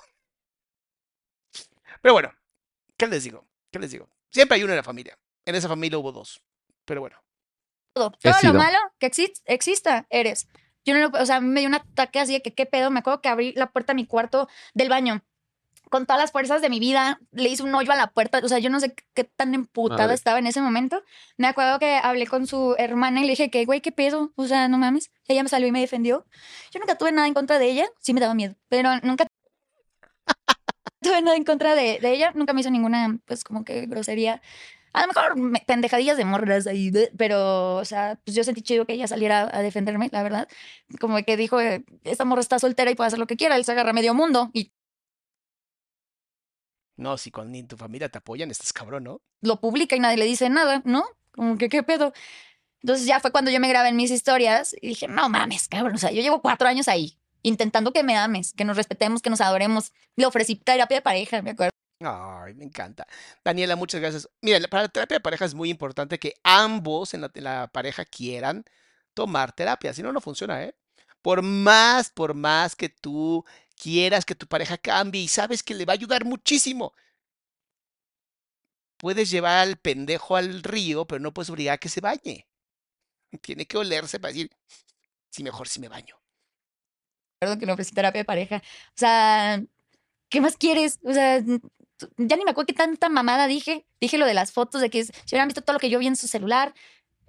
Pero 2.01 2.13
bueno, 2.13 2.34
¿qué 2.97 3.05
les 3.05 3.24
digo? 3.24 3.45
¿Qué 3.72 3.78
les 3.78 3.91
digo? 3.91 4.09
Siempre 4.32 4.55
hay 4.55 4.63
uno 4.63 4.74
en 4.74 4.78
la 4.78 4.84
familia. 4.84 5.18
En 5.45 5.53
esa 5.53 5.68
familia 5.68 5.99
hubo 5.99 6.11
dos. 6.11 6.41
Pero 6.86 7.01
bueno, 7.01 7.18
Todo, 7.93 8.11
todo 8.11 8.34
lo 8.43 8.53
malo 8.57 8.78
que 8.99 9.11
exis- 9.11 9.41
exista 9.45 10.07
eres. 10.09 10.47
Yo 10.86 10.93
no 10.93 11.01
lo, 11.01 11.20
o 11.22 11.26
sea, 11.26 11.36
a 11.38 11.41
mí 11.41 11.47
me 11.47 11.59
dio 11.59 11.70
un 11.70 11.76
ataque 11.76 12.20
así 12.20 12.34
de 12.34 12.41
que 12.41 12.53
qué 12.53 12.65
pedo, 12.65 12.89
me 12.89 12.99
acuerdo 12.99 13.22
que 13.22 13.30
abrí 13.30 13.53
la 13.53 13.72
puerta 13.72 13.91
de 13.93 13.95
mi 13.95 14.07
cuarto 14.07 14.47
del 14.74 14.89
baño 14.89 15.22
con 15.89 16.05
todas 16.05 16.21
las 16.21 16.31
fuerzas 16.31 16.61
de 16.61 16.69
mi 16.69 16.79
vida, 16.79 17.19
le 17.31 17.49
hice 17.49 17.63
un 17.63 17.73
hoyo 17.75 17.91
a 17.91 17.95
la 17.95 18.07
puerta, 18.07 18.39
o 18.43 18.47
sea, 18.47 18.59
yo 18.59 18.69
no 18.69 18.79
sé 18.79 18.93
qué 19.13 19.23
tan 19.23 19.53
emputada 19.53 20.03
Madre. 20.03 20.15
estaba 20.15 20.39
en 20.39 20.47
ese 20.47 20.61
momento. 20.61 21.03
Me 21.38 21.47
acuerdo 21.47 21.79
que 21.79 21.95
hablé 21.97 22.27
con 22.27 22.47
su 22.47 22.75
hermana 22.77 23.19
y 23.21 23.23
le 23.23 23.29
dije 23.29 23.49
que, 23.49 23.65
güey, 23.65 23.81
qué 23.81 23.91
pedo, 23.91 24.31
o 24.35 24.45
sea, 24.47 24.67
no 24.67 24.77
mames. 24.77 25.11
Ella 25.27 25.43
me 25.43 25.49
salió 25.49 25.67
y 25.67 25.71
me 25.71 25.79
defendió. 25.79 26.25
Yo 26.71 26.79
nunca 26.79 26.97
tuve 26.97 27.11
nada 27.11 27.27
en 27.27 27.33
contra 27.33 27.59
de 27.59 27.69
ella, 27.69 27.88
sí 27.99 28.13
me 28.13 28.19
daba 28.19 28.33
miedo, 28.33 28.55
pero 28.69 28.89
nunca 29.03 29.27
tuve 31.01 31.21
nada 31.21 31.38
en 31.38 31.43
contra 31.43 31.75
de, 31.75 31.99
de 31.99 32.11
ella, 32.11 32.31
nunca 32.35 32.53
me 32.53 32.61
hizo 32.61 32.69
ninguna, 32.71 33.17
pues, 33.25 33.43
como 33.43 33.63
que 33.63 33.85
grosería. 33.85 34.41
A 34.93 35.01
lo 35.01 35.07
mejor 35.07 35.35
me- 35.38 35.63
pendejadillas 35.67 36.17
de 36.17 36.25
morras 36.25 36.65
ahí, 36.65 36.91
pero, 37.17 37.75
o 37.75 37.85
sea, 37.85 38.19
pues 38.25 38.35
yo 38.35 38.43
sentí 38.43 38.61
chido 38.61 38.85
que 38.85 38.93
ella 38.93 39.07
saliera 39.07 39.49
a 39.53 39.61
defenderme, 39.61 40.09
la 40.11 40.23
verdad. 40.23 40.47
Como 40.99 41.17
que 41.23 41.38
dijo, 41.38 41.61
eh, 41.61 41.83
esta 42.03 42.25
morra 42.25 42.41
está 42.41 42.57
soltera 42.57 42.89
y 42.89 42.95
puede 42.95 43.07
hacer 43.09 43.19
lo 43.19 43.27
que 43.27 43.38
quiera, 43.38 43.55
él 43.57 43.65
se 43.65 43.73
agarra 43.73 43.93
medio 43.93 44.13
mundo 44.15 44.49
y 44.53 44.71
no, 46.97 47.17
si 47.17 47.31
con 47.31 47.51
ni 47.51 47.63
tu 47.63 47.77
familia 47.77 48.09
te 48.09 48.17
apoyan, 48.17 48.51
estás 48.51 48.73
cabrón, 48.73 49.05
¿no? 49.05 49.21
lo 49.41 49.59
publica 49.59 49.95
y 49.95 49.99
nadie 49.99 50.17
le 50.17 50.25
dice 50.25 50.49
nada, 50.49 50.81
¿no? 50.85 51.05
Como 51.31 51.57
que, 51.57 51.69
¿qué 51.69 51.83
pedo? 51.83 52.13
Entonces 52.81 53.05
ya 53.05 53.19
fue 53.19 53.31
cuando 53.31 53.51
yo 53.51 53.59
me 53.59 53.69
grabé 53.69 53.89
en 53.89 53.95
mis 53.95 54.11
historias 54.11 54.75
y 54.81 54.89
dije, 54.89 55.07
no 55.07 55.29
mames, 55.29 55.67
cabrón, 55.67 55.95
o 55.95 55.97
sea, 55.97 56.11
yo 56.11 56.21
llevo 56.21 56.41
cuatro 56.41 56.67
años 56.67 56.87
ahí, 56.87 57.17
intentando 57.43 57.91
que 57.91 58.03
me 58.03 58.15
ames, 58.15 58.53
que 58.53 58.65
nos 58.65 58.77
respetemos, 58.77 59.21
que 59.21 59.29
nos 59.29 59.41
adoremos. 59.41 59.91
Le 60.15 60.25
ofrecí 60.25 60.55
terapia 60.55 60.97
de 60.97 61.01
pareja, 61.01 61.41
me 61.41 61.51
acuerdo. 61.51 61.71
Ay, 61.99 62.53
me 62.53 62.65
encanta. 62.65 63.07
Daniela, 63.43 63.75
muchas 63.75 63.99
gracias. 64.01 64.29
Mira, 64.41 64.59
para 64.67 64.83
la 64.83 64.89
terapia 64.89 65.17
de 65.17 65.21
pareja 65.21 65.45
es 65.45 65.55
muy 65.55 65.69
importante 65.69 66.19
que 66.19 66.35
ambos 66.43 67.13
en 67.13 67.21
la, 67.21 67.31
en 67.33 67.43
la 67.43 67.67
pareja 67.67 68.05
quieran 68.05 68.65
tomar 69.13 69.51
terapia, 69.51 69.93
si 69.93 70.03
no, 70.03 70.11
no 70.13 70.21
funciona, 70.21 70.63
¿eh? 70.63 70.75
Por 71.23 71.41
más, 71.41 72.11
por 72.11 72.35
más 72.35 72.75
que 72.75 72.89
tú 72.89 73.43
quieras 73.78 74.25
que 74.25 74.36
tu 74.36 74.47
pareja 74.47 74.78
cambie 74.78 75.21
y 75.21 75.28
sabes 75.28 75.63
que 75.63 75.73
le 75.73 75.86
va 75.86 75.93
a 75.93 75.95
ayudar 75.95 76.25
muchísimo, 76.25 76.93
puedes 78.97 79.30
llevar 79.30 79.59
al 79.59 79.78
pendejo 79.78 80.36
al 80.36 80.63
río, 80.63 81.05
pero 81.05 81.19
no 81.19 81.34
puedes 81.34 81.49
obligar 81.49 81.75
a 81.75 81.78
que 81.78 81.89
se 81.89 82.01
bañe. 82.01 82.47
Tiene 83.41 83.65
que 83.65 83.78
olerse 83.78 84.19
para 84.19 84.34
decir, 84.34 84.51
sí, 85.30 85.43
mejor 85.43 85.67
si 85.67 85.80
me 85.80 85.88
baño. 85.88 86.19
que 87.39 87.65
le 87.65 87.71
ofrecí 87.71 87.93
terapia 87.93 88.21
de 88.21 88.25
pareja. 88.25 88.57
O 88.57 88.97
sea, 88.97 89.61
¿qué 90.30 90.41
más 90.41 90.57
quieres? 90.57 90.99
O 91.03 91.13
sea, 91.13 91.39
ya 92.17 92.36
ni 92.36 92.43
me 92.43 92.51
acuerdo 92.51 92.67
qué 92.67 92.73
tanta 92.73 93.09
mamada 93.09 93.47
dije. 93.47 93.86
Dije 93.99 94.17
lo 94.17 94.25
de 94.25 94.34
las 94.34 94.51
fotos, 94.51 94.82
de 94.82 94.89
que 94.89 95.03
si 95.03 95.11
hubieran 95.32 95.47
visto 95.47 95.61
todo 95.61 95.73
lo 95.73 95.80
que 95.80 95.89
yo 95.89 95.99
vi 95.99 96.07
en 96.07 96.15
su 96.15 96.28
celular. 96.28 96.73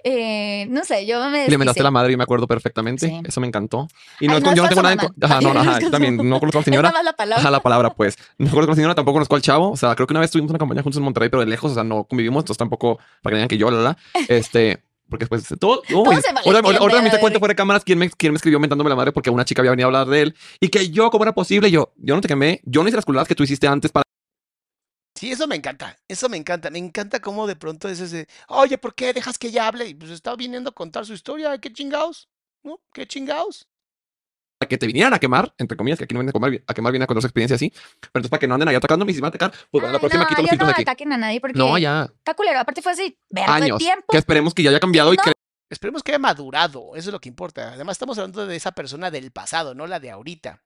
Eh, 0.05 0.66
no 0.70 0.84
sé, 0.84 1.07
yo 1.07 1.28
me. 1.28 1.49
Le 1.49 1.59
mentaste 1.59 1.82
la 1.82 1.90
madre 1.90 2.12
y 2.12 2.16
me 2.16 2.22
acuerdo 2.22 2.46
perfectamente. 2.46 3.09
Sí. 3.09 3.20
Eso 3.24 3.40
me 3.40 3.46
encantó. 3.46 3.88
Y 4.20 4.28
no, 4.28 4.34
Ay, 4.34 4.38
es 4.38 4.44
no 4.44 4.55
yo 4.55 4.62
no 4.62 4.68
tengo 4.68 4.82
nada 4.82 4.94
en 4.94 5.24
Ajá, 5.24 5.40
no, 5.40 5.51
ajá, 5.59 5.80
yo 5.80 5.90
también 5.90 6.16
no 6.16 6.38
conozco 6.38 6.59
a 6.59 6.61
la 6.61 6.64
señora. 6.64 7.03
la 7.03 7.12
palabra. 7.12 7.40
Ajá, 7.42 7.51
la 7.51 7.61
palabra, 7.61 7.90
pues. 7.90 8.16
No 8.38 8.51
conozco 8.51 8.70
a 8.70 8.72
la 8.72 8.76
señora, 8.76 8.94
tampoco 8.94 9.14
conozco 9.14 9.34
al 9.34 9.42
chavo. 9.42 9.70
O 9.70 9.76
sea, 9.76 9.94
creo 9.94 10.07
que 10.07 10.12
una 10.12 10.20
vez 10.20 10.30
tuvimos 10.30 10.51
una 10.51 10.59
campaña 10.59 10.82
juntos 10.82 10.99
en 10.99 11.05
Monterrey, 11.05 11.28
pero 11.28 11.40
de 11.40 11.46
lejos, 11.46 11.72
o 11.72 11.74
sea, 11.74 11.84
no 11.84 12.05
convivimos, 12.05 12.42
entonces 12.42 12.59
tampoco 12.59 12.99
para 13.22 13.34
que 13.34 13.36
digan 13.36 13.49
que 13.49 13.59
yo, 13.59 13.70
la, 13.70 13.78
la. 13.78 13.96
Este. 14.28 14.82
Porque 15.09 15.24
después 15.24 15.59
todo. 15.59 15.80
uy, 15.88 15.88
se 15.88 15.94
ahorita, 15.94 16.32
malentiende, 16.34 16.78
ahorita 16.78 17.03
me 17.03 17.09
te 17.09 17.16
ay. 17.16 17.20
cuento 17.20 17.38
fuera 17.38 17.53
de 17.53 17.57
cámaras 17.57 17.82
quién 17.82 17.99
me, 17.99 18.11
quién 18.11 18.30
me 18.30 18.36
escribió 18.36 18.61
mentándome 18.61 18.90
la 18.90 18.96
madre 18.96 19.11
porque 19.11 19.30
una 19.30 19.42
chica 19.42 19.62
había 19.62 19.70
venido 19.70 19.86
a 19.86 19.88
hablar 19.88 20.07
de 20.07 20.20
él 20.20 20.34
y 20.61 20.68
que 20.68 20.90
yo, 20.90 21.11
¿cómo 21.11 21.24
era 21.24 21.32
posible? 21.32 21.70
Yo, 21.70 21.94
yo 21.96 22.14
no 22.14 22.20
te 22.20 22.28
quemé, 22.28 22.61
yo 22.64 22.82
no 22.82 22.88
hice 22.88 22.96
las 22.96 23.07
culiadas 23.07 23.26
que 23.26 23.34
tú 23.34 23.42
hiciste 23.42 23.66
antes 23.66 23.90
para. 23.90 24.03
Sí, 25.18 25.32
eso 25.32 25.48
me 25.48 25.56
encanta, 25.56 25.98
eso 26.06 26.28
me 26.28 26.36
encanta, 26.36 26.70
me 26.70 26.78
encanta 26.78 27.18
cómo 27.20 27.48
de 27.48 27.56
pronto 27.56 27.88
es 27.88 27.98
ese, 27.98 28.28
oye, 28.46 28.78
¿por 28.78 28.94
qué 28.94 29.12
dejas 29.12 29.36
que 29.36 29.48
ella 29.48 29.66
hable? 29.66 29.86
Y 29.88 29.94
pues 29.94 30.12
está 30.12 30.36
viniendo 30.36 30.70
a 30.70 30.72
contar 30.74 31.04
su 31.06 31.12
historia, 31.12 31.58
qué 31.58 31.72
chingados, 31.72 32.28
¿no? 32.62 32.80
¿Qué 32.92 33.06
chingados? 33.06 33.66
que 34.68 34.76
te 34.76 34.86
vinieran 34.86 35.14
a 35.14 35.18
quemar, 35.20 35.54
entre 35.56 35.76
comillas, 35.76 35.98
que 35.98 36.04
aquí 36.04 36.14
no 36.14 36.18
vienen 36.18 36.30
a 36.30 36.32
quemar, 36.32 36.62
a 36.66 36.74
quemar, 36.74 36.92
vienen 36.92 37.04
a 37.04 37.06
contar 37.06 37.22
su 37.22 37.26
experiencia 37.28 37.54
así. 37.54 37.70
Pero 37.70 38.10
entonces, 38.14 38.28
para 38.30 38.40
que 38.40 38.48
no 38.48 38.54
anden 38.54 38.68
ahí 38.68 38.74
atacándome 38.74 39.12
y 39.12 39.14
si 39.14 39.20
van 39.20 39.28
a 39.28 39.30
atacar, 39.30 39.50
pues 39.52 39.80
bueno, 39.80 39.92
la 39.92 39.98
próxima 40.00 40.24
no, 40.24 40.28
quito 40.28 40.42
los 40.42 40.46
yo 40.46 40.50
filtros 40.50 40.66
no 40.66 40.70
de 40.70 40.72
aquí. 40.72 40.82
ataquen 40.82 41.12
a 41.12 41.16
nadie 41.16 41.40
porque 41.40 41.56
No, 41.58 41.78
ya. 41.78 42.04
está 42.12 42.34
culero. 42.34 42.58
Aparte 42.58 42.82
fue 42.82 42.90
así, 42.92 43.16
vergo 43.30 43.54
de 43.54 43.62
Años. 43.64 43.78
tiempo. 43.78 44.06
Que 44.10 44.18
esperemos 44.18 44.52
que 44.54 44.62
ya 44.64 44.70
haya 44.70 44.80
cambiado 44.80 45.14
y 45.14 45.16
que 45.16 45.32
Esperemos 45.70 46.02
que 46.02 46.10
haya 46.12 46.18
madurado, 46.18 46.96
eso 46.96 47.08
es 47.10 47.12
lo 47.12 47.20
que 47.20 47.28
importa. 47.28 47.72
Además, 47.74 47.94
estamos 47.94 48.18
hablando 48.18 48.46
de 48.46 48.56
esa 48.56 48.72
persona 48.72 49.10
del 49.10 49.30
pasado, 49.30 49.74
no 49.74 49.86
la 49.86 50.00
de 50.00 50.10
ahorita. 50.10 50.62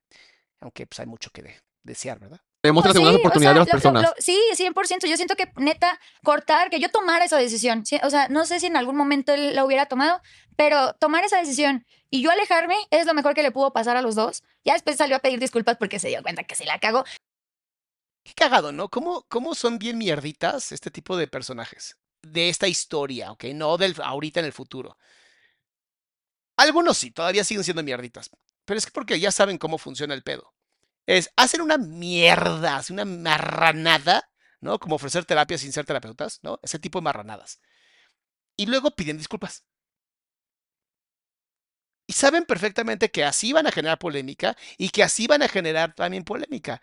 Aunque 0.60 0.86
pues 0.86 1.00
hay 1.00 1.06
mucho 1.06 1.30
que 1.30 1.42
de- 1.42 1.60
desear, 1.82 2.18
¿verdad? 2.18 2.40
Pues 2.62 2.94
segundas 2.94 3.14
sí, 3.14 3.16
o 3.16 3.20
oportunidades 3.20 3.42
sea, 3.42 3.52
de 3.54 3.58
las 3.58 3.66
lo- 3.66 3.90
lo- 3.90 4.00
personas. 4.00 4.02
lo- 4.02 4.14
sí, 4.22 4.40
100%. 4.54 5.06
Yo 5.08 5.16
siento 5.16 5.34
que 5.34 5.50
neta, 5.56 5.98
cortar, 6.22 6.70
que 6.70 6.78
yo 6.78 6.88
tomara 6.90 7.24
esa 7.24 7.36
decisión. 7.36 7.84
sí, 7.84 7.98
O 8.04 8.10
sea, 8.10 8.28
no 8.28 8.44
sé 8.46 8.60
si 8.60 8.66
en 8.66 8.76
algún 8.76 8.96
momento 8.96 9.32
él 9.32 9.54
la 9.56 9.64
hubiera 9.64 9.86
tomado, 9.86 10.20
pero 10.56 10.94
tomar 10.94 11.24
esa 11.24 11.38
decisión 11.38 11.84
y 12.08 12.22
yo 12.22 12.30
alejarme 12.30 12.76
es 12.90 13.06
lo 13.06 13.14
mejor 13.14 13.34
que 13.34 13.42
le 13.42 13.50
pudo 13.50 13.72
pasar 13.72 13.96
a 13.96 14.02
los 14.02 14.14
dos. 14.14 14.44
Ya 14.64 14.74
después 14.74 14.96
salió 14.96 15.16
a 15.16 15.18
pedir 15.18 15.40
disculpas 15.40 15.76
porque 15.76 15.98
se 15.98 16.08
dio 16.08 16.22
cuenta 16.22 16.44
que 16.44 16.54
se 16.54 16.64
la 16.64 16.78
cagó. 16.78 17.04
Qué 18.24 18.34
cagado, 18.34 18.70
¿no? 18.70 18.88
¿Cómo, 18.88 19.24
cómo 19.28 19.54
son 19.56 19.80
bien 19.80 19.98
mierditas 19.98 20.70
este 20.70 20.92
tipo 20.92 21.16
de 21.16 21.26
personajes? 21.26 21.96
De 22.22 22.48
esta 22.48 22.68
historia, 22.68 23.32
¿ok? 23.32 23.44
No 23.54 23.76
del 23.76 23.96
ahorita 24.00 24.38
en 24.38 24.46
el 24.46 24.52
futuro. 24.52 24.96
Algunos 26.56 26.98
sí, 26.98 27.10
todavía 27.10 27.42
siguen 27.42 27.64
siendo 27.64 27.82
mierditas. 27.82 28.30
Pero 28.64 28.78
es 28.78 28.86
que 28.86 28.92
porque 28.92 29.18
ya 29.18 29.32
saben 29.32 29.58
cómo 29.58 29.78
funciona 29.78 30.14
el 30.14 30.22
pedo. 30.22 30.51
Es, 31.06 31.30
hacen 31.36 31.60
una 31.60 31.78
mierda, 31.78 32.76
hacen 32.76 32.94
una 32.94 33.04
marranada, 33.04 34.28
¿no? 34.60 34.78
Como 34.78 34.96
ofrecer 34.96 35.24
terapia 35.24 35.58
sin 35.58 35.72
ser 35.72 35.84
terapeutas, 35.86 36.40
¿no? 36.42 36.58
Ese 36.62 36.78
tipo 36.78 36.98
de 37.00 37.04
marranadas. 37.04 37.60
Y 38.56 38.66
luego 38.66 38.92
piden 38.92 39.18
disculpas. 39.18 39.64
Y 42.06 42.12
saben 42.14 42.44
perfectamente 42.44 43.10
que 43.10 43.24
así 43.24 43.52
van 43.52 43.66
a 43.66 43.72
generar 43.72 43.98
polémica 43.98 44.56
y 44.76 44.90
que 44.90 45.02
así 45.02 45.26
van 45.26 45.42
a 45.42 45.48
generar 45.48 45.94
también 45.94 46.24
polémica. 46.24 46.82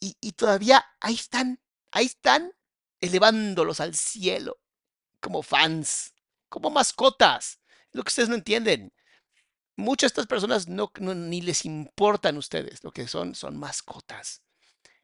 Y, 0.00 0.16
y 0.20 0.32
todavía 0.32 0.84
ahí 1.00 1.14
están, 1.14 1.60
ahí 1.90 2.06
están, 2.06 2.52
elevándolos 3.00 3.80
al 3.80 3.94
cielo, 3.94 4.58
como 5.20 5.42
fans, 5.42 6.14
como 6.48 6.70
mascotas. 6.70 7.60
Lo 7.92 8.04
que 8.04 8.10
ustedes 8.10 8.28
no 8.30 8.36
entienden. 8.36 8.92
Muchas 9.76 10.12
de 10.12 10.22
estas 10.22 10.26
personas 10.26 10.68
no, 10.68 10.90
no- 11.00 11.14
ni 11.14 11.42
les 11.42 11.64
importan 11.64 12.36
ustedes, 12.38 12.82
lo 12.82 12.92
que 12.92 13.06
son 13.08 13.34
son 13.34 13.56
mascotas. 13.58 14.42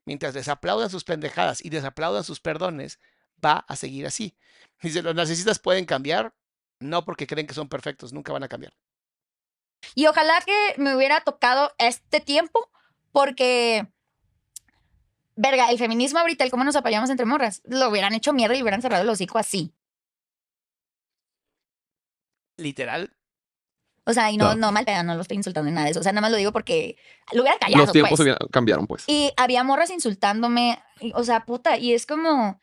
Mientras 0.04 0.34
les 0.34 0.48
aplaudan 0.48 0.90
sus 0.90 1.04
pendejadas 1.04 1.64
y 1.64 1.70
les 1.70 1.84
aplaudan 1.84 2.24
sus 2.24 2.40
perdones, 2.40 2.98
va 3.44 3.64
a 3.68 3.76
seguir 3.76 4.06
así. 4.06 4.36
Dice, 4.82 5.02
los 5.02 5.14
narcisistas 5.14 5.58
pueden 5.58 5.84
cambiar, 5.84 6.34
no 6.80 7.04
porque 7.04 7.26
creen 7.26 7.46
que 7.46 7.54
son 7.54 7.68
perfectos, 7.68 8.12
nunca 8.12 8.32
van 8.32 8.42
a 8.42 8.48
cambiar. 8.48 8.72
Y 9.94 10.06
ojalá 10.06 10.40
que 10.40 10.74
me 10.78 10.96
hubiera 10.96 11.20
tocado 11.20 11.72
este 11.78 12.20
tiempo 12.20 12.70
porque, 13.12 13.86
verga, 15.36 15.70
el 15.70 15.78
feminismo 15.78 16.18
ahorita, 16.18 16.44
el 16.44 16.50
cómo 16.50 16.64
nos 16.64 16.76
apoyamos 16.76 17.10
entre 17.10 17.26
morras, 17.26 17.60
lo 17.64 17.88
hubieran 17.90 18.14
hecho 18.14 18.32
mierda 18.32 18.56
y 18.56 18.62
hubieran 18.62 18.82
cerrado 18.82 19.02
el 19.02 19.10
hocico 19.10 19.38
así. 19.38 19.74
Literal, 22.56 23.14
O 24.04 24.12
sea, 24.12 24.30
y 24.30 24.36
no, 24.36 24.46
Claro. 24.46 24.60
no 24.60 24.72
mal 24.72 24.84
pedo, 24.84 25.02
no 25.04 25.14
lo 25.14 25.22
estoy 25.22 25.36
insultando 25.36 25.70
ni 25.70 25.74
nada 25.74 25.84
de 25.86 25.92
eso. 25.92 26.00
O 26.00 26.02
sea, 26.02 26.12
nada 26.12 26.22
más 26.22 26.30
lo 26.32 26.36
digo 26.36 26.50
porque 26.52 26.96
lo 27.32 27.42
hubieran 27.42 27.58
callado. 27.60 27.84
Los 27.84 27.92
tiempos 27.92 28.18
pues. 28.20 28.36
cambiaron, 28.50 28.86
pues. 28.86 29.04
Y 29.06 29.30
había 29.36 29.62
morras 29.64 29.90
insultándome, 29.90 30.82
y- 31.00 31.12
o 31.14 31.22
sea, 31.24 31.44
puta, 31.44 31.76
y 31.78 31.92
es 31.92 32.06
como, 32.06 32.60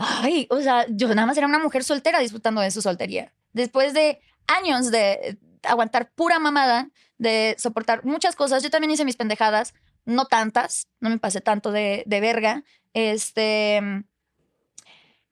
Ay, 0.00 0.46
o 0.50 0.60
sea, 0.60 0.86
yo 0.90 1.08
nada 1.08 1.26
más 1.26 1.36
era 1.36 1.48
una 1.48 1.58
mujer 1.58 1.82
soltera 1.82 2.20
disfrutando 2.20 2.60
de 2.60 2.70
su 2.70 2.80
soltería. 2.82 3.32
Después 3.52 3.94
de 3.94 4.20
años 4.46 4.92
de 4.92 5.38
aguantar 5.64 6.12
pura 6.12 6.38
mamada, 6.38 6.88
de 7.18 7.56
soportar 7.58 8.04
muchas 8.04 8.36
cosas, 8.36 8.62
yo 8.62 8.70
también 8.70 8.92
hice 8.92 9.04
mis 9.04 9.16
pendejadas, 9.16 9.74
no 10.04 10.26
tantas, 10.26 10.86
no 11.00 11.10
me 11.10 11.18
pasé 11.18 11.40
tanto 11.40 11.72
de, 11.72 12.04
de 12.06 12.20
verga. 12.20 12.62
Este. 12.94 13.80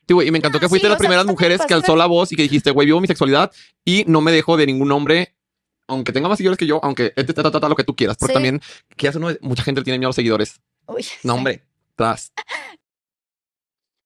Sí, 0.09 0.15
güey, 0.15 0.27
y 0.27 0.31
me 0.33 0.39
encantó 0.39 0.59
Ah, 0.59 0.61
que 0.63 0.69
fuiste 0.69 0.87
sí, 0.87 0.89
de 0.89 0.95
las 0.95 0.99
primeras 0.99 1.27
mujeres 1.27 1.61
que 1.65 1.73
alzó 1.75 1.95
la 1.95 2.07
voz 2.07 2.33
y 2.33 2.37
que 2.37 2.43
dijiste, 2.43 2.73
güey, 2.73 2.87
vivo 2.87 3.01
mi 3.01 3.07
sexualidad 3.07 3.53
y 3.85 4.03
no 4.09 4.21
me 4.21 4.33
dejo 4.33 4.57
de 4.57 4.67
ningún 4.67 4.91
hombre, 4.91 5.36
aunque 5.89 6.13
tenga 6.13 6.29
más 6.29 6.39
seguidores 6.39 6.59
que 6.59 6.67
yo, 6.67 6.81
aunque 6.83 7.13
este 7.17 7.33
ta, 7.35 7.43
ta, 7.43 7.51
ta, 7.51 7.61
ta, 7.61 7.69
lo 7.69 7.77
que 7.77 7.85
tú 7.85 7.95
quieras. 7.97 8.17
Porque 8.17 8.33
Sí. 8.33 8.35
también, 8.35 8.61
que 8.97 9.09
hace 9.09 9.19
uno, 9.19 9.29
mucha 9.41 9.63
gente 9.63 9.83
tiene 9.83 9.99
miedo 9.99 10.09
a 10.09 10.11
los 10.11 10.17
seguidores. 10.17 10.61
Uy, 10.87 11.03
No, 11.23 11.33
sí. 11.35 11.39
hombre, 11.39 11.63
tras. 11.95 12.33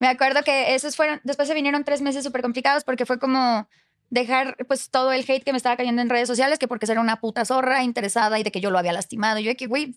Me 0.01 0.09
acuerdo 0.09 0.43
que 0.43 0.75
esos 0.75 0.97
fueron, 0.97 1.21
después 1.25 1.47
se 1.49 1.55
vinieron 1.55 1.85
tres 1.85 2.01
meses 2.01 2.25
súper 2.25 2.41
complicados 2.43 2.85
porque 2.85 3.05
fue 3.05 3.19
como 3.19 3.69
dejar 4.09 4.57
pues 4.67 4.91
todo 4.91 5.13
el 5.13 5.21
hate 5.29 5.45
que 5.45 5.53
me 5.53 5.59
estaba 5.59 5.77
cayendo 5.77 6.01
en 6.03 6.09
redes 6.09 6.27
sociales, 6.27 6.59
que 6.59 6.67
porque 6.69 6.91
era 6.91 7.01
una 7.01 7.21
puta 7.21 7.45
zorra 7.45 7.83
interesada 7.85 8.39
y 8.39 8.43
de 8.43 8.51
que 8.51 8.61
yo 8.61 8.71
lo 8.71 8.79
había 8.79 8.93
lastimado. 8.93 9.39
Y 9.39 9.45
yo 9.45 9.51
de 9.51 9.57
que, 9.57 9.67
güey, 9.67 9.95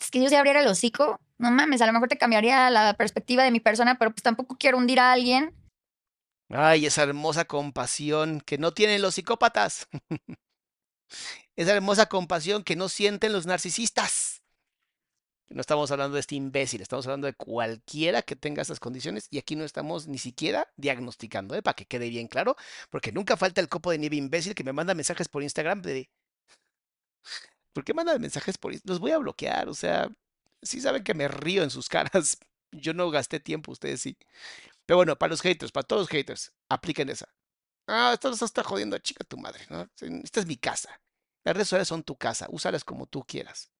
es 0.00 0.10
que 0.10 0.22
yo 0.22 0.28
si 0.28 0.34
abriera 0.36 0.60
el 0.60 0.68
hocico, 0.68 1.20
no 1.38 1.50
mames, 1.50 1.82
a 1.82 1.86
lo 1.86 1.92
mejor 1.92 2.08
te 2.08 2.16
cambiaría 2.16 2.70
la 2.70 2.94
perspectiva 2.94 3.42
de 3.42 3.50
mi 3.50 3.60
persona, 3.60 3.98
pero 3.98 4.12
pues 4.12 4.22
tampoco 4.22 4.56
quiero 4.56 4.78
hundir 4.78 5.00
a 5.00 5.12
alguien. 5.12 5.52
Ay, 6.50 6.86
esa 6.86 7.02
hermosa 7.02 7.44
compasión 7.46 8.40
que 8.40 8.56
no 8.58 8.72
tienen 8.72 9.02
los 9.02 9.14
psicópatas. 9.16 9.88
esa 11.56 11.72
hermosa 11.72 12.06
compasión 12.06 12.64
que 12.64 12.76
no 12.76 12.88
sienten 12.88 13.32
los 13.32 13.46
narcisistas. 13.46 14.42
No 15.48 15.60
estamos 15.60 15.90
hablando 15.90 16.14
de 16.14 16.20
este 16.20 16.34
imbécil, 16.36 16.80
estamos 16.80 17.06
hablando 17.06 17.26
de 17.26 17.34
cualquiera 17.34 18.22
que 18.22 18.34
tenga 18.34 18.62
esas 18.62 18.80
condiciones 18.80 19.28
y 19.30 19.38
aquí 19.38 19.56
no 19.56 19.64
estamos 19.64 20.08
ni 20.08 20.18
siquiera 20.18 20.66
diagnosticando, 20.76 21.54
¿eh? 21.54 21.62
para 21.62 21.74
que 21.74 21.84
quede 21.86 22.08
bien 22.08 22.28
claro, 22.28 22.56
porque 22.90 23.12
nunca 23.12 23.36
falta 23.36 23.60
el 23.60 23.68
copo 23.68 23.90
de 23.90 23.98
nieve 23.98 24.16
imbécil 24.16 24.54
que 24.54 24.64
me 24.64 24.72
manda 24.72 24.94
mensajes 24.94 25.28
por 25.28 25.42
Instagram 25.42 25.82
de... 25.82 26.10
¿Por 27.72 27.84
qué 27.84 27.92
manda 27.94 28.18
mensajes 28.18 28.56
por 28.56 28.72
Instagram? 28.72 28.94
Los 28.94 29.00
voy 29.00 29.10
a 29.12 29.18
bloquear, 29.18 29.68
o 29.68 29.74
sea, 29.74 30.10
sí 30.62 30.80
saben 30.80 31.04
que 31.04 31.14
me 31.14 31.28
río 31.28 31.62
en 31.62 31.70
sus 31.70 31.88
caras. 31.88 32.38
Yo 32.72 32.94
no 32.94 33.10
gasté 33.10 33.38
tiempo, 33.38 33.72
ustedes 33.72 34.00
sí. 34.00 34.16
Pero 34.86 34.96
bueno, 34.98 35.16
para 35.16 35.30
los 35.30 35.42
haters, 35.42 35.72
para 35.72 35.86
todos 35.86 36.02
los 36.02 36.08
haters, 36.08 36.52
apliquen 36.68 37.08
esa. 37.10 37.28
Ah, 37.86 38.12
esto 38.14 38.30
nos 38.30 38.42
está 38.42 38.62
jodiendo, 38.62 38.98
chica 38.98 39.24
tu 39.24 39.36
madre, 39.36 39.64
¿no? 39.70 39.88
Esta 40.22 40.40
es 40.40 40.46
mi 40.46 40.56
casa. 40.56 41.00
Las 41.44 41.56
redes 41.56 41.88
son 41.88 42.02
tu 42.02 42.16
casa, 42.16 42.46
úsalas 42.50 42.84
como 42.84 43.06
tú 43.06 43.22
quieras. 43.24 43.70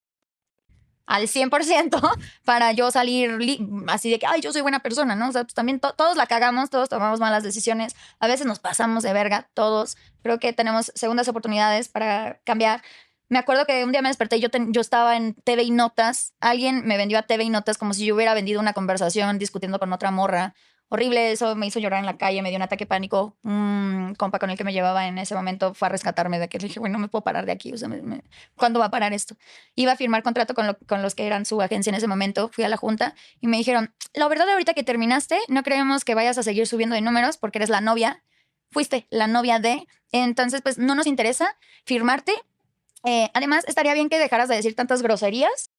al 1.06 1.28
100% 1.28 2.00
para 2.44 2.72
yo 2.72 2.90
salir 2.90 3.32
li- 3.32 3.60
así 3.88 4.10
de 4.10 4.18
que, 4.18 4.26
ay, 4.26 4.40
yo 4.40 4.52
soy 4.52 4.62
buena 4.62 4.80
persona, 4.80 5.14
¿no? 5.14 5.28
O 5.28 5.32
sea, 5.32 5.42
pues 5.44 5.52
también 5.54 5.78
to- 5.80 5.92
todos 5.94 6.16
la 6.16 6.26
cagamos, 6.26 6.70
todos 6.70 6.88
tomamos 6.88 7.20
malas 7.20 7.42
decisiones, 7.42 7.94
a 8.20 8.26
veces 8.26 8.46
nos 8.46 8.58
pasamos 8.58 9.02
de 9.02 9.12
verga, 9.12 9.50
todos. 9.54 9.96
Creo 10.22 10.38
que 10.38 10.52
tenemos 10.54 10.92
segundas 10.94 11.28
oportunidades 11.28 11.88
para 11.88 12.40
cambiar. 12.44 12.82
Me 13.28 13.38
acuerdo 13.38 13.66
que 13.66 13.84
un 13.84 13.92
día 13.92 14.00
me 14.02 14.08
desperté 14.08 14.40
yo, 14.40 14.48
yo 14.68 14.80
estaba 14.80 15.16
en 15.16 15.34
TV 15.34 15.62
y 15.64 15.70
Notas. 15.70 16.32
Alguien 16.40 16.86
me 16.86 16.96
vendió 16.96 17.18
a 17.18 17.22
TV 17.22 17.44
y 17.44 17.50
Notas 17.50 17.76
como 17.78 17.92
si 17.92 18.06
yo 18.06 18.14
hubiera 18.14 18.32
vendido 18.34 18.60
una 18.60 18.72
conversación 18.74 19.38
discutiendo 19.38 19.78
con 19.78 19.92
otra 19.92 20.10
morra. 20.10 20.54
Horrible, 20.94 21.32
eso 21.32 21.56
me 21.56 21.66
hizo 21.66 21.80
llorar 21.80 21.98
en 21.98 22.06
la 22.06 22.16
calle, 22.18 22.40
me 22.40 22.50
dio 22.50 22.56
un 22.56 22.62
ataque 22.62 22.84
de 22.84 22.86
pánico. 22.86 23.36
Un 23.42 24.14
compa 24.16 24.38
con 24.38 24.50
el 24.50 24.56
que 24.56 24.62
me 24.62 24.72
llevaba 24.72 25.08
en 25.08 25.18
ese 25.18 25.34
momento 25.34 25.74
fue 25.74 25.86
a 25.86 25.88
rescatarme 25.88 26.38
de 26.38 26.48
que 26.48 26.58
le 26.58 26.68
dije, 26.68 26.78
güey, 26.78 26.92
no 26.92 27.00
me 27.00 27.08
puedo 27.08 27.24
parar 27.24 27.46
de 27.46 27.50
aquí. 27.50 27.72
O 27.72 27.76
sea, 27.76 27.88
¿cuándo 28.54 28.78
va 28.78 28.86
a 28.86 28.90
parar 28.92 29.12
esto? 29.12 29.34
iba 29.74 29.90
a 29.90 29.96
firmar 29.96 30.22
contrato 30.22 30.54
con 30.54 31.02
los 31.02 31.14
que 31.16 31.26
eran 31.26 31.46
su 31.46 31.60
agencia 31.60 31.90
en 31.90 31.96
ese 31.96 32.06
momento. 32.06 32.48
Fui 32.48 32.62
a 32.62 32.68
la 32.68 32.76
junta 32.76 33.16
y 33.40 33.48
me 33.48 33.56
dijeron, 33.56 33.92
la 34.12 34.28
verdad 34.28 34.48
ahorita 34.48 34.72
que 34.74 34.84
terminaste, 34.84 35.36
no 35.48 35.64
creemos 35.64 36.04
que 36.04 36.14
vayas 36.14 36.38
a 36.38 36.44
seguir 36.44 36.68
subiendo 36.68 36.94
de 36.94 37.00
números 37.00 37.38
porque 37.38 37.58
eres 37.58 37.70
la 37.70 37.80
novia. 37.80 38.22
Fuiste 38.70 39.08
la 39.10 39.26
novia 39.26 39.58
de. 39.58 39.88
Entonces, 40.12 40.62
pues 40.62 40.78
no 40.78 40.94
nos 40.94 41.08
interesa 41.08 41.56
firmarte. 41.84 42.34
Eh, 43.02 43.32
además, 43.34 43.64
estaría 43.66 43.94
bien 43.94 44.08
que 44.08 44.20
dejaras 44.20 44.48
de 44.48 44.54
decir 44.54 44.76
tantas 44.76 45.02
groserías. 45.02 45.70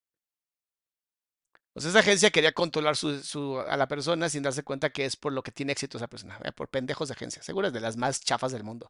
Sea, 1.77 1.89
esa 1.89 1.99
agencia 1.99 2.31
quería 2.31 2.53
controlar 2.53 2.95
su, 2.95 3.59
a 3.67 3.75
la 3.75 3.87
persona 3.87 4.29
sin 4.29 4.43
darse 4.43 4.63
cuenta 4.63 4.91
que 4.91 5.05
es 5.05 5.17
por 5.17 5.33
lo 5.33 5.43
que 5.43 5.51
tiene 5.51 5.73
éxito 5.73 5.97
esa 5.97 6.07
persona, 6.07 6.39
por 6.55 6.69
pendejos 6.69 7.09
de 7.09 7.13
agencia. 7.13 7.43
Seguro 7.43 7.67
es 7.67 7.73
de 7.73 7.81
las 7.81 7.97
más 7.97 8.21
chafas 8.21 8.51
del 8.53 8.63
mundo. 8.63 8.89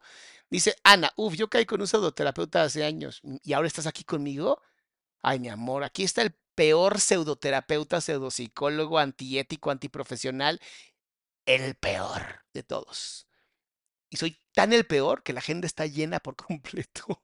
Dice 0.50 0.76
Ana, 0.84 1.12
uff, 1.16 1.34
yo 1.36 1.50
caí 1.50 1.66
con 1.66 1.82
un 1.82 1.88
pseudoterapeuta 1.88 2.64
hace 2.64 2.86
años 2.86 3.22
y 3.44 3.54
ahora 3.54 3.68
estás 3.68 3.88
aquí 3.88 4.04
conmigo. 4.04 4.62
Ay, 5.24 5.40
mi 5.40 5.50
amor, 5.50 5.84
aquí 5.84 6.04
está 6.04 6.22
el 6.22 6.36
peor 6.54 7.00
pseudoterapeuta, 7.00 8.02
pseudopsicólogo, 8.02 9.00
antiético, 9.00 9.72
antiprofesional, 9.72 10.62
el 11.46 11.76
peor 11.76 12.46
de 12.54 12.64
todos. 12.64 13.28
Y 14.10 14.18
soy 14.18 14.38
tan 14.54 14.74
el 14.74 14.86
peor 14.86 15.24
que 15.24 15.34
la 15.34 15.40
agenda 15.40 15.68
está 15.68 15.86
llena 15.88 16.20
por 16.20 16.36
completo. 16.48 17.24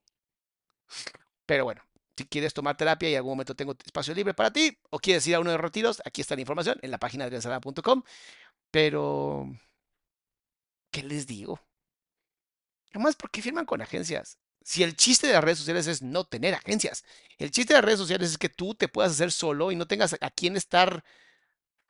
Pero 1.45 1.65
bueno, 1.65 1.83
si 2.17 2.25
quieres 2.25 2.53
tomar 2.53 2.77
terapia 2.77 3.09
y 3.09 3.13
en 3.13 3.17
algún 3.17 3.33
momento 3.33 3.55
tengo 3.55 3.75
espacio 3.85 4.13
libre 4.13 4.33
para 4.33 4.51
ti, 4.51 4.77
o 4.89 4.99
quieres 4.99 5.25
ir 5.27 5.35
a 5.35 5.39
uno 5.39 5.51
de 5.51 5.57
los 5.57 5.63
retiros, 5.63 6.01
aquí 6.05 6.21
está 6.21 6.35
la 6.35 6.41
información 6.41 6.77
en 6.81 6.91
la 6.91 6.99
página 6.99 7.23
de 7.23 7.27
adriansalama.com. 7.27 8.03
Pero, 8.71 9.49
¿qué 10.91 11.03
les 11.03 11.27
digo? 11.27 11.59
Además, 12.91 13.15
¿por 13.15 13.31
qué 13.31 13.41
firman 13.41 13.65
con 13.65 13.81
agencias? 13.81 14.37
Si 14.63 14.83
el 14.83 14.95
chiste 14.95 15.27
de 15.27 15.33
las 15.33 15.43
redes 15.43 15.59
sociales 15.59 15.87
es 15.87 16.01
no 16.01 16.25
tener 16.25 16.53
agencias, 16.53 17.03
el 17.37 17.51
chiste 17.51 17.73
de 17.73 17.79
las 17.79 17.85
redes 17.85 17.99
sociales 17.99 18.29
es 18.31 18.37
que 18.37 18.49
tú 18.49 18.75
te 18.75 18.87
puedas 18.87 19.13
hacer 19.13 19.31
solo 19.31 19.71
y 19.71 19.75
no 19.75 19.87
tengas 19.87 20.15
a 20.19 20.29
quién 20.29 20.55
estar 20.55 21.03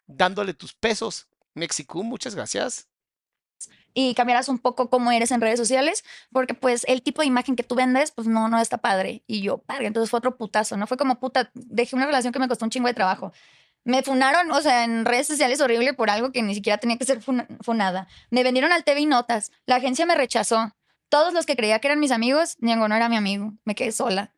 dándole 0.08 0.54
tus 0.54 0.74
pesos. 0.74 1.28
Mexicú, 1.54 2.04
muchas 2.04 2.36
gracias. 2.36 2.91
Y 3.94 4.14
cambiaras 4.16 4.50
un 4.50 4.60
poco 4.60 4.90
cómo 4.90 5.12
eres 5.12 5.32
en 5.32 5.42
redes 5.42 5.60
sociales, 5.60 6.04
porque 6.32 6.54
pues 6.54 6.84
el 6.88 7.02
tipo 7.02 7.22
de 7.22 7.28
imagen 7.28 7.56
que 7.56 7.64
tú 7.64 7.76
vendes, 7.76 8.12
pues 8.12 8.28
no, 8.28 8.48
no 8.50 8.60
está 8.60 8.78
padre. 8.80 9.24
Y 9.28 9.42
yo, 9.42 9.58
padre, 9.60 9.88
entonces 9.88 10.10
fue 10.10 10.18
otro 10.20 10.38
putazo, 10.38 10.78
¿no? 10.78 10.88
Fue 10.88 10.98
como 10.98 11.20
puta, 11.20 11.52
dejé 11.54 11.96
una 11.96 12.06
relación 12.06 12.32
que 12.34 12.40
me 12.40 12.48
costó 12.48 12.66
un 12.66 12.72
chingo 12.72 12.88
de 12.88 12.94
trabajo. 12.94 13.34
Me 13.84 14.04
funaron, 14.04 14.52
o 14.52 14.62
sea, 14.62 14.84
en 14.84 15.06
redes 15.06 15.28
sociales 15.28 15.60
horrible 15.60 15.94
por 15.94 16.10
algo 16.10 16.32
que 16.32 16.44
ni 16.44 16.54
siquiera 16.54 16.78
tenía 16.78 16.98
que 16.98 17.06
ser 17.06 17.22
funa- 17.22 17.48
funada. 17.62 18.08
Me 18.30 18.44
vendieron 18.44 18.72
al 18.72 18.84
TV 18.84 19.02
y 19.02 19.06
Notas. 19.08 19.52
La 19.66 19.78
agencia 19.78 20.06
me 20.06 20.16
rechazó. 20.16 20.72
Todos 21.10 21.34
los 21.34 21.46
que 21.46 21.56
creía 21.56 21.80
que 21.80 21.88
eran 21.88 22.00
mis 22.00 22.12
amigos, 22.12 22.58
ninguno 22.60 22.90
no 22.90 22.96
era 22.96 23.10
mi 23.10 23.18
amigo. 23.18 23.54
Me 23.66 23.74
quedé 23.76 23.92
sola. 23.92 24.34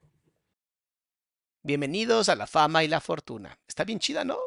Bienvenidos 1.62 2.30
a 2.30 2.36
la 2.36 2.48
fama 2.48 2.84
y 2.84 2.88
la 2.88 3.00
fortuna. 3.00 3.58
Está 3.68 3.84
bien 3.84 4.00
chida, 4.00 4.24
¿no? 4.26 4.38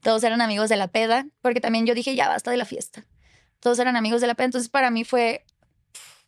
Todos 0.00 0.22
eran 0.24 0.40
amigos 0.40 0.68
de 0.68 0.76
la 0.76 0.88
peda, 0.88 1.26
porque 1.42 1.60
también 1.60 1.86
yo 1.86 1.94
dije, 1.94 2.14
ya 2.14 2.28
basta 2.28 2.50
de 2.50 2.56
la 2.56 2.64
fiesta. 2.64 3.04
Todos 3.60 3.78
eran 3.78 3.96
amigos 3.96 4.20
de 4.20 4.26
la 4.28 4.34
peda. 4.34 4.46
Entonces, 4.46 4.70
para 4.70 4.90
mí 4.90 5.04
fue 5.04 5.44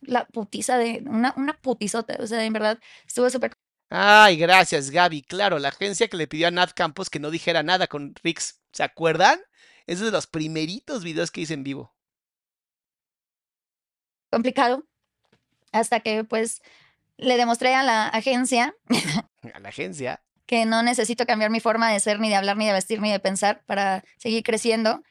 la 0.01 0.25
putiza 0.27 0.77
de 0.77 1.03
una, 1.07 1.33
una 1.37 1.53
putizota. 1.61 2.17
O 2.21 2.27
sea, 2.27 2.43
en 2.45 2.53
verdad, 2.53 2.79
estuvo 3.07 3.29
súper 3.29 3.53
Ay, 3.91 4.37
gracias, 4.37 4.89
Gaby. 4.91 5.21
Claro, 5.23 5.59
la 5.59 5.69
agencia 5.69 6.07
que 6.07 6.17
le 6.17 6.27
pidió 6.27 6.47
a 6.47 6.51
Nat 6.51 6.73
Campos 6.73 7.09
que 7.09 7.19
no 7.19 7.29
dijera 7.31 7.63
nada 7.63 7.87
con 7.87 8.13
Rix. 8.23 8.61
¿Se 8.71 8.83
acuerdan? 8.83 9.39
Es 9.87 9.99
de 9.99 10.11
los 10.11 10.27
primeritos 10.27 11.03
videos 11.03 11.31
que 11.31 11.41
hice 11.41 11.53
en 11.55 11.63
vivo. 11.63 11.95
complicado. 14.29 14.83
Hasta 15.71 16.01
que, 16.01 16.23
pues, 16.23 16.61
le 17.17 17.37
demostré 17.37 17.75
a 17.75 17.83
la 17.83 18.07
agencia 18.07 18.75
A 19.53 19.59
la 19.59 19.69
agencia. 19.69 20.21
que 20.45 20.65
no 20.65 20.81
necesito 20.83 21.25
cambiar 21.25 21.51
mi 21.51 21.59
forma 21.59 21.91
de 21.91 21.99
ser, 21.99 22.19
ni 22.19 22.29
de 22.29 22.35
hablar, 22.35 22.57
ni 22.57 22.65
de 22.67 22.73
vestir, 22.73 23.01
ni 23.01 23.11
de 23.11 23.19
pensar 23.19 23.63
para 23.65 24.03
seguir 24.17 24.43
creciendo. 24.43 25.03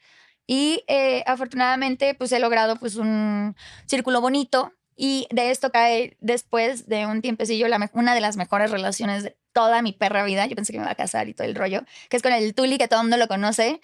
Y 0.51 0.83
eh, 0.89 1.23
afortunadamente, 1.27 2.15
pues 2.15 2.33
he 2.33 2.39
logrado 2.39 2.77
pues 2.77 2.97
un 2.97 3.55
círculo 3.87 4.23
bonito. 4.23 4.73
Y 4.97 5.29
de 5.31 5.53
esto 5.53 5.71
cae 5.71 6.17
después 6.21 6.89
de 6.89 7.07
un 7.07 7.21
tiempecillo 7.23 7.69
la 7.69 7.89
una 7.93 8.15
de 8.15 8.21
las 8.21 8.37
mejores 8.37 8.73
relaciones 8.73 9.23
de 9.23 9.37
toda 9.53 9.83
mi 9.83 9.93
perra 9.93 10.25
vida. 10.25 10.47
Yo 10.47 10.57
pensé 10.57 10.73
que 10.73 10.79
me 10.79 10.85
iba 10.85 10.91
a 10.91 10.97
casar 10.97 11.29
y 11.29 11.35
todo 11.35 11.47
el 11.47 11.55
rollo, 11.55 11.83
que 12.09 12.17
es 12.17 12.23
con 12.23 12.33
el 12.33 12.55
Tuli, 12.55 12.79
que 12.79 12.89
todo 12.89 13.01
el 13.01 13.05
mundo 13.05 13.19
lo 13.19 13.29
conoce. 13.29 13.81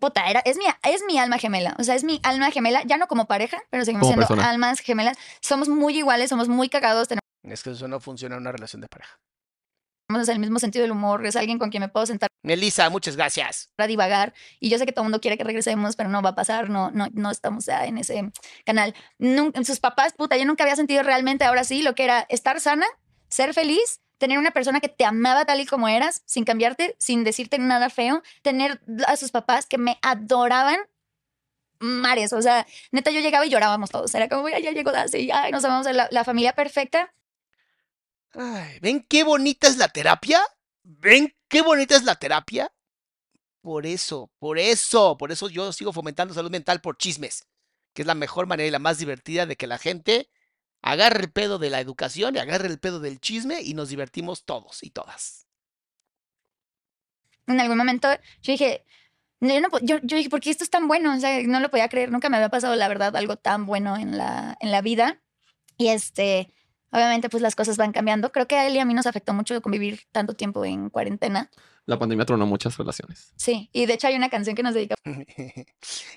Puta, 0.00 0.30
era, 0.30 0.40
es, 0.44 0.56
mi, 0.56 0.64
es 0.84 1.02
mi 1.06 1.18
alma 1.18 1.38
gemela. 1.38 1.74
O 1.78 1.84
sea, 1.84 1.96
es 1.96 2.04
mi 2.04 2.20
alma 2.22 2.50
gemela, 2.52 2.82
ya 2.84 2.96
no 2.96 3.08
como 3.08 3.26
pareja, 3.26 3.58
pero 3.70 3.84
seguimos 3.84 4.06
siendo 4.06 4.26
persona. 4.26 4.48
almas 4.48 4.78
gemelas. 4.78 5.18
Somos 5.40 5.68
muy 5.68 5.98
iguales, 5.98 6.30
somos 6.30 6.48
muy 6.48 6.68
cagados, 6.68 7.08
tenemos 7.08 7.22
Es 7.42 7.62
que 7.64 7.70
eso 7.72 7.88
no 7.88 7.98
funciona 7.98 8.36
en 8.36 8.42
una 8.42 8.52
relación 8.52 8.80
de 8.80 8.88
pareja. 8.88 9.18
El 10.08 10.38
mismo 10.38 10.58
sentido 10.58 10.82
del 10.82 10.92
humor. 10.92 11.26
Es 11.26 11.36
alguien 11.36 11.58
con 11.58 11.70
quien 11.70 11.80
me 11.82 11.88
puedo 11.88 12.06
sentar 12.06 12.28
Melissa, 12.42 12.90
muchas 12.90 13.16
gracias. 13.16 13.70
a 13.78 13.86
divagar 13.86 14.34
y 14.60 14.68
yo 14.68 14.78
sé 14.78 14.84
que 14.86 14.92
todo 14.92 15.02
el 15.02 15.06
mundo 15.06 15.20
quiere 15.20 15.38
que 15.38 15.44
regresemos, 15.44 15.96
pero 15.96 16.10
no 16.10 16.20
va 16.22 16.30
a 16.30 16.34
pasar, 16.34 16.68
no, 16.68 16.90
no, 16.90 17.08
no 17.12 17.30
estamos 17.30 17.64
ya 17.64 17.86
en 17.86 17.98
ese 17.98 18.30
canal. 18.66 18.94
Nunca, 19.18 19.64
sus 19.64 19.80
papás, 19.80 20.12
puta, 20.12 20.36
yo 20.36 20.44
nunca 20.44 20.64
había 20.64 20.76
sentido 20.76 21.02
realmente 21.02 21.44
ahora 21.44 21.64
sí 21.64 21.82
lo 21.82 21.94
que 21.94 22.04
era 22.04 22.26
estar 22.28 22.60
sana, 22.60 22.86
ser 23.28 23.54
feliz, 23.54 24.00
tener 24.18 24.38
una 24.38 24.50
persona 24.50 24.80
que 24.80 24.88
te 24.88 25.04
amaba 25.06 25.46
tal 25.46 25.60
y 25.60 25.66
como 25.66 25.88
eras, 25.88 26.22
sin 26.26 26.44
cambiarte, 26.44 26.94
sin 26.98 27.24
decirte 27.24 27.58
nada 27.58 27.88
feo, 27.88 28.22
tener 28.42 28.80
a 29.06 29.16
sus 29.16 29.30
papás 29.30 29.66
que 29.66 29.78
me 29.78 29.98
adoraban. 30.02 30.78
Mares, 31.80 32.32
o 32.32 32.40
sea, 32.40 32.66
neta, 32.92 33.10
yo 33.10 33.20
llegaba 33.20 33.44
y 33.46 33.50
llorábamos 33.50 33.90
todos. 33.90 34.14
Era 34.14 34.28
como, 34.28 34.46
"Ay, 34.46 34.62
ya 34.62 34.70
llegó 34.70 34.92
Daisy, 34.92 35.30
ay, 35.30 35.50
nos 35.50 35.64
amamos, 35.64 35.86
la, 35.92 36.08
la 36.10 36.24
familia 36.24 36.54
perfecta. 36.54 37.12
Ay, 38.34 38.78
¿Ven 38.80 39.04
qué 39.08 39.24
bonita 39.24 39.68
es 39.68 39.76
la 39.76 39.88
terapia? 39.88 40.42
¿Ven 40.82 41.34
qué 41.48 41.62
bonita 41.62 41.96
es 41.96 42.04
la 42.04 42.16
terapia? 42.16 42.70
por 43.64 43.86
eso, 43.86 44.30
por 44.38 44.58
eso, 44.58 45.16
por 45.16 45.32
eso 45.32 45.48
yo 45.48 45.72
sigo 45.72 45.90
fomentando 45.90 46.34
salud 46.34 46.50
mental 46.50 46.82
por 46.82 46.98
chismes, 46.98 47.48
que 47.94 48.02
es 48.02 48.06
la 48.06 48.14
mejor 48.14 48.46
manera 48.46 48.68
y 48.68 48.70
la 48.70 48.78
más 48.78 48.98
divertida 48.98 49.46
de 49.46 49.56
que 49.56 49.66
la 49.66 49.78
gente 49.78 50.28
agarre 50.82 51.22
el 51.22 51.32
pedo 51.32 51.58
de 51.58 51.70
la 51.70 51.80
educación 51.80 52.36
y 52.36 52.40
agarre 52.40 52.68
el 52.68 52.78
pedo 52.78 53.00
del 53.00 53.20
chisme 53.20 53.62
y 53.62 53.72
nos 53.72 53.88
divertimos 53.88 54.44
todos 54.44 54.82
y 54.82 54.90
todas. 54.90 55.46
En 57.46 57.58
algún 57.58 57.78
momento 57.78 58.08
yo 58.42 58.52
dije, 58.52 58.84
yo, 59.40 59.58
no 59.62 59.68
yo, 59.80 59.96
yo 60.02 60.18
dije, 60.18 60.28
¿por 60.28 60.40
qué 60.40 60.50
esto 60.50 60.64
es 60.64 60.70
tan 60.70 60.86
bueno? 60.86 61.14
O 61.16 61.18
sea, 61.18 61.42
no 61.44 61.58
lo 61.58 61.70
podía 61.70 61.88
creer, 61.88 62.12
nunca 62.12 62.28
me 62.28 62.36
había 62.36 62.50
pasado, 62.50 62.76
la 62.76 62.88
verdad, 62.88 63.16
algo 63.16 63.36
tan 63.36 63.64
bueno 63.64 63.96
en 63.96 64.18
la, 64.18 64.58
en 64.60 64.72
la 64.72 64.82
vida. 64.82 65.22
Y 65.78 65.88
este, 65.88 66.52
obviamente, 66.94 67.28
pues 67.28 67.42
las 67.42 67.56
cosas 67.56 67.76
van 67.76 67.92
cambiando. 67.92 68.30
Creo 68.30 68.46
que 68.46 68.54
a 68.54 68.66
él 68.66 68.76
y 68.76 68.78
a 68.78 68.84
mí 68.84 68.94
nos 68.94 69.06
afectó 69.06 69.34
mucho 69.34 69.60
convivir 69.60 70.02
tanto 70.12 70.34
tiempo 70.34 70.64
en 70.64 70.90
cuarentena. 70.90 71.50
La 71.86 71.98
pandemia 71.98 72.24
tronó 72.24 72.46
muchas 72.46 72.78
relaciones. 72.78 73.32
Sí, 73.36 73.68
y 73.72 73.86
de 73.86 73.94
hecho 73.94 74.06
hay 74.06 74.14
una 74.14 74.30
canción 74.30 74.54
que 74.54 74.62
nos 74.62 74.74
dedicamos 74.74 75.02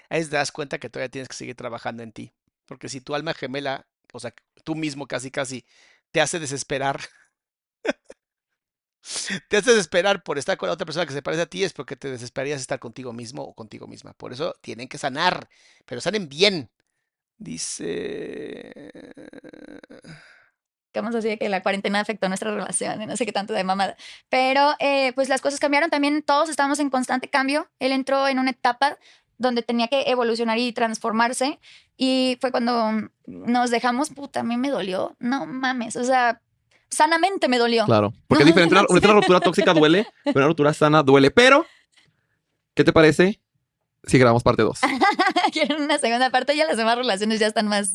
Ahí 0.09 0.23
te 0.23 0.35
das 0.35 0.51
cuenta 0.51 0.77
que 0.77 0.89
todavía 0.89 1.09
tienes 1.09 1.27
que 1.27 1.35
seguir 1.35 1.55
trabajando 1.55 2.03
en 2.03 2.11
ti. 2.11 2.31
Porque 2.65 2.89
si 2.89 3.01
tu 3.01 3.15
alma 3.15 3.33
gemela, 3.33 3.87
o 4.13 4.19
sea, 4.19 4.33
tú 4.63 4.75
mismo 4.75 5.07
casi 5.07 5.31
casi, 5.31 5.65
te 6.11 6.21
hace 6.21 6.39
desesperar. 6.39 6.99
te 9.49 9.57
hace 9.57 9.71
desesperar 9.71 10.23
por 10.23 10.37
estar 10.37 10.57
con 10.57 10.67
la 10.67 10.73
otra 10.73 10.85
persona 10.85 11.07
que 11.07 11.13
se 11.13 11.23
parece 11.23 11.41
a 11.41 11.47
ti, 11.47 11.63
es 11.63 11.73
porque 11.73 11.95
te 11.95 12.11
desesperarías 12.11 12.61
estar 12.61 12.79
contigo 12.79 13.13
mismo 13.13 13.41
o 13.41 13.55
contigo 13.55 13.87
misma. 13.87 14.13
Por 14.13 14.31
eso 14.31 14.53
tienen 14.61 14.87
que 14.87 14.99
sanar, 14.99 15.49
pero 15.85 16.01
sanen 16.01 16.29
bien. 16.29 16.69
Dice... 17.39 18.73
así 20.93 21.27
de 21.27 21.37
que 21.37 21.49
la 21.49 21.61
cuarentena 21.61 21.99
afectó 21.99 22.27
nuestra 22.27 22.51
relación 22.51 23.01
y 23.01 23.05
no 23.05 23.15
sé 23.15 23.25
qué 23.25 23.31
tanto 23.31 23.53
de 23.53 23.63
mamada. 23.63 23.95
Pero 24.29 24.73
eh, 24.79 25.13
pues 25.13 25.29
las 25.29 25.41
cosas 25.41 25.59
cambiaron 25.59 25.89
también, 25.89 26.23
todos 26.23 26.49
estábamos 26.49 26.79
en 26.79 26.89
constante 26.89 27.29
cambio. 27.29 27.67
Él 27.79 27.91
entró 27.91 28.27
en 28.27 28.39
una 28.39 28.51
etapa 28.51 28.97
donde 29.37 29.61
tenía 29.61 29.87
que 29.87 30.03
evolucionar 30.07 30.57
y 30.57 30.71
transformarse. 30.71 31.59
Y 31.95 32.37
fue 32.41 32.51
cuando 32.51 33.09
nos 33.25 33.69
dejamos, 33.71 34.09
puta, 34.09 34.41
a 34.41 34.43
mí 34.43 34.57
me 34.57 34.69
dolió. 34.69 35.15
No 35.19 35.45
mames, 35.45 35.95
o 35.95 36.03
sea, 36.03 36.41
sanamente 36.89 37.47
me 37.47 37.57
dolió. 37.57 37.85
Claro. 37.85 38.13
Porque 38.27 38.43
es 38.43 38.47
diferente. 38.47 38.75
Una, 38.75 38.85
una 38.89 39.13
ruptura 39.13 39.39
tóxica 39.39 39.73
duele, 39.73 40.07
pero 40.23 40.39
una 40.39 40.47
ruptura 40.47 40.73
sana 40.73 41.03
duele. 41.03 41.31
Pero, 41.31 41.65
¿qué 42.73 42.83
te 42.83 42.93
parece 42.93 43.39
si 44.05 44.17
grabamos 44.17 44.43
parte 44.43 44.63
2? 44.63 44.79
Quieren 45.53 45.81
una 45.81 45.97
segunda 45.97 46.29
parte, 46.29 46.55
ya 46.55 46.65
las 46.65 46.77
demás 46.77 46.97
relaciones 46.97 47.39
ya 47.39 47.47
están 47.47 47.67
más... 47.67 47.93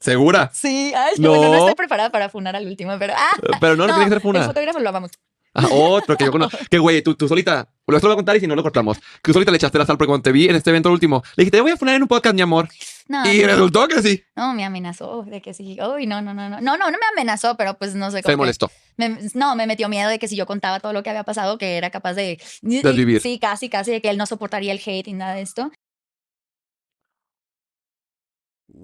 ¿Segura? 0.00 0.50
Sí, 0.52 0.92
ay, 0.96 1.14
No. 1.18 1.30
bueno, 1.30 1.48
no 1.52 1.58
estoy 1.58 1.74
preparada 1.74 2.10
para 2.10 2.28
funar 2.28 2.56
al 2.56 2.66
último, 2.66 2.92
pero... 2.98 3.14
¡Ah! 3.16 3.30
Pero 3.60 3.76
no, 3.76 3.86
no, 3.86 3.94
tiene 3.94 4.04
que 4.04 4.10
ser 4.10 4.16
El 4.18 4.22
funa. 4.22 4.44
fotógrafo 4.44 4.78
lo 4.80 4.88
amamos. 4.88 5.10
Ah, 5.56 5.66
otro 5.70 6.16
que 6.16 6.24
yo 6.24 6.32
conozco. 6.32 6.56
Que 6.70 6.78
güey, 6.78 7.02
tú, 7.02 7.14
tú 7.14 7.26
solita. 7.28 7.68
Lo 7.86 7.96
esto 7.96 8.08
lo 8.08 8.14
voy 8.14 8.16
a 8.16 8.18
contar 8.18 8.36
y 8.36 8.40
si 8.40 8.46
no 8.46 8.54
lo 8.56 8.62
cortamos. 8.62 8.98
Que 8.98 9.22
tú 9.22 9.32
solita 9.32 9.50
le 9.52 9.56
echaste 9.56 9.78
la 9.78 9.86
sal 9.86 9.96
porque 9.96 10.08
cuando 10.08 10.22
te 10.24 10.32
vi 10.32 10.48
en 10.48 10.56
este 10.56 10.70
evento 10.70 10.90
último, 10.90 11.22
le 11.36 11.42
dijiste, 11.42 11.58
te 11.58 11.62
voy 11.62 11.70
a 11.70 11.76
funar 11.76 11.94
en 11.94 12.02
un 12.02 12.08
podcast, 12.08 12.34
mi 12.34 12.42
amor. 12.42 12.68
No, 13.08 13.24
y 13.32 13.38
no, 13.40 13.46
resultó 13.46 13.86
que 13.86 14.02
sí. 14.02 14.24
no, 14.34 14.52
me 14.54 14.64
amenazó 14.64 15.22
de 15.24 15.40
que 15.40 15.54
sí. 15.54 15.78
Uy, 15.80 16.06
no, 16.06 16.20
no, 16.20 16.34
no, 16.34 16.48
no. 16.50 16.60
No, 16.60 16.76
no, 16.76 16.90
no 16.90 16.98
me 16.98 17.06
amenazó, 17.12 17.56
pero 17.56 17.78
pues 17.78 17.94
no 17.94 18.10
sé 18.10 18.18
Se 18.18 18.22
cómo. 18.24 18.32
que- 18.32 18.36
molestó. 18.38 18.70
me- 18.96 19.18
no, 19.34 19.54
me 19.54 19.66
metió 19.68 19.88
miedo 19.88 20.10
de 20.10 20.18
que 20.18 20.26
si 20.26 20.34
yo 20.36 20.46
contaba 20.46 20.80
todo 20.80 20.92
lo 20.92 21.02
que 21.04 21.10
había 21.10 21.22
pasado, 21.22 21.56
que 21.58 21.76
era 21.76 21.90
capaz 21.90 22.14
de. 22.14 22.40
Desvivir. 22.62 23.20
Sí, 23.20 23.38
casi, 23.38 23.68
casi, 23.68 23.92
de 23.92 24.02
que 24.02 24.10
él 24.10 24.18
no 24.18 24.26
soportaría 24.26 24.72
el 24.72 24.80
hate 24.84 25.06
y 25.08 25.12
nada 25.12 25.34
de 25.34 25.42
esto. 25.42 25.70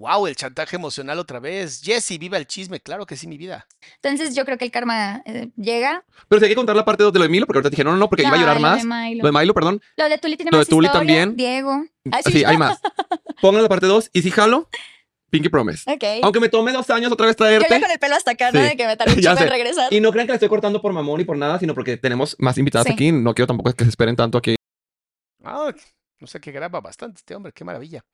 Wow, 0.02 0.26
el 0.26 0.34
chantaje 0.34 0.74
emocional 0.74 1.16
otra 1.20 1.38
vez. 1.38 1.80
Jesse, 1.80 2.18
viva 2.18 2.36
el 2.36 2.44
chisme, 2.48 2.80
claro 2.80 3.06
que 3.06 3.16
sí, 3.16 3.28
mi 3.28 3.38
vida. 3.38 3.68
Entonces 4.02 4.34
yo 4.34 4.44
creo 4.44 4.58
que 4.58 4.64
el 4.64 4.72
karma 4.72 5.22
eh, 5.24 5.50
llega. 5.56 6.04
Pero 6.28 6.40
si 6.40 6.46
hay 6.46 6.50
que 6.50 6.56
contar 6.56 6.74
la 6.74 6.84
parte 6.84 7.04
2 7.04 7.12
de 7.12 7.20
lo 7.20 7.22
de 7.22 7.28
Milo, 7.28 7.46
porque 7.46 7.58
ahorita 7.58 7.70
dije, 7.70 7.84
no, 7.84 7.92
no, 7.92 7.98
no, 7.98 8.08
porque 8.08 8.22
iba 8.24 8.32
a 8.34 8.36
llorar 8.36 8.56
lo 8.56 8.62
más. 8.62 8.82
de 8.82 8.88
Milo. 8.88 9.22
Lo 9.22 9.30
de 9.32 9.38
Milo, 9.38 9.54
perdón. 9.54 9.80
Lo 9.96 10.08
de 10.08 10.18
Tuli 10.18 10.36
tiene 10.36 10.50
lo 10.50 10.56
de 10.56 10.60
más 10.62 10.68
Tuli 10.68 10.86
historia, 10.86 10.98
también. 10.98 11.36
Diego. 11.36 11.84
Ay, 12.10 12.22
sí, 12.24 12.44
hay 12.44 12.58
más. 12.58 12.80
Pongan 13.40 13.62
la 13.62 13.68
parte 13.68 13.86
2 13.86 14.10
y 14.12 14.22
si 14.22 14.32
jalo, 14.32 14.68
Pinky 15.30 15.48
Promise. 15.48 15.88
Ok. 15.88 16.02
Aunque 16.24 16.40
me 16.40 16.48
tome 16.48 16.72
dos 16.72 16.90
años 16.90 17.12
otra 17.12 17.26
vez 17.26 17.36
Yo 17.36 17.44
ya 17.44 17.58
traerte. 17.60 17.80
con 17.80 17.90
el 17.92 17.98
pelo 18.00 18.16
hasta 18.16 18.32
acá, 18.32 18.50
¿no? 18.50 18.60
Sí. 18.60 18.66
De 18.70 18.76
que 18.76 18.86
me 18.88 18.96
tardé 18.98 19.12
en 19.12 19.48
regresar. 19.50 19.92
Y 19.92 20.00
no 20.00 20.10
crean 20.10 20.26
que 20.26 20.32
la 20.32 20.36
estoy 20.36 20.48
cortando 20.48 20.82
por 20.82 20.92
mamón 20.92 21.18
ni 21.18 21.24
por 21.24 21.36
nada, 21.36 21.60
sino 21.60 21.74
porque 21.74 21.96
tenemos 21.96 22.34
más 22.40 22.58
invitadas 22.58 22.88
Sí. 22.88 22.92
aquí. 22.92 23.12
No 23.12 23.34
quiero 23.34 23.46
tampoco 23.46 23.72
que 23.72 23.84
se 23.84 23.90
esperen 23.90 24.16
tanto 24.16 24.36
aquí. 24.36 24.56
Ah, 25.44 25.72
no 26.18 26.26
sé 26.26 26.40
qué 26.40 26.50
graba 26.50 26.80
bastante 26.80 27.18
este 27.18 27.36
hombre, 27.36 27.52
qué 27.52 27.64
maravilla. 27.64 28.04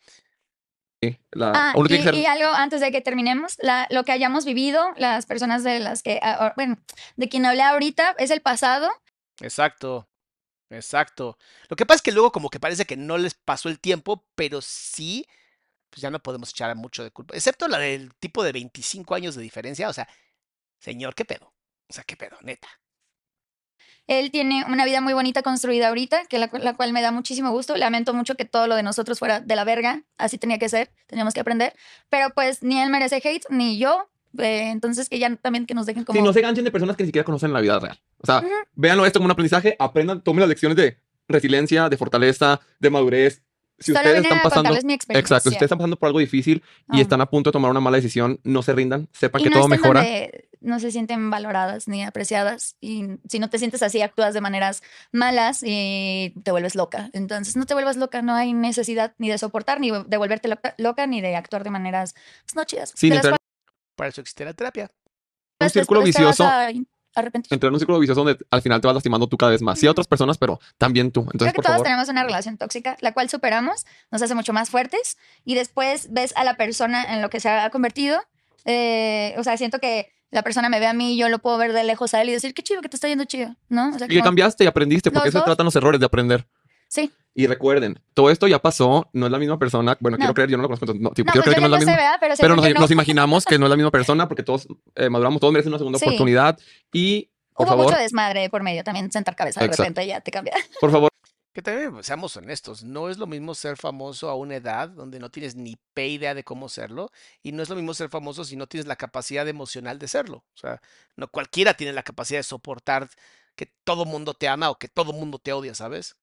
La, 1.31 1.53
Ah, 1.55 1.73
uno 1.77 1.85
y, 1.87 1.89
tiene 1.89 2.05
que 2.05 2.11
ser- 2.11 2.15
y 2.21 2.27
algo 2.27 2.49
antes 2.55 2.81
de 2.81 2.91
que 2.91 3.01
terminemos, 3.01 3.57
la- 3.61 3.87
lo 3.91 4.05
que 4.05 4.13
hayamos 4.13 4.45
vivido, 4.45 4.93
las 4.97 5.27
personas 5.27 5.63
de 5.63 5.79
las 5.79 6.03
que, 6.03 6.19
ah, 6.23 6.37
ah, 6.41 6.53
bueno, 6.57 6.77
de 7.17 7.29
quien 7.29 7.47
hablé 7.47 7.63
ahorita 7.63 8.17
es 8.19 8.31
el 8.31 8.41
pasado. 8.41 8.91
Exacto, 9.41 10.09
exacto. 10.71 11.39
Lo 11.69 11.77
que 11.77 11.87
pasa 11.87 11.97
es 11.97 12.03
que 12.03 12.13
luego 12.13 12.33
como 12.33 12.51
que 12.51 12.59
parece 12.61 12.85
que 12.85 12.97
no 12.97 13.17
les 13.19 13.35
pasó 13.35 13.69
el 13.69 13.79
tiempo, 13.79 14.25
pero 14.35 14.61
sí, 14.61 15.25
pues 15.91 16.03
ya 16.03 16.11
no 16.11 16.19
podemos 16.21 16.51
echar 16.51 16.75
mucho 16.75 17.05
de 17.05 17.11
culpa, 17.13 17.37
excepto 17.37 17.69
la 17.69 17.79
del 17.79 18.13
tipo 18.17 18.43
de 18.43 18.53
25 18.53 19.15
años 19.15 19.35
de 19.37 19.43
diferencia, 19.43 19.89
o 19.89 19.93
sea, 19.93 20.09
señor, 20.81 21.15
¿qué 21.15 21.25
pedo? 21.25 21.55
O 21.89 21.93
sea, 21.93 22.05
¿qué 22.05 22.17
pedo? 22.17 22.37
Neta. 22.43 22.69
Él 24.09 24.31
tiene 24.33 24.65
una 24.69 24.85
vida 24.85 25.01
muy 25.01 25.13
bonita 25.13 25.43
construida 25.43 25.89
ahorita, 25.89 26.25
que 26.27 26.39
la, 26.39 26.49
cu- 26.49 26.59
la 26.59 26.75
cual 26.75 26.93
me 26.93 27.01
da 27.03 27.13
muchísimo 27.13 27.51
gusto. 27.53 27.77
Lamento 27.77 28.13
mucho 28.15 28.35
que 28.35 28.45
todo 28.45 28.67
lo 28.67 28.75
de 28.75 28.83
nosotros 28.83 29.19
fuera 29.21 29.39
de 29.41 29.55
la 29.55 29.63
verga. 29.65 30.03
Así 30.17 30.39
tenía 30.39 30.59
que 30.59 30.69
ser, 30.69 30.91
teníamos 31.07 31.35
que 31.35 31.41
aprender. 31.41 31.75
Pero 32.09 32.31
pues 32.35 32.63
ni 32.63 32.81
él 32.81 32.91
merece 32.91 33.17
hate, 33.23 33.45
ni 33.51 33.79
yo. 33.79 34.09
Eh, 34.39 34.71
entonces 34.71 35.09
que 35.09 35.19
ya 35.19 35.35
también 35.37 35.67
que 35.67 35.75
nos 35.75 35.87
dejen 35.87 36.05
como... 36.05 36.19
Si 36.19 36.25
no 36.25 36.33
se 36.33 36.41
ganchen 36.41 36.65
de 36.65 36.71
personas 36.71 36.97
que 36.97 37.03
ni 37.05 37.09
siquiera 37.09 37.25
conocen 37.25 37.53
la 37.53 37.61
vida 37.61 37.79
real. 37.79 38.01
O 38.19 38.27
sea, 38.27 38.39
Ujú. 38.39 38.49
véanlo 38.75 39.07
esto 39.07 39.19
como 39.21 39.27
un 39.27 39.31
aprendizaje, 39.33 39.77
aprendan, 39.79 40.21
tomen 40.23 40.41
las 40.41 40.49
lecciones 40.49 40.77
de 40.77 40.99
resiliencia, 41.29 41.89
de 41.89 41.97
fortaleza, 41.97 42.61
de 42.79 42.91
madurez. 42.91 43.43
Si 43.79 43.93
Solo 43.93 44.01
ustedes 44.01 44.23
están 44.25 44.39
a 44.39 44.43
pasando, 44.43 44.55
contarles 44.63 44.85
mi 44.85 44.93
experiencia. 44.95 45.21
exacto, 45.21 45.51
si 45.51 45.55
ustedes 45.55 45.67
están 45.69 45.79
pasando 45.79 45.97
por 45.97 46.09
algo 46.09 46.19
difícil 46.19 46.63
y 46.93 46.99
Ah. 46.99 47.03
están 47.03 47.21
a 47.21 47.27
punto 47.27 47.51
de 47.51 47.53
tomar 47.53 47.71
una 47.71 47.81
mala 47.81 47.97
decisión, 47.99 48.41
no 48.43 48.63
se 48.63 48.73
rindan, 48.73 49.09
sepan 49.13 49.41
y 49.41 49.45
que 49.45 49.51
no 49.51 49.57
todo 49.57 49.69
mejora. 49.69 50.01
donde 50.01 50.49
no 50.61 50.81
se 50.81 50.91
sienten 50.91 51.31
valoradas 51.31 51.87
ni 51.87 52.03
apreciadas. 52.03 52.75
Y 52.81 53.05
si 53.29 53.39
no 53.39 53.49
te 53.49 53.59
sientes 53.61 53.83
así, 53.85 54.03
actúas 54.03 54.35
de 54.35 54.41
maneras 54.41 54.83
malas 55.13 55.63
y 55.65 56.35
te 56.43 56.51
vuelves 56.51 56.75
loca. 56.75 57.11
Entonces, 57.13 57.55
no 57.57 57.65
te 57.67 57.75
vuelvas 57.75 57.97
loca. 57.97 58.21
No 58.23 58.35
hay 58.35 58.53
necesidad 58.53 59.15
ni 59.19 59.29
de 59.29 59.39
soportar, 59.39 59.79
ni 59.79 59.93
de 59.93 60.17
volverte 60.17 60.49
loca, 60.49 60.75
loca, 60.79 61.07
ni 61.07 61.21
de 61.21 61.37
actuar 61.37 61.63
de 61.63 61.71
maneras 61.71 62.15
pues, 62.45 62.57
no 62.57 62.65
chidas. 62.65 62.93
Entrar 63.01 63.37
Para 63.95 64.11
eso 64.11 64.21
existe 64.21 64.45
la 64.45 64.55
terapia. 64.55 64.91
un 64.91 65.57
cuales 65.59 65.73
te- 65.73 65.79
círculo 65.81 66.01
vas 66.01 66.07
vicioso, 66.07 66.45
a 66.45 66.73
arrepentir. 67.21 67.53
entrar 67.53 67.69
en 67.71 67.75
un 67.75 67.81
círculo 67.81 67.99
vicioso 67.99 68.25
donde 68.25 68.45
al 68.51 68.63
final 68.63 68.81
te 68.81 68.87
vas 68.87 68.95
lastimando 68.95 69.27
tú 69.27 69.37
cada 69.37 69.53
vez 69.53 69.63
más. 69.63 69.79
Sí 69.79 69.87
a 69.87 69.91
otras 69.91 70.07
personas, 70.07 70.39
pero 70.39 70.61
también 70.79 71.11
tú. 71.13 71.23
Creo 71.23 71.33
Entonces, 71.33 71.53
que 71.53 71.57
por 71.57 71.65
todos 71.65 71.75
favor, 71.77 71.85
tenemos 71.87 72.09
una 72.09 72.25
relación 72.25 72.57
tóxica, 72.59 72.97
la 73.01 73.13
cual 73.13 73.29
superamos, 73.31 73.87
nos 74.11 74.23
hace 74.23 74.35
mucho 74.35 74.53
más 74.53 74.71
fuertes 74.71 75.19
y 75.45 75.55
después 75.55 76.09
ves 76.13 76.33
a 76.37 76.45
la 76.45 76.57
persona 76.57 77.05
en 77.15 77.23
lo 77.23 77.31
que 77.31 77.41
se 77.41 77.49
ha 77.49 77.71
convertido. 77.71 78.21
Eh, 78.65 79.35
o 79.39 79.45
sea, 79.45 79.57
siento 79.57 79.79
que 79.79 80.13
la 80.31 80.43
persona 80.43 80.69
me 80.69 80.79
ve 80.79 80.87
a 80.87 80.93
mí 80.93 81.15
y 81.15 81.17
yo 81.17 81.29
lo 81.29 81.39
puedo 81.39 81.57
ver 81.57 81.73
de 81.73 81.85
lejos 81.85 82.13
a 82.15 82.21
él 82.21 82.29
y 82.29 82.33
decir, 82.33 82.53
qué 82.55 82.63
chido 82.63 82.83
que 82.83 82.89
te 82.89 82.97
está 82.97 83.09
yendo 83.09 83.25
chido, 83.25 83.55
¿no? 83.69 83.95
O 83.95 83.99
sea, 83.99 84.07
y 84.07 84.11
que 84.11 84.17
como- 84.17 84.25
cambiaste 84.25 84.65
y 84.65 84.67
aprendiste, 84.67 85.11
porque 85.11 85.31
eso 85.31 85.43
tratan 85.43 85.65
los 85.65 85.75
errores 85.77 86.01
de 86.01 86.07
aprender. 86.07 86.47
Sí. 86.89 87.13
Y 87.35 87.47
recuerden, 87.47 88.01
todo 88.15 88.31
esto 88.31 88.49
ya 88.49 88.59
pasó, 88.59 89.09
no 89.13 89.27
es 89.27 89.33
la 89.33 89.39
misma 89.39 89.59
persona. 89.59 89.97
Bueno, 90.01 90.17
No. 90.17 90.23
quiero 90.23 90.35
creer, 90.35 90.51
yo 90.51 90.57
no 90.57 90.63
lo 90.65 90.69
conozco, 90.69 90.87
no, 90.87 90.93
tipo, 90.93 91.03
No, 91.05 91.11
quiero 91.13 91.25
pues 91.33 91.43
creer 91.45 91.55
que 91.55 91.61
no 91.61 91.67
es 91.67 91.71
la 91.71 91.79
misma. 91.79 92.19
Pero, 92.21 92.57
nos, 92.57 92.67
yo 92.67 92.75
no. 92.75 92.81
nos 92.81 92.91
imaginamos 92.91 93.45
que 93.45 93.59
no 93.59 93.67
es 93.67 93.71
la 93.71 93.77
misma 93.77 93.91
persona 93.93 94.27
porque 94.27 94.43
todos 94.43 94.67
eh, 94.97 95.09
maduramos, 95.09 95.39
todos 95.41 95.53
merecen 95.53 95.71
una 95.73 95.79
segunda 95.79 95.99
Sí. 96.01 96.07
oportunidad. 96.07 96.59
Y, 96.93 97.31
por 97.55 97.67
Hubo 97.67 97.71
favor, 97.73 97.85
mucho 97.87 97.99
desmadre 97.99 98.51
por 98.51 98.63
medio 98.63 98.83
también, 98.83 99.11
sentar 99.13 99.37
cabeza 99.37 99.61
de 99.61 99.67
Exacto. 99.67 99.83
repente 99.85 100.07
ya 100.07 100.21
te 100.21 100.31
cambia. 100.33 100.53
por 100.81 100.91
favor, 100.91 101.11
Que 101.53 101.63
también 101.63 101.93
pues, 101.93 102.07
seamos 102.07 102.37
honestos, 102.37 102.83
no 102.85 103.09
es 103.09 103.19
lo 103.19 103.27
mismo 103.27 103.55
ser 103.55 103.77
famoso 103.77 104.29
a 104.31 104.35
una 104.37 104.57
edad 104.57 104.89
donde 104.89 105.19
no 105.21 105.31
tienes 105.31 105.55
ni 105.57 105.77
pe 105.95 106.07
idea 106.09 106.35
de 106.35 106.43
cómo 106.45 106.69
serlo, 106.69 107.11
y 107.43 107.53
no 107.53 107.63
es 107.63 107.69
lo 107.69 107.75
mismo 107.77 107.95
ser 107.95 108.09
famoso 108.11 108.45
si 108.45 108.57
no 108.57 108.67
tienes 108.69 108.87
la 108.87 108.95
capacidad 108.97 109.47
emocional 109.49 109.99
de 109.99 110.07
serlo. 110.09 110.39
O 110.55 110.57
sea, 110.57 110.81
no 111.17 111.29
cualquiera 111.29 111.75
tiene 111.75 111.93
la 111.93 112.03
capacidad 112.03 112.39
de 112.41 112.45
soportar 112.45 113.09
que 113.57 113.67
todo 113.85 114.05
mundo 114.05 114.35
te 114.35 114.47
ama 114.49 114.71
o 114.71 114.79
que 114.79 114.89
todo 114.89 115.13
mundo 115.13 115.39
te 115.39 115.53
odia, 115.53 115.75
¿sabes? 115.75 116.17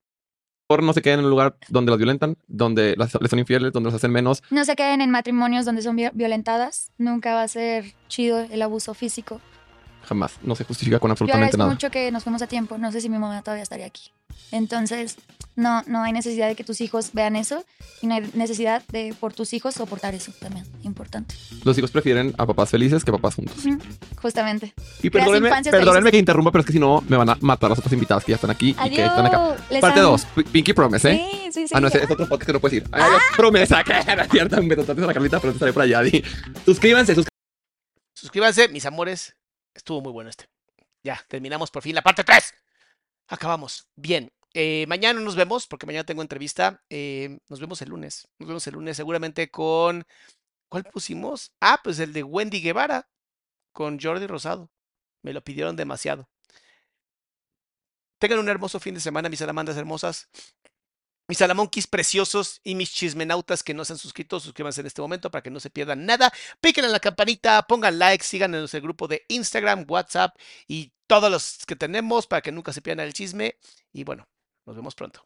Por 0.67 0.81
no 0.83 0.93
se 0.93 1.01
queden 1.01 1.19
en 1.19 1.25
un 1.25 1.31
lugar 1.31 1.55
donde 1.69 1.91
las 1.91 1.97
violentan, 1.97 2.37
donde 2.47 2.95
las, 2.97 3.13
les 3.21 3.29
son 3.29 3.39
infieles, 3.39 3.71
donde 3.71 3.87
los 3.87 3.93
hacen 3.95 4.11
menos. 4.11 4.41
No 4.49 4.65
se 4.65 4.75
queden 4.75 5.01
en 5.01 5.11
matrimonios 5.11 5.65
donde 5.65 5.81
son 5.81 5.95
vi- 5.95 6.09
violentadas. 6.13 6.91
Nunca 6.97 7.33
va 7.35 7.43
a 7.43 7.47
ser 7.47 7.93
chido 8.07 8.39
el 8.39 8.61
abuso 8.61 8.93
físico. 8.93 9.41
Jamás. 10.03 10.37
No 10.43 10.55
se 10.55 10.63
justifica 10.63 10.99
con 10.99 11.09
Yo 11.09 11.13
absolutamente 11.13 11.43
agradezco 11.45 11.57
nada. 11.57 11.71
mucho 11.71 11.89
que 11.91 12.11
nos 12.11 12.23
fuimos 12.23 12.41
a 12.41 12.47
tiempo. 12.47 12.77
No 12.77 12.91
sé 12.91 13.01
si 13.01 13.09
mi 13.09 13.17
mamá 13.17 13.41
todavía 13.41 13.63
estaría 13.63 13.85
aquí. 13.85 14.11
Entonces, 14.51 15.17
no, 15.55 15.83
no 15.87 16.03
hay 16.03 16.11
necesidad 16.11 16.47
de 16.47 16.55
que 16.55 16.63
tus 16.65 16.81
hijos 16.81 17.11
vean 17.13 17.35
eso 17.35 17.63
y 18.01 18.07
no 18.07 18.15
hay 18.15 18.29
necesidad 18.33 18.83
de 18.89 19.15
por 19.17 19.33
tus 19.33 19.53
hijos 19.53 19.73
soportar 19.75 20.13
eso 20.13 20.33
también. 20.39 20.65
Importante. 20.83 21.35
Los 21.63 21.77
hijos 21.77 21.91
prefieren 21.91 22.35
a 22.37 22.45
papás 22.45 22.69
felices 22.69 23.05
que 23.05 23.11
a 23.11 23.13
papás 23.13 23.35
juntos. 23.35 23.55
Justamente. 24.21 24.73
Y 25.01 25.09
perdónenme, 25.09 25.49
perdónenme 25.71 26.11
que 26.11 26.17
interrumpa, 26.17 26.51
pero 26.51 26.59
es 26.61 26.65
que 26.65 26.73
si 26.73 26.79
no 26.79 27.03
me 27.07 27.15
van 27.15 27.29
a 27.29 27.37
matar 27.39 27.69
las 27.69 27.79
otras 27.79 27.93
invitadas 27.93 28.25
que 28.25 28.33
ya 28.33 28.35
están 28.35 28.51
aquí 28.51 28.75
y 28.85 28.89
que 28.89 29.05
están 29.05 29.25
acá. 29.25 29.55
Les 29.69 29.79
Parte 29.79 30.01
amo. 30.01 30.11
2, 30.11 30.27
Pinky 30.51 30.73
Promise, 30.73 31.11
¿eh? 31.11 31.29
Sí, 31.31 31.51
sí, 31.51 31.67
sí. 31.67 31.73
ah, 31.73 31.79
no, 31.79 31.87
ese 31.87 32.03
es 32.03 32.11
otro 32.11 32.27
podcast 32.27 32.47
que 32.47 32.53
no 32.53 32.59
puedes 32.59 32.77
ir. 32.77 32.89
Ay, 32.91 33.11
promesa, 33.37 33.83
que 33.83 33.93
era 33.93 34.27
cierta. 34.27 34.59
Me 34.61 34.75
trataste 34.75 35.03
a 35.03 35.07
la 35.07 35.13
Carlita, 35.13 35.39
pero 35.39 35.53
te 35.53 35.57
estaré 35.57 35.71
por 35.73 35.83
allá. 35.83 36.01
Di. 36.01 36.21
Suscríbanse, 36.65 37.15
suscríbanse. 37.15 37.29
Suscríbanse, 38.13 38.67
mis 38.69 38.85
amores. 38.85 39.35
Estuvo 39.73 40.01
muy 40.01 40.11
bueno 40.11 40.29
este. 40.29 40.49
Ya, 41.03 41.21
terminamos 41.27 41.71
por 41.71 41.83
fin 41.83 41.95
la 41.95 42.01
parte 42.01 42.23
3. 42.23 42.53
Acabamos. 43.27 43.87
Bien. 43.95 44.31
eh, 44.53 44.85
mañana 44.87 45.19
nos 45.19 45.35
vemos, 45.35 45.67
porque 45.67 45.85
mañana 45.85 46.05
tengo 46.05 46.21
entrevista. 46.21 46.81
eh, 46.89 47.37
nos 47.49 47.59
vemos 47.59 47.81
el 47.81 47.89
lunes. 47.89 48.27
Nos 48.39 48.47
vemos 48.47 48.67
el 48.67 48.73
lunes 48.75 48.97
seguramente 48.97 49.49
con... 49.51 50.05
¿Cuál 50.69 50.83
pusimos? 50.85 51.53
Ah, 51.61 51.79
pues 51.83 51.99
el 51.99 52.13
de 52.13 52.23
Wendy 52.23 52.61
Guevara 52.61 53.07
con 53.73 53.99
Jordi 53.99 54.27
Rosado. 54.27 54.71
Me 55.23 55.33
lo 55.33 55.43
pidieron 55.43 55.75
demasiado. 55.75 56.29
Tengan 58.19 58.39
un 58.39 58.49
hermoso 58.49 58.79
fin 58.79 58.95
de 58.95 59.01
semana, 59.01 59.29
mis 59.29 59.39
salamandas 59.39 59.77
hermosas. 59.77 60.29
Mis 61.27 61.39
salamonquis 61.39 61.87
preciosos 61.87 62.61
y 62.63 62.75
mis 62.75 62.91
chismenautas 62.93 63.63
que 63.63 63.73
no 63.73 63.83
se 63.83 63.93
han 63.93 63.99
suscrito, 63.99 64.39
suscríbanse 64.39 64.81
en 64.81 64.87
este 64.87 65.01
momento 65.01 65.31
para 65.31 65.41
que 65.41 65.49
no 65.49 65.59
se 65.59 65.71
pierdan 65.71 66.05
nada. 66.05 66.31
Piquen 66.61 66.85
en 66.85 66.91
la 66.91 66.99
campanita, 66.99 67.63
pongan 67.67 67.97
like, 67.97 68.23
síganos 68.23 68.73
en 68.73 68.77
el 68.77 68.83
grupo 68.83 69.07
de 69.07 69.25
Instagram, 69.27 69.85
WhatsApp 69.87 70.35
y 70.67 70.93
todos 71.07 71.31
los 71.31 71.65
que 71.65 71.75
tenemos 71.75 72.27
para 72.27 72.41
que 72.41 72.51
nunca 72.51 72.73
se 72.73 72.81
pierdan 72.81 73.05
el 73.07 73.13
chisme. 73.13 73.57
Y 73.93 74.03
bueno, 74.03 74.27
nos 74.65 74.75
vemos 74.75 74.95
pronto. 74.95 75.25